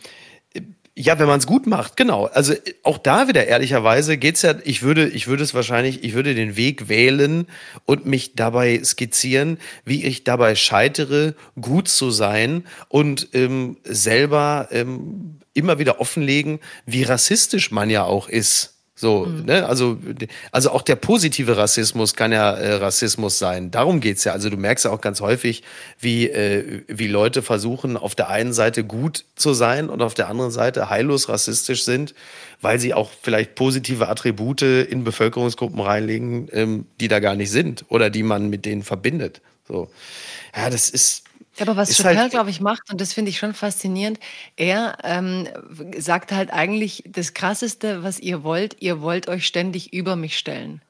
ja, 1.01 1.17
wenn 1.17 1.27
man 1.27 1.39
es 1.39 1.47
gut 1.47 1.65
macht, 1.65 1.95
genau. 1.95 2.25
Also 2.25 2.53
auch 2.83 2.97
da 2.97 3.29
wieder 3.29 3.47
ehrlicherweise 3.47 4.17
geht's 4.17 4.41
ja, 4.41 4.55
ich 4.65 4.81
würde, 4.81 5.07
ich 5.07 5.27
würde 5.27 5.43
es 5.43 5.53
wahrscheinlich, 5.53 6.03
ich 6.03 6.13
würde 6.13 6.35
den 6.35 6.57
Weg 6.57 6.89
wählen 6.89 7.47
und 7.85 8.05
mich 8.05 8.35
dabei 8.35 8.81
skizzieren, 8.83 9.59
wie 9.85 10.03
ich 10.03 10.25
dabei 10.25 10.55
scheitere, 10.55 11.35
gut 11.59 11.87
zu 11.87 12.11
sein 12.11 12.65
und 12.89 13.29
ähm, 13.31 13.77
selber 13.85 14.67
ähm, 14.71 15.39
immer 15.53 15.79
wieder 15.79 16.01
offenlegen, 16.01 16.59
wie 16.85 17.03
rassistisch 17.03 17.71
man 17.71 17.89
ja 17.89 18.03
auch 18.03 18.27
ist. 18.27 18.78
So, 18.99 19.27
mhm. 19.27 19.45
ne? 19.45 19.65
Also, 19.65 19.97
also 20.51 20.71
auch 20.71 20.81
der 20.81 20.97
positive 20.97 21.55
Rassismus 21.55 22.15
kann 22.15 22.33
ja 22.33 22.51
äh, 22.51 22.73
Rassismus 22.73 23.39
sein. 23.39 23.71
Darum 23.71 24.01
geht's 24.01 24.25
ja. 24.25 24.33
Also 24.33 24.49
du 24.49 24.57
merkst 24.57 24.83
ja 24.83 24.91
auch 24.91 24.99
ganz 24.99 25.21
häufig, 25.21 25.63
wie, 26.01 26.27
äh, 26.27 26.81
wie 26.89 27.07
Leute 27.07 27.41
versuchen, 27.41 27.95
auf 27.95 28.13
der 28.13 28.27
einen 28.27 28.51
Seite 28.51 28.83
gut 28.83 29.23
zu 29.37 29.53
sein 29.53 29.89
und 29.89 30.01
auf 30.01 30.15
der 30.15 30.27
anderen 30.27 30.51
Seite 30.51 30.89
heillos 30.89 31.29
rassistisch 31.29 31.85
sind, 31.85 32.13
weil 32.59 32.77
sie 32.77 32.93
auch 32.93 33.09
vielleicht 33.21 33.55
positive 33.55 34.09
Attribute 34.09 34.63
in 34.63 35.05
Bevölkerungsgruppen 35.05 35.79
reinlegen, 35.79 36.49
ähm, 36.51 36.85
die 36.99 37.07
da 37.07 37.21
gar 37.21 37.35
nicht 37.35 37.51
sind 37.51 37.85
oder 37.87 38.09
die 38.09 38.23
man 38.23 38.49
mit 38.49 38.65
denen 38.65 38.83
verbindet. 38.83 39.39
So. 39.65 39.89
Ja, 40.53 40.69
das 40.69 40.89
ist, 40.89 41.23
aber 41.61 41.77
was 41.77 41.95
Chappelle, 41.95 42.19
halt, 42.19 42.31
glaube 42.31 42.49
ich, 42.49 42.61
macht, 42.61 42.91
und 42.91 43.01
das 43.01 43.13
finde 43.13 43.29
ich 43.29 43.37
schon 43.37 43.53
faszinierend, 43.53 44.19
er 44.55 44.97
ähm, 45.03 45.47
sagt 45.97 46.31
halt 46.31 46.51
eigentlich, 46.51 47.03
das 47.07 47.33
Krasseste, 47.33 48.03
was 48.03 48.19
ihr 48.19 48.43
wollt, 48.43 48.77
ihr 48.79 49.01
wollt 49.01 49.27
euch 49.27 49.45
ständig 49.45 49.93
über 49.93 50.15
mich 50.15 50.37
stellen. 50.37 50.81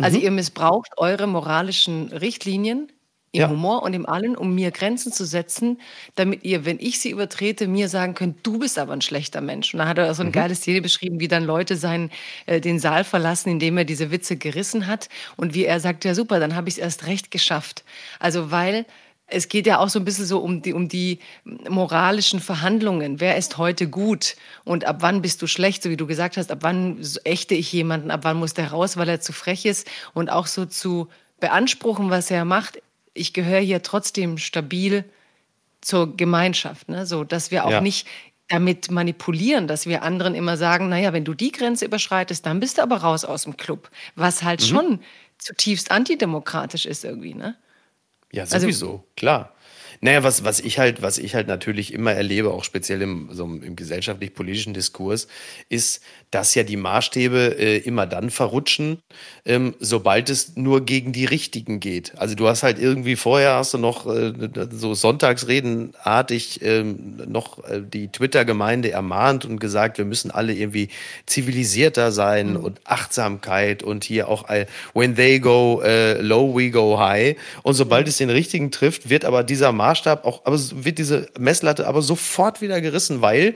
Also 0.00 0.18
mhm. 0.18 0.24
ihr 0.24 0.30
missbraucht 0.30 0.92
eure 0.98 1.26
moralischen 1.26 2.08
Richtlinien 2.08 2.88
im 3.34 3.40
ja. 3.40 3.48
Humor 3.48 3.82
und 3.82 3.94
im 3.94 4.06
Allen, 4.06 4.36
um 4.36 4.54
mir 4.54 4.70
Grenzen 4.70 5.12
zu 5.12 5.24
setzen, 5.24 5.80
damit 6.14 6.44
ihr, 6.44 6.64
wenn 6.64 6.78
ich 6.78 7.00
sie 7.00 7.10
übertrete, 7.10 7.66
mir 7.66 7.88
sagen 7.88 8.14
könnt, 8.14 8.46
du 8.46 8.60
bist 8.60 8.78
aber 8.78 8.92
ein 8.92 9.00
schlechter 9.00 9.40
Mensch. 9.40 9.74
Und 9.74 9.78
da 9.78 9.88
hat 9.88 9.98
er 9.98 10.14
so 10.14 10.22
ein 10.22 10.28
mhm. 10.28 10.32
geiles 10.32 10.58
Szene 10.58 10.80
beschrieben, 10.80 11.18
wie 11.18 11.26
dann 11.26 11.44
Leute 11.44 11.76
seinen, 11.76 12.10
äh, 12.46 12.60
den 12.60 12.78
Saal 12.78 13.02
verlassen, 13.02 13.50
indem 13.50 13.76
er 13.76 13.84
diese 13.84 14.12
Witze 14.12 14.36
gerissen 14.36 14.86
hat. 14.86 15.08
Und 15.36 15.52
wie 15.52 15.64
er 15.64 15.80
sagt, 15.80 16.04
ja 16.04 16.14
super, 16.14 16.38
dann 16.38 16.54
habe 16.54 16.68
ich 16.68 16.76
es 16.76 16.78
erst 16.78 17.06
recht 17.06 17.32
geschafft. 17.32 17.82
Also 18.20 18.52
weil 18.52 18.86
es 19.26 19.48
geht 19.48 19.66
ja 19.66 19.78
auch 19.78 19.88
so 19.88 19.98
ein 19.98 20.04
bisschen 20.04 20.26
so 20.26 20.38
um 20.38 20.60
die, 20.60 20.72
um 20.72 20.88
die 20.88 21.18
moralischen 21.44 22.40
Verhandlungen. 22.40 23.20
Wer 23.20 23.36
ist 23.36 23.58
heute 23.58 23.88
gut 23.88 24.36
und 24.64 24.84
ab 24.84 24.98
wann 25.00 25.22
bist 25.22 25.40
du 25.40 25.46
schlecht, 25.46 25.82
so 25.82 25.90
wie 25.90 25.96
du 25.96 26.06
gesagt 26.06 26.36
hast, 26.36 26.50
ab 26.50 26.58
wann 26.60 26.98
ächte 27.24 27.54
ich 27.54 27.72
jemanden, 27.72 28.10
ab 28.10 28.20
wann 28.24 28.36
muss 28.36 28.54
der 28.54 28.70
raus, 28.70 28.96
weil 28.96 29.08
er 29.08 29.20
zu 29.20 29.32
frech 29.32 29.64
ist 29.64 29.90
und 30.12 30.30
auch 30.30 30.46
so 30.46 30.66
zu 30.66 31.08
beanspruchen, 31.40 32.10
was 32.10 32.30
er 32.30 32.44
macht. 32.44 32.82
Ich 33.14 33.32
gehöre 33.32 33.60
hier 33.60 33.82
trotzdem 33.82 34.38
stabil 34.38 35.04
zur 35.80 36.16
Gemeinschaft, 36.16 36.88
ne? 36.88 37.06
so 37.06 37.24
dass 37.24 37.50
wir 37.50 37.64
auch 37.64 37.70
ja. 37.70 37.80
nicht 37.80 38.06
damit 38.48 38.90
manipulieren, 38.90 39.66
dass 39.66 39.86
wir 39.86 40.02
anderen 40.02 40.34
immer 40.34 40.58
sagen, 40.58 40.90
naja, 40.90 41.14
wenn 41.14 41.24
du 41.24 41.32
die 41.32 41.50
Grenze 41.50 41.86
überschreitest, 41.86 42.44
dann 42.44 42.60
bist 42.60 42.76
du 42.76 42.82
aber 42.82 42.98
raus 42.98 43.24
aus 43.24 43.44
dem 43.44 43.56
Club, 43.56 43.90
was 44.16 44.42
halt 44.42 44.60
mhm. 44.60 44.66
schon 44.66 45.00
zutiefst 45.38 45.90
antidemokratisch 45.90 46.84
ist 46.84 47.04
irgendwie, 47.04 47.34
ne? 47.34 47.56
Ja, 48.34 48.42
also 48.42 48.58
sowieso, 48.58 48.86
also, 48.86 49.04
klar. 49.16 49.54
Naja, 50.00 50.22
was, 50.22 50.44
was 50.44 50.60
ich 50.60 50.78
halt, 50.78 51.02
was 51.02 51.18
ich 51.18 51.34
halt 51.34 51.46
natürlich 51.46 51.92
immer 51.92 52.12
erlebe, 52.12 52.50
auch 52.52 52.64
speziell 52.64 53.00
im, 53.00 53.28
so 53.32 53.44
im 53.44 53.76
gesellschaftlich-politischen 53.76 54.74
Diskurs, 54.74 55.28
ist, 55.68 56.02
dass 56.34 56.56
ja 56.56 56.64
die 56.64 56.76
Maßstäbe 56.76 57.56
äh, 57.58 57.76
immer 57.78 58.06
dann 58.06 58.28
verrutschen, 58.28 58.98
ähm, 59.44 59.76
sobald 59.78 60.28
es 60.30 60.56
nur 60.56 60.84
gegen 60.84 61.12
die 61.12 61.26
Richtigen 61.26 61.78
geht. 61.78 62.18
Also 62.18 62.34
du 62.34 62.48
hast 62.48 62.64
halt 62.64 62.80
irgendwie 62.80 63.14
vorher 63.14 63.54
hast 63.54 63.72
du 63.72 63.78
noch 63.78 64.04
äh, 64.06 64.32
so 64.72 64.94
Sonntagsredenartig 64.94 66.60
ähm, 66.62 67.22
noch 67.28 67.62
äh, 67.68 67.80
die 67.80 68.08
Twitter-Gemeinde 68.08 68.90
ermahnt 68.90 69.44
und 69.44 69.60
gesagt, 69.60 69.96
wir 69.98 70.04
müssen 70.04 70.32
alle 70.32 70.54
irgendwie 70.54 70.88
zivilisierter 71.26 72.10
sein 72.10 72.54
mhm. 72.54 72.64
und 72.64 72.80
Achtsamkeit 72.82 73.84
und 73.84 74.02
hier 74.02 74.26
auch 74.28 74.48
äh, 74.48 74.66
when 74.92 75.14
they 75.14 75.38
go 75.38 75.82
uh, 75.84 76.20
low, 76.20 76.56
we 76.56 76.70
go 76.70 76.98
high. 76.98 77.36
Und 77.62 77.74
sobald 77.74 78.06
mhm. 78.06 78.08
es 78.08 78.16
den 78.16 78.30
Richtigen 78.30 78.72
trifft, 78.72 79.08
wird 79.08 79.24
aber 79.24 79.44
dieser 79.44 79.70
Maßstab 79.70 80.24
auch, 80.24 80.44
aber 80.46 80.58
wird 80.58 80.98
diese 80.98 81.28
Messlatte 81.38 81.86
aber 81.86 82.02
sofort 82.02 82.60
wieder 82.60 82.80
gerissen, 82.80 83.20
weil 83.20 83.54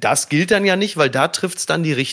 das 0.00 0.30
gilt 0.30 0.50
dann 0.50 0.64
ja 0.64 0.76
nicht, 0.76 0.96
weil 0.96 1.10
da 1.10 1.28
trifft 1.28 1.58
es 1.58 1.66
dann 1.66 1.82
die 1.82 1.92
Richtigen. 1.92 2.05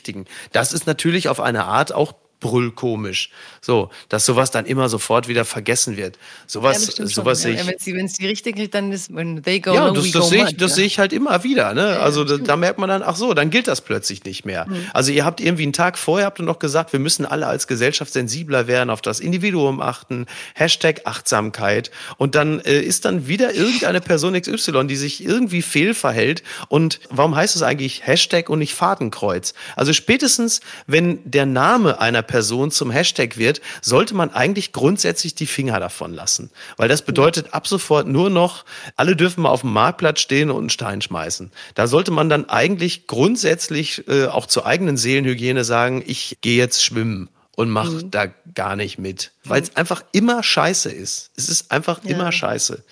Das 0.51 0.73
ist 0.73 0.87
natürlich 0.87 1.29
auf 1.29 1.39
eine 1.39 1.65
Art 1.65 1.93
auch 1.93 2.13
brüllkomisch. 2.39 3.31
So, 3.63 3.89
dass 4.09 4.25
sowas 4.25 4.51
dann 4.51 4.65
immer 4.65 4.89
sofort 4.89 5.29
wieder 5.29 5.45
vergessen 5.45 5.95
wird. 5.95 6.17
Sowas, 6.47 6.97
ja, 6.97 7.07
sowas 7.07 7.43
sehe 7.43 7.53
ich. 7.53 7.65
Ja, 7.65 7.95
wenn 7.95 8.07
es 8.07 8.13
die 8.13 8.27
richtige 8.27 8.57
kriegt, 8.57 8.73
dann 8.73 8.91
ist, 8.91 9.15
when 9.15 9.41
they 9.41 9.61
go 9.61 9.73
ja, 9.73 9.89
das, 9.89 10.11
das 10.11 10.27
sehe 10.27 10.43
ich, 10.43 10.57
das 10.57 10.75
sehe 10.75 10.85
ich 10.85 10.99
halt 10.99 11.13
immer 11.13 11.45
wieder. 11.45 11.73
Ne? 11.73 11.97
Also 11.99 12.25
da, 12.25 12.35
da, 12.35 12.57
merkt 12.57 12.77
man 12.77 12.89
dann, 12.89 13.03
ach 13.03 13.15
so, 13.15 13.33
dann 13.33 13.49
gilt 13.51 13.69
das 13.69 13.79
plötzlich 13.79 14.25
nicht 14.25 14.43
mehr. 14.43 14.65
Mhm. 14.67 14.87
Also 14.93 15.13
ihr 15.13 15.23
habt 15.23 15.39
irgendwie 15.39 15.63
einen 15.63 15.71
Tag 15.71 15.97
vorher 15.97 16.25
habt 16.25 16.39
ihr 16.39 16.45
noch 16.45 16.59
gesagt, 16.59 16.91
wir 16.91 16.99
müssen 16.99 17.25
alle 17.25 17.47
als 17.47 17.67
Gesellschaft 17.67 18.11
sensibler 18.11 18.67
werden, 18.67 18.89
auf 18.89 19.01
das 19.01 19.21
Individuum 19.21 19.79
achten, 19.79 20.25
Hashtag 20.55 21.03
Achtsamkeit. 21.05 21.89
Und 22.17 22.35
dann 22.35 22.59
äh, 22.59 22.81
ist 22.81 23.05
dann 23.05 23.27
wieder 23.27 23.53
irgendeine 23.53 24.01
Person 24.01 24.33
XY, 24.33 24.87
die 24.87 24.97
sich 24.97 25.23
irgendwie 25.23 25.61
fehlverhält. 25.61 26.43
Und 26.67 26.99
warum 27.09 27.33
heißt 27.33 27.55
es 27.55 27.61
eigentlich 27.63 28.05
Hashtag 28.05 28.49
und 28.49 28.59
nicht 28.59 28.73
Fadenkreuz? 28.73 29.53
Also 29.77 29.93
spätestens, 29.93 30.59
wenn 30.85 31.19
der 31.23 31.45
Name 31.45 32.01
einer 32.01 32.23
Person 32.23 32.71
zum 32.71 32.91
Hashtag 32.91 33.37
wird, 33.37 33.52
sollte 33.81 34.15
man 34.15 34.31
eigentlich 34.31 34.71
grundsätzlich 34.71 35.35
die 35.35 35.45
Finger 35.45 35.79
davon 35.79 36.13
lassen. 36.13 36.49
Weil 36.77 36.89
das 36.89 37.01
bedeutet 37.01 37.53
ab 37.53 37.67
sofort 37.67 38.07
nur 38.07 38.29
noch, 38.29 38.65
alle 38.95 39.15
dürfen 39.15 39.41
mal 39.41 39.49
auf 39.49 39.61
dem 39.61 39.73
Marktplatz 39.73 40.21
stehen 40.21 40.51
und 40.51 40.59
einen 40.59 40.69
Stein 40.69 41.01
schmeißen. 41.01 41.51
Da 41.75 41.87
sollte 41.87 42.11
man 42.11 42.29
dann 42.29 42.49
eigentlich 42.49 43.07
grundsätzlich 43.07 44.07
äh, 44.07 44.27
auch 44.27 44.45
zur 44.45 44.65
eigenen 44.65 44.97
Seelenhygiene 44.97 45.63
sagen, 45.63 46.03
ich 46.05 46.37
gehe 46.41 46.57
jetzt 46.57 46.83
schwimmen 46.83 47.29
und 47.55 47.69
mach 47.69 47.89
mhm. 47.89 48.09
da 48.09 48.27
gar 48.55 48.75
nicht 48.75 48.97
mit, 48.97 49.31
weil 49.43 49.61
es 49.61 49.69
mhm. 49.69 49.77
einfach 49.77 50.03
immer 50.11 50.41
scheiße 50.41 50.91
ist. 50.91 51.31
Es 51.35 51.49
ist 51.49 51.71
einfach 51.71 52.03
ja. 52.03 52.11
immer 52.11 52.31
scheiße. 52.31 52.83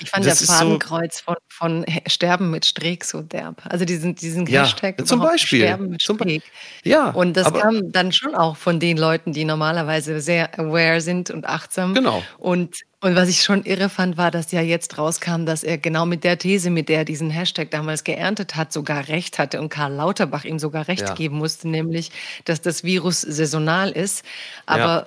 Ich 0.00 0.10
fand 0.10 0.24
das 0.24 0.38
der 0.38 0.48
Fadenkreuz 0.48 1.18
so 1.18 1.34
von, 1.48 1.84
von 1.84 1.86
Sterben 2.06 2.50
mit 2.50 2.64
Streeck 2.64 3.04
so 3.04 3.20
derb. 3.20 3.62
Also 3.66 3.84
diesen, 3.84 4.14
diesen 4.14 4.46
ja, 4.46 4.62
Hashtag 4.62 5.06
zum 5.06 5.20
Beispiel. 5.20 5.60
Sterben 5.60 5.90
mit 5.90 6.02
Streeck. 6.02 6.42
Ja, 6.82 7.10
und 7.10 7.36
das 7.36 7.52
kam 7.52 7.92
dann 7.92 8.12
schon 8.12 8.34
auch 8.34 8.56
von 8.56 8.80
den 8.80 8.96
Leuten, 8.96 9.32
die 9.32 9.44
normalerweise 9.44 10.20
sehr 10.20 10.58
aware 10.58 11.00
sind 11.02 11.30
und 11.30 11.46
achtsam. 11.46 11.94
Genau. 11.94 12.22
Und 12.38 12.76
und 13.06 13.14
was 13.14 13.28
ich 13.28 13.42
schon 13.42 13.64
irre 13.64 13.88
fand, 13.88 14.16
war, 14.16 14.32
dass 14.32 14.50
ja 14.50 14.60
jetzt 14.60 14.98
rauskam, 14.98 15.46
dass 15.46 15.62
er 15.62 15.78
genau 15.78 16.06
mit 16.06 16.24
der 16.24 16.38
These, 16.38 16.70
mit 16.70 16.88
der 16.88 16.98
er 16.98 17.04
diesen 17.04 17.30
Hashtag 17.30 17.70
damals 17.70 18.02
geerntet 18.02 18.56
hat, 18.56 18.72
sogar 18.72 19.06
recht 19.06 19.38
hatte 19.38 19.60
und 19.60 19.68
Karl 19.68 19.92
Lauterbach 19.92 20.44
ihm 20.44 20.58
sogar 20.58 20.88
recht 20.88 21.02
ja. 21.02 21.14
geben 21.14 21.38
musste, 21.38 21.68
nämlich, 21.68 22.10
dass 22.44 22.60
das 22.60 22.82
Virus 22.82 23.20
saisonal 23.20 23.90
ist. 23.90 24.24
Aber 24.66 24.82
ja. 24.82 25.06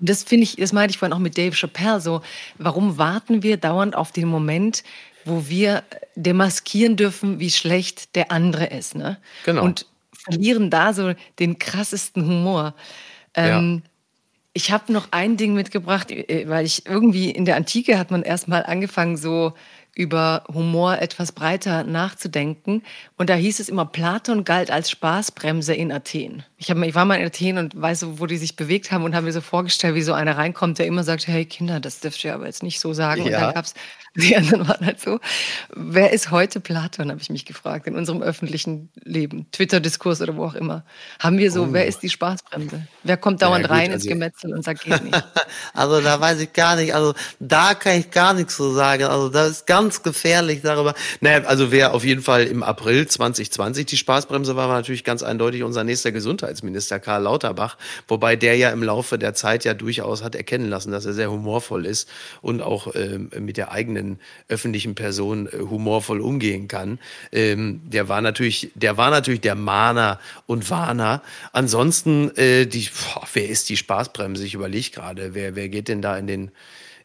das 0.00 0.22
finde 0.22 0.44
ich, 0.44 0.56
das 0.56 0.72
meinte 0.72 0.92
ich 0.92 0.98
vorhin 0.98 1.12
auch 1.12 1.18
mit 1.18 1.36
Dave 1.36 1.54
Chappelle 1.54 2.00
so, 2.00 2.22
warum 2.56 2.96
warten 2.96 3.42
wir 3.42 3.58
dauernd 3.58 3.94
auf 3.94 4.10
den 4.10 4.28
Moment, 4.28 4.82
wo 5.26 5.46
wir 5.46 5.82
demaskieren 6.16 6.96
dürfen, 6.96 7.40
wie 7.40 7.50
schlecht 7.50 8.14
der 8.14 8.32
andere 8.32 8.66
ist, 8.66 8.94
ne? 8.94 9.18
Genau. 9.44 9.64
Und 9.64 9.86
verlieren 10.12 10.70
da 10.70 10.94
so 10.94 11.12
den 11.38 11.58
krassesten 11.58 12.26
Humor. 12.26 12.74
Ähm, 13.34 13.82
ja. 13.84 13.90
Ich 14.56 14.70
habe 14.70 14.92
noch 14.92 15.08
ein 15.10 15.36
Ding 15.36 15.54
mitgebracht, 15.54 16.12
äh, 16.12 16.48
weil 16.48 16.64
ich 16.64 16.86
irgendwie 16.86 17.30
in 17.30 17.44
der 17.44 17.56
Antike 17.56 17.98
hat 17.98 18.10
man 18.10 18.22
erstmal 18.22 18.64
angefangen, 18.64 19.16
so 19.16 19.52
über 19.96 20.44
Humor 20.52 20.98
etwas 20.98 21.32
breiter 21.32 21.84
nachzudenken. 21.84 22.82
Und 23.16 23.30
da 23.30 23.34
hieß 23.34 23.60
es 23.60 23.68
immer, 23.68 23.84
Platon 23.84 24.44
galt 24.44 24.70
als 24.70 24.90
Spaßbremse 24.90 25.74
in 25.74 25.92
Athen. 25.92 26.44
Ich, 26.64 26.70
hab, 26.70 26.78
ich 26.78 26.94
war 26.94 27.04
mal 27.04 27.16
in 27.16 27.26
Athen 27.26 27.58
und 27.58 27.78
weiß, 27.78 28.06
wo 28.18 28.24
die 28.24 28.38
sich 28.38 28.56
bewegt 28.56 28.90
haben 28.90 29.04
und 29.04 29.14
habe 29.14 29.26
mir 29.26 29.32
so 29.32 29.42
vorgestellt, 29.42 29.94
wie 29.94 30.02
so 30.02 30.14
einer 30.14 30.38
reinkommt, 30.38 30.78
der 30.78 30.86
immer 30.86 31.04
sagt, 31.04 31.28
hey 31.28 31.44
Kinder, 31.44 31.78
das 31.78 32.00
dürft 32.00 32.24
ihr 32.24 32.32
aber 32.32 32.46
jetzt 32.46 32.62
nicht 32.62 32.80
so 32.80 32.94
sagen. 32.94 33.20
Ja. 33.20 33.26
Und 33.26 33.32
dann 33.32 33.54
gab 33.54 33.66
es 33.66 33.74
die 34.16 34.36
anderen 34.36 34.68
waren 34.68 34.86
halt 34.86 35.00
so. 35.00 35.18
Wer 35.74 36.12
ist 36.12 36.30
heute 36.30 36.60
Platon, 36.60 37.10
habe 37.10 37.20
ich 37.20 37.30
mich 37.30 37.44
gefragt, 37.44 37.88
in 37.88 37.96
unserem 37.96 38.22
öffentlichen 38.22 38.88
Leben, 39.02 39.50
Twitter-Diskurs 39.50 40.22
oder 40.22 40.36
wo 40.36 40.44
auch 40.44 40.54
immer. 40.54 40.84
Haben 41.18 41.38
wir 41.38 41.50
so, 41.50 41.64
oh. 41.64 41.68
wer 41.72 41.86
ist 41.86 42.00
die 42.00 42.08
Spaßbremse? 42.08 42.86
Wer 43.02 43.16
kommt 43.16 43.42
dauernd 43.42 43.64
ja, 43.64 43.68
gut, 43.68 43.76
rein 43.76 43.90
also, 43.90 43.94
ins 43.94 44.06
Gemetzel 44.06 44.54
und 44.54 44.62
sagt, 44.62 44.84
geht 44.84 45.02
nicht? 45.02 45.24
also 45.74 46.00
da 46.00 46.20
weiß 46.20 46.38
ich 46.40 46.52
gar 46.52 46.76
nicht, 46.76 46.94
also 46.94 47.12
da 47.40 47.74
kann 47.74 47.98
ich 47.98 48.12
gar 48.12 48.34
nichts 48.34 48.56
so 48.56 48.72
sagen. 48.72 49.02
Also 49.02 49.30
das 49.30 49.50
ist 49.50 49.66
ganz 49.66 50.04
gefährlich 50.04 50.60
darüber. 50.62 50.94
Naja, 51.20 51.44
also 51.46 51.72
wer 51.72 51.92
auf 51.92 52.04
jeden 52.04 52.22
Fall 52.22 52.44
im 52.44 52.62
April 52.62 53.08
2020 53.08 53.84
die 53.86 53.96
Spaßbremse 53.96 54.54
war, 54.54 54.68
war 54.68 54.76
natürlich 54.76 55.02
ganz 55.02 55.24
eindeutig 55.24 55.64
unser 55.64 55.82
nächster 55.82 56.12
Gesundheitsminister 56.12 56.53
Karl 56.62 57.22
Lauterbach, 57.22 57.76
wobei 58.08 58.36
der 58.36 58.56
ja 58.56 58.70
im 58.70 58.82
Laufe 58.82 59.18
der 59.18 59.34
Zeit 59.34 59.64
ja 59.64 59.74
durchaus 59.74 60.22
hat 60.22 60.34
erkennen 60.34 60.68
lassen, 60.68 60.92
dass 60.92 61.06
er 61.06 61.12
sehr 61.12 61.30
humorvoll 61.30 61.86
ist 61.86 62.08
und 62.42 62.60
auch 62.60 62.94
äh, 62.94 63.18
mit 63.18 63.56
der 63.56 63.72
eigenen 63.72 63.94
eigenen 63.94 64.18
öffentlichen 64.48 64.94
Person 64.94 65.46
äh, 65.46 65.58
humorvoll 65.58 66.20
umgehen 66.20 66.68
kann. 66.68 66.98
Ähm, 67.32 67.80
der 67.84 68.08
war 68.08 68.20
natürlich, 68.20 68.70
der 68.74 68.96
war 68.96 69.10
natürlich 69.10 69.40
der 69.40 69.54
Mahner 69.54 70.20
und 70.46 70.70
Warner. 70.70 71.22
Ansonsten, 71.52 72.30
äh, 72.36 72.66
die, 72.66 72.88
boah, 72.88 73.26
wer 73.32 73.48
ist 73.48 73.68
die 73.68 73.76
Spaßbremse? 73.76 74.44
Ich 74.44 74.54
überlege 74.54 74.90
gerade, 74.90 75.34
wer, 75.34 75.54
wer 75.54 75.68
geht 75.68 75.88
denn 75.88 76.02
da 76.02 76.16
in 76.16 76.26
den 76.26 76.50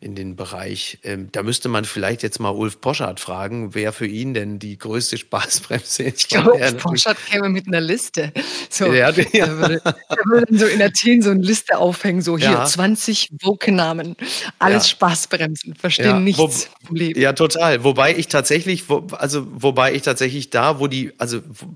in 0.02 0.16
den 0.16 0.38
Bereich. 0.38 1.00
Ähm, 1.04 1.28
da 1.32 1.44
müsste 1.44 1.68
man 1.68 1.84
vielleicht 1.84 2.24
jetzt 2.24 2.40
mal 2.40 2.52
Ulf 2.52 2.80
Poschardt 2.80 3.20
fragen, 3.20 3.76
wer 3.76 3.92
für 3.92 4.08
ihn 4.08 4.34
denn 4.34 4.58
die 4.58 4.78
größte 4.78 5.18
Spaßbremse 5.18 6.04
ist. 6.04 6.22
Ich 6.22 6.28
glaube, 6.30 6.54
Ulf 6.54 6.78
Poschardt 6.78 7.18
käme 7.30 7.50
mit 7.50 7.68
einer 7.68 7.82
Liste. 7.82 8.32
So, 8.70 8.94
ja, 8.94 9.10
ja. 9.10 9.24
Er, 9.34 9.58
würde, 9.58 9.82
er 9.84 10.26
würde 10.26 10.58
so 10.58 10.66
in 10.66 10.82
Athen 10.82 11.22
so 11.22 11.32
eine 11.32 11.42
Liste 11.42 11.78
aufhängen, 11.78 12.22
so 12.22 12.38
hier 12.38 12.52
ja. 12.52 12.66
20 12.66 13.30
Woke-Namen, 13.42 14.16
alles 14.58 14.86
ja. 14.86 14.90
Spaßbremsen, 14.92 15.76
verstehen 15.76 16.06
ja. 16.06 16.20
nichts 16.20 16.70
wo. 16.88 16.96
Ja, 16.96 17.34
total. 17.34 17.84
Wobei 17.84 18.16
ich 18.16 18.28
tatsächlich, 18.28 18.90
wo, 18.90 19.08
also 19.12 19.48
wobei 19.52 19.94
ich 19.94 20.04
tatsächlich 20.04 20.50
da, 20.50 20.80
wo 20.80 20.88
die, 20.88 21.14
also 21.18 21.42
wo 21.48 21.68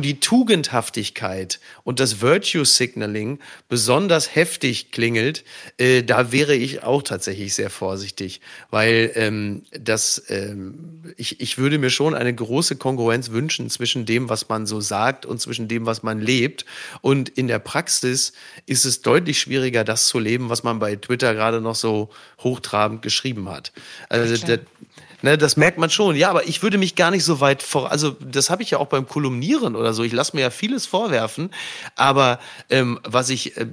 die 0.00 0.20
Tugendhaftigkeit 0.20 1.60
und 1.82 1.98
das 1.98 2.20
Virtue 2.20 2.66
Signaling 2.66 3.38
besonders 3.70 4.34
heftig 4.34 4.92
klingelt, 4.92 5.44
äh, 5.78 6.02
da 6.02 6.30
wäre 6.30 6.54
ich 6.54 6.82
auch 6.82 7.02
tatsächlich 7.02 7.54
sehr 7.54 7.70
vorsichtig, 7.70 8.42
weil 8.70 9.10
ähm, 9.14 9.62
das, 9.70 10.22
ähm, 10.28 11.14
ich, 11.16 11.40
ich 11.40 11.56
würde 11.56 11.78
mir 11.78 11.88
schon 11.88 12.14
eine 12.14 12.34
große 12.34 12.76
Kongruenz 12.76 13.30
wünschen 13.30 13.70
zwischen 13.70 14.04
dem, 14.04 14.28
was 14.28 14.50
man 14.50 14.66
so 14.66 14.82
sagt 14.82 15.24
und 15.24 15.40
zwischen 15.40 15.68
dem, 15.68 15.86
was 15.86 16.02
man 16.02 16.20
lebt. 16.20 16.66
Und 17.00 17.30
in 17.30 17.48
der 17.48 17.58
Praxis 17.58 18.34
ist 18.66 18.84
es 18.84 19.00
deutlich 19.00 19.40
schwieriger, 19.40 19.84
das 19.84 20.06
zu 20.06 20.18
leben, 20.18 20.50
was 20.50 20.62
man 20.62 20.78
bei 20.78 20.96
Twitter 20.96 21.34
gerade 21.34 21.62
noch 21.62 21.74
so 21.76 22.10
hochtrabend 22.40 23.00
geschrieben 23.00 23.48
hat. 23.48 23.72
Also 24.10 24.36
der, 24.46 24.60
Ne, 25.20 25.36
das 25.36 25.56
merkt 25.56 25.78
man 25.78 25.90
schon. 25.90 26.14
Ja, 26.14 26.30
aber 26.30 26.46
ich 26.46 26.62
würde 26.62 26.78
mich 26.78 26.94
gar 26.94 27.10
nicht 27.10 27.24
so 27.24 27.40
weit 27.40 27.62
vor. 27.62 27.90
Also, 27.90 28.10
das 28.20 28.50
habe 28.50 28.62
ich 28.62 28.70
ja 28.70 28.78
auch 28.78 28.86
beim 28.86 29.08
Kolumnieren 29.08 29.74
oder 29.74 29.92
so. 29.92 30.04
Ich 30.04 30.12
lasse 30.12 30.36
mir 30.36 30.42
ja 30.42 30.50
vieles 30.50 30.86
vorwerfen. 30.86 31.50
Aber 31.96 32.38
ähm, 32.70 33.00
was 33.02 33.28
ich 33.28 33.56
äh, 33.56 33.66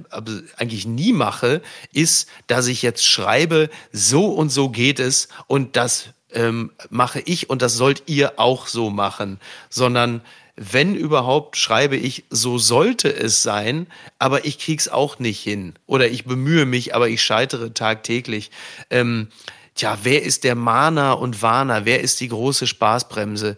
eigentlich 0.56 0.86
nie 0.86 1.12
mache, 1.12 1.62
ist, 1.92 2.28
dass 2.48 2.66
ich 2.66 2.82
jetzt 2.82 3.06
schreibe, 3.06 3.70
so 3.92 4.26
und 4.26 4.50
so 4.50 4.70
geht 4.70 4.98
es 4.98 5.28
und 5.46 5.76
das 5.76 6.08
ähm, 6.32 6.72
mache 6.90 7.20
ich 7.20 7.48
und 7.48 7.62
das 7.62 7.74
sollt 7.74 8.02
ihr 8.06 8.40
auch 8.40 8.66
so 8.66 8.90
machen. 8.90 9.38
Sondern 9.70 10.22
wenn 10.56 10.94
überhaupt, 10.94 11.56
schreibe 11.56 11.96
ich, 11.96 12.24
so 12.30 12.58
sollte 12.58 13.14
es 13.14 13.42
sein, 13.42 13.86
aber 14.18 14.46
ich 14.46 14.58
krieg's 14.58 14.88
auch 14.88 15.18
nicht 15.18 15.40
hin. 15.40 15.74
Oder 15.86 16.08
ich 16.08 16.24
bemühe 16.24 16.64
mich, 16.64 16.94
aber 16.94 17.08
ich 17.08 17.22
scheitere 17.22 17.72
tagtäglich. 17.74 18.50
Ähm, 18.90 19.28
tja, 19.76 19.98
wer 20.02 20.22
ist 20.22 20.44
der 20.44 20.54
Mahner 20.54 21.18
und 21.18 21.42
Warner? 21.42 21.84
Wer 21.84 22.00
ist 22.00 22.20
die 22.20 22.28
große 22.28 22.66
Spaßbremse? 22.66 23.56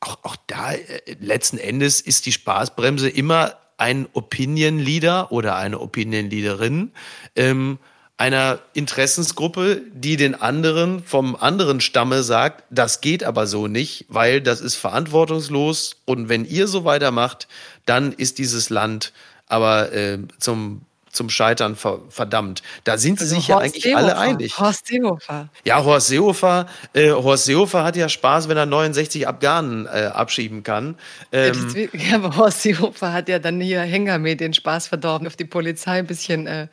Auch, 0.00 0.18
auch 0.22 0.36
da, 0.46 0.72
äh, 0.72 1.16
letzten 1.20 1.58
Endes 1.58 2.00
ist 2.00 2.26
die 2.26 2.32
Spaßbremse 2.32 3.08
immer 3.08 3.56
ein 3.76 4.06
Opinion-Leader 4.12 5.32
oder 5.32 5.56
eine 5.56 5.80
Opinion-Leaderin 5.80 6.92
ähm, 7.34 7.78
einer 8.16 8.60
Interessensgruppe, 8.74 9.82
die 9.92 10.16
den 10.16 10.36
anderen 10.36 11.02
vom 11.02 11.34
anderen 11.34 11.80
Stamme 11.80 12.22
sagt, 12.22 12.62
das 12.70 13.00
geht 13.00 13.24
aber 13.24 13.48
so 13.48 13.66
nicht, 13.66 14.06
weil 14.08 14.40
das 14.40 14.60
ist 14.60 14.76
verantwortungslos 14.76 15.96
und 16.04 16.28
wenn 16.28 16.44
ihr 16.44 16.68
so 16.68 16.84
weitermacht, 16.84 17.48
dann 17.86 18.12
ist 18.12 18.38
dieses 18.38 18.70
Land 18.70 19.12
aber 19.46 19.92
äh, 19.92 20.18
zum 20.38 20.82
zum 21.14 21.30
Scheitern 21.30 21.76
verdammt. 21.76 22.62
Da 22.84 22.98
sind 22.98 23.18
sie 23.18 23.24
also 23.24 23.36
sich 23.36 23.48
Horst 23.48 23.48
ja 23.48 23.58
eigentlich 23.58 23.82
Seehofer. 23.84 23.98
alle 23.98 24.18
einig. 24.18 24.58
Horst 24.58 24.86
Seehofer. 24.86 25.48
Ja, 25.64 25.84
Horst 25.84 26.08
Seehofer, 26.08 26.66
äh, 26.92 27.10
Horst 27.10 27.46
Seehofer 27.46 27.84
hat 27.84 27.96
ja 27.96 28.08
Spaß, 28.08 28.48
wenn 28.48 28.56
er 28.56 28.66
69 28.66 29.28
Afghanen 29.28 29.86
äh, 29.86 30.10
abschieben 30.12 30.62
kann. 30.62 30.96
Ähm, 31.32 31.88
ja, 31.92 32.16
aber 32.16 32.36
Horst 32.36 32.62
Seehofer 32.62 33.12
hat 33.12 33.28
ja 33.28 33.38
dann 33.38 33.60
hier 33.60 33.84
mit 34.18 34.40
den 34.40 34.52
Spaß 34.52 34.88
verdorben, 34.88 35.26
auf 35.26 35.36
die 35.36 35.44
Polizei 35.44 35.98
ein 35.98 36.06
bisschen 36.06 36.46
äh, 36.46 36.68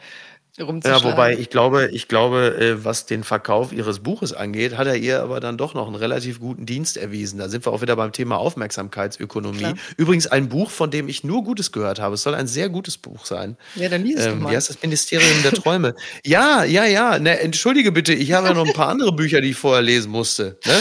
ja, 0.84 1.04
wobei 1.04 1.38
ich 1.38 1.50
glaube, 1.50 1.90
ich 1.92 2.08
glaube, 2.08 2.58
äh, 2.60 2.86
was 2.86 3.06
den 3.06 3.24
Verkauf 3.24 3.74
ihres 3.74 4.00
Buches 4.00 4.34
angeht, 4.34 4.78
hat 4.78 4.88
er 4.88 4.96
ihr 4.96 5.22
aber 5.22 5.40
dann 5.40 5.58
doch 5.58 5.74
noch 5.74 5.88
einen 5.88 5.96
relativ 5.96 6.40
guten 6.40 6.66
Dienst 6.66 6.98
erwiesen. 6.98 7.40
Da 7.40 7.50
sind 7.50 7.66
wir 7.66 7.72
auch 7.72 7.82
wieder 7.82 7.96
beim 7.96 8.12
Thema 8.12 8.38
Aufmerksamkeitsökonomie. 8.38 9.60
Klar. 9.60 9.74
Übrigens 9.98 10.28
ein 10.28 10.50
Buch, 10.50 10.70
von 10.72 10.92
dem 10.92 11.08
ich 11.08 11.24
nur 11.24 11.44
Gutes 11.44 11.72
gehört 11.72 12.00
habe. 12.00 12.16
Es 12.16 12.24
soll 12.24 12.36
ein 12.36 12.48
sehr 12.48 12.70
gutes 12.70 12.98
Buch 12.98 13.26
sein. 13.26 13.58
Ja, 13.76 13.90
dann 13.90 14.04
liest 14.04 14.26
ähm, 14.28 14.40
mal. 14.40 14.56
Heißt 14.56 14.70
das 14.70 14.82
Ministerium 14.82 15.44
der 15.44 15.54
Träume? 15.54 15.96
ja, 16.26 16.64
ja, 16.64 16.86
ja. 16.86 17.20
Ne, 17.20 17.40
entschuldige 17.40 17.92
bitte, 17.92 18.14
ich 18.14 18.32
habe 18.34 18.48
ja 18.48 18.54
noch 18.54 18.68
ein 18.68 18.74
paar 18.74 18.90
andere 18.90 19.12
Bücher, 19.12 19.42
die 19.42 19.52
ich 19.52 19.58
vorher 19.58 19.82
lesen 19.82 20.12
musste. 20.12 20.58
Ne? 20.66 20.80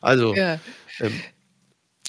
Also. 0.00 0.34
Ja. 0.34 0.58
Ähm, 1.00 1.20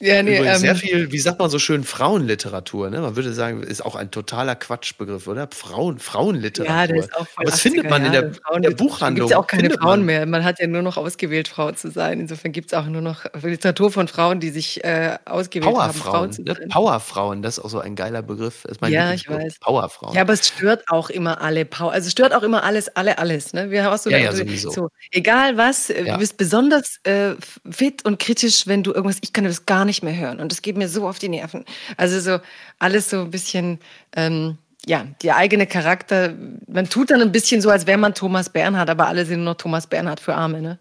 Ja, 0.01 0.23
nee, 0.23 0.37
Übrigens 0.37 0.55
ähm, 0.55 0.61
sehr 0.61 0.75
viel, 0.75 1.11
wie 1.11 1.19
sagt 1.19 1.39
man 1.39 1.49
so 1.49 1.59
schön, 1.59 1.83
Frauenliteratur. 1.83 2.89
Ne? 2.89 3.01
Man 3.01 3.15
würde 3.15 3.33
sagen, 3.33 3.61
ist 3.61 3.85
auch 3.85 3.95
ein 3.95 4.09
totaler 4.09 4.55
Quatschbegriff, 4.55 5.27
oder? 5.27 5.47
Frauen, 5.51 5.99
Frauenliteratur. 5.99 6.75
Ja, 6.75 6.87
der 6.87 6.95
ist 6.97 7.15
auch 7.15 7.27
voll 7.27 7.45
Was 7.45 7.61
findet 7.61 7.89
man 7.89 8.05
in 8.05 8.11
der, 8.11 8.31
in 8.55 8.61
der 8.63 8.71
Buchhandlung? 8.71 9.27
Es 9.27 9.29
gibt 9.29 9.31
ja 9.31 9.37
auch 9.37 9.47
keine 9.47 9.69
Frauen 9.69 9.99
man. 9.99 10.05
mehr. 10.05 10.25
Man 10.25 10.43
hat 10.43 10.59
ja 10.59 10.67
nur 10.67 10.81
noch 10.81 10.97
ausgewählt, 10.97 11.47
Frau 11.47 11.71
zu 11.71 11.91
sein. 11.91 12.19
Insofern 12.19 12.51
gibt 12.51 12.71
es 12.71 12.77
auch 12.77 12.85
nur 12.85 13.01
noch 13.01 13.25
Literatur 13.41 13.91
von 13.91 14.07
Frauen, 14.07 14.39
die 14.39 14.49
sich 14.49 14.83
äh, 14.83 15.17
ausgewählt 15.25 15.77
haben, 15.77 15.93
Frauen 15.93 16.31
zu 16.31 16.41
ne? 16.41 16.55
sein. 16.55 16.69
Powerfrauen, 16.69 17.43
das 17.43 17.59
ist 17.59 17.63
auch 17.63 17.69
so 17.69 17.79
ein 17.79 17.95
geiler 17.95 18.23
Begriff. 18.23 18.65
ja, 18.87 19.13
ich 19.13 19.29
weiß. 19.29 19.59
Powerfrauen. 19.59 20.15
Ja, 20.15 20.21
aber 20.21 20.33
es 20.33 20.47
stört 20.47 20.83
auch 20.87 21.09
immer 21.09 21.41
alle 21.41 21.65
Power. 21.65 21.91
Also 21.91 22.07
es 22.07 22.13
stört 22.13 22.33
auch 22.33 22.43
immer 22.43 22.63
alles, 22.63 22.89
alle, 22.95 23.19
alles. 23.19 23.53
Ne? 23.53 23.69
Wir 23.69 23.83
haben 23.83 23.93
auch 23.93 23.99
so, 23.99 24.09
ja, 24.09 24.17
ja, 24.17 24.33
sowieso. 24.33 24.71
so 24.71 24.89
egal 25.11 25.57
was, 25.57 25.89
äh, 25.89 26.05
ja. 26.05 26.13
du 26.13 26.19
bist 26.19 26.37
besonders 26.37 26.97
äh, 27.03 27.35
fit 27.69 28.05
und 28.05 28.19
kritisch, 28.19 28.67
wenn 28.67 28.83
du 28.83 28.93
irgendwas, 28.93 29.17
ich 29.21 29.33
kann 29.33 29.43
das 29.43 29.65
gar 29.65 29.85
nicht 29.85 29.90
mehr 30.01 30.15
hören. 30.15 30.39
Und 30.39 30.51
das 30.51 30.61
geht 30.61 30.77
mir 30.77 30.87
so 30.87 31.07
auf 31.07 31.19
die 31.19 31.29
Nerven. 31.29 31.65
Also 31.97 32.19
so 32.19 32.39
alles 32.79 33.09
so 33.09 33.21
ein 33.21 33.31
bisschen, 33.31 33.79
ähm, 34.15 34.57
ja, 34.85 35.05
der 35.21 35.35
eigene 35.37 35.67
Charakter. 35.67 36.33
Man 36.67 36.89
tut 36.89 37.11
dann 37.11 37.21
ein 37.21 37.31
bisschen 37.31 37.61
so, 37.61 37.69
als 37.69 37.85
wäre 37.85 37.97
man 37.97 38.13
Thomas 38.13 38.49
Bernhard, 38.49 38.89
aber 38.89 39.07
alle 39.07 39.25
sind 39.25 39.43
nur 39.43 39.53
noch 39.53 39.57
Thomas 39.57 39.87
Bernhard 39.87 40.19
für 40.19 40.33
Arme, 40.33 40.61
ne? 40.61 40.77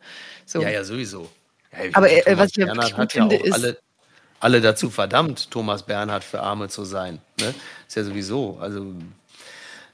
So. 0.46 0.62
Ja, 0.62 0.70
ja, 0.70 0.84
sowieso. 0.84 1.28
Ja, 1.72 1.90
aber 1.92 2.11
äh, 2.11 2.38
was 2.38 2.50
ich 2.50 2.64
Bernhard 2.64 2.96
hat 2.96 3.12
finde, 3.12 3.36
ja 3.36 3.40
auch 3.40 3.44
ist, 3.44 3.52
alle, 3.52 3.78
alle 4.40 4.61
dazu 4.61 4.90
verdammt, 4.90 5.50
Thomas 5.50 5.84
Bernhard 5.84 6.24
für 6.24 6.40
Arme 6.40 6.68
zu 6.68 6.84
sein. 6.84 7.20
Ne? 7.40 7.54
Ist 7.86 7.96
ja 7.96 8.04
sowieso. 8.04 8.58
Also 8.61 8.94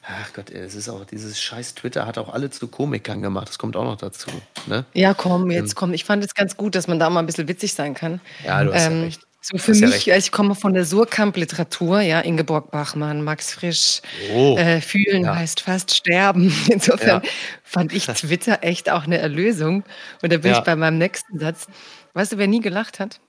Ach 0.09 0.33
Gott, 0.33 0.51
es 0.51 0.77
ist 0.77 0.89
auch 0.89 1.05
dieses 1.05 1.41
scheiß 1.41 1.75
Twitter 1.75 2.07
hat 2.07 2.17
auch 2.17 2.33
alle 2.33 2.49
zu 2.51 2.69
Komikern 2.69 3.23
gemacht. 3.23 3.49
Das 3.49 3.59
kommt 3.59 3.77
auch 3.77 3.85
noch 3.85 3.97
dazu. 3.97 4.31
Ne? 4.67 4.85
Ja, 4.95 5.15
komm, 5.15 5.51
jetzt 5.51 5.71
ähm, 5.71 5.75
komm. 5.75 5.95
Ich 5.95 6.05
fand 6.05 6.25
es 6.25 6.35
ganz 6.35 6.57
gut, 6.57 6.77
dass 6.77 6.87
man 6.87 7.01
da 7.01 7.11
mal 7.11 7.21
ein 7.21 7.27
bisschen 7.27 7.49
witzig 7.49 7.75
sein 7.75 7.95
kann. 7.95 8.21
Ja, 8.45 8.63
du 8.63 8.73
hast 8.73 8.87
ähm, 8.87 8.99
ja 8.99 9.05
recht. 9.05 9.21
So 9.41 9.59
für 9.59 9.75
mich, 9.75 10.07
ja 10.07 10.17
ich 10.17 10.33
komme 10.33 10.57
von 10.57 10.75
der 10.75 10.85
Surkamp-Literatur, 10.85 12.01
ja, 12.01 12.19
Ingeborg 12.19 12.73
Bachmann, 12.73 13.23
Max 13.23 13.53
Frisch, 13.53 14.03
oh, 14.35 14.57
äh, 14.59 14.81
Fühlen 14.81 15.23
ja. 15.23 15.37
heißt 15.37 15.61
fast 15.61 15.95
sterben. 15.95 16.53
Insofern 16.69 17.23
ja. 17.23 17.31
fand 17.63 17.93
ich 17.93 18.07
Twitter 18.07 18.59
echt 18.63 18.91
auch 18.91 19.05
eine 19.05 19.19
Erlösung. 19.19 19.85
Und 20.21 20.33
da 20.33 20.39
bin 20.39 20.53
ich 20.53 20.61
bei 20.61 20.75
meinem 20.75 20.99
nächsten 20.99 21.39
Satz. 21.39 21.69
Weißt 22.15 22.33
du, 22.33 22.39
wer 22.39 22.49
nie 22.49 22.61
gelacht 22.61 22.99
hat? 22.99 23.21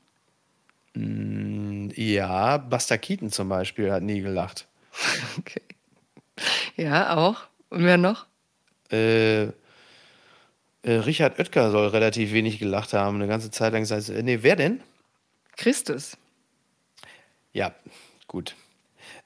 Mm, 0.95 1.89
ja, 1.93 2.57
Buster 2.57 2.97
Keaton 2.97 3.32
zum 3.32 3.49
Beispiel 3.49 3.91
hat 3.91 4.03
nie 4.03 4.21
gelacht. 4.21 4.67
Okay. 5.38 5.61
Ja, 6.75 7.17
auch. 7.17 7.47
Und 7.69 7.83
wer 7.83 7.97
noch? 7.97 8.27
Äh, 8.91 9.45
äh, 9.45 9.51
Richard 10.83 11.39
Oetker 11.39 11.71
soll 11.71 11.88
relativ 11.88 12.31
wenig 12.33 12.59
gelacht 12.59 12.93
haben, 12.93 13.15
eine 13.15 13.27
ganze 13.27 13.51
Zeit 13.51 13.73
lang. 13.73 13.81
Gesagt, 13.81 14.09
äh, 14.09 14.23
nee, 14.23 14.39
wer 14.41 14.55
denn? 14.55 14.81
Christus. 15.55 16.17
Ja, 17.51 17.73
gut. 18.27 18.55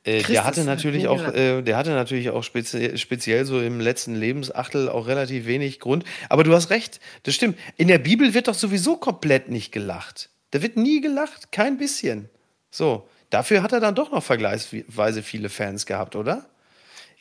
Äh, 0.04 0.24
der 0.24 0.46
hatte 0.46 0.64
natürlich 0.64 1.08
auch, 1.08 1.22
äh, 1.34 1.62
der 1.62 1.78
hatte 1.78 1.92
natürlich 1.92 2.32
auch 2.32 2.44
speziell, 2.44 2.98
speziell 2.98 3.46
so 3.46 3.62
im 3.62 3.80
letzten 3.80 4.16
Lebensachtel 4.16 4.90
auch 4.90 5.08
relativ 5.08 5.46
wenig 5.46 5.80
Grund. 5.80 6.06
Aber 6.30 6.44
du 6.44 6.54
hast 6.54 6.72
recht, 6.72 7.00
das 7.24 7.36
stimmt. 7.36 7.60
In 7.78 7.88
der 7.88 8.00
Bibel 8.00 8.34
wird 8.34 8.48
doch 8.48 8.56
sowieso 8.56 8.98
komplett 8.98 9.50
nicht 9.50 9.72
gelacht. 9.72 10.30
Da 10.52 10.62
wird 10.62 10.78
nie 10.78 11.02
gelacht, 11.02 11.52
kein 11.52 11.78
bisschen. 11.78 12.30
So, 12.72 13.08
dafür 13.30 13.62
hat 13.62 13.74
er 13.74 13.80
dann 13.80 13.96
doch 13.96 14.12
noch 14.12 14.24
vergleichsweise 14.24 15.22
viele 15.22 15.50
Fans 15.50 15.86
gehabt, 15.86 16.16
oder? 16.16 16.50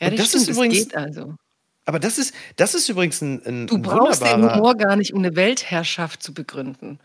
Ja, 0.01 0.11
das, 0.11 0.19
das 0.19 0.29
stimmt, 0.29 0.43
ist 0.43 0.49
übrigens, 0.57 0.79
das 0.79 0.89
geht 0.89 0.97
also. 0.97 1.35
Aber 1.85 1.99
das 1.99 2.19
ist, 2.19 2.35
das 2.57 2.75
ist 2.75 2.89
übrigens 2.89 3.21
ein, 3.21 3.43
ein 3.45 3.67
Du 3.67 3.79
brauchst 3.79 4.23
den 4.23 4.51
Humor 4.51 4.77
gar 4.77 4.97
nicht, 4.97 5.13
um 5.13 5.21
eine 5.21 5.35
Weltherrschaft 5.37 6.23
zu 6.23 6.33
begründen. 6.33 6.99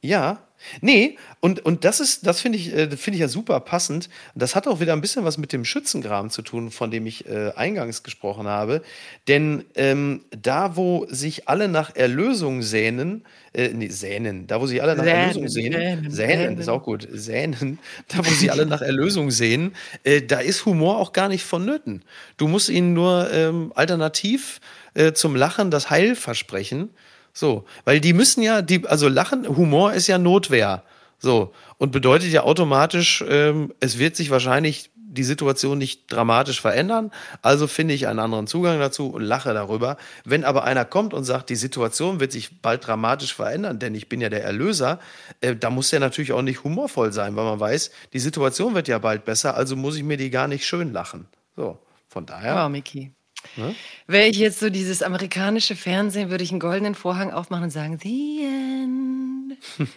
Ja, 0.00 0.47
nee, 0.80 1.16
und, 1.40 1.64
und 1.64 1.84
das 1.84 2.00
ist, 2.00 2.26
das 2.26 2.40
finde 2.40 2.58
ich, 2.58 2.74
äh, 2.74 2.90
finde 2.96 3.16
ich 3.16 3.20
ja 3.20 3.28
super 3.28 3.60
passend. 3.60 4.08
Das 4.34 4.54
hat 4.54 4.66
auch 4.66 4.80
wieder 4.80 4.92
ein 4.92 5.00
bisschen 5.00 5.24
was 5.24 5.38
mit 5.38 5.52
dem 5.52 5.64
Schützengraben 5.64 6.30
zu 6.30 6.42
tun, 6.42 6.70
von 6.70 6.90
dem 6.90 7.06
ich 7.06 7.28
äh, 7.28 7.52
eingangs 7.54 8.02
gesprochen 8.02 8.46
habe. 8.46 8.82
Denn 9.28 9.64
ähm, 9.74 10.24
da, 10.30 10.76
wo 10.76 11.06
sich 11.08 11.48
alle 11.48 11.68
nach 11.68 11.94
Erlösung 11.94 12.62
sehnen, 12.62 13.24
äh, 13.52 13.68
nee, 13.68 13.88
sehnen, 13.88 14.46
da, 14.46 14.60
wo 14.60 14.66
sich 14.66 14.82
alle 14.82 14.96
nach 14.96 15.04
Sänen, 15.04 15.20
Erlösung 15.20 15.48
sehnen, 15.48 16.10
sähnen, 16.10 16.58
ist 16.58 16.68
auch 16.68 16.82
gut, 16.82 17.06
sähnen, 17.10 17.78
da, 18.08 18.18
wo 18.18 18.30
sie 18.30 18.50
alle 18.50 18.66
nach 18.66 18.82
Erlösung 18.82 19.30
sehen, 19.30 19.74
äh, 20.04 20.22
da 20.22 20.40
ist 20.40 20.66
Humor 20.66 20.98
auch 20.98 21.12
gar 21.12 21.28
nicht 21.28 21.44
vonnöten. 21.44 22.02
Du 22.36 22.48
musst 22.48 22.68
ihnen 22.68 22.92
nur 22.92 23.30
ähm, 23.32 23.72
alternativ 23.74 24.60
äh, 24.94 25.12
zum 25.12 25.36
Lachen 25.36 25.70
das 25.70 25.90
Heil 25.90 26.16
versprechen. 26.16 26.90
So, 27.38 27.64
weil 27.84 28.00
die 28.00 28.14
müssen 28.14 28.42
ja, 28.42 28.62
die, 28.62 28.84
also 28.88 29.06
Lachen, 29.06 29.46
Humor 29.46 29.92
ist 29.92 30.08
ja 30.08 30.18
Notwehr. 30.18 30.82
So, 31.20 31.52
und 31.76 31.92
bedeutet 31.92 32.32
ja 32.32 32.42
automatisch, 32.42 33.24
ähm, 33.28 33.72
es 33.78 34.00
wird 34.00 34.16
sich 34.16 34.32
wahrscheinlich 34.32 34.90
die 34.96 35.22
Situation 35.22 35.78
nicht 35.78 36.12
dramatisch 36.12 36.60
verändern. 36.60 37.12
Also 37.40 37.68
finde 37.68 37.94
ich 37.94 38.08
einen 38.08 38.18
anderen 38.18 38.48
Zugang 38.48 38.80
dazu 38.80 39.10
und 39.10 39.22
lache 39.22 39.54
darüber. 39.54 39.98
Wenn 40.24 40.42
aber 40.42 40.64
einer 40.64 40.84
kommt 40.84 41.14
und 41.14 41.22
sagt, 41.22 41.48
die 41.50 41.54
Situation 41.54 42.18
wird 42.18 42.32
sich 42.32 42.60
bald 42.60 42.84
dramatisch 42.84 43.34
verändern, 43.34 43.78
denn 43.78 43.94
ich 43.94 44.08
bin 44.08 44.20
ja 44.20 44.30
der 44.30 44.42
Erlöser, 44.42 44.98
äh, 45.40 45.54
da 45.54 45.70
muss 45.70 45.90
der 45.90 46.00
natürlich 46.00 46.32
auch 46.32 46.42
nicht 46.42 46.64
humorvoll 46.64 47.12
sein, 47.12 47.36
weil 47.36 47.44
man 47.44 47.60
weiß, 47.60 47.92
die 48.14 48.18
Situation 48.18 48.74
wird 48.74 48.88
ja 48.88 48.98
bald 48.98 49.24
besser, 49.24 49.56
also 49.56 49.76
muss 49.76 49.94
ich 49.94 50.02
mir 50.02 50.16
die 50.16 50.30
gar 50.30 50.48
nicht 50.48 50.66
schön 50.66 50.92
lachen. 50.92 51.28
So, 51.54 51.78
von 52.08 52.26
daher. 52.26 52.64
Wow, 52.64 52.68
Miki. 52.68 53.12
Ne? 53.56 53.74
Wäre 54.06 54.28
ich 54.28 54.38
jetzt 54.38 54.60
so 54.60 54.70
dieses 54.70 55.02
amerikanische 55.02 55.76
Fernsehen, 55.76 56.30
würde 56.30 56.44
ich 56.44 56.50
einen 56.50 56.60
goldenen 56.60 56.94
Vorhang 56.94 57.32
aufmachen 57.32 57.64
und 57.64 57.70
sagen, 57.70 57.98
The 58.02 58.44
End. 58.44 59.37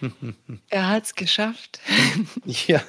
er 0.70 0.90
hat 0.90 1.04
es 1.04 1.16
geschafft. 1.16 1.80
ja, 2.46 2.82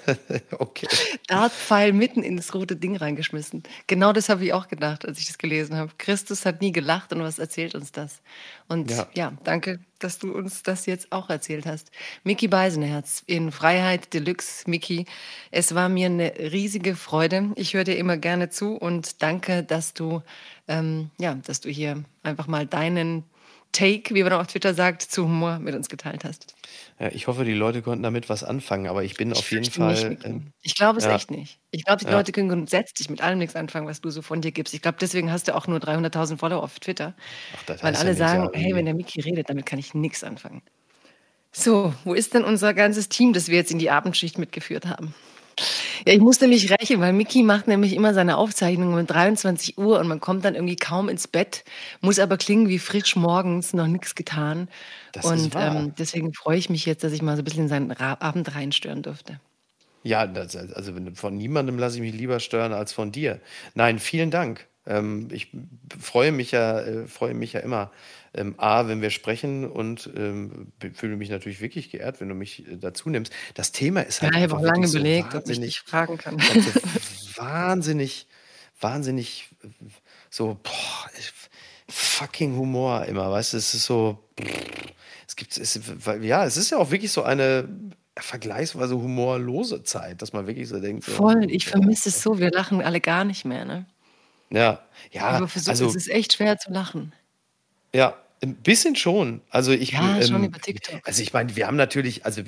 okay. 0.59 0.89
Dartpfeil 1.27 1.93
mitten 1.93 2.23
in 2.23 2.37
das 2.37 2.55
rote 2.55 2.77
Ding 2.77 2.97
reingeschmissen. 2.97 3.63
Genau 3.87 4.13
das 4.13 4.29
habe 4.29 4.45
ich 4.45 4.53
auch 4.53 4.69
gedacht, 4.69 5.07
als 5.07 5.19
ich 5.19 5.27
das 5.27 5.39
gelesen 5.39 5.77
habe. 5.77 5.93
Christus 5.99 6.47
hat 6.47 6.61
nie 6.61 6.73
gelacht 6.73 7.13
und 7.13 7.21
was 7.21 7.39
erzählt 7.39 7.75
uns 7.75 7.93
das? 7.93 8.21
Und 8.69 8.91
ja, 8.91 9.09
ja 9.15 9.33
danke, 9.45 9.81
dass 9.99 10.19
du 10.19 10.33
uns 10.33 10.63
das 10.63 10.87
jetzt 10.87 11.13
auch 11.13 11.31
erzählt 11.31 11.67
hast. 11.67 11.91
Miki 12.25 12.49
Beisenherz 12.49 13.23
in 13.27 13.53
Freiheit 13.53 14.13
Deluxe. 14.15 14.69
Miki, 14.69 15.07
es 15.51 15.75
war 15.75 15.89
mir 15.89 16.07
eine 16.07 16.33
riesige 16.39 16.97
Freude. 16.97 17.53
Ich 17.57 17.75
höre 17.75 17.85
dir 17.85 17.97
immer 17.97 18.17
gerne 18.17 18.51
zu 18.51 18.77
und 18.77 19.23
danke, 19.23 19.63
dass 19.63 19.95
du 19.95 20.23
ähm, 20.69 21.11
ja, 21.19 21.35
dass 21.35 21.61
du 21.61 21.69
hier 21.69 22.03
einfach 22.23 22.47
mal 22.47 22.67
deinen 22.67 23.25
Take, 23.73 24.15
wie 24.15 24.23
man 24.23 24.33
auf 24.35 24.47
Twitter 24.49 24.75
sagt, 24.75 25.03
zu 25.03 25.25
Humor 25.25 25.59
mit 25.59 25.75
uns 25.75 25.89
geteilt 25.89 26.25
hast. 26.25 26.55
Ja, 27.01 27.09
ich 27.09 27.27
hoffe, 27.27 27.45
die 27.45 27.55
Leute 27.55 27.81
konnten 27.81 28.03
damit 28.03 28.29
was 28.29 28.45
anfangen, 28.45 28.87
aber 28.87 29.03
ich 29.03 29.15
bin 29.15 29.33
ich 29.33 29.39
auf 29.39 29.51
jeden 29.51 29.71
Fall. 29.71 30.11
Nicht, 30.11 30.25
ähm, 30.25 30.53
ich 30.63 30.75
glaube 30.75 30.99
es 30.99 31.05
ja. 31.05 31.15
echt 31.15 31.31
nicht. 31.31 31.59
Ich 31.71 31.85
glaube, 31.85 32.01
die 32.01 32.11
ja. 32.11 32.13
Leute 32.13 32.33
können 32.33 32.51
grundsätzlich 32.51 33.09
mit 33.09 33.23
allem 33.23 33.39
nichts 33.39 33.57
anfangen, 33.57 33.87
was 33.87 34.03
du 34.03 34.11
so 34.11 34.21
von 34.21 34.43
dir 34.43 34.53
gibst. 34.53 34.75
Ich 34.75 34.83
glaube, 34.83 34.99
deswegen 35.01 35.33
hast 35.33 35.49
du 35.49 35.57
auch 35.57 35.67
nur 35.67 35.79
300.000 35.79 36.37
Follower 36.37 36.63
auf 36.63 36.79
Twitter. 36.81 37.15
Ach, 37.57 37.83
weil 37.83 37.97
alle 37.97 38.15
sagen, 38.15 38.51
hey, 38.53 38.75
wenn 38.75 38.85
der 38.85 38.95
Miki 38.95 39.21
redet, 39.21 39.49
damit 39.49 39.65
kann 39.65 39.79
ich 39.79 39.95
nichts 39.95 40.23
anfangen. 40.23 40.63
So, 41.51 41.95
wo 42.05 42.15
ist 42.15 42.35
denn 42.35 42.45
unser 42.45 42.75
ganzes 42.75 43.09
Team, 43.09 43.33
das 43.33 43.49
wir 43.49 43.57
jetzt 43.57 43.71
in 43.71 43.79
die 43.79 43.91
Abendschicht 43.91 44.39
mitgeführt 44.39 44.87
haben? 44.87 45.15
Ja, 46.07 46.13
ich 46.15 46.21
musste 46.21 46.49
mich 46.49 46.71
rächen, 46.71 47.01
weil 47.01 47.13
Mickey 47.13 47.43
macht 47.43 47.69
nämlich 47.69 47.95
immer 47.95 48.15
seine 48.15 48.37
Aufzeichnungen 48.37 48.99
um 48.99 49.07
23 49.07 49.79
Uhr 49.79 50.01
und 50.01 50.09
man 50.09 50.21
kommt 50.21 50.45
dann 50.45 50.55
irgendwie 50.55 50.77
kaum 50.77 51.09
ins 51.09 51.29
Bett, 51.29 51.65
muss 52.01 52.19
aber 52.19 52.37
klingen 52.37 52.69
wie 52.69 52.79
frisch 52.79 53.15
morgens, 53.17 53.73
noch 53.73 53.87
nichts 53.87 54.15
getan. 54.15 54.69
Das 55.13 55.25
und 55.25 55.53
ähm, 55.57 55.95
deswegen 55.99 56.35
freue 56.35 56.59
ich 56.59 56.71
mich 56.71 56.87
jetzt, 56.87 57.05
dass 57.05 57.13
ich 57.13 57.23
mal 57.23 57.37
so 57.37 57.43
ein 57.43 57.45
bisschen 57.45 57.65
in 57.65 57.69
seinen 57.69 57.93
Abend 57.93 58.55
reinstören 58.55 59.03
durfte. 59.03 59.41
Ja, 60.03 60.27
das, 60.27 60.57
also 60.57 60.93
von 61.15 61.37
niemandem 61.37 61.79
lasse 61.79 61.97
ich 61.97 62.03
mich 62.03 62.15
lieber 62.15 62.41
stören 62.41 62.73
als 62.73 62.93
von 62.93 63.13
dir. 63.13 63.41
Nein, 63.75 63.99
vielen 64.01 64.31
Dank. 64.31 64.67
Ähm, 64.87 65.29
ich 65.31 65.49
freue 66.01 66.33
mich 66.33 66.51
ja, 66.51 66.81
äh, 66.81 67.07
freue 67.07 67.35
mich 67.35 67.53
ja 67.53 67.61
immer 67.61 67.93
ähm, 68.35 68.55
A, 68.59 68.89
wenn 68.89 69.03
wir 69.03 69.11
sprechen 69.11 69.71
und 69.71 70.11
ähm, 70.17 70.73
fühle 70.95 71.17
mich 71.17 71.31
natürlich 71.31 71.61
wirklich 71.61 71.91
geehrt, 71.91 72.21
wenn 72.21 72.29
du 72.29 72.35
mich 72.35 72.67
äh, 72.67 72.77
dazu 72.77 73.11
nimmst. 73.11 73.33
Das 73.55 73.73
Thema 73.73 74.01
ist 74.03 74.23
halt. 74.23 74.33
Ja, 74.33 74.39
ich 74.39 74.51
habe 74.51 74.57
auch 74.57 74.63
lange 74.65 74.89
so 74.89 74.99
überlegt, 74.99 75.35
ob 75.35 75.49
ich 75.49 75.61
dich 75.61 75.81
fragen 75.81 76.19
kann. 76.19 76.39
So 76.39 76.81
wahnsinnig, 77.43 78.27
wahnsinnig 78.81 79.51
so, 80.31 80.59
boah, 80.63 81.11
fucking 81.89 82.57
Humor 82.57 83.05
immer, 83.05 83.31
weißt 83.31 83.53
du, 83.53 83.57
es 83.59 83.75
ist 83.75 83.85
so, 83.85 84.19
es 85.27 85.37
gibt, 85.37 85.57
es, 85.57 85.79
ja, 86.23 86.45
es 86.45 86.57
ist 86.57 86.71
ja 86.71 86.79
auch 86.79 86.91
wirklich 86.91 87.13
so 87.13 87.23
eine 87.23 87.69
vergleichsweise 88.19 88.97
humorlose 88.97 89.83
Zeit, 89.83 90.23
dass 90.23 90.33
man 90.33 90.47
wirklich 90.47 90.69
so 90.69 90.81
denkt. 90.81 91.05
So, 91.05 91.13
Voll, 91.13 91.51
ich 91.51 91.67
vermisse 91.67 92.09
es 92.11 92.23
so, 92.23 92.39
wir 92.39 92.51
lachen 92.51 92.83
alle 92.83 93.01
gar 93.01 93.25
nicht 93.25 93.45
mehr, 93.45 93.65
ne? 93.65 93.87
Ja, 94.51 94.83
ja. 95.11 95.23
Aber 95.29 95.49
für 95.49 95.61
so, 95.61 95.71
also, 95.71 95.87
es 95.87 95.97
ist 95.97 96.11
echt 96.11 96.35
schwer 96.35 96.59
zu 96.59 96.73
lachen. 96.73 97.13
Ja, 97.95 98.17
ein 98.43 98.57
bisschen 98.57 98.97
schon. 98.97 99.41
Also 99.51 99.73
ich, 99.73 99.93
ja, 99.93 100.17
ähm, 100.17 100.23
schon 100.23 100.45
über 100.45 100.59
TikTok. 100.59 101.01
Also 101.05 101.23
ich 101.23 101.33
meine, 101.33 101.55
wir 101.55 101.67
haben 101.67 101.77
natürlich, 101.77 102.27
also 102.27 102.43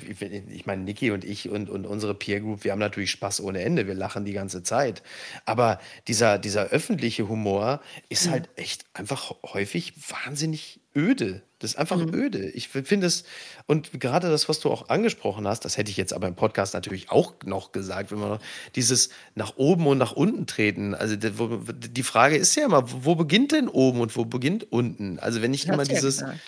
ich 0.49 0.65
meine, 0.65 0.83
Niki 0.83 1.11
und 1.11 1.23
ich 1.23 1.49
und, 1.49 1.69
und 1.69 1.85
unsere 1.85 2.13
Peer 2.13 2.41
Group, 2.41 2.63
wir 2.65 2.73
haben 2.73 2.79
natürlich 2.79 3.11
Spaß 3.11 3.41
ohne 3.41 3.61
Ende. 3.61 3.87
Wir 3.87 3.93
lachen 3.93 4.25
die 4.25 4.33
ganze 4.33 4.61
Zeit. 4.61 5.03
Aber 5.45 5.79
dieser, 6.07 6.37
dieser 6.37 6.65
öffentliche 6.65 7.29
Humor 7.29 7.81
ist 8.09 8.27
mhm. 8.27 8.31
halt 8.31 8.49
echt 8.57 8.85
einfach 8.93 9.35
häufig 9.43 9.93
wahnsinnig 10.09 10.81
öde. 10.95 11.41
Das 11.59 11.71
ist 11.71 11.77
einfach 11.77 11.97
mhm. 11.97 12.13
öde. 12.13 12.49
Ich 12.51 12.69
finde 12.69 13.07
es, 13.07 13.23
und 13.65 13.99
gerade 13.99 14.29
das, 14.29 14.49
was 14.49 14.59
du 14.59 14.69
auch 14.69 14.89
angesprochen 14.89 15.47
hast, 15.47 15.65
das 15.65 15.77
hätte 15.77 15.89
ich 15.89 15.97
jetzt 15.97 16.13
aber 16.13 16.27
im 16.27 16.35
Podcast 16.35 16.73
natürlich 16.73 17.09
auch 17.09 17.33
noch 17.45 17.71
gesagt, 17.71 18.11
wenn 18.11 18.19
man 18.19 18.39
dieses 18.75 19.09
nach 19.35 19.57
oben 19.57 19.87
und 19.87 19.97
nach 19.97 20.11
unten 20.11 20.47
treten. 20.47 20.93
Also 20.93 21.15
die 21.15 22.03
Frage 22.03 22.37
ist 22.37 22.55
ja 22.55 22.65
immer, 22.65 22.85
wo 23.03 23.15
beginnt 23.15 23.51
denn 23.51 23.67
oben 23.67 24.01
und 24.01 24.15
wo 24.15 24.25
beginnt 24.25 24.71
unten? 24.71 25.19
Also 25.19 25.41
wenn 25.41 25.53
ich 25.53 25.67
immer 25.67 25.83
dieses, 25.83 26.19
gesagt. 26.19 26.39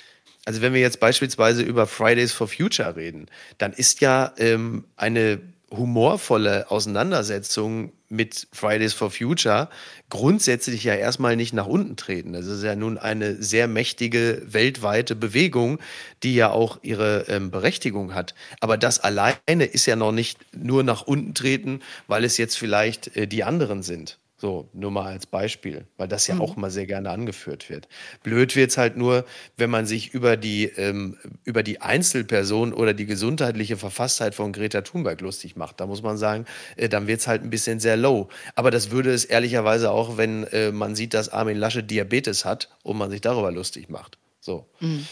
also 0.46 0.62
wenn 0.62 0.74
wir 0.74 0.82
jetzt 0.82 1.00
beispielsweise 1.00 1.64
über 1.64 1.88
Fridays 1.88 2.32
for 2.32 2.48
Future 2.48 2.96
reden, 2.96 3.28
dann 3.58 3.74
ist 3.74 4.02
ja 4.02 4.34
ähm, 4.38 4.86
eine 4.96 5.40
humorvolle 5.70 6.72
Auseinandersetzung 6.72 7.92
mit 8.10 8.48
Fridays 8.54 8.94
for 8.94 9.12
Future 9.12 9.70
grundsätzlich 10.10 10.84
ja 10.84 10.96
erstmal 10.96 11.36
nicht 11.36 11.54
nach 11.54 11.68
unten 11.68 11.98
treten. 11.98 12.34
Das 12.34 12.46
ist 12.46 12.64
ja 12.64 12.76
nun 12.76 12.98
eine 12.98 13.42
sehr 13.42 13.68
mächtige 13.68 14.42
weltweite 14.46 15.16
Bewegung, 15.16 15.80
die 16.24 16.36
ja 16.36 16.52
auch 16.52 16.80
ihre 16.84 17.26
ähm, 17.28 17.52
Berechtigung 17.52 18.14
hat. 18.14 18.34
Aber 18.62 18.78
das 18.78 19.00
alleine 19.00 19.66
ist 19.66 19.86
ja 19.86 19.98
noch 19.98 20.14
nicht 20.14 20.40
nur 20.56 20.84
nach 20.84 21.02
unten 21.02 21.34
treten, 21.34 21.82
weil 22.08 22.24
es 22.24 22.38
jetzt 22.38 22.58
vielleicht 22.58 23.16
äh, 23.18 23.28
die 23.28 23.44
anderen 23.44 23.84
sind. 23.84 24.20
So, 24.40 24.70
nur 24.72 24.92
mal 24.92 25.08
als 25.08 25.26
Beispiel, 25.26 25.88
weil 25.98 26.08
das 26.08 26.28
ja 26.28 26.36
mhm. 26.36 26.42
auch 26.42 26.56
mal 26.58 26.70
sehr 26.70 26.86
gerne 26.86 27.10
angeführt 27.10 27.72
wird. 27.72 27.88
Blöd 28.22 28.56
wird 28.56 28.70
es 28.70 28.78
halt 28.78 28.96
nur, 28.96 29.26
wenn 29.58 29.72
man 29.72 29.88
sich 29.88 30.14
über 30.14 30.38
die, 30.38 30.66
ähm, 30.66 31.18
über 31.44 31.64
die 31.64 31.82
Einzelperson 31.82 32.72
oder 32.72 32.94
die 32.94 33.08
gesundheitliche 33.08 33.78
Verfasstheit 33.78 34.36
von 34.36 34.54
Greta 34.54 34.82
Thunberg 34.82 35.22
lustig 35.22 35.56
macht. 35.56 35.80
Da 35.80 35.88
muss 35.88 36.04
man 36.04 36.18
sagen, 36.18 36.46
äh, 36.76 36.88
dann 36.88 37.08
wird 37.08 37.22
es 37.22 37.28
halt 37.28 37.42
ein 37.42 37.50
bisschen 37.50 37.80
sehr 37.80 37.98
low. 37.98 38.30
Aber 38.54 38.70
das 38.70 38.92
würde 38.92 39.12
es 39.12 39.26
ehrlicherweise 39.26 39.90
auch, 39.90 40.18
wenn 40.18 40.44
äh, 40.46 40.72
man 40.72 40.96
sieht, 40.96 41.16
dass 41.16 41.30
Armin 41.30 41.58
Lasche 41.58 41.84
Diabetes 41.84 42.46
hat 42.46 42.70
und 42.84 42.98
man 42.98 43.10
sich 43.10 43.22
darüber 43.22 43.52
lustig 43.52 43.90
macht. 43.90 44.20
So. 44.40 44.68
Mhm. 44.82 45.08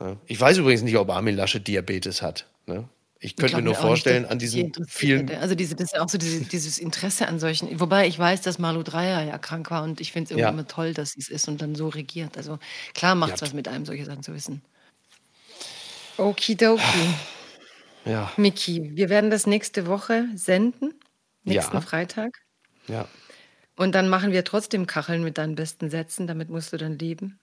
Ja. 0.00 0.16
Ich 0.26 0.38
weiß 0.38 0.58
übrigens 0.58 0.82
nicht, 0.82 0.98
ob 0.98 1.08
Armin 1.08 1.34
Lasche 1.34 1.60
Diabetes 1.60 2.20
hat. 2.20 2.46
Ne? 2.66 2.86
Ich 3.22 3.36
könnte 3.36 3.56
mir 3.56 3.62
nur 3.62 3.74
vorstellen, 3.74 4.22
nicht, 4.22 4.32
an 4.32 4.38
diesen 4.38 4.72
vielen. 4.88 5.30
Also 5.36 5.54
diese, 5.54 5.74
das 5.74 5.88
ist 5.88 5.94
ja 5.94 6.02
auch 6.02 6.08
so 6.08 6.16
diese, 6.16 6.40
dieses 6.40 6.78
Interesse 6.78 7.28
an 7.28 7.38
solchen. 7.38 7.78
Wobei 7.78 8.06
ich 8.06 8.18
weiß, 8.18 8.40
dass 8.40 8.58
Malu 8.58 8.82
Dreyer 8.82 9.22
ja 9.22 9.36
krank 9.36 9.70
war 9.70 9.82
und 9.82 10.00
ich 10.00 10.12
finde 10.12 10.24
es 10.24 10.30
irgendwie 10.30 10.42
ja. 10.44 10.48
immer 10.48 10.66
toll, 10.66 10.94
dass 10.94 11.10
sie 11.10 11.20
es 11.20 11.28
ist 11.28 11.46
und 11.46 11.60
dann 11.60 11.74
so 11.74 11.88
regiert. 11.88 12.38
Also 12.38 12.58
klar 12.94 13.14
macht 13.14 13.34
es 13.34 13.40
ja. 13.40 13.46
was 13.46 13.52
mit 13.52 13.68
einem, 13.68 13.84
solche 13.84 14.06
Sachen 14.06 14.22
zu 14.22 14.32
wissen. 14.32 14.62
Okidoki. 16.16 16.82
Ja. 18.06 18.32
Miki, 18.38 18.90
wir 18.94 19.10
werden 19.10 19.30
das 19.30 19.46
nächste 19.46 19.86
Woche 19.86 20.24
senden, 20.34 20.94
nächsten 21.44 21.76
ja. 21.76 21.80
Freitag. 21.82 22.38
Ja. 22.88 23.06
Und 23.76 23.94
dann 23.94 24.08
machen 24.08 24.32
wir 24.32 24.44
trotzdem 24.44 24.86
Kacheln 24.86 25.22
mit 25.22 25.36
deinen 25.36 25.56
besten 25.56 25.90
Sätzen, 25.90 26.26
damit 26.26 26.48
musst 26.48 26.72
du 26.72 26.78
dann 26.78 26.98
leben. 26.98 27.38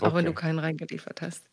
Auch 0.00 0.08
okay. 0.08 0.16
wenn 0.16 0.24
du 0.24 0.32
keinen 0.32 0.58
reingeliefert 0.58 1.22
hast. 1.22 1.44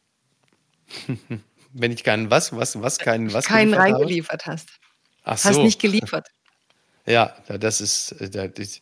Wenn 1.74 1.92
ich 1.92 2.04
keinen 2.04 2.30
was, 2.32 2.56
was, 2.56 2.82
was, 2.82 3.00
keinen 3.00 3.34
was 3.34 3.46
Keinen 3.46 3.74
reingeliefert 3.74 4.46
hast. 4.46 4.70
Ach 5.24 5.38
so. 5.38 5.50
Hast 5.50 5.58
nicht 5.58 5.82
geliefert. 5.82 6.28
Ja, 7.10 7.34
das 7.48 7.80
ist, 7.80 8.16
das, 8.20 8.82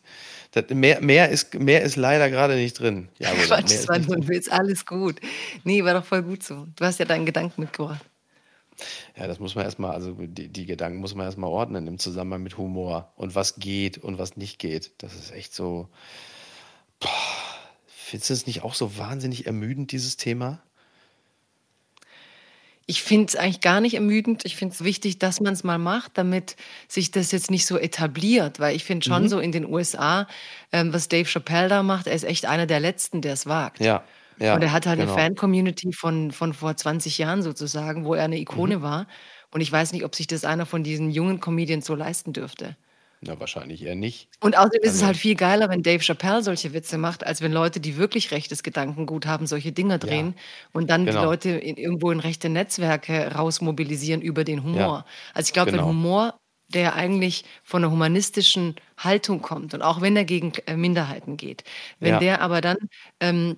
das, 0.50 0.70
mehr, 0.70 1.00
mehr, 1.00 1.28
ist, 1.28 1.54
mehr 1.54 1.82
ist 1.82 1.94
leider 1.94 2.28
gerade 2.28 2.56
nicht 2.56 2.80
drin. 2.80 3.08
Ja, 3.20 3.30
Quatsch, 3.46 3.70
das 3.70 3.86
war 3.86 4.00
nur 4.00 4.26
Witz, 4.26 4.48
alles 4.48 4.84
gut. 4.84 5.20
Nee, 5.62 5.84
war 5.84 5.94
doch 5.94 6.04
voll 6.04 6.24
gut 6.24 6.42
so. 6.42 6.66
Du 6.74 6.84
hast 6.84 6.98
ja 6.98 7.04
deinen 7.04 7.24
Gedanken 7.24 7.60
mitgebracht. 7.60 8.04
Ja, 9.16 9.28
das 9.28 9.38
muss 9.38 9.54
man 9.54 9.64
erstmal, 9.64 9.92
also 9.92 10.12
die, 10.18 10.48
die 10.48 10.66
Gedanken 10.66 10.98
muss 10.98 11.14
man 11.14 11.24
erstmal 11.24 11.50
ordnen 11.50 11.86
im 11.86 11.98
Zusammenhang 11.98 12.42
mit 12.42 12.58
Humor 12.58 13.12
und 13.16 13.36
was 13.36 13.56
geht 13.56 13.98
und 13.98 14.18
was 14.18 14.36
nicht 14.36 14.58
geht. 14.58 14.92
Das 14.98 15.14
ist 15.14 15.32
echt 15.32 15.54
so. 15.54 15.88
Boah, 16.98 17.10
findest 17.86 18.30
du 18.30 18.34
es 18.34 18.46
nicht 18.46 18.62
auch 18.62 18.74
so 18.74 18.98
wahnsinnig 18.98 19.46
ermüdend, 19.46 19.92
dieses 19.92 20.16
Thema? 20.16 20.60
Ich 22.86 23.02
finde 23.02 23.26
es 23.26 23.36
eigentlich 23.36 23.60
gar 23.60 23.80
nicht 23.80 23.94
ermüdend. 23.94 24.44
Ich 24.44 24.54
finde 24.56 24.74
es 24.74 24.84
wichtig, 24.84 25.18
dass 25.18 25.40
man 25.40 25.52
es 25.52 25.64
mal 25.64 25.78
macht, 25.78 26.12
damit 26.14 26.56
sich 26.88 27.10
das 27.10 27.32
jetzt 27.32 27.50
nicht 27.50 27.66
so 27.66 27.78
etabliert. 27.78 28.60
Weil 28.60 28.76
ich 28.76 28.84
finde 28.84 29.04
schon 29.04 29.24
mhm. 29.24 29.28
so 29.28 29.40
in 29.40 29.50
den 29.50 29.66
USA, 29.66 30.28
ähm, 30.72 30.92
was 30.92 31.08
Dave 31.08 31.28
Chappelle 31.28 31.68
da 31.68 31.82
macht, 31.82 32.06
er 32.06 32.14
ist 32.14 32.24
echt 32.24 32.46
einer 32.46 32.66
der 32.66 32.78
Letzten, 32.78 33.22
der 33.22 33.32
es 33.32 33.46
wagt. 33.46 33.80
Ja. 33.80 34.04
Ja, 34.38 34.54
und 34.54 34.62
er 34.62 34.70
hat 34.70 34.86
halt 34.86 35.00
genau. 35.00 35.14
eine 35.14 35.22
Fan-Community 35.22 35.94
von, 35.94 36.30
von 36.30 36.52
vor 36.52 36.76
20 36.76 37.16
Jahren 37.16 37.40
sozusagen, 37.40 38.04
wo 38.04 38.14
er 38.14 38.24
eine 38.24 38.38
Ikone 38.38 38.78
mhm. 38.78 38.82
war. 38.82 39.06
Und 39.50 39.62
ich 39.62 39.72
weiß 39.72 39.92
nicht, 39.92 40.04
ob 40.04 40.14
sich 40.14 40.26
das 40.26 40.44
einer 40.44 40.66
von 40.66 40.82
diesen 40.84 41.10
jungen 41.10 41.40
Comedians 41.40 41.86
so 41.86 41.94
leisten 41.94 42.34
dürfte. 42.34 42.76
Na, 43.26 43.38
wahrscheinlich 43.40 43.82
eher 43.84 43.94
nicht. 43.94 44.28
Und 44.40 44.56
außerdem 44.56 44.82
ist 44.82 44.90
es 44.90 44.94
also 44.96 45.06
halt 45.06 45.16
viel 45.16 45.34
geiler, 45.34 45.68
wenn 45.68 45.82
Dave 45.82 46.02
Chappelle 46.02 46.42
solche 46.42 46.72
Witze 46.72 46.98
macht, 46.98 47.26
als 47.26 47.40
wenn 47.40 47.52
Leute, 47.52 47.80
die 47.80 47.96
wirklich 47.96 48.30
rechtes 48.30 48.62
Gedankengut 48.62 49.26
haben, 49.26 49.46
solche 49.46 49.72
Dinger 49.72 49.98
drehen 49.98 50.34
ja, 50.36 50.42
und 50.72 50.90
dann 50.90 51.06
genau. 51.06 51.20
die 51.20 51.24
Leute 51.26 51.50
in, 51.50 51.76
irgendwo 51.76 52.10
in 52.10 52.20
rechte 52.20 52.48
Netzwerke 52.48 53.34
rausmobilisieren 53.34 54.22
über 54.22 54.44
den 54.44 54.62
Humor. 54.62 54.78
Ja, 54.80 55.06
also 55.34 55.48
ich 55.48 55.52
glaube, 55.52 55.70
genau. 55.70 55.82
wenn 55.82 55.88
Humor, 55.90 56.38
der 56.68 56.94
eigentlich 56.94 57.44
von 57.62 57.84
einer 57.84 57.92
humanistischen 57.92 58.74
Haltung 58.98 59.40
kommt 59.40 59.74
und 59.74 59.82
auch 59.82 60.00
wenn 60.00 60.16
er 60.16 60.24
gegen 60.24 60.52
äh, 60.66 60.76
Minderheiten 60.76 61.36
geht, 61.36 61.64
wenn 62.00 62.14
ja. 62.14 62.18
der 62.18 62.40
aber 62.40 62.60
dann 62.60 62.76
ähm, 63.20 63.56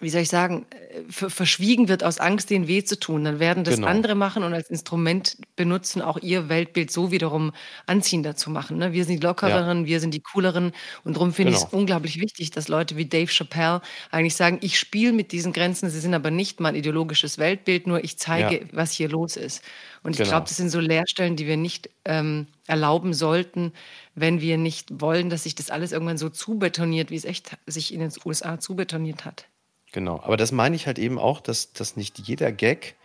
wie 0.00 0.10
soll 0.10 0.22
ich 0.22 0.28
sagen, 0.28 0.66
äh, 0.70 1.02
verschwiegen 1.08 1.88
wird 1.88 2.04
aus 2.04 2.18
Angst, 2.18 2.50
denen 2.50 2.68
weh 2.68 2.82
zu 2.82 2.98
tun. 2.98 3.24
Dann 3.24 3.38
werden 3.38 3.64
das 3.64 3.76
genau. 3.76 3.88
andere 3.88 4.14
machen 4.14 4.42
und 4.42 4.52
als 4.52 4.70
Instrument 4.70 5.36
benutzen, 5.56 6.02
auch 6.02 6.18
ihr 6.18 6.48
Weltbild 6.48 6.90
so 6.90 7.10
wiederum 7.10 7.52
anziehender 7.86 8.36
zu 8.36 8.50
machen. 8.50 8.78
Ne? 8.78 8.92
Wir 8.92 9.04
sind 9.04 9.20
die 9.20 9.26
Lockereren, 9.26 9.80
ja. 9.80 9.86
wir 9.86 10.00
sind 10.00 10.14
die 10.14 10.20
Cooleren. 10.20 10.72
Und 11.04 11.16
darum 11.16 11.32
finde 11.32 11.52
genau. 11.52 11.62
ich 11.62 11.68
es 11.68 11.72
unglaublich 11.72 12.20
wichtig, 12.20 12.50
dass 12.50 12.68
Leute 12.68 12.96
wie 12.96 13.06
Dave 13.06 13.30
Chappelle 13.30 13.82
eigentlich 14.10 14.36
sagen, 14.36 14.58
ich 14.62 14.78
spiele 14.78 15.12
mit 15.12 15.32
diesen 15.32 15.52
Grenzen, 15.52 15.90
sie 15.90 16.00
sind 16.00 16.14
aber 16.14 16.30
nicht 16.30 16.60
mein 16.60 16.74
ideologisches 16.74 17.38
Weltbild, 17.38 17.86
nur 17.86 18.02
ich 18.02 18.18
zeige, 18.18 18.60
ja. 18.60 18.66
was 18.72 18.92
hier 18.92 19.08
los 19.08 19.36
ist. 19.36 19.62
Und 20.02 20.12
ich 20.12 20.18
genau. 20.18 20.30
glaube, 20.30 20.48
das 20.48 20.56
sind 20.56 20.70
so 20.70 20.80
Leerstellen, 20.80 21.36
die 21.36 21.46
wir 21.46 21.56
nicht 21.56 21.88
ähm, 22.04 22.46
erlauben 22.66 23.14
sollten, 23.14 23.72
wenn 24.14 24.40
wir 24.40 24.58
nicht 24.58 25.00
wollen, 25.00 25.30
dass 25.30 25.44
sich 25.44 25.54
das 25.54 25.70
alles 25.70 25.92
irgendwann 25.92 26.18
so 26.18 26.28
zubetoniert, 26.28 27.10
wie 27.10 27.16
es 27.16 27.24
echt 27.24 27.56
sich 27.66 27.92
in 27.92 28.00
den 28.00 28.12
USA 28.24 28.60
zubetoniert 28.60 29.24
hat. 29.24 29.46
Genau, 29.94 30.20
aber 30.24 30.36
das 30.36 30.50
meine 30.50 30.74
ich 30.74 30.88
halt 30.88 30.98
eben 30.98 31.20
auch, 31.20 31.40
dass, 31.40 31.72
dass 31.72 31.96
nicht 31.96 32.18
jeder 32.18 32.50
Gag 32.50 32.96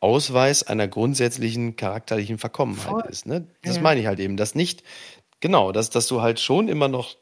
Ausweis 0.00 0.62
einer 0.62 0.88
grundsätzlichen 0.88 1.76
charakterlichen 1.76 2.38
Verkommenheit 2.38 2.88
Voll. 2.88 3.04
ist. 3.10 3.26
Ne? 3.26 3.46
Das 3.60 3.76
ja. 3.76 3.82
meine 3.82 4.00
ich 4.00 4.06
halt 4.06 4.20
eben, 4.20 4.38
dass 4.38 4.54
nicht, 4.54 4.82
genau, 5.40 5.70
dass, 5.70 5.90
dass 5.90 6.08
du 6.08 6.22
halt 6.22 6.40
schon 6.40 6.68
immer 6.68 6.88
noch 6.88 7.14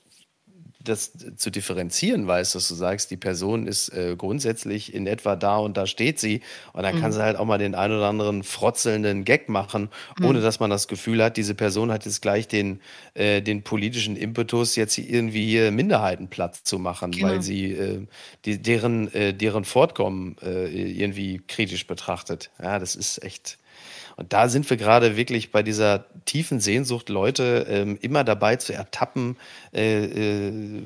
das 0.80 1.12
zu 1.36 1.50
differenzieren 1.50 2.26
weißt, 2.26 2.54
dass 2.54 2.68
du 2.68 2.74
sagst, 2.74 3.10
die 3.10 3.16
Person 3.16 3.66
ist 3.66 3.88
äh, 3.90 4.14
grundsätzlich 4.16 4.94
in 4.94 5.06
etwa 5.06 5.34
da 5.34 5.56
und 5.58 5.76
da 5.76 5.86
steht 5.86 6.20
sie. 6.20 6.40
Und 6.72 6.84
dann 6.84 6.96
mhm. 6.96 7.00
kann 7.00 7.12
sie 7.12 7.22
halt 7.22 7.36
auch 7.36 7.44
mal 7.44 7.58
den 7.58 7.74
ein 7.74 7.90
oder 7.90 8.06
anderen 8.06 8.44
frotzelnden 8.44 9.24
Gag 9.24 9.48
machen, 9.48 9.88
mhm. 10.18 10.26
ohne 10.26 10.40
dass 10.40 10.60
man 10.60 10.70
das 10.70 10.86
Gefühl 10.86 11.22
hat, 11.22 11.36
diese 11.36 11.54
Person 11.54 11.90
hat 11.90 12.04
jetzt 12.04 12.22
gleich 12.22 12.46
den, 12.46 12.80
äh, 13.14 13.42
den 13.42 13.62
politischen 13.62 14.16
Impetus, 14.16 14.76
jetzt 14.76 14.96
irgendwie 14.98 15.46
hier 15.46 15.72
Minderheiten 15.72 16.28
platt 16.28 16.54
zu 16.54 16.78
machen, 16.78 17.10
genau. 17.10 17.28
weil 17.28 17.42
sie 17.42 17.72
äh, 17.72 18.06
die, 18.44 18.62
deren, 18.62 19.12
äh, 19.12 19.34
deren 19.34 19.64
Fortkommen 19.64 20.36
äh, 20.42 20.68
irgendwie 20.68 21.42
kritisch 21.48 21.86
betrachtet. 21.86 22.50
Ja, 22.62 22.78
das 22.78 22.94
ist 22.94 23.22
echt 23.24 23.58
und 24.18 24.32
da 24.32 24.48
sind 24.48 24.68
wir 24.68 24.76
gerade 24.76 25.16
wirklich 25.16 25.52
bei 25.52 25.62
dieser 25.62 26.06
tiefen 26.24 26.58
Sehnsucht, 26.58 27.08
Leute 27.08 27.66
ähm, 27.70 27.96
immer 28.02 28.24
dabei 28.24 28.56
zu 28.56 28.72
ertappen, 28.72 29.36
äh, 29.72 30.06
äh, 30.06 30.82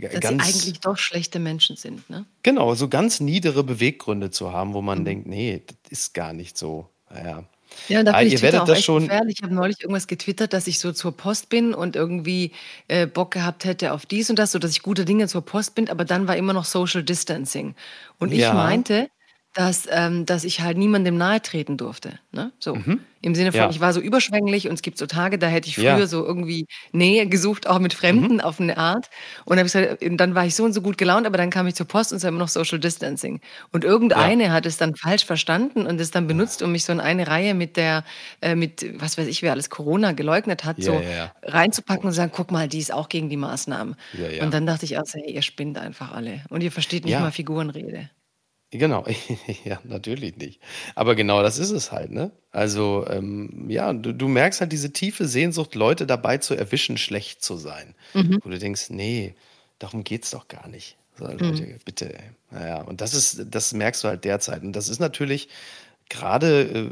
dass 0.00 0.20
ganz, 0.20 0.46
sie 0.46 0.52
eigentlich 0.52 0.80
doch 0.80 0.96
schlechte 0.96 1.40
Menschen 1.40 1.74
sind. 1.74 2.08
Ne? 2.08 2.26
Genau, 2.44 2.76
so 2.76 2.88
ganz 2.88 3.18
niedere 3.18 3.64
Beweggründe 3.64 4.30
zu 4.30 4.52
haben, 4.52 4.72
wo 4.72 4.82
man 4.82 5.00
mhm. 5.00 5.04
denkt, 5.04 5.26
nee, 5.26 5.62
das 5.66 5.76
ist 5.90 6.14
gar 6.14 6.32
nicht 6.32 6.56
so. 6.56 6.88
Naja. 7.10 7.42
Ja, 7.88 8.04
da 8.04 8.12
ah, 8.12 8.22
ihr 8.22 8.40
werdet 8.40 8.60
auch 8.60 8.66
das 8.66 8.84
schon. 8.84 9.02
Gefährlich. 9.02 9.34
Ich 9.38 9.42
habe 9.42 9.52
neulich 9.52 9.80
irgendwas 9.80 10.06
getwittert, 10.06 10.52
dass 10.52 10.68
ich 10.68 10.78
so 10.78 10.92
zur 10.92 11.10
Post 11.10 11.48
bin 11.48 11.74
und 11.74 11.96
irgendwie 11.96 12.52
äh, 12.86 13.08
Bock 13.08 13.32
gehabt 13.32 13.64
hätte 13.64 13.94
auf 13.94 14.06
dies 14.06 14.30
und 14.30 14.38
das, 14.38 14.52
so 14.52 14.60
dass 14.60 14.70
ich 14.70 14.82
gute 14.82 15.04
Dinge 15.04 15.26
zur 15.26 15.42
Post 15.42 15.74
bin, 15.74 15.90
aber 15.90 16.04
dann 16.04 16.28
war 16.28 16.36
immer 16.36 16.52
noch 16.52 16.64
Social 16.64 17.02
Distancing. 17.02 17.74
Und 18.20 18.32
ich 18.32 18.40
ja. 18.40 18.54
meinte, 18.54 19.08
dass, 19.56 19.88
ähm, 19.90 20.26
dass 20.26 20.44
ich 20.44 20.60
halt 20.60 20.76
niemandem 20.76 21.16
nahe 21.16 21.40
treten 21.40 21.78
durfte. 21.78 22.18
Ne? 22.30 22.52
So. 22.58 22.74
Mhm. 22.74 23.00
Im 23.22 23.34
Sinne 23.34 23.52
von, 23.52 23.62
ja. 23.62 23.70
ich 23.70 23.80
war 23.80 23.94
so 23.94 24.00
überschwänglich 24.00 24.68
und 24.68 24.74
es 24.74 24.82
gibt 24.82 24.98
so 24.98 25.06
Tage, 25.06 25.38
da 25.38 25.46
hätte 25.46 25.66
ich 25.66 25.76
früher 25.76 25.98
ja. 25.98 26.06
so 26.06 26.26
irgendwie 26.26 26.66
Nähe 26.92 27.26
gesucht, 27.26 27.66
auch 27.66 27.78
mit 27.78 27.94
Fremden 27.94 28.34
mhm. 28.34 28.40
auf 28.40 28.60
eine 28.60 28.76
Art. 28.76 29.08
Und 29.46 29.56
dann, 29.56 29.64
gesagt, 29.64 29.98
dann 30.02 30.34
war 30.34 30.44
ich 30.44 30.54
so 30.54 30.62
und 30.62 30.74
so 30.74 30.82
gut 30.82 30.98
gelaunt, 30.98 31.26
aber 31.26 31.38
dann 31.38 31.48
kam 31.48 31.66
ich 31.66 31.74
zur 31.74 31.86
Post 31.86 32.12
und 32.12 32.18
es 32.18 32.22
war 32.22 32.28
immer 32.28 32.38
noch 32.38 32.48
Social 32.48 32.78
Distancing. 32.78 33.40
Und 33.72 33.82
irgendeine 33.82 34.44
ja. 34.44 34.50
hat 34.50 34.66
es 34.66 34.76
dann 34.76 34.94
falsch 34.94 35.24
verstanden 35.24 35.86
und 35.86 35.98
es 36.02 36.10
dann 36.10 36.26
benutzt, 36.26 36.60
um 36.60 36.70
mich 36.70 36.84
so 36.84 36.92
in 36.92 37.00
eine 37.00 37.26
Reihe 37.26 37.54
mit 37.54 37.78
der, 37.78 38.04
äh, 38.42 38.54
mit, 38.54 39.00
was 39.00 39.16
weiß 39.16 39.26
ich, 39.26 39.40
wer 39.40 39.52
alles 39.52 39.70
Corona 39.70 40.12
geleugnet 40.12 40.64
hat, 40.64 40.82
so 40.82 41.02
reinzupacken 41.42 42.04
und 42.04 42.12
sagen, 42.12 42.30
guck 42.34 42.50
mal, 42.50 42.68
die 42.68 42.78
ist 42.78 42.92
auch 42.92 43.08
gegen 43.08 43.30
die 43.30 43.38
Maßnahmen. 43.38 43.96
Und 44.42 44.52
dann 44.52 44.66
dachte 44.66 44.84
ich, 44.84 44.98
also, 44.98 45.18
hey, 45.18 45.32
ihr 45.32 45.42
spinnt 45.42 45.78
einfach 45.78 46.12
alle. 46.12 46.44
Und 46.50 46.62
ihr 46.62 46.70
versteht 46.70 47.06
nicht 47.06 47.18
mal 47.18 47.32
Figurenrede. 47.32 48.10
Genau, 48.70 49.04
ja, 49.64 49.80
natürlich 49.84 50.36
nicht. 50.36 50.60
Aber 50.94 51.14
genau 51.14 51.42
das 51.42 51.58
ist 51.58 51.70
es 51.70 51.92
halt, 51.92 52.10
ne? 52.10 52.32
Also, 52.50 53.06
ähm, 53.08 53.66
ja, 53.68 53.92
du, 53.92 54.12
du 54.12 54.26
merkst 54.26 54.60
halt 54.60 54.72
diese 54.72 54.92
tiefe 54.92 55.26
Sehnsucht, 55.26 55.74
Leute 55.74 56.06
dabei 56.06 56.38
zu 56.38 56.54
erwischen, 56.54 56.98
schlecht 56.98 57.44
zu 57.44 57.56
sein. 57.56 57.94
Mhm. 58.14 58.40
Wo 58.42 58.50
du 58.50 58.58
denkst, 58.58 58.90
nee, 58.90 59.34
darum 59.78 60.02
geht's 60.02 60.30
doch 60.30 60.48
gar 60.48 60.68
nicht. 60.68 60.96
So, 61.16 61.26
Leute, 61.26 61.44
mhm. 61.44 61.78
bitte. 61.84 62.14
Naja, 62.50 62.82
und 62.82 63.00
das 63.00 63.14
ist, 63.14 63.46
das 63.50 63.72
merkst 63.72 64.02
du 64.02 64.08
halt 64.08 64.24
derzeit. 64.24 64.62
Und 64.62 64.72
das 64.72 64.88
ist 64.88 64.98
natürlich 64.98 65.48
gerade, 66.08 66.62
äh, 66.62 66.90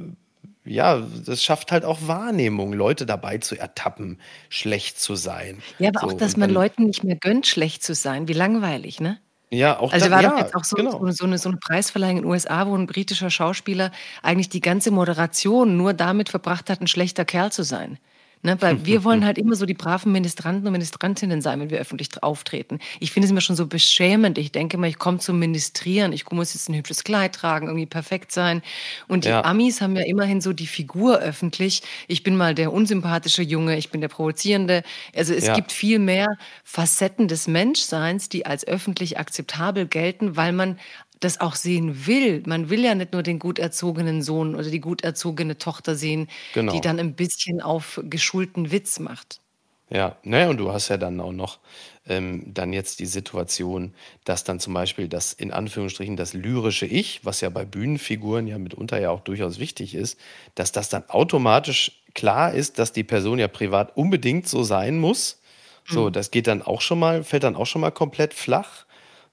ja, 0.64 1.04
das 1.26 1.42
schafft 1.42 1.72
halt 1.72 1.84
auch 1.84 2.06
Wahrnehmung, 2.06 2.72
Leute 2.72 3.04
dabei 3.04 3.38
zu 3.38 3.56
ertappen, 3.56 4.20
schlecht 4.48 5.00
zu 5.00 5.16
sein. 5.16 5.60
Ja, 5.78 5.90
aber 5.90 6.00
so, 6.00 6.06
auch, 6.06 6.18
dass 6.18 6.36
man 6.36 6.50
Leuten 6.50 6.84
nicht 6.84 7.02
mehr 7.02 7.16
gönnt, 7.16 7.46
schlecht 7.46 7.82
zu 7.82 7.94
sein. 7.94 8.28
Wie 8.28 8.32
langweilig, 8.32 9.00
ne? 9.00 9.18
Ja, 9.50 9.78
auch 9.78 9.92
Also 9.92 10.06
da, 10.06 10.12
war 10.12 10.22
ja, 10.22 10.30
doch 10.30 10.38
jetzt 10.38 10.54
auch 10.54 10.64
so, 10.64 10.76
genau. 10.76 10.98
so, 10.98 11.10
so, 11.10 11.24
eine, 11.24 11.38
so 11.38 11.48
eine 11.48 11.58
Preisverleihung 11.58 12.16
in 12.18 12.22
den 12.24 12.30
USA, 12.30 12.66
wo 12.66 12.76
ein 12.76 12.86
britischer 12.86 13.30
Schauspieler 13.30 13.92
eigentlich 14.22 14.48
die 14.48 14.60
ganze 14.60 14.90
Moderation 14.90 15.76
nur 15.76 15.92
damit 15.92 16.28
verbracht 16.28 16.70
hat, 16.70 16.80
ein 16.80 16.86
schlechter 16.88 17.24
Kerl 17.24 17.52
zu 17.52 17.62
sein. 17.62 17.98
Ne, 18.44 18.56
weil 18.60 18.76
wir 18.86 19.04
wollen 19.04 19.24
halt 19.24 19.38
immer 19.38 19.56
so 19.56 19.66
die 19.66 19.74
braven 19.74 20.12
Ministranten 20.12 20.66
und 20.66 20.72
Ministrantinnen 20.72 21.40
sein, 21.40 21.60
wenn 21.60 21.70
wir 21.70 21.78
öffentlich 21.78 22.22
auftreten. 22.22 22.78
Ich 23.00 23.10
finde 23.10 23.24
es 23.26 23.30
immer 23.32 23.40
schon 23.40 23.56
so 23.56 23.66
beschämend. 23.66 24.38
Ich 24.38 24.52
denke 24.52 24.76
immer, 24.76 24.86
ich 24.86 24.98
komme 24.98 25.18
zum 25.18 25.38
Ministrieren. 25.38 26.12
Ich 26.12 26.30
muss 26.30 26.54
jetzt 26.54 26.68
ein 26.68 26.74
hübsches 26.76 27.04
Kleid 27.04 27.34
tragen, 27.34 27.66
irgendwie 27.68 27.86
perfekt 27.86 28.32
sein. 28.32 28.62
Und 29.08 29.24
die 29.24 29.30
Ja, 29.30 29.40
Amis 29.42 29.80
haben 29.80 29.96
ja 29.96 30.02
immerhin 30.04 30.40
so 30.42 30.52
die 30.52 30.66
Figur 30.66 31.18
öffentlich. 31.20 31.82
Ich 32.06 32.22
bin 32.22 32.36
mal 32.36 32.54
der 32.54 32.72
unsympathische 32.72 33.42
Junge, 33.42 33.76
ich 33.78 33.90
bin 33.90 34.00
der 34.02 34.08
Provozierende. 34.08 34.82
Also 35.16 35.34
es 35.34 35.46
ja, 35.46 35.54
gibt 35.54 35.72
viel 35.72 35.98
mehr 35.98 36.28
Facetten 36.64 37.28
des 37.28 37.48
Menschseins, 37.48 38.28
die 38.28 38.46
als 38.46 38.66
öffentlich 38.66 39.18
akzeptabel 39.18 39.86
gelten, 39.86 40.36
weil 40.36 40.52
man 40.52 40.78
das 41.24 41.40
auch 41.40 41.54
sehen 41.56 42.06
will. 42.06 42.42
Man 42.46 42.70
will 42.70 42.84
ja 42.84 42.94
nicht 42.94 43.12
nur 43.12 43.22
den 43.22 43.38
gut 43.38 43.58
erzogenen 43.58 44.22
Sohn 44.22 44.54
oder 44.54 44.70
die 44.70 44.80
gut 44.80 45.02
erzogene 45.04 45.58
Tochter 45.58 45.94
sehen, 45.96 46.28
die 46.70 46.80
genau. 46.80 46.80
dann 46.80 46.98
ein 47.00 47.14
bisschen 47.16 47.60
auf 47.62 48.00
geschulten 48.04 48.70
Witz 48.72 48.98
macht. 49.00 49.40
Ja, 49.90 50.16
naja, 50.24 50.48
und 50.48 50.56
du 50.56 50.72
hast 50.72 50.88
ja 50.88 50.96
dann 50.96 51.20
auch 51.20 51.32
noch 51.32 51.58
ähm, 52.06 52.42
dann 52.52 52.72
jetzt 52.72 53.00
die 53.00 53.06
Situation, 53.06 53.94
dass 54.24 54.42
dann 54.42 54.58
zum 54.58 54.72
Beispiel 54.74 55.08
das 55.08 55.32
in 55.34 55.52
Anführungsstrichen 55.52 56.16
das 56.16 56.32
lyrische 56.32 56.86
Ich, 56.86 57.24
was 57.24 57.40
ja 57.42 57.50
bei 57.50 57.64
Bühnenfiguren 57.66 58.46
ja 58.46 58.58
mitunter 58.58 58.98
ja 58.98 59.10
auch 59.10 59.20
durchaus 59.20 59.58
wichtig 59.58 59.94
ist, 59.94 60.18
dass 60.54 60.72
das 60.72 60.88
dann 60.88 61.08
automatisch 61.10 62.02
klar 62.14 62.52
ist, 62.54 62.78
dass 62.78 62.92
die 62.92 63.04
Person 63.04 63.38
ja 63.38 63.46
privat 63.48 63.96
unbedingt 63.96 64.48
so 64.48 64.62
sein 64.64 64.98
muss. 64.98 65.40
So, 65.86 66.08
Mhm. 66.08 66.12
das 66.12 66.30
geht 66.30 66.46
dann 66.46 66.62
auch 66.62 66.80
schon 66.80 66.98
mal, 66.98 67.22
fällt 67.22 67.44
dann 67.44 67.54
auch 67.56 67.66
schon 67.66 67.82
mal 67.82 67.90
komplett 67.90 68.32
flach. 68.32 68.83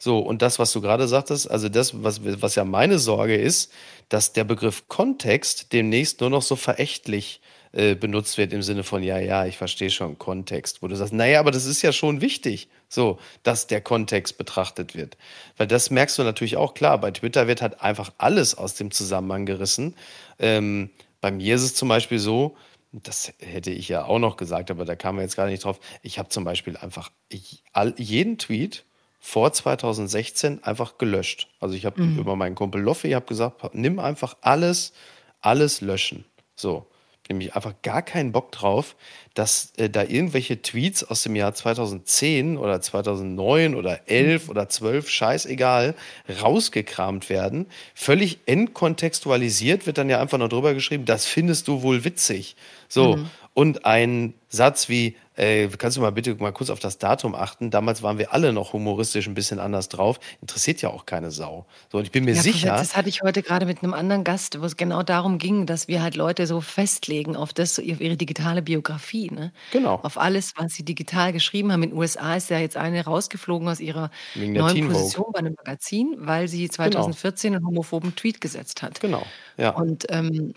So, 0.04 0.18
und 0.18 0.42
das, 0.42 0.58
was 0.58 0.74
du 0.74 0.82
gerade 0.82 1.08
sagtest, 1.08 1.52
also 1.52 1.70
das, 1.70 2.04
was, 2.04 2.22
was 2.24 2.56
ja 2.56 2.66
meine 2.66 2.98
Sorge 2.98 3.36
ist, 3.36 3.72
dass 4.10 4.34
der 4.34 4.44
Begriff 4.44 4.88
Kontext 4.88 5.74
demnächst 5.74 6.22
nur 6.22 6.32
noch 6.32 6.42
so 6.42 6.56
verächtlich 6.56 7.40
äh, 7.72 7.94
benutzt 7.94 8.40
wird 8.40 8.52
im 8.52 8.64
Sinne 8.64 8.84
von, 8.84 9.04
ja, 9.04 9.20
ja, 9.20 9.46
ich 9.46 9.58
verstehe 9.58 9.92
schon 9.92 10.18
Kontext, 10.18 10.82
wo 10.82 10.88
du 10.88 10.96
sagst, 10.96 11.14
naja, 11.14 11.40
aber 11.40 11.52
das 11.52 11.68
ist 11.68 11.84
ja 11.84 11.92
schon 11.92 12.20
wichtig, 12.20 12.68
so, 12.90 13.20
dass 13.44 13.68
der 13.68 13.80
Kontext 13.80 14.40
betrachtet 14.40 14.96
wird. 14.96 15.18
Weil 15.58 15.68
das 15.68 15.92
merkst 15.92 16.18
du 16.18 16.24
natürlich 16.24 16.58
auch 16.58 16.74
klar, 16.74 16.98
bei 16.98 17.12
Twitter 17.12 17.46
wird 17.48 17.62
halt 17.62 17.82
einfach 17.82 18.12
alles 18.18 18.56
aus 18.56 18.74
dem 18.74 18.90
Zusammenhang 18.90 19.46
gerissen. 19.46 19.96
Ähm, 20.40 20.90
bei 21.22 21.30
mir 21.30 21.54
ist 21.54 21.62
es 21.62 21.76
zum 21.76 21.90
Beispiel 21.90 22.18
so, 22.18 22.58
das 22.92 23.34
hätte 23.38 23.70
ich 23.70 23.88
ja 23.88 24.06
auch 24.06 24.18
noch 24.18 24.36
gesagt, 24.36 24.72
aber 24.72 24.84
da 24.84 24.96
kamen 24.96 25.20
wir 25.20 25.24
jetzt 25.24 25.36
gar 25.36 25.46
nicht 25.46 25.64
drauf. 25.64 25.80
Ich 26.02 26.18
habe 26.18 26.30
zum 26.30 26.44
Beispiel 26.44 26.76
einfach 26.76 27.12
ich, 27.30 27.64
all, 27.72 27.94
jeden 28.00 28.40
Tweet 28.40 28.84
vor 29.24 29.54
2016 29.54 30.64
einfach 30.64 30.98
gelöscht. 30.98 31.48
Also 31.60 31.76
ich 31.76 31.86
habe 31.86 32.02
Mhm. 32.02 32.18
über 32.20 32.36
meinen 32.36 32.56
Kumpel 32.56 32.82
Loffe, 32.82 33.08
ich 33.08 33.14
habe 33.14 33.26
gesagt, 33.28 33.74
nimm 33.76 34.00
einfach 34.00 34.36
alles, 34.42 34.94
alles 35.42 35.80
löschen. 35.82 36.26
So, 36.56 36.88
nämlich 37.30 37.56
einfach 37.56 37.74
gar 37.84 38.02
keinen 38.02 38.32
Bock 38.32 38.52
drauf, 38.52 38.96
dass 39.36 39.74
äh, 39.78 39.90
da 39.90 40.04
irgendwelche 40.04 40.62
Tweets 40.62 41.04
aus 41.04 41.24
dem 41.24 41.36
Jahr 41.36 41.54
2010 41.54 42.58
oder 42.58 42.82
2009 42.82 43.76
oder 43.76 44.02
11 44.10 44.50
oder 44.50 44.68
12, 44.68 45.10
scheißegal, 45.10 45.94
rausgekramt 46.42 47.30
werden. 47.30 47.68
Völlig 47.96 48.40
entkontextualisiert 48.48 49.86
wird 49.86 49.98
dann 49.98 50.10
ja 50.10 50.20
einfach 50.20 50.38
nur 50.38 50.50
drüber 50.50 50.74
geschrieben, 50.74 51.06
das 51.06 51.26
findest 51.26 51.68
du 51.68 51.82
wohl 51.84 52.04
witzig. 52.04 52.56
So, 52.90 53.18
Mhm. 53.18 53.30
und 53.54 53.86
ein 53.86 54.34
Satz 54.50 54.90
wie, 54.90 55.16
äh, 55.36 55.68
kannst 55.70 55.98
du 55.98 56.02
mal 56.02 56.12
bitte 56.12 56.36
mal 56.36 56.52
kurz 56.54 56.70
auf 56.70 56.80
das 56.80 56.98
Datum 56.98 57.36
achten? 57.36 57.72
Damals 57.72 58.04
waren 58.04 58.18
wir 58.18 58.34
alle 58.34 58.54
noch 58.54 58.74
humoristisch 58.74 59.28
ein 59.28 59.34
bisschen 59.34 59.60
anders 59.60 59.90
drauf. 59.90 60.20
Interessiert 60.42 60.82
ja 60.82 60.90
auch 60.90 61.06
keine 61.06 61.32
Sau. 61.32 61.66
So, 61.92 61.98
und 62.00 62.04
ich 62.06 62.12
bin 62.12 62.26
mir 62.26 62.34
Ja, 62.34 62.44
sicher, 62.44 62.72
das 62.74 62.96
hatte 62.96 63.10
ich 63.10 63.22
heute 63.24 63.42
gerade 63.44 63.66
mit 63.66 63.84
einem 63.84 63.94
anderen 63.94 64.24
Gast, 64.24 64.62
wo 64.62 64.66
es 64.66 64.78
genau 64.78 65.04
darum 65.04 65.38
ging, 65.38 65.66
dass 65.66 65.90
wir 65.90 66.02
halt 66.02 66.16
Leute 66.16 66.48
so 66.48 66.62
festlegen 66.62 67.36
auf 67.36 67.52
das, 67.52 67.78
auf 67.78 68.00
ihre 68.00 68.16
digitale 68.16 68.62
Biografie, 68.62 69.30
ne? 69.30 69.52
genau, 69.70 70.02
Auf 70.02 70.18
alles, 70.18 70.54
was 70.56 70.74
sie 70.74 70.86
digital 70.86 71.34
geschrieben 71.34 71.74
haben. 71.74 71.84
In 71.84 71.90
den 71.92 71.98
USA 72.00 72.36
ist 72.36 72.50
ja 72.50 72.60
jetzt 72.60 72.78
eine 72.78 73.04
rausgeflogen 73.04 73.68
aus 73.68 73.82
ihrer 73.82 74.12
neuen. 74.54 74.80
Position 74.80 75.26
bei 75.34 75.40
einem 75.40 75.56
Magazin, 75.58 76.16
weil 76.20 76.48
sie 76.48 76.70
Genau, 76.84 77.12
2014 77.12 77.54
einen 77.56 77.66
homophoben 77.66 78.16
Tweet 78.16 78.40
gesetzt 78.40 78.82
hat. 78.82 79.02
genau, 79.02 79.34
ja, 79.58 79.72
Und 79.74 80.06
ähm, 80.10 80.54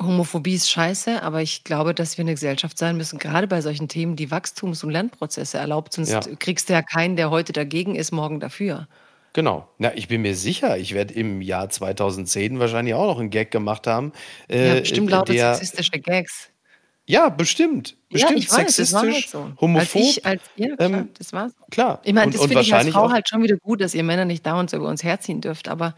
Homophobie 0.00 0.54
ist 0.54 0.70
scheiße, 0.70 1.22
aber 1.22 1.42
ich 1.42 1.64
glaube, 1.64 1.92
dass 1.92 2.18
wir 2.18 2.22
eine 2.22 2.34
Gesellschaft 2.34 2.78
sein 2.78 2.96
müssen, 2.96 3.18
gerade 3.18 3.48
bei 3.48 3.60
solchen 3.60 3.88
Themen, 3.88 4.14
die 4.14 4.30
Wachstums- 4.30 4.84
und 4.84 4.90
Lernprozesse 4.90 5.58
erlaubt. 5.58 5.92
Sonst 5.92 6.10
ja. 6.10 6.20
kriegst 6.38 6.68
du 6.68 6.72
ja 6.72 6.82
keinen, 6.82 7.16
der 7.16 7.30
heute 7.30 7.52
dagegen 7.52 7.96
ist, 7.96 8.12
morgen 8.12 8.38
dafür. 8.38 8.86
Genau. 9.32 9.68
Na, 9.78 9.94
ich 9.94 10.08
bin 10.08 10.22
mir 10.22 10.34
sicher, 10.34 10.78
ich 10.78 10.94
werde 10.94 11.14
im 11.14 11.42
Jahr 11.42 11.68
2010 11.68 12.58
wahrscheinlich 12.58 12.94
auch 12.94 13.06
noch 13.06 13.20
einen 13.20 13.30
Gag 13.30 13.50
gemacht 13.50 13.86
haben, 13.86 14.12
Ja, 14.48 14.76
äh, 14.76 14.80
bestimmt 14.80 15.10
lauter 15.10 15.32
der, 15.32 15.54
sexistische 15.54 16.00
Gags. 16.00 16.50
Ja, 17.08 17.30
bestimmt, 17.30 17.96
Ja, 18.10 18.28
bestimmt 18.28 18.38
ich 18.38 18.50
weiß, 18.52 18.76
sexistisch, 18.76 19.30
so. 19.30 19.44
Als 19.44 19.60
homophob, 19.62 20.02
ich, 20.02 20.26
als, 20.26 20.42
ja, 20.56 20.76
klar, 20.76 20.90
ähm, 20.90 21.08
das 21.16 21.32
war's. 21.32 21.52
klar. 21.70 22.00
Ich 22.04 22.12
meine, 22.12 22.32
das 22.32 22.42
finde 22.42 22.60
ich 22.60 22.74
als 22.74 22.88
Frau 22.90 23.10
halt 23.10 23.26
schon 23.26 23.42
wieder 23.42 23.56
gut, 23.56 23.80
dass 23.80 23.94
ihr 23.94 24.02
Männer 24.02 24.26
nicht 24.26 24.44
dauernd 24.44 24.68
so 24.68 24.76
über 24.76 24.88
uns 24.88 25.02
herziehen 25.02 25.40
dürft. 25.40 25.68
Aber 25.68 25.94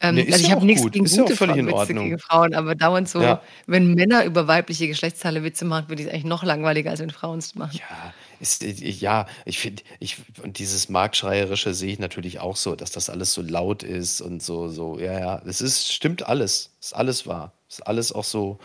ähm, 0.00 0.18
ist 0.18 0.26
also 0.34 0.40
ich 0.44 0.48
ja 0.50 0.54
habe 0.54 0.64
nichts 0.64 0.82
gut, 0.82 0.92
gegen 0.92 1.04
ist 1.04 1.16
ja 1.16 1.22
gute 1.24 1.34
völlig 1.34 1.68
Frauen. 1.68 2.18
Frauen, 2.20 2.54
aber 2.54 2.76
dauernd 2.76 3.08
so, 3.08 3.20
Ja. 3.20 3.42
wenn 3.66 3.92
Männer 3.94 4.24
über 4.24 4.46
weibliche 4.46 4.86
Geschlechtsteile 4.86 5.42
Witze 5.42 5.64
machen, 5.64 5.88
würde 5.88 6.02
ich 6.02 6.06
es 6.08 6.14
eigentlich 6.14 6.26
noch 6.26 6.44
langweiliger, 6.44 6.90
als 6.90 7.00
wenn 7.00 7.10
Frauen 7.10 7.40
es 7.40 7.56
machen. 7.56 7.76
Ja, 7.80 8.14
ist, 8.38 8.62
ja, 8.62 9.26
ich 9.44 9.58
finde, 9.58 9.82
ich, 9.98 10.18
und 10.44 10.60
dieses 10.60 10.88
Marktschreierische 10.88 11.74
sehe 11.74 11.92
ich 11.92 11.98
natürlich 11.98 12.38
auch 12.38 12.54
so, 12.54 12.76
dass 12.76 12.92
das 12.92 13.10
alles 13.10 13.34
so 13.34 13.42
laut 13.42 13.82
ist 13.82 14.20
und 14.20 14.44
so, 14.44 14.68
so, 14.68 15.00
ja, 15.00 15.18
ja, 15.18 15.42
das 15.44 15.60
ist, 15.60 15.92
stimmt 15.92 16.24
alles, 16.28 16.70
ist 16.80 16.94
alles 16.94 17.26
wahr, 17.26 17.52
ist 17.68 17.84
alles 17.84 18.12
auch 18.12 18.24
so, 18.24 18.58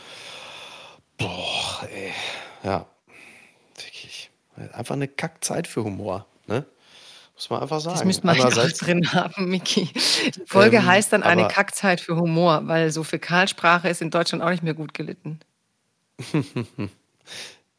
boah, 1.17 1.87
ey, 1.93 2.11
ja, 2.63 2.85
wirklich, 3.75 4.29
einfach 4.73 4.95
eine 4.95 5.07
Kackzeit 5.07 5.67
für 5.67 5.83
Humor, 5.83 6.25
ne? 6.47 6.65
Muss 7.35 7.51
man 7.51 7.61
einfach 7.61 7.75
Das 7.75 7.83
sagen. 7.83 8.07
müsste 8.07 8.25
man 8.25 8.41
auch 8.41 8.49
drin 8.49 9.13
haben, 9.13 9.47
Miki. 9.47 9.91
Die 9.93 10.45
Folge 10.47 10.77
ähm, 10.77 10.85
heißt 10.87 11.13
dann 11.13 11.21
eine 11.21 11.47
Kackzeit 11.47 12.01
für 12.01 12.15
Humor, 12.15 12.61
weil 12.67 12.89
so 12.89 13.03
Fäkalsprache 13.03 13.89
ist 13.89 14.01
in 14.01 14.09
Deutschland 14.09 14.43
auch 14.43 14.49
nicht 14.49 14.63
mehr 14.63 14.73
gut 14.73 14.95
gelitten. 14.95 15.39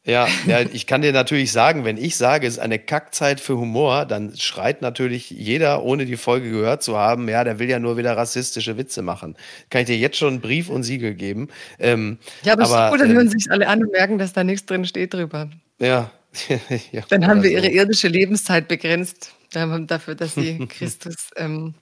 Ja, 0.08 0.26
ja, 0.46 0.60
ich 0.60 0.86
kann 0.86 1.02
dir 1.02 1.12
natürlich 1.12 1.52
sagen, 1.52 1.84
wenn 1.84 1.98
ich 1.98 2.16
sage, 2.16 2.46
es 2.46 2.54
ist 2.54 2.60
eine 2.60 2.78
Kackzeit 2.78 3.40
für 3.40 3.58
Humor, 3.58 4.06
dann 4.06 4.34
schreit 4.38 4.80
natürlich 4.80 5.28
jeder, 5.28 5.82
ohne 5.82 6.06
die 6.06 6.16
Folge 6.16 6.50
gehört 6.50 6.82
zu 6.82 6.96
haben, 6.96 7.28
ja, 7.28 7.44
der 7.44 7.58
will 7.58 7.68
ja 7.68 7.78
nur 7.78 7.98
wieder 7.98 8.16
rassistische 8.16 8.78
Witze 8.78 9.02
machen. 9.02 9.36
Kann 9.68 9.82
ich 9.82 9.88
dir 9.88 9.98
jetzt 9.98 10.16
schon 10.16 10.40
Brief 10.40 10.70
und 10.70 10.82
Siegel 10.82 11.12
geben. 11.12 11.48
Ähm, 11.78 12.16
Ja, 12.42 12.54
aber 12.54 12.62
es 12.62 12.70
ist 12.70 12.74
aber 12.74 12.90
gut, 12.96 13.00
dann 13.02 13.12
hören 13.12 13.26
ähm, 13.26 13.32
sich 13.38 13.50
alle 13.50 13.68
an 13.68 13.82
und 13.82 13.92
merken, 13.92 14.16
dass 14.16 14.32
da 14.32 14.44
nichts 14.44 14.64
drin 14.64 14.86
steht 14.86 15.12
drüber. 15.12 15.50
ja, 15.78 16.10
ja, 16.92 17.02
Dann 17.10 17.26
haben 17.26 17.42
wir 17.42 17.50
ihre 17.50 17.66
so. 17.66 17.70
irdische 17.70 18.08
Lebenszeit 18.08 18.66
begrenzt 18.66 19.34
dafür, 19.52 20.14
dass 20.14 20.34
sie 20.34 20.66
Christus, 20.70 21.16
ähm, 21.36 21.74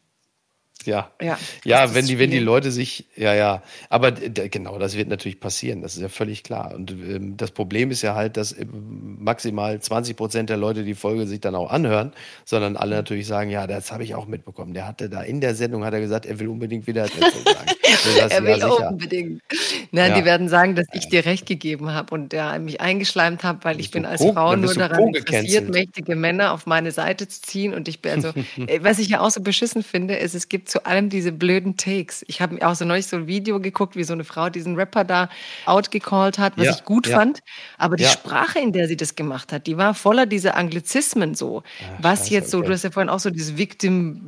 Ja. 0.84 1.10
ja, 1.20 1.36
Ja, 1.64 1.94
wenn 1.94 2.06
die, 2.06 2.18
wenn 2.20 2.30
die. 2.30 2.38
Leute 2.38 2.70
sich, 2.70 3.06
ja, 3.16 3.34
ja, 3.34 3.62
aber 3.88 4.12
genau, 4.12 4.78
das 4.78 4.96
wird 4.96 5.08
natürlich 5.08 5.40
passieren, 5.40 5.82
das 5.82 5.96
ist 5.96 6.02
ja 6.02 6.08
völlig 6.08 6.44
klar. 6.44 6.74
Und 6.76 6.92
ähm, 6.92 7.36
das 7.36 7.50
Problem 7.50 7.90
ist 7.90 8.02
ja 8.02 8.14
halt, 8.14 8.36
dass 8.36 8.52
ähm, 8.56 9.16
maximal 9.18 9.80
20 9.80 10.16
Prozent 10.16 10.48
der 10.48 10.58
Leute 10.58 10.84
die 10.84 10.94
Folge 10.94 11.26
sich 11.26 11.40
dann 11.40 11.56
auch 11.56 11.70
anhören, 11.72 12.12
sondern 12.44 12.76
alle 12.76 12.94
natürlich 12.94 13.26
sagen, 13.26 13.50
ja, 13.50 13.66
das 13.66 13.90
habe 13.90 14.04
ich 14.04 14.14
auch 14.14 14.26
mitbekommen. 14.26 14.74
Der 14.74 14.86
hatte 14.86 15.08
da 15.08 15.22
in 15.22 15.40
der 15.40 15.56
Sendung, 15.56 15.84
hat 15.84 15.92
er 15.94 16.00
gesagt, 16.00 16.24
er 16.24 16.38
will 16.38 16.48
unbedingt 16.48 16.86
wieder 16.86 17.06
sagen. 17.08 17.20
Das, 18.18 18.30
Er 18.30 18.40
ja, 18.40 18.44
will 18.46 18.54
sicher. 18.54 18.88
unbedingt. 18.90 19.42
Nein, 19.90 20.10
Ja. 20.10 20.18
die 20.18 20.24
werden 20.24 20.48
sagen, 20.48 20.76
dass 20.76 20.86
ich 20.92 21.08
dir 21.08 21.24
recht 21.24 21.46
gegeben 21.46 21.90
habe 21.92 22.14
und 22.14 22.30
der 22.32 22.56
mich 22.60 22.80
eingeschleimt 22.80 23.42
habe, 23.42 23.64
weil 23.64 23.80
ich 23.80 23.90
bin 23.90 24.04
als 24.04 24.20
pro- 24.20 24.32
Frau 24.32 24.54
nur 24.54 24.74
daran 24.74 24.98
pro 24.98 25.06
interessiert, 25.14 25.68
mächtige 25.70 26.14
Männer 26.14 26.52
auf 26.52 26.66
meine 26.66 26.92
Seite 26.92 27.26
zu 27.26 27.40
ziehen. 27.42 27.74
Und 27.74 27.88
ich 27.88 28.02
bin 28.02 28.12
also, 28.12 28.28
äh, 28.66 28.80
was 28.82 28.98
ich 29.00 29.08
ja 29.08 29.20
auch 29.20 29.30
so 29.30 29.40
beschissen 29.40 29.82
finde, 29.82 30.14
ist, 30.16 30.34
es 30.34 30.48
gibt 30.48 30.65
zu 30.68 30.84
allem 30.86 31.08
diese 31.08 31.32
blöden 31.32 31.76
Takes. 31.76 32.24
Ich 32.28 32.40
habe 32.40 32.54
mir 32.54 32.68
auch 32.68 32.74
so 32.74 32.84
neulich 32.84 33.06
so 33.06 33.16
ein 33.16 33.26
Video 33.26 33.60
geguckt, 33.60 33.96
wie 33.96 34.04
so 34.04 34.12
eine 34.12 34.24
Frau 34.24 34.50
diesen 34.50 34.76
Rapper 34.76 35.04
da 35.04 35.28
outgecallt 35.64 36.38
hat, 36.38 36.56
was 36.56 36.66
Ja, 36.66 36.72
ich 36.72 36.84
gut 36.84 37.06
ja. 37.06 37.16
fand. 37.18 37.40
Aber 37.78 37.96
die 37.96 38.04
Ja. 38.04 38.10
Sprache, 38.10 38.58
in 38.58 38.72
der 38.72 38.88
sie 38.88 38.96
das 38.96 39.14
gemacht 39.14 39.52
hat, 39.52 39.66
die 39.66 39.76
war 39.76 39.94
voller 39.94 40.26
dieser 40.26 40.56
Anglizismen 40.56 41.34
so. 41.34 41.62
Ah, 41.80 41.98
was 42.00 42.30
jetzt 42.30 42.50
so, 42.50 42.58
okay. 42.58 42.66
du 42.68 42.72
hast 42.72 42.84
ja 42.84 42.90
vorhin 42.90 43.08
auch 43.10 43.20
so 43.20 43.30
dieses 43.30 43.56
Victim, 43.56 44.20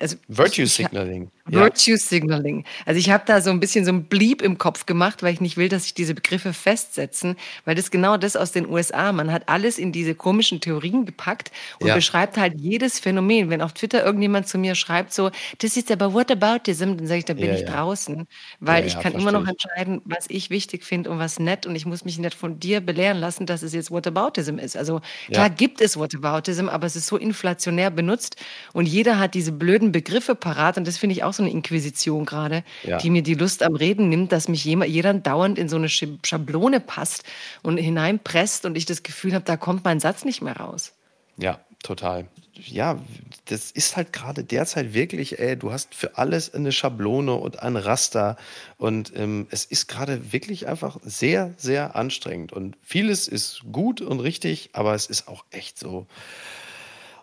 also 0.00 0.16
Virtue 0.28 0.64
ich, 0.64 0.70
ich, 0.70 0.72
Signaling. 0.72 1.30
Virtue 1.46 1.98
Signaling. 1.98 2.64
Also 2.86 2.98
ich 2.98 3.10
habe 3.10 3.24
da 3.26 3.42
so 3.42 3.50
ein 3.50 3.60
bisschen 3.60 3.84
so 3.84 3.92
ein 3.92 4.04
Blieb 4.04 4.40
im 4.40 4.56
Kopf 4.56 4.86
gemacht, 4.86 5.22
weil 5.22 5.34
ich 5.34 5.42
nicht 5.42 5.58
will, 5.58 5.68
dass 5.68 5.84
sich 5.84 5.94
diese 5.94 6.14
Begriffe 6.14 6.54
festsetzen, 6.54 7.36
weil 7.66 7.74
das 7.74 7.90
genau 7.90 8.16
das 8.16 8.34
aus 8.34 8.52
den 8.52 8.66
USA. 8.66 9.12
Man 9.12 9.30
hat 9.30 9.48
alles 9.48 9.78
in 9.78 9.92
diese 9.92 10.14
komischen 10.14 10.62
Theorien 10.62 11.04
gepackt 11.04 11.52
und 11.80 11.88
ja. 11.88 11.94
beschreibt 11.94 12.38
halt 12.38 12.54
jedes 12.58 12.98
Phänomen. 12.98 13.50
Wenn 13.50 13.60
auf 13.60 13.74
Twitter 13.74 14.04
irgendjemand 14.04 14.48
zu 14.48 14.56
mir 14.56 14.74
schreibt 14.74 15.12
so, 15.12 15.30
das 15.58 15.76
ist 15.76 15.92
aber 15.92 16.14
Whataboutism, 16.14 16.96
dann 16.96 17.06
sage 17.06 17.18
ich, 17.18 17.24
da 17.26 17.34
bin 17.34 17.46
ja, 17.46 17.54
ich 17.54 17.60
ja. 17.60 17.72
draußen, 17.72 18.26
weil 18.60 18.86
ich 18.86 18.98
kann 18.98 19.12
immer 19.12 19.32
noch 19.32 19.46
entscheiden, 19.46 20.00
was 20.06 20.24
ich 20.28 20.48
wichtig 20.48 20.82
finde 20.82 21.10
und 21.10 21.18
was 21.18 21.38
nett 21.38 21.66
und 21.66 21.76
ich 21.76 21.84
muss 21.84 22.06
mich 22.06 22.18
nicht 22.18 22.34
von 22.34 22.58
dir 22.58 22.80
belehren 22.80 23.18
lassen, 23.18 23.44
dass 23.44 23.62
es 23.62 23.74
jetzt 23.74 23.90
Whataboutism 23.90 24.58
ist. 24.58 24.78
Also 24.78 25.02
klar 25.30 25.50
gibt 25.50 25.82
es 25.82 25.98
Whataboutism, 25.98 26.70
aber 26.70 26.86
es 26.86 26.96
ist 26.96 27.06
so 27.06 27.18
inflationär 27.18 27.90
benutzt 27.90 28.36
und 28.72 28.86
jeder 28.86 29.18
hat 29.18 29.34
diese 29.34 29.52
blöden 29.52 29.92
Begriffe 29.92 30.34
parat 30.34 30.78
und 30.78 30.86
das 30.86 30.96
finde 30.96 31.12
ich 31.14 31.22
auch 31.22 31.33
so 31.34 31.42
eine 31.42 31.50
Inquisition 31.50 32.24
gerade, 32.24 32.64
ja. 32.82 32.98
die 32.98 33.10
mir 33.10 33.22
die 33.22 33.34
Lust 33.34 33.62
am 33.62 33.74
Reden 33.74 34.08
nimmt, 34.08 34.32
dass 34.32 34.48
mich 34.48 34.64
jeder 34.64 35.14
dauernd 35.14 35.58
in 35.58 35.68
so 35.68 35.76
eine 35.76 35.88
Schablone 35.88 36.80
passt 36.80 37.24
und 37.62 37.76
hineinpresst 37.76 38.64
und 38.64 38.76
ich 38.76 38.86
das 38.86 39.02
Gefühl 39.02 39.34
habe, 39.34 39.44
da 39.44 39.56
kommt 39.56 39.84
mein 39.84 40.00
Satz 40.00 40.24
nicht 40.24 40.42
mehr 40.42 40.56
raus. 40.56 40.92
Ja, 41.36 41.60
total. 41.82 42.26
Ja, 42.54 43.00
das 43.46 43.72
ist 43.72 43.96
halt 43.96 44.12
gerade 44.12 44.44
derzeit 44.44 44.94
wirklich, 44.94 45.40
ey, 45.40 45.56
du 45.56 45.72
hast 45.72 45.94
für 45.94 46.16
alles 46.16 46.54
eine 46.54 46.70
Schablone 46.70 47.34
und 47.34 47.60
ein 47.60 47.76
Raster 47.76 48.36
und 48.78 49.12
ähm, 49.16 49.48
es 49.50 49.64
ist 49.64 49.88
gerade 49.88 50.32
wirklich 50.32 50.68
einfach 50.68 50.98
sehr, 51.02 51.52
sehr 51.56 51.96
anstrengend 51.96 52.52
und 52.52 52.76
vieles 52.82 53.26
ist 53.26 53.62
gut 53.72 54.00
und 54.00 54.20
richtig, 54.20 54.70
aber 54.72 54.94
es 54.94 55.06
ist 55.06 55.26
auch 55.26 55.44
echt 55.50 55.78
so, 55.78 56.06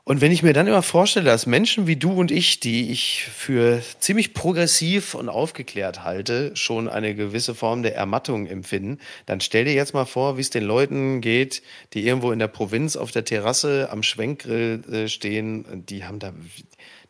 und 0.03 0.19
wenn 0.19 0.31
ich 0.31 0.41
mir 0.41 0.53
dann 0.53 0.67
immer 0.67 0.81
vorstelle, 0.81 1.25
dass 1.25 1.45
Menschen 1.45 1.85
wie 1.85 1.95
du 1.95 2.11
und 2.11 2.31
ich, 2.31 2.59
die 2.59 2.91
ich 2.91 3.23
für 3.23 3.81
ziemlich 3.99 4.33
progressiv 4.33 5.13
und 5.13 5.29
aufgeklärt 5.29 6.03
halte, 6.03 6.55
schon 6.55 6.89
eine 6.89 7.13
gewisse 7.13 7.53
Form 7.53 7.83
der 7.83 7.95
Ermattung 7.95 8.47
empfinden, 8.47 8.97
dann 9.27 9.41
stell 9.41 9.65
dir 9.65 9.73
jetzt 9.73 9.93
mal 9.93 10.05
vor, 10.05 10.37
wie 10.37 10.41
es 10.41 10.49
den 10.49 10.63
Leuten 10.63 11.21
geht, 11.21 11.61
die 11.93 12.05
irgendwo 12.05 12.31
in 12.31 12.39
der 12.39 12.47
Provinz 12.47 12.95
auf 12.95 13.11
der 13.11 13.25
Terrasse 13.25 13.89
am 13.91 14.01
Schwenkgrill 14.01 14.81
äh, 14.91 15.07
stehen. 15.07 15.85
Die 15.87 16.03
haben 16.03 16.17
da 16.17 16.33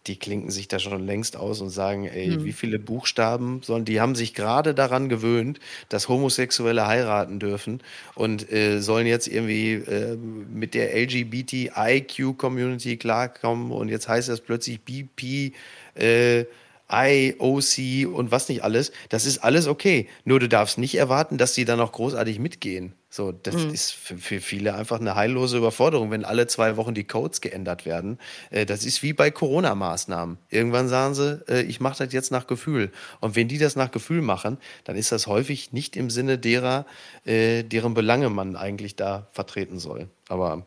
die 0.08 0.18
klinken 0.18 0.50
sich 0.50 0.68
da 0.68 0.80
schon 0.80 1.06
längst 1.06 1.38
aus 1.38 1.62
und 1.62 1.70
sagen, 1.70 2.08
ey, 2.08 2.30
mhm. 2.30 2.44
wie 2.44 2.54
viele 2.54 2.80
Buchstaben 2.80 3.62
sollen, 3.62 3.86
die 3.86 4.02
haben 4.02 4.16
sich 4.16 4.34
gerade 4.34 4.74
daran 4.74 5.10
gewöhnt, 5.10 5.60
dass 5.90 6.10
Homosexuelle 6.10 6.88
heiraten 6.88 7.38
dürfen 7.40 7.84
und 8.16 8.52
äh, 8.52 8.80
sollen 8.80 9.06
jetzt 9.06 9.28
irgendwie 9.28 9.74
äh, 9.74 10.18
mit 10.18 10.74
der 10.74 10.96
LGBTIQ-Community 10.96 12.98
klarkommen 12.98 13.72
und 13.72 13.90
jetzt 13.90 14.08
heißt 14.08 14.30
das 14.30 14.42
plötzlich 14.42 14.82
BP, 14.82 15.54
äh, 15.96 16.46
IOC 16.92 18.14
und 18.14 18.32
was 18.32 18.50
nicht 18.50 18.64
alles. 18.64 18.92
Das 19.10 19.26
ist 19.26 19.40
alles 19.40 19.68
okay. 19.68 20.08
Nur 20.26 20.40
du 20.40 20.50
darfst 20.50 20.78
nicht 20.78 20.96
erwarten, 20.96 21.38
dass 21.38 21.54
die 21.54 21.66
dann 21.66 21.80
auch 21.80 21.92
großartig 21.92 22.40
mitgehen. 22.40 22.94
So, 23.14 23.34
das 23.34 23.56
mhm. 23.56 23.74
ist 23.74 23.92
für, 23.92 24.18
für, 24.18 24.40
viele 24.40 24.74
einfach 24.74 25.02
eine 25.02 25.16
heillose 25.16 25.58
Überforderung, 25.58 26.12
wenn 26.12 26.24
alle 26.24 26.48
zwei 26.48 26.78
Wochen 26.78 26.94
die 26.94 27.04
Codes 27.04 27.42
geändert 27.42 27.86
werden. 27.86 28.18
Äh, 28.52 28.66
das 28.66 28.86
ist 28.86 29.04
wie 29.04 29.12
bei 29.12 29.32
Corona-Maßnahmen. 29.32 30.38
Irgendwann 30.50 30.88
sagen 30.88 31.14
sie, 31.14 31.44
äh, 31.50 31.62
ich 31.64 31.82
mache 31.82 32.06
das 32.06 32.14
jetzt 32.14 32.32
nach 32.32 32.48
Gefühl. 32.48 32.90
Und 33.20 33.36
wenn 33.36 33.50
die 33.50 33.58
das 33.58 33.76
nach 33.76 33.92
Gefühl 33.92 34.22
machen, 34.22 34.58
dann 34.86 34.96
ist 34.96 35.12
das 35.12 35.28
häufig 35.28 35.74
nicht 35.74 35.98
im 35.98 36.10
Sinne 36.10 36.38
derer, 36.38 36.86
äh, 37.26 37.64
deren 37.64 37.94
Belange 37.94 38.30
man 38.30 38.56
eigentlich 38.56 38.96
da 38.96 39.28
vertreten 39.32 39.78
soll. 39.80 40.08
Aber 40.30 40.66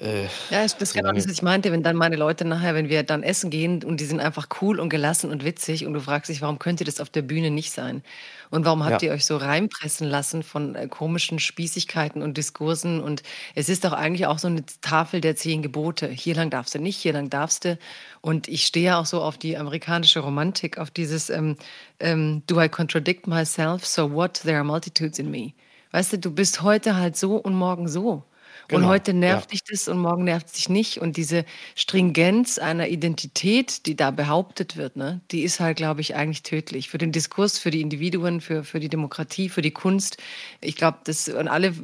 äh, 0.00 0.24
ja, 0.50 0.62
das 0.62 0.74
ist 0.74 0.94
genau 0.94 1.12
das, 1.12 1.24
was 1.24 1.32
ich 1.32 1.42
meinte, 1.42 1.72
wenn 1.72 1.82
dann 1.82 1.96
meine 1.96 2.16
Leute 2.16 2.44
nachher, 2.44 2.74
wenn 2.74 2.88
wir 2.88 3.02
dann 3.02 3.22
essen 3.22 3.50
gehen 3.50 3.82
und 3.82 4.00
die 4.00 4.04
sind 4.04 4.20
einfach 4.20 4.48
cool 4.60 4.78
und 4.78 4.88
gelassen 4.88 5.30
und 5.30 5.44
witzig 5.44 5.86
und 5.86 5.94
du 5.94 6.00
fragst 6.00 6.28
dich, 6.30 6.40
warum 6.40 6.58
könnte 6.58 6.84
das 6.84 7.00
auf 7.00 7.10
der 7.10 7.22
Bühne 7.22 7.50
nicht 7.50 7.72
sein? 7.72 8.02
Und 8.50 8.64
warum 8.64 8.84
habt 8.84 9.02
ja. 9.02 9.08
ihr 9.08 9.14
euch 9.14 9.24
so 9.24 9.36
reinpressen 9.36 10.06
lassen 10.06 10.42
von 10.42 10.74
äh, 10.74 10.88
komischen 10.88 11.38
Spießigkeiten 11.38 12.22
und 12.22 12.36
Diskursen? 12.36 13.00
Und 13.00 13.22
es 13.54 13.68
ist 13.68 13.84
doch 13.84 13.92
eigentlich 13.92 14.26
auch 14.26 14.38
so 14.38 14.48
eine 14.48 14.64
Tafel 14.80 15.20
der 15.20 15.36
zehn 15.36 15.62
Gebote. 15.62 16.08
Hier 16.08 16.34
lang 16.34 16.50
darfst 16.50 16.74
du 16.74 16.78
nicht, 16.78 16.98
hier 16.98 17.12
lang 17.12 17.28
darfst 17.28 17.64
du. 17.64 17.78
Und 18.20 18.48
ich 18.48 18.64
stehe 18.64 18.96
auch 18.96 19.06
so 19.06 19.20
auf 19.20 19.36
die 19.36 19.56
amerikanische 19.56 20.20
Romantik, 20.20 20.78
auf 20.78 20.90
dieses 20.90 21.28
ähm, 21.28 21.56
ähm, 22.00 22.42
Do 22.46 22.60
I 22.60 22.68
contradict 22.68 23.26
myself? 23.26 23.84
So 23.84 24.12
what? 24.12 24.34
There 24.42 24.56
are 24.56 24.64
multitudes 24.64 25.18
in 25.18 25.30
me. 25.30 25.52
Weißt 25.90 26.12
du, 26.12 26.18
du 26.18 26.30
bist 26.30 26.62
heute 26.62 26.96
halt 26.96 27.16
so 27.16 27.36
und 27.36 27.54
morgen 27.54 27.88
so. 27.88 28.24
Genau, 28.68 28.82
und 28.82 28.88
heute 28.88 29.14
nervt 29.14 29.46
ja. 29.46 29.52
dich 29.52 29.64
das 29.64 29.88
und 29.88 29.98
morgen 29.98 30.24
nervt 30.24 30.48
es 30.48 30.52
dich 30.52 30.68
nicht. 30.68 30.98
Und 30.98 31.16
diese 31.16 31.46
Stringenz 31.74 32.58
einer 32.58 32.88
Identität, 32.88 33.86
die 33.86 33.96
da 33.96 34.10
behauptet 34.10 34.76
wird, 34.76 34.94
ne, 34.96 35.22
die 35.30 35.42
ist 35.42 35.58
halt, 35.58 35.78
glaube 35.78 36.02
ich, 36.02 36.14
eigentlich 36.14 36.42
tödlich. 36.42 36.90
Für 36.90 36.98
den 36.98 37.10
Diskurs, 37.10 37.58
für 37.58 37.70
die 37.70 37.80
Individuen, 37.80 38.42
für, 38.42 38.64
für 38.64 38.78
die 38.78 38.90
Demokratie, 38.90 39.48
für 39.48 39.62
die 39.62 39.70
Kunst. 39.70 40.18
Ich 40.60 40.76
glaube, 40.76 40.98
das, 41.04 41.28
und 41.28 41.48
alle 41.48 41.74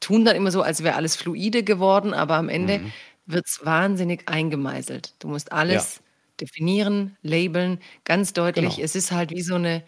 tun 0.00 0.26
dann 0.26 0.36
immer 0.36 0.50
so, 0.50 0.60
als 0.60 0.82
wäre 0.82 0.96
alles 0.96 1.16
fluide 1.16 1.62
geworden, 1.62 2.12
aber 2.12 2.36
am 2.36 2.50
Ende 2.50 2.80
mhm. 2.80 2.92
wird 3.24 3.46
es 3.46 3.64
wahnsinnig 3.64 4.28
eingemeißelt. 4.28 5.14
Du 5.20 5.28
musst 5.28 5.52
alles 5.52 5.96
ja. 5.96 6.02
definieren, 6.42 7.16
labeln, 7.22 7.80
ganz 8.04 8.34
deutlich. 8.34 8.76
Genau. 8.76 8.84
Es 8.84 8.94
ist 8.94 9.10
halt 9.10 9.30
wie 9.30 9.40
so 9.42 9.54
eine 9.54 9.82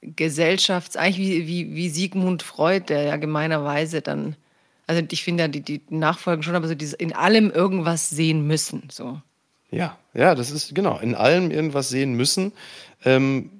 Gesellschafts-, 0.00 0.96
eigentlich 0.96 1.18
wie, 1.18 1.46
wie, 1.46 1.74
wie 1.74 1.88
Sigmund 1.90 2.42
Freud, 2.42 2.86
der 2.88 3.02
ja 3.02 3.16
gemeinerweise 3.16 4.00
dann 4.00 4.34
also 4.88 5.02
ich 5.10 5.22
finde 5.22 5.44
ja 5.44 5.48
die, 5.48 5.60
die 5.60 5.82
Nachfolgen 5.90 6.42
schon, 6.42 6.56
aber 6.56 6.66
so 6.66 6.74
dieses 6.74 6.94
in 6.94 7.12
allem 7.12 7.50
irgendwas 7.50 8.08
sehen 8.08 8.46
müssen. 8.46 8.88
So. 8.90 9.20
Ja, 9.70 9.98
ja, 10.14 10.34
das 10.34 10.50
ist 10.50 10.74
genau, 10.74 10.98
in 10.98 11.14
allem 11.14 11.50
irgendwas 11.50 11.90
sehen 11.90 12.14
müssen. 12.14 12.52
Ähm, 13.04 13.50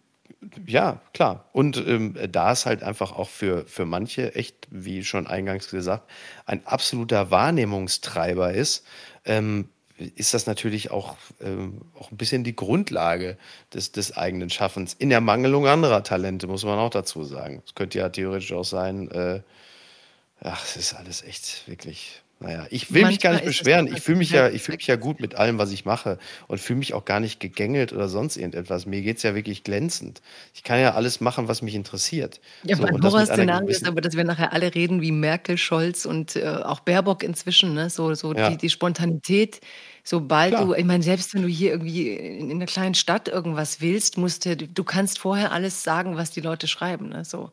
ja, 0.67 1.01
klar. 1.13 1.45
Und 1.53 1.77
ähm, 1.87 2.17
da 2.33 2.53
es 2.53 2.65
halt 2.65 2.83
einfach 2.83 3.13
auch 3.13 3.29
für, 3.29 3.67
für 3.67 3.85
manche 3.85 4.35
echt, 4.35 4.67
wie 4.71 5.05
schon 5.05 5.27
eingangs 5.27 5.71
gesagt, 5.71 6.11
ein 6.47 6.67
absoluter 6.67 7.31
Wahrnehmungstreiber 7.31 8.55
ist, 8.55 8.87
ähm, 9.27 9.69
ist 9.99 10.33
das 10.33 10.47
natürlich 10.47 10.91
auch, 10.91 11.17
ähm, 11.43 11.83
auch 11.99 12.11
ein 12.11 12.17
bisschen 12.17 12.43
die 12.43 12.57
Grundlage 12.57 13.37
des, 13.75 13.93
des 13.93 14.17
eigenen 14.17 14.49
Schaffens. 14.49 14.95
In 14.95 15.11
der 15.11 15.21
Mangelung 15.21 15.67
anderer 15.67 16.05
Talente, 16.05 16.47
muss 16.47 16.65
man 16.65 16.79
auch 16.79 16.91
dazu 16.91 17.25
sagen. 17.25 17.63
Es 17.67 17.75
könnte 17.75 17.99
ja 17.99 18.09
theoretisch 18.09 18.53
auch 18.53 18.65
sein, 18.65 19.11
äh, 19.11 19.41
Ach, 20.41 20.65
es 20.65 20.77
ist 20.77 20.95
alles 20.95 21.23
echt 21.23 21.67
wirklich. 21.67 22.23
Naja, 22.41 22.67
ich 22.71 22.93
will 22.93 23.03
Manchmal 23.03 23.11
mich 23.11 23.21
gar 23.21 23.33
nicht 23.33 23.45
beschweren. 23.45 23.89
Ich 23.89 24.01
fühle 24.01 24.19
mich 24.19 24.31
ja, 24.31 24.49
ich 24.49 24.63
fühle 24.63 24.77
mich 24.77 24.87
ja 24.87 24.95
gut 24.95 25.19
mit 25.19 25.35
allem, 25.35 25.59
was 25.59 25.73
ich 25.73 25.85
mache 25.85 26.19
und 26.47 26.61
fühle 26.61 26.79
mich 26.79 26.95
auch 26.95 27.05
gar 27.05 27.19
nicht 27.19 27.41
gegängelt 27.41 27.93
oder 27.93 28.09
sonst 28.09 28.37
irgendetwas. 28.37 28.87
Mir 28.87 29.03
geht 29.03 29.17
es 29.17 29.25
ja 29.25 29.35
wirklich 29.35 29.65
glänzend. 29.65 30.23
Ich 30.55 30.63
kann 30.63 30.79
ja 30.79 30.95
alles 30.95 31.21
machen, 31.21 31.49
was 31.49 31.63
mich 31.63 31.75
interessiert. 31.75 32.41
Ja, 32.63 32.77
so, 32.77 32.85
mein 32.85 33.03
Horrorszenario 33.03 33.67
ist 33.67 33.89
aber, 33.89 34.01
dass 34.01 34.17
wir 34.17 34.23
nachher 34.23 34.53
alle 34.53 34.73
reden 34.73 35.01
wie 35.03 35.11
Merkel, 35.11 35.59
Scholz 35.59 36.07
und 36.07 36.37
äh, 36.37 36.47
auch 36.47 36.79
Baerbock 36.79 37.25
inzwischen. 37.25 37.75
Ne? 37.75 37.91
So, 37.91 38.15
so 38.15 38.33
ja. 38.33 38.51
die, 38.51 38.57
die 38.57 38.71
Spontanität, 38.71 39.61
sobald 40.05 40.55
Klar. 40.55 40.67
du, 40.67 40.75
ich 40.75 40.85
meine, 40.85 41.03
selbst 41.03 41.35
wenn 41.35 41.43
du 41.43 41.49
hier 41.49 41.73
irgendwie 41.73 42.11
in, 42.11 42.51
in 42.51 42.57
einer 42.59 42.67
kleinen 42.67 42.95
Stadt 42.95 43.27
irgendwas 43.27 43.81
willst, 43.81 44.17
musst 44.17 44.47
du, 44.47 44.57
du 44.57 44.85
kannst 44.85 45.19
vorher 45.19 45.51
alles 45.51 45.83
sagen, 45.83 46.17
was 46.17 46.31
die 46.31 46.41
Leute 46.41 46.69
schreiben. 46.69 47.09
Ne? 47.09 47.25
So. 47.25 47.51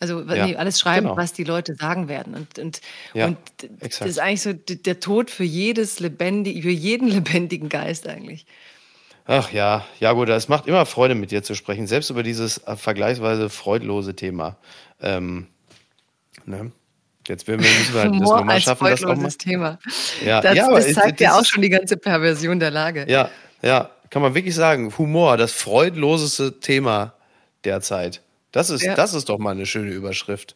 Also 0.00 0.20
ja, 0.22 0.46
nee, 0.46 0.56
alles 0.56 0.78
schreiben, 0.78 1.06
genau. 1.06 1.16
was 1.16 1.32
die 1.32 1.44
Leute 1.44 1.74
sagen 1.74 2.08
werden. 2.08 2.34
Und, 2.34 2.58
und, 2.58 2.80
ja, 3.14 3.26
und 3.26 3.38
das 3.80 4.00
ist 4.00 4.18
eigentlich 4.18 4.42
so 4.42 4.52
der 4.52 5.00
Tod 5.00 5.30
für 5.30 5.44
jedes 5.44 6.00
lebendige, 6.00 6.62
für 6.62 6.70
jeden 6.70 7.08
lebendigen 7.08 7.68
Geist 7.68 8.06
eigentlich. 8.06 8.46
Ach 9.26 9.50
ja, 9.52 9.86
ja 10.00 10.12
gut, 10.12 10.28
es 10.28 10.48
macht 10.48 10.66
immer 10.66 10.84
Freude, 10.84 11.14
mit 11.14 11.30
dir 11.30 11.42
zu 11.42 11.54
sprechen, 11.54 11.86
selbst 11.86 12.10
über 12.10 12.22
dieses 12.22 12.58
äh, 12.58 12.76
vergleichsweise 12.76 13.48
freudlose 13.48 14.14
Thema. 14.14 14.58
Ähm, 15.00 15.46
ne? 16.44 16.72
Jetzt 17.26 17.48
müssen 17.48 17.62
wir 17.94 18.00
halt 18.02 18.12
das 18.12 18.20
nochmal 18.20 18.60
schaffen, 18.60 18.86
das 18.86 19.02
auch 19.04 19.16
mal. 19.16 19.30
Thema. 19.30 19.78
Ja, 20.24 20.42
das, 20.42 20.56
ja, 20.56 20.68
das 20.68 20.92
zeigt 20.92 21.20
ja 21.20 21.38
auch 21.38 21.44
schon 21.44 21.62
die 21.62 21.70
ganze 21.70 21.96
Perversion 21.96 22.60
der 22.60 22.70
Lage. 22.70 23.06
Ja, 23.08 23.30
ja, 23.62 23.90
kann 24.10 24.20
man 24.20 24.34
wirklich 24.34 24.54
sagen. 24.54 24.92
Humor, 24.98 25.38
das 25.38 25.52
freudloseste 25.52 26.60
Thema 26.60 27.14
derzeit. 27.64 28.20
Das 28.54 28.70
ist, 28.70 28.82
ja. 28.82 28.94
das 28.94 29.14
ist 29.14 29.28
doch 29.30 29.38
mal 29.38 29.50
eine 29.50 29.66
schöne 29.66 29.90
Überschrift. 29.90 30.54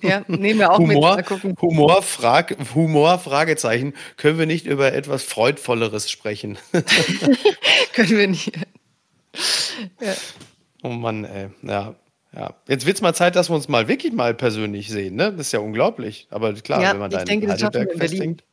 Ja, 0.00 0.24
nehmen 0.28 0.60
wir 0.60 0.72
auch 0.72 0.78
Humor, 0.78 1.16
mit. 1.16 1.30
Mal 1.30 1.54
Humor, 1.60 2.00
Frag, 2.00 2.56
Humor, 2.74 3.18
Fragezeichen. 3.18 3.92
Können 4.16 4.38
wir 4.38 4.46
nicht 4.46 4.64
über 4.64 4.94
etwas 4.94 5.24
Freudvolleres 5.24 6.10
sprechen? 6.10 6.56
Können 7.92 8.16
wir 8.16 8.28
nicht. 8.28 8.50
Ja. 10.00 10.14
Oh 10.82 10.88
Mann, 10.88 11.24
ey. 11.24 11.50
Ja, 11.60 11.94
ja. 12.34 12.54
Jetzt 12.66 12.86
wird 12.86 12.96
es 12.96 13.02
mal 13.02 13.14
Zeit, 13.14 13.36
dass 13.36 13.50
wir 13.50 13.56
uns 13.56 13.68
mal 13.68 13.88
wirklich 13.88 14.14
mal 14.14 14.32
persönlich 14.32 14.88
sehen. 14.88 15.14
Ne? 15.16 15.30
Das 15.32 15.48
ist 15.48 15.52
ja 15.52 15.58
unglaublich. 15.58 16.26
Aber 16.30 16.54
klar, 16.54 16.80
ja, 16.80 16.92
wenn 16.92 17.00
man 17.00 17.10
da 17.10 17.20
in 17.20 17.26
denke, 17.26 17.48
Heidelberg 17.48 17.92
in 17.92 17.98
festhängt. 17.98 18.44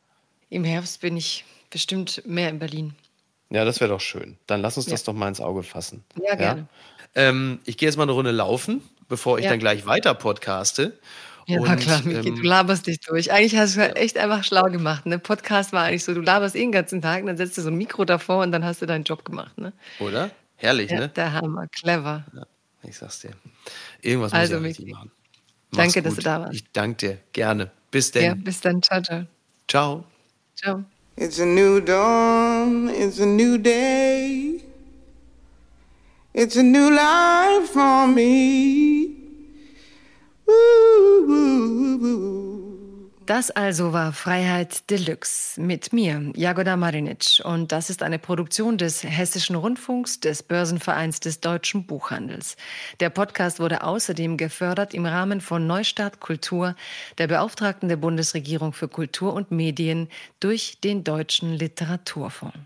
Im 0.50 0.64
Herbst 0.64 1.00
bin 1.00 1.16
ich 1.16 1.46
bestimmt 1.70 2.22
mehr 2.26 2.50
in 2.50 2.58
Berlin. 2.58 2.94
Ja, 3.48 3.64
das 3.64 3.80
wäre 3.80 3.90
doch 3.90 4.00
schön. 4.00 4.36
Dann 4.46 4.60
lass 4.60 4.76
uns 4.76 4.86
ja. 4.86 4.92
das 4.92 5.04
doch 5.04 5.12
mal 5.12 5.28
ins 5.28 5.40
Auge 5.40 5.62
fassen. 5.62 6.04
Ja, 6.22 6.34
gerne. 6.34 6.68
Ähm, 7.14 7.60
ich 7.64 7.76
gehe 7.76 7.88
jetzt 7.88 7.96
mal 7.96 8.04
eine 8.04 8.12
Runde 8.12 8.30
laufen, 8.30 8.82
bevor 9.08 9.38
ich 9.38 9.44
ja. 9.44 9.50
dann 9.50 9.58
gleich 9.58 9.86
weiter 9.86 10.14
podcaste. 10.14 10.98
Ja, 11.46 11.60
und, 11.60 11.76
klar, 11.80 12.02
Miki, 12.04 12.28
ähm, 12.28 12.36
du 12.36 12.42
laberst 12.42 12.86
dich 12.86 13.00
durch. 13.00 13.32
Eigentlich 13.32 13.56
hast 13.56 13.76
du 13.76 13.80
ja. 13.80 13.88
echt 13.88 14.16
einfach 14.16 14.44
schlau 14.44 14.64
gemacht. 14.64 15.06
Ne? 15.06 15.18
Podcast 15.18 15.72
war 15.72 15.84
eigentlich 15.84 16.04
so, 16.04 16.14
du 16.14 16.20
laberst 16.20 16.54
eh 16.54 16.60
den 16.60 16.72
ganzen 16.72 17.02
Tag 17.02 17.20
und 17.20 17.26
dann 17.26 17.36
setzt 17.36 17.58
du 17.58 17.62
so 17.62 17.68
ein 17.68 17.76
Mikro 17.76 18.04
davor 18.04 18.42
und 18.42 18.52
dann 18.52 18.64
hast 18.64 18.80
du 18.80 18.86
deinen 18.86 19.04
Job 19.04 19.24
gemacht. 19.24 19.58
Ne? 19.58 19.72
Oder? 19.98 20.30
Herrlich, 20.56 20.90
ja, 20.90 21.00
ne? 21.00 21.08
Der 21.08 21.32
Hammer, 21.32 21.66
clever. 21.68 22.24
Ja, 22.32 22.46
ich 22.84 22.96
sag's 22.96 23.20
dir. 23.20 23.32
Irgendwas 24.00 24.32
also, 24.32 24.54
muss 24.54 24.62
ich 24.62 24.68
richtig 24.68 24.94
machen. 24.94 25.10
Mach's 25.72 25.92
danke, 25.92 26.02
gut. 26.02 26.06
dass 26.06 26.16
du 26.16 26.22
da 26.22 26.40
warst. 26.40 26.54
Ich 26.54 26.64
danke 26.72 26.96
dir. 26.96 27.18
Gerne. 27.32 27.70
Bis 27.90 28.12
denn. 28.12 28.24
Ja, 28.24 28.34
bis 28.34 28.60
dann. 28.60 28.80
Ciao, 28.82 29.02
ciao. 29.02 29.24
Ciao. 29.66 30.04
Ciao. 30.54 30.84
It's 31.16 31.40
a 31.40 31.44
new 31.44 31.80
dawn, 31.80 32.88
it's 32.88 33.20
a 33.20 33.26
new 33.26 33.58
day. 33.58 34.51
It's 36.34 36.56
a 36.56 36.62
new 36.62 36.88
life 36.88 37.72
for 37.72 38.06
me. 38.06 39.10
Das 43.26 43.50
also 43.50 43.92
war 43.92 44.14
Freiheit 44.14 44.88
Deluxe 44.90 45.60
mit 45.60 45.92
mir, 45.92 46.32
Jagoda 46.34 46.76
Marinic. 46.76 47.42
Und 47.44 47.70
das 47.70 47.90
ist 47.90 48.02
eine 48.02 48.18
Produktion 48.18 48.78
des 48.78 49.04
Hessischen 49.04 49.56
Rundfunks, 49.56 50.20
des 50.20 50.42
Börsenvereins 50.42 51.20
des 51.20 51.40
deutschen 51.40 51.86
Buchhandels. 51.86 52.56
Der 53.00 53.10
Podcast 53.10 53.60
wurde 53.60 53.84
außerdem 53.84 54.38
gefördert 54.38 54.94
im 54.94 55.04
Rahmen 55.04 55.42
von 55.42 55.66
Neustart 55.66 56.20
Kultur, 56.20 56.76
der 57.18 57.26
Beauftragten 57.26 57.90
der 57.90 57.96
Bundesregierung 57.96 58.72
für 58.72 58.88
Kultur 58.88 59.34
und 59.34 59.50
Medien, 59.50 60.08
durch 60.40 60.78
den 60.82 61.04
Deutschen 61.04 61.52
Literaturfonds. 61.52 62.56